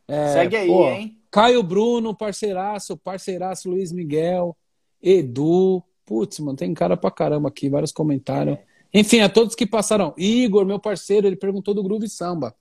É, 0.07 0.33
Segue 0.33 0.57
aí, 0.57 0.69
pô, 0.69 0.89
hein? 0.89 1.19
Caio 1.31 1.63
Bruno, 1.63 2.15
parceiraço, 2.15 2.97
parceiraço 2.97 3.71
Luiz 3.71 3.91
Miguel, 3.91 4.57
Edu, 5.01 5.83
Putz, 6.05 6.39
mano, 6.41 6.57
tem 6.57 6.75
cara 6.75 6.97
pra 6.97 7.11
caramba 7.11 7.49
aqui, 7.49 7.69
vários 7.69 7.93
comentários. 7.93 8.59
Enfim, 8.93 9.21
a 9.21 9.29
todos 9.29 9.55
que 9.55 9.67
passaram. 9.67 10.13
Igor, 10.19 10.67
meu 10.67 10.79
parceiro, 10.79 11.27
ele 11.27 11.37
perguntou 11.37 11.73
do 11.73 11.83
Groove 11.83 12.09
Samba. 12.09 12.55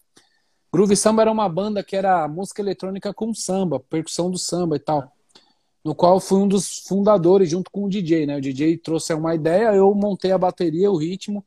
Groove 0.72 0.96
Samba 0.96 1.24
era 1.24 1.32
uma 1.32 1.50
banda 1.50 1.84
que 1.84 1.96
era 1.96 2.28
música 2.28 2.62
eletrônica 2.62 3.14
com 3.14 3.34
samba, 3.34 3.80
percussão 3.80 4.32
do 4.32 4.38
samba 4.38 4.78
e 4.78 4.80
tal. 4.80 5.12
No 5.84 5.96
qual 5.96 6.20
fui 6.20 6.40
um 6.40 6.48
dos 6.48 6.80
fundadores 6.88 7.50
junto 7.50 7.72
com 7.72 7.86
o 7.86 7.90
DJ, 7.90 8.26
né? 8.26 8.38
O 8.38 8.42
DJ 8.42 8.78
trouxe 8.78 9.14
uma 9.14 9.34
ideia, 9.34 9.74
eu 9.74 9.94
montei 9.96 10.32
a 10.32 10.38
bateria, 10.38 10.92
o 10.92 10.98
ritmo, 10.98 11.44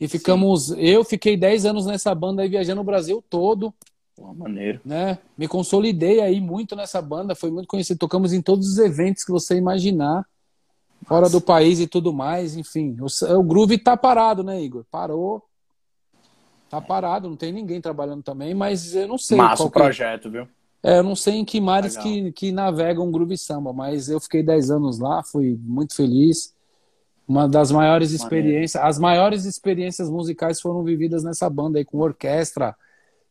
e 0.00 0.08
ficamos. 0.08 0.66
Sim. 0.66 0.80
Eu 0.80 1.04
fiquei 1.04 1.36
10 1.36 1.66
anos 1.66 1.86
nessa 1.86 2.14
banda 2.14 2.42
aí 2.42 2.48
viajando 2.48 2.80
o 2.80 2.84
Brasil 2.84 3.22
todo. 3.28 3.74
Pô, 4.16 4.32
maneiro. 4.32 4.80
Né? 4.84 5.18
Me 5.36 5.48
consolidei 5.48 6.20
aí 6.20 6.40
muito 6.40 6.76
nessa 6.76 7.02
banda, 7.02 7.34
foi 7.34 7.50
muito 7.50 7.66
conhecido. 7.66 7.98
Tocamos 7.98 8.32
em 8.32 8.40
todos 8.40 8.68
os 8.68 8.78
eventos 8.78 9.24
que 9.24 9.32
você 9.32 9.56
imaginar 9.56 10.24
fora 11.06 11.28
do 11.28 11.40
país 11.40 11.80
e 11.80 11.86
tudo 11.86 12.12
mais, 12.12 12.56
enfim. 12.56 12.96
O, 13.00 13.38
o 13.38 13.42
Groove 13.42 13.76
tá 13.76 13.96
parado, 13.96 14.42
né, 14.42 14.62
Igor? 14.62 14.84
Parou. 14.90 15.42
Tá 16.70 16.80
parado, 16.80 17.28
não 17.28 17.36
tem 17.36 17.52
ninguém 17.52 17.80
trabalhando 17.80 18.22
também, 18.22 18.54
mas 18.54 18.94
eu 18.94 19.06
não 19.06 19.18
sei. 19.18 19.36
Massa 19.36 19.64
o 19.64 19.68
é. 19.68 19.70
projeto, 19.70 20.30
viu? 20.30 20.48
É, 20.84 20.98
eu 20.98 21.02
não 21.02 21.16
sei 21.16 21.36
em 21.36 21.46
que 21.46 21.58
mares 21.62 21.96
que, 21.96 22.30
que 22.32 22.52
navegam 22.52 23.10
Groove 23.10 23.38
Samba, 23.38 23.72
mas 23.72 24.10
eu 24.10 24.20
fiquei 24.20 24.42
10 24.42 24.70
anos 24.70 24.98
lá, 24.98 25.22
fui 25.22 25.58
muito 25.62 25.96
feliz. 25.96 26.54
Uma 27.26 27.48
das 27.48 27.70
maiores 27.70 28.10
experiências, 28.10 28.84
as 28.84 28.98
maiores 28.98 29.46
experiências 29.46 30.10
musicais 30.10 30.60
foram 30.60 30.84
vividas 30.84 31.24
nessa 31.24 31.48
banda 31.48 31.78
aí, 31.78 31.86
com 31.86 32.00
orquestra, 32.00 32.76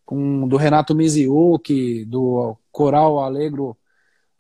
com 0.03 0.47
do 0.47 0.57
Renato 0.57 0.95
Miziuki, 0.95 2.03
do 2.05 2.57
Coral 2.71 3.19
Alegro, 3.19 3.77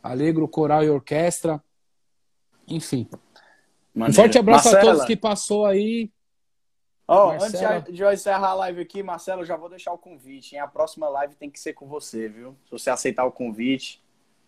Alegro 0.01 0.47
Coral 0.47 0.83
e 0.83 0.89
Orquestra. 0.89 1.63
Enfim. 2.67 3.07
Maneiro. 3.93 4.11
Um 4.11 4.23
forte 4.23 4.39
abraço 4.39 4.71
Marcela. 4.71 4.91
a 4.91 4.93
todos 4.93 5.05
que 5.05 5.15
passou 5.15 5.67
aí. 5.67 6.09
Ó, 7.07 7.27
oh, 7.27 7.31
antes 7.31 7.59
de 7.93 8.01
eu 8.01 8.11
encerrar 8.11 8.49
a 8.49 8.53
live 8.53 8.81
aqui, 8.81 9.03
Marcelo, 9.03 9.43
já 9.43 9.57
vou 9.57 9.69
deixar 9.69 9.91
o 9.91 9.97
convite. 9.97 10.55
Hein? 10.55 10.61
A 10.61 10.67
próxima 10.67 11.09
live 11.09 11.35
tem 11.35 11.49
que 11.49 11.59
ser 11.59 11.73
com 11.73 11.85
você, 11.85 12.29
viu? 12.29 12.55
Se 12.65 12.71
você 12.71 12.89
aceitar 12.89 13.25
o 13.25 13.31
convite, 13.31 14.01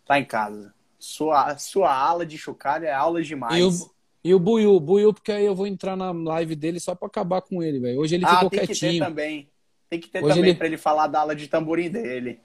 tá 0.06 0.18
em 0.18 0.26
casa. 0.26 0.74
Sua, 0.98 1.58
sua 1.58 1.94
aula 1.94 2.26
de 2.26 2.38
chocalho 2.38 2.86
é 2.86 2.94
aula 2.94 3.22
demais. 3.22 3.58
E 3.58 3.64
o, 3.64 3.92
e 4.24 4.34
o 4.34 4.40
Buiu, 4.40 4.80
Buiu, 4.80 5.14
porque 5.14 5.34
aí 5.34 5.46
eu 5.46 5.54
vou 5.54 5.68
entrar 5.68 5.98
na 5.98 6.12
live 6.12 6.56
dele 6.56 6.80
só 6.80 6.96
pra 6.96 7.08
acabar 7.08 7.42
com 7.42 7.62
ele, 7.62 7.80
velho. 7.80 8.00
Hoje 8.00 8.16
ele 8.16 8.26
ah, 8.26 8.36
ficou 8.36 8.50
tem 8.50 8.66
quietinho. 8.66 8.92
Que 8.94 9.00
ter 9.00 9.06
também. 9.06 9.50
Tem 9.90 10.00
que 10.00 10.08
ter 10.08 10.24
Hoje 10.24 10.36
também 10.36 10.50
ele... 10.50 10.58
pra 10.58 10.68
ele 10.68 10.78
falar 10.78 11.08
da 11.08 11.20
aula 11.20 11.36
de 11.36 11.48
tamborim 11.48 11.90
dele. 11.90 12.40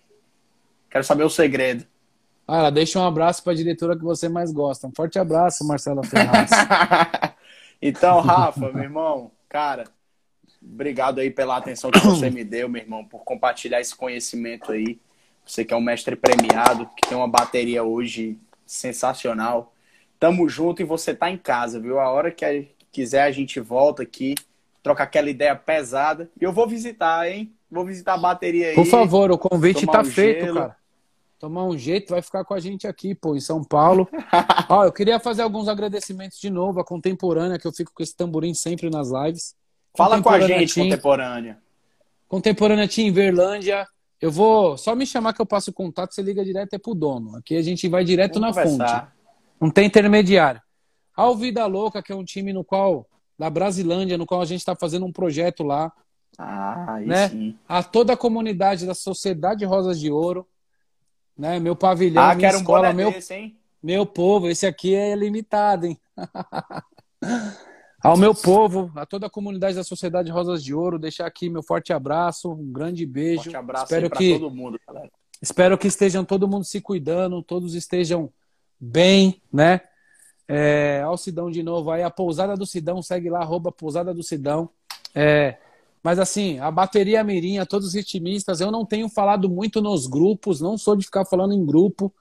Quero 0.91 1.05
saber 1.05 1.23
o 1.23 1.31
segredo. 1.31 1.87
Ah, 2.47 2.69
deixa 2.69 2.99
um 2.99 3.07
abraço 3.07 3.45
para 3.45 3.53
a 3.53 3.57
diretora 3.57 3.97
que 3.97 4.03
você 4.03 4.29
mais 4.29 4.53
gosta. 4.53 4.89
Um 4.89 4.93
forte 4.93 5.21
abraço, 5.21 5.65
Marcela 5.65 6.03
Ferraz. 6.03 6.51
então, 7.81 8.21
Rafa, 8.21 8.73
meu 8.73 8.83
irmão, 8.83 9.31
cara, 9.49 9.85
obrigado 10.63 11.21
aí 11.21 11.31
pela 11.31 11.57
atenção 11.57 11.91
que 11.91 12.01
você 12.01 12.31
me 12.31 12.45
deu, 12.45 12.69
meu 12.69 12.83
irmão, 12.83 13.05
por 13.05 13.25
compartilhar 13.25 13.81
esse 13.81 13.95
conhecimento 13.95 14.73
aí. 14.73 14.99
Você 15.45 15.65
que 15.65 15.75
é 15.75 15.77
um 15.77 15.81
mestre 15.81 16.15
premiado, 16.15 16.89
que 16.97 17.09
tem 17.09 17.17
uma 17.17 17.29
bateria 17.29 17.83
hoje 17.83 18.39
sensacional. 18.67 19.73
Tamo 20.19 20.49
junto 20.49 20.83
e 20.83 20.85
você 20.85 21.15
tá 21.15 21.31
em 21.31 21.37
casa, 21.37 21.81
viu? 21.81 21.99
A 21.99 22.11
hora 22.11 22.31
que 22.31 22.69
quiser 22.93 23.23
a 23.23 23.31
gente 23.33 23.59
volta 23.59 24.03
aqui, 24.03 24.35
troca 24.83 25.03
aquela 25.03 25.31
ideia 25.31 25.57
pesada. 25.57 26.31
E 26.41 26.45
eu 26.45 26.53
vou 26.53 26.69
visitar, 26.69 27.29
hein? 27.29 27.53
Vou 27.71 27.85
visitar 27.85 28.15
a 28.15 28.19
bateria 28.19 28.69
aí. 28.69 28.75
Por 28.75 28.87
favor, 28.87 29.31
o 29.31 29.39
convite 29.39 29.87
tá 29.87 30.01
um 30.01 30.05
feito, 30.05 30.45
gelo. 30.45 30.59
cara. 30.59 30.77
tomar 31.39 31.65
um 31.65 31.77
jeito, 31.77 32.11
vai 32.11 32.21
ficar 32.21 32.45
com 32.45 32.55
a 32.55 32.61
gente 32.61 32.87
aqui, 32.87 33.15
pô, 33.15 33.35
em 33.35 33.41
São 33.41 33.65
Paulo. 33.65 34.09
Ó, 34.69 34.85
eu 34.85 34.93
queria 34.93 35.19
fazer 35.19 35.43
alguns 35.43 35.69
agradecimentos 35.69 36.39
de 36.39 36.51
novo 36.51 36.81
à 36.81 36.85
Contemporânea, 36.85 37.59
que 37.59 37.67
eu 37.67 37.73
fico 37.73 37.93
com 37.95 38.03
esse 38.03 38.15
tamborim 38.15 38.55
sempre 38.55 38.91
nas 38.91 39.11
lives. 39.11 39.55
Fala 39.97 40.23
com 40.23 40.29
a 40.29 40.41
gente, 40.41 40.75
Team, 40.75 40.89
Contemporânea. 40.89 41.59
Contemporânea 42.29 42.89
Team 42.89 43.13
Verlândia. 43.13 43.87
Eu 44.21 44.31
vou 44.31 44.77
só 44.77 44.95
me 44.95 45.07
chamar 45.07 45.33
que 45.33 45.41
eu 45.41 45.47
passo 45.47 45.71
o 45.71 45.75
contato, 45.75 46.15
você 46.15 46.23
liga 46.23 46.45
direto 46.45 46.75
é 46.75 46.79
pro 46.79 46.95
dono. 46.95 47.37
Aqui 47.37 47.57
a 47.57 47.63
gente 47.63 47.89
vai 47.89 48.05
direto 48.05 48.39
Vamos 48.39 48.57
na 48.57 48.63
conversar. 48.63 49.01
fonte. 49.01 49.13
Não 49.61 49.71
tem 49.71 49.87
intermediário. 49.87 50.61
Ao 51.17 51.37
Vida 51.37 51.67
Louca, 51.67 52.03
que 52.03 52.13
é 52.13 52.15
um 52.15 52.25
time 52.25 52.53
no 52.53 52.65
qual, 52.65 53.07
da 53.39 53.51
Brasilândia, 53.51 54.19
no 54.19 54.27
qual 54.27 54.41
a 54.41 54.45
gente 54.45 54.61
está 54.61 54.77
fazendo 54.77 55.07
um 55.07 55.13
projeto 55.13 55.63
lá. 55.63 55.93
Ah, 56.39 56.99
né? 57.05 57.29
sim. 57.29 57.59
A 57.69 57.83
toda 57.83 58.13
a 58.13 58.17
comunidade 58.17 58.87
da 58.87 58.95
Sociedade 58.95 59.65
Rosas 59.65 59.99
de 59.99 60.11
Ouro 60.11 60.47
né? 61.41 61.59
Meu 61.59 61.75
pavilhão, 61.75 62.23
ah, 62.23 62.35
minha 62.35 62.51
escola, 62.51 62.91
um 62.91 62.93
meu, 62.93 63.11
desse, 63.11 63.57
meu 63.83 64.05
povo, 64.05 64.51
esse 64.51 64.67
aqui 64.67 64.95
é 64.95 65.17
limitado, 65.17 65.87
hein? 65.87 65.99
Ao 68.03 68.17
meu 68.17 68.35
povo, 68.35 68.91
a 68.97 69.05
toda 69.05 69.27
a 69.27 69.31
comunidade 69.31 69.77
da 69.77 69.85
Sociedade 69.85 70.31
Rosas 70.31 70.65
de 70.65 70.75
Ouro, 70.75 70.99
deixar 70.99 71.27
aqui 71.27 71.51
meu 71.51 71.63
forte 71.63 71.93
abraço, 71.93 72.51
um 72.51 72.73
grande 72.73 73.05
beijo. 73.05 73.45
Forte 73.45 73.57
abraço 73.57 73.85
Espero 73.85 74.11
que 74.11 74.39
todo 74.39 74.51
mundo, 74.51 74.81
galera. 74.87 75.11
Espero 75.43 75.79
que 75.79 75.87
estejam 75.87 76.25
todo 76.25 76.49
mundo 76.49 76.65
se 76.65 76.81
cuidando, 76.81 77.43
todos 77.43 77.75
estejam 77.75 78.33
bem, 78.79 79.43
né? 79.53 79.81
É, 80.49 81.03
ao 81.03 81.17
Sidão 81.17 81.51
de 81.51 81.63
novo 81.63 81.91
aí, 81.91 82.03
a 82.03 82.11
Pousada 82.11 82.57
do 82.57 82.67
Sidão, 82.67 83.03
segue 83.03 83.31
lá, 83.31 83.41
arroba 83.41 83.71
Pousada 83.71 84.13
do 84.13 84.23
Sidão. 84.23 84.71
É, 85.15 85.59
mas 86.03 86.19
assim, 86.19 86.59
a 86.59 86.71
bateria 86.71 87.23
mirim, 87.23 87.63
todos 87.67 87.89
os 87.89 87.95
ritmistas, 87.95 88.61
eu 88.61 88.71
não 88.71 88.85
tenho 88.85 89.09
falado 89.09 89.49
muito 89.49 89.81
nos 89.83 90.07
grupos, 90.07 90.61
não 90.61 90.77
sou 90.79 90.97
de 90.97 91.05
ficar 91.05 91.25
falando 91.25 91.53
em 91.53 91.65
grupo, 91.65 92.13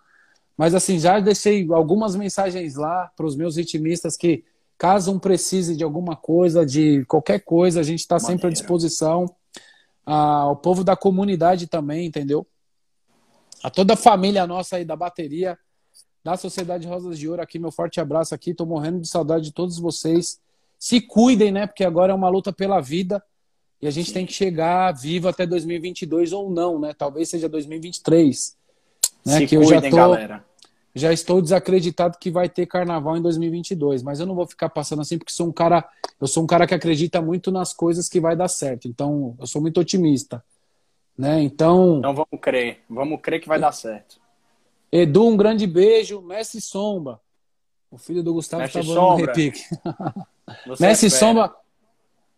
mas 0.57 0.75
assim, 0.75 0.99
já 0.99 1.19
deixei 1.19 1.65
algumas 1.71 2.15
mensagens 2.15 2.75
lá 2.75 3.09
para 3.15 3.25
os 3.25 3.35
meus 3.35 3.55
ritmistas 3.55 4.17
que 4.17 4.43
caso 4.79 5.11
um 5.11 5.19
precise 5.19 5.75
de 5.75 5.83
alguma 5.83 6.15
coisa, 6.15 6.65
de 6.65 7.03
qualquer 7.05 7.39
coisa, 7.41 7.81
a 7.81 7.83
gente 7.83 7.99
está 7.99 8.17
sempre 8.17 8.47
à 8.47 8.49
disposição. 8.49 9.25
Ah, 10.05 10.49
o 10.49 10.55
povo 10.55 10.85
da 10.85 10.95
comunidade 10.95 11.67
também, 11.67 12.07
entendeu? 12.07 12.47
A 13.61 13.69
toda 13.69 13.93
a 13.93 13.97
família 13.97 14.47
nossa 14.47 14.77
aí 14.77 14.85
da 14.85 14.95
bateria, 14.95 15.59
da 16.23 16.37
Sociedade 16.37 16.87
Rosas 16.87 17.19
de 17.19 17.27
Ouro 17.27 17.41
aqui, 17.41 17.59
meu 17.59 17.71
forte 17.71 17.99
abraço 17.99 18.33
aqui, 18.33 18.53
tô 18.53 18.65
morrendo 18.65 19.01
de 19.01 19.09
saudade 19.09 19.43
de 19.43 19.51
todos 19.51 19.77
vocês. 19.77 20.39
Se 20.79 21.01
cuidem, 21.01 21.51
né? 21.51 21.67
Porque 21.67 21.83
agora 21.83 22.13
é 22.13 22.15
uma 22.15 22.29
luta 22.29 22.53
pela 22.53 22.79
vida. 22.79 23.21
E 23.81 23.87
a 23.87 23.91
gente 23.91 24.07
Sim. 24.07 24.13
tem 24.13 24.25
que 24.25 24.33
chegar 24.33 24.93
vivo 24.93 25.27
até 25.27 25.45
2022 25.45 26.31
ou 26.31 26.49
não, 26.49 26.79
né? 26.79 26.93
Talvez 26.97 27.29
seja 27.29 27.49
2023. 27.49 28.57
Né? 29.25 29.33
Se 29.33 29.45
que 29.45 29.57
cuidem, 29.57 29.75
eu 29.75 29.81
já 29.81 29.89
tô, 29.89 29.95
galera. 29.95 30.48
Já 30.95 31.13
estou 31.13 31.41
desacreditado 31.41 32.17
que 32.19 32.31
vai 32.31 32.49
ter 32.49 32.65
carnaval 32.65 33.15
em 33.15 33.21
2022, 33.21 34.01
mas 34.01 34.19
eu 34.19 34.25
não 34.25 34.35
vou 34.35 34.47
ficar 34.47 34.69
passando 34.69 35.01
assim 35.01 35.17
porque 35.17 35.31
sou 35.31 35.47
um 35.47 35.51
cara, 35.51 35.87
eu 36.19 36.27
sou 36.27 36.43
um 36.43 36.47
cara 36.47 36.65
que 36.65 36.73
acredita 36.73 37.21
muito 37.21 37.51
nas 37.51 37.73
coisas 37.73 38.09
que 38.09 38.19
vai 38.19 38.35
dar 38.35 38.47
certo. 38.47 38.87
Então, 38.87 39.35
eu 39.39 39.45
sou 39.45 39.61
muito 39.61 39.79
otimista, 39.79 40.43
né? 41.17 41.41
Então, 41.41 41.99
Então 41.99 42.13
vamos 42.13 42.41
crer, 42.41 42.79
vamos 42.89 43.21
crer 43.21 43.39
que 43.39 43.47
vai 43.47 43.59
dar 43.59 43.71
certo. 43.71 44.19
Edu, 44.91 45.27
um 45.27 45.37
grande 45.37 45.67
beijo, 45.67 46.21
Messi 46.21 46.59
Sombra. 46.59 47.19
O 47.91 47.97
filho 47.97 48.23
do 48.23 48.33
Gustavo 48.33 48.63
está 48.63 48.81
no 48.81 49.15
repique. 49.15 49.61
Messi 50.79 51.05
é 51.05 51.09
Sombra, 51.09 51.53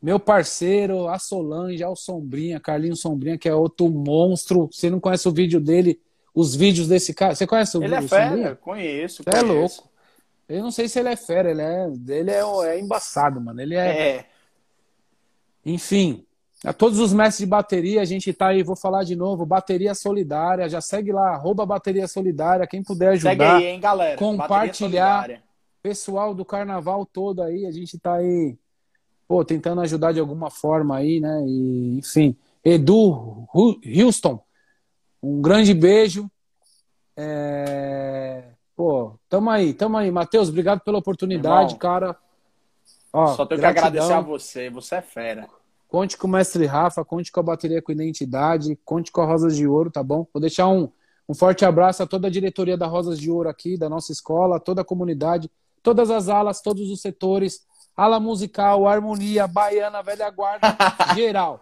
meu 0.02 0.20
parceiro, 0.20 1.08
a 1.08 1.20
Solange, 1.20 1.84
o 1.86 1.96
Sombrinha, 1.96 2.60
Carlinho 2.60 2.96
Sombrinha, 2.96 3.38
que 3.38 3.48
é 3.48 3.54
outro 3.54 3.88
monstro. 3.88 4.68
Você 4.72 4.90
não 4.90 5.00
conhece 5.00 5.28
o 5.30 5.32
vídeo 5.32 5.62
dele, 5.62 6.02
os 6.34 6.56
vídeos 6.56 6.88
desse 6.88 7.14
cara? 7.14 7.36
Você 7.36 7.46
conhece 7.46 7.78
o 7.78 7.84
Ele 7.84 7.96
é 7.96 8.02
fera, 8.02 8.56
conheço. 8.56 9.24
é 9.26 9.42
louco. 9.42 9.90
Eu 10.48 10.64
não 10.64 10.72
sei 10.72 10.90
se 10.90 11.00
ele 11.00 11.10
é 11.10 11.16
fera, 11.16 11.52
ele 11.52 11.62
é, 11.62 11.88
ele 12.10 12.32
é, 12.32 12.42
é 12.66 12.80
embaçado, 12.80 13.40
mano. 13.40 13.62
Ele 13.62 13.76
é... 13.76 14.18
é. 14.18 14.26
Enfim, 15.66 16.26
a 16.66 16.74
todos 16.74 17.00
os 17.00 17.14
mestres 17.14 17.40
de 17.40 17.46
bateria, 17.46 18.02
a 18.02 18.06
gente 18.06 18.34
tá 18.34 18.48
aí, 18.48 18.62
vou 18.62 18.76
falar 18.76 19.04
de 19.04 19.16
novo, 19.16 19.46
Bateria 19.46 19.96
Solidária, 19.96 20.68
já 20.68 20.82
segue 20.82 21.12
lá, 21.12 21.30
arroba 21.30 21.66
Bateria 21.66 22.08
Solidária, 22.08 22.68
quem 22.68 22.84
puder 22.84 23.10
ajudar. 23.10 23.30
Segue 23.30 23.44
aí, 23.44 23.66
hein, 23.66 23.80
galera. 23.80 24.18
Compartilhar. 24.18 25.42
Pessoal 25.82 26.36
do 26.36 26.46
carnaval 26.46 27.06
todo 27.06 27.42
aí, 27.42 27.66
a 27.66 27.72
gente 27.72 27.98
tá 27.98 28.16
aí 28.16 28.56
pô, 29.32 29.46
tentando 29.46 29.80
ajudar 29.80 30.12
de 30.12 30.20
alguma 30.20 30.52
forma 30.52 30.98
aí, 30.98 31.22
né? 31.22 31.42
E, 31.48 32.00
enfim, 32.00 32.36
Edu 32.66 33.48
Houston, 33.54 34.44
um 35.22 35.42
grande 35.42 35.74
beijo. 35.74 36.30
É... 37.16 38.44
Pô, 38.76 39.14
tamo 39.30 39.50
aí, 39.50 39.74
tamo 39.74 39.98
aí. 39.98 40.10
Matheus, 40.12 40.50
obrigado 40.50 40.82
pela 40.82 40.98
oportunidade, 40.98 41.74
Irmão, 41.74 41.78
cara. 41.78 42.18
Ó, 43.14 43.28
Só 43.28 43.46
tenho 43.46 43.60
gratidão. 43.60 43.82
que 43.84 43.88
agradecer 43.88 44.14
a 44.14 44.22
você, 44.22 44.70
você 44.70 44.96
é 44.96 45.02
fera. 45.02 45.48
Conte 45.88 46.18
com 46.18 46.26
o 46.26 46.32
mestre 46.32 46.66
Rafa, 46.66 47.04
conte 47.04 47.32
com 47.32 47.42
a 47.42 47.44
bateria 47.44 47.82
com 47.82 47.92
identidade, 47.92 48.80
conte 48.86 49.12
com 49.12 49.22
a 49.22 49.26
Rosas 49.26 49.58
de 49.58 49.68
Ouro, 49.68 49.92
tá 49.92 50.02
bom? 50.02 50.26
Vou 50.34 50.40
deixar 50.40 50.70
um, 50.70 50.90
um 51.28 51.34
forte 51.34 51.66
abraço 51.66 52.02
a 52.02 52.08
toda 52.08 52.28
a 52.28 52.32
diretoria 52.32 52.78
da 52.78 52.88
Rosas 52.88 53.20
de 53.20 53.30
Ouro 53.30 53.50
aqui, 53.50 53.78
da 53.78 53.90
nossa 53.90 54.14
escola, 54.14 54.60
toda 54.60 54.82
a 54.82 54.86
comunidade, 54.86 55.52
todas 55.84 56.10
as 56.10 56.30
alas, 56.30 56.62
todos 56.62 56.90
os 56.90 57.02
setores 57.02 57.66
ala 57.96 58.20
musical, 58.20 58.88
harmonia, 58.88 59.48
baiana, 59.48 60.02
velha 60.02 60.30
guarda, 60.30 60.76
geral. 61.14 61.62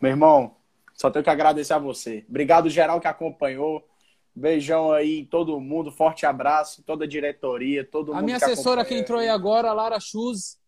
Meu 0.00 0.10
irmão, 0.10 0.56
só 0.94 1.10
tenho 1.10 1.24
que 1.24 1.30
agradecer 1.30 1.74
a 1.74 1.78
você. 1.78 2.24
Obrigado, 2.28 2.70
geral, 2.70 3.00
que 3.00 3.08
acompanhou. 3.08 3.86
Beijão 4.34 4.90
aí 4.92 5.20
em 5.20 5.24
todo 5.24 5.60
mundo, 5.60 5.92
forte 5.92 6.26
abraço, 6.26 6.82
toda 6.82 7.04
a 7.04 7.08
diretoria, 7.08 7.84
todo 7.84 8.12
a 8.12 8.16
mundo. 8.16 8.22
A 8.22 8.26
minha 8.26 8.38
que 8.38 8.44
assessora 8.44 8.84
que 8.84 8.94
entrou 8.94 9.20
aí 9.20 9.28
agora, 9.28 9.72
Lara 9.72 10.00
Chuz. 10.00 10.58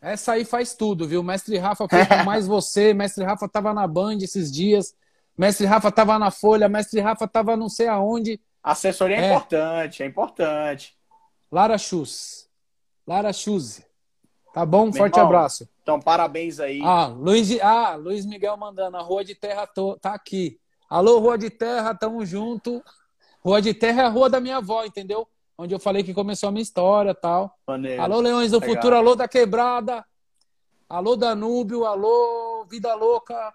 Essa 0.00 0.32
aí 0.32 0.44
faz 0.44 0.74
tudo, 0.74 1.06
viu? 1.06 1.22
Mestre 1.22 1.56
Rafa 1.58 1.86
fez 1.88 2.06
com 2.06 2.24
mais 2.24 2.46
você. 2.48 2.92
Mestre 2.92 3.24
Rafa 3.24 3.48
tava 3.48 3.72
na 3.72 3.86
Band 3.86 4.18
esses 4.18 4.50
dias. 4.50 4.94
Mestre 5.36 5.66
Rafa 5.66 5.90
tava 5.90 6.18
na 6.18 6.30
Folha. 6.30 6.68
Mestre 6.68 7.00
Rafa 7.00 7.26
tava 7.28 7.56
não 7.56 7.68
sei 7.68 7.86
aonde. 7.86 8.40
Assessoria 8.62 9.16
é, 9.16 9.20
é 9.20 9.28
importante, 9.28 10.02
é 10.02 10.06
importante. 10.06 10.96
Lara 11.50 11.78
Chuz. 11.78 12.48
Lara 13.06 13.32
Chuse. 13.32 13.84
Tá 14.52 14.66
bom? 14.66 14.84
Meu 14.84 14.92
Forte 14.94 15.16
irmão, 15.16 15.26
abraço. 15.26 15.68
Então, 15.82 16.00
parabéns 16.00 16.58
aí. 16.58 16.80
Ah, 16.82 17.06
Luiz, 17.06 17.60
ah, 17.60 17.94
Luiz 17.94 18.26
Miguel 18.26 18.56
mandando. 18.56 18.96
A 18.96 19.00
Rua 19.00 19.24
de 19.24 19.34
Terra 19.34 19.66
tô, 19.66 19.96
tá 19.96 20.12
aqui. 20.12 20.58
Alô, 20.88 21.18
Rua 21.20 21.38
de 21.38 21.50
Terra, 21.50 21.94
tamo 21.94 22.24
junto. 22.26 22.82
Rua 23.44 23.62
de 23.62 23.72
Terra 23.72 24.02
é 24.02 24.06
a 24.06 24.08
rua 24.08 24.28
da 24.28 24.40
minha 24.40 24.56
avó, 24.56 24.84
entendeu? 24.84 25.26
Onde 25.56 25.74
eu 25.74 25.78
falei 25.78 26.02
que 26.02 26.12
começou 26.12 26.48
a 26.48 26.52
minha 26.52 26.62
história 26.62 27.14
tal. 27.14 27.56
Maneiro. 27.66 28.02
Alô, 28.02 28.20
Leões 28.20 28.50
do 28.50 28.58
Legal. 28.58 28.74
Futuro, 28.74 28.96
alô 28.96 29.14
da 29.14 29.28
Quebrada. 29.28 30.04
Alô, 30.88 31.14
Danúbio, 31.14 31.84
alô, 31.84 32.64
Vida 32.68 32.92
Louca. 32.94 33.52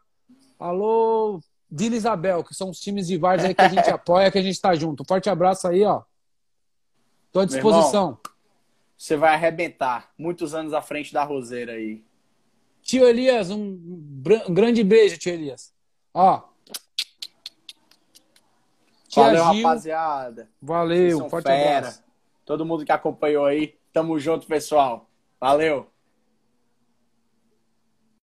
Alô, 0.58 1.42
Vila 1.70 1.96
Isabel, 1.96 2.44
que 2.44 2.56
são 2.56 2.70
os 2.70 2.80
times 2.80 3.08
de 3.08 3.18
vários 3.18 3.44
aí 3.46 3.54
que 3.54 3.62
a 3.62 3.68
gente 3.68 3.90
apoia, 3.92 4.32
que 4.32 4.38
a 4.38 4.42
gente 4.42 4.62
tá 4.62 4.74
junto. 4.76 5.04
Forte 5.06 5.30
abraço 5.30 5.68
aí, 5.68 5.84
ó. 5.84 6.04
Tô 7.34 7.42
à 7.42 7.46
disposição 7.46 8.18
você 8.98 9.16
vai 9.16 9.34
arrebentar 9.34 10.12
muitos 10.18 10.54
anos 10.54 10.74
à 10.74 10.82
frente 10.82 11.14
da 11.14 11.24
Roseira 11.24 11.74
aí. 11.74 12.04
Tio 12.82 13.08
Elias, 13.08 13.50
um, 13.50 13.58
um 14.48 14.54
grande 14.54 14.84
beijo, 14.84 15.18
tio 15.18 15.34
Elias. 15.34 15.74
Ó. 16.14 16.44
Tia 19.08 19.24
Valeu, 19.24 19.54
Gil, 19.54 19.64
rapaziada. 19.64 20.50
Valeu, 20.62 21.30
forte 21.30 21.46
fera. 21.46 21.78
abraço. 21.78 22.04
Todo 22.46 22.66
mundo 22.66 22.86
que 22.86 22.92
acompanhou 22.92 23.46
aí, 23.46 23.76
tamo 23.92 24.20
junto, 24.20 24.46
pessoal. 24.46 25.10
Valeu. 25.40 25.90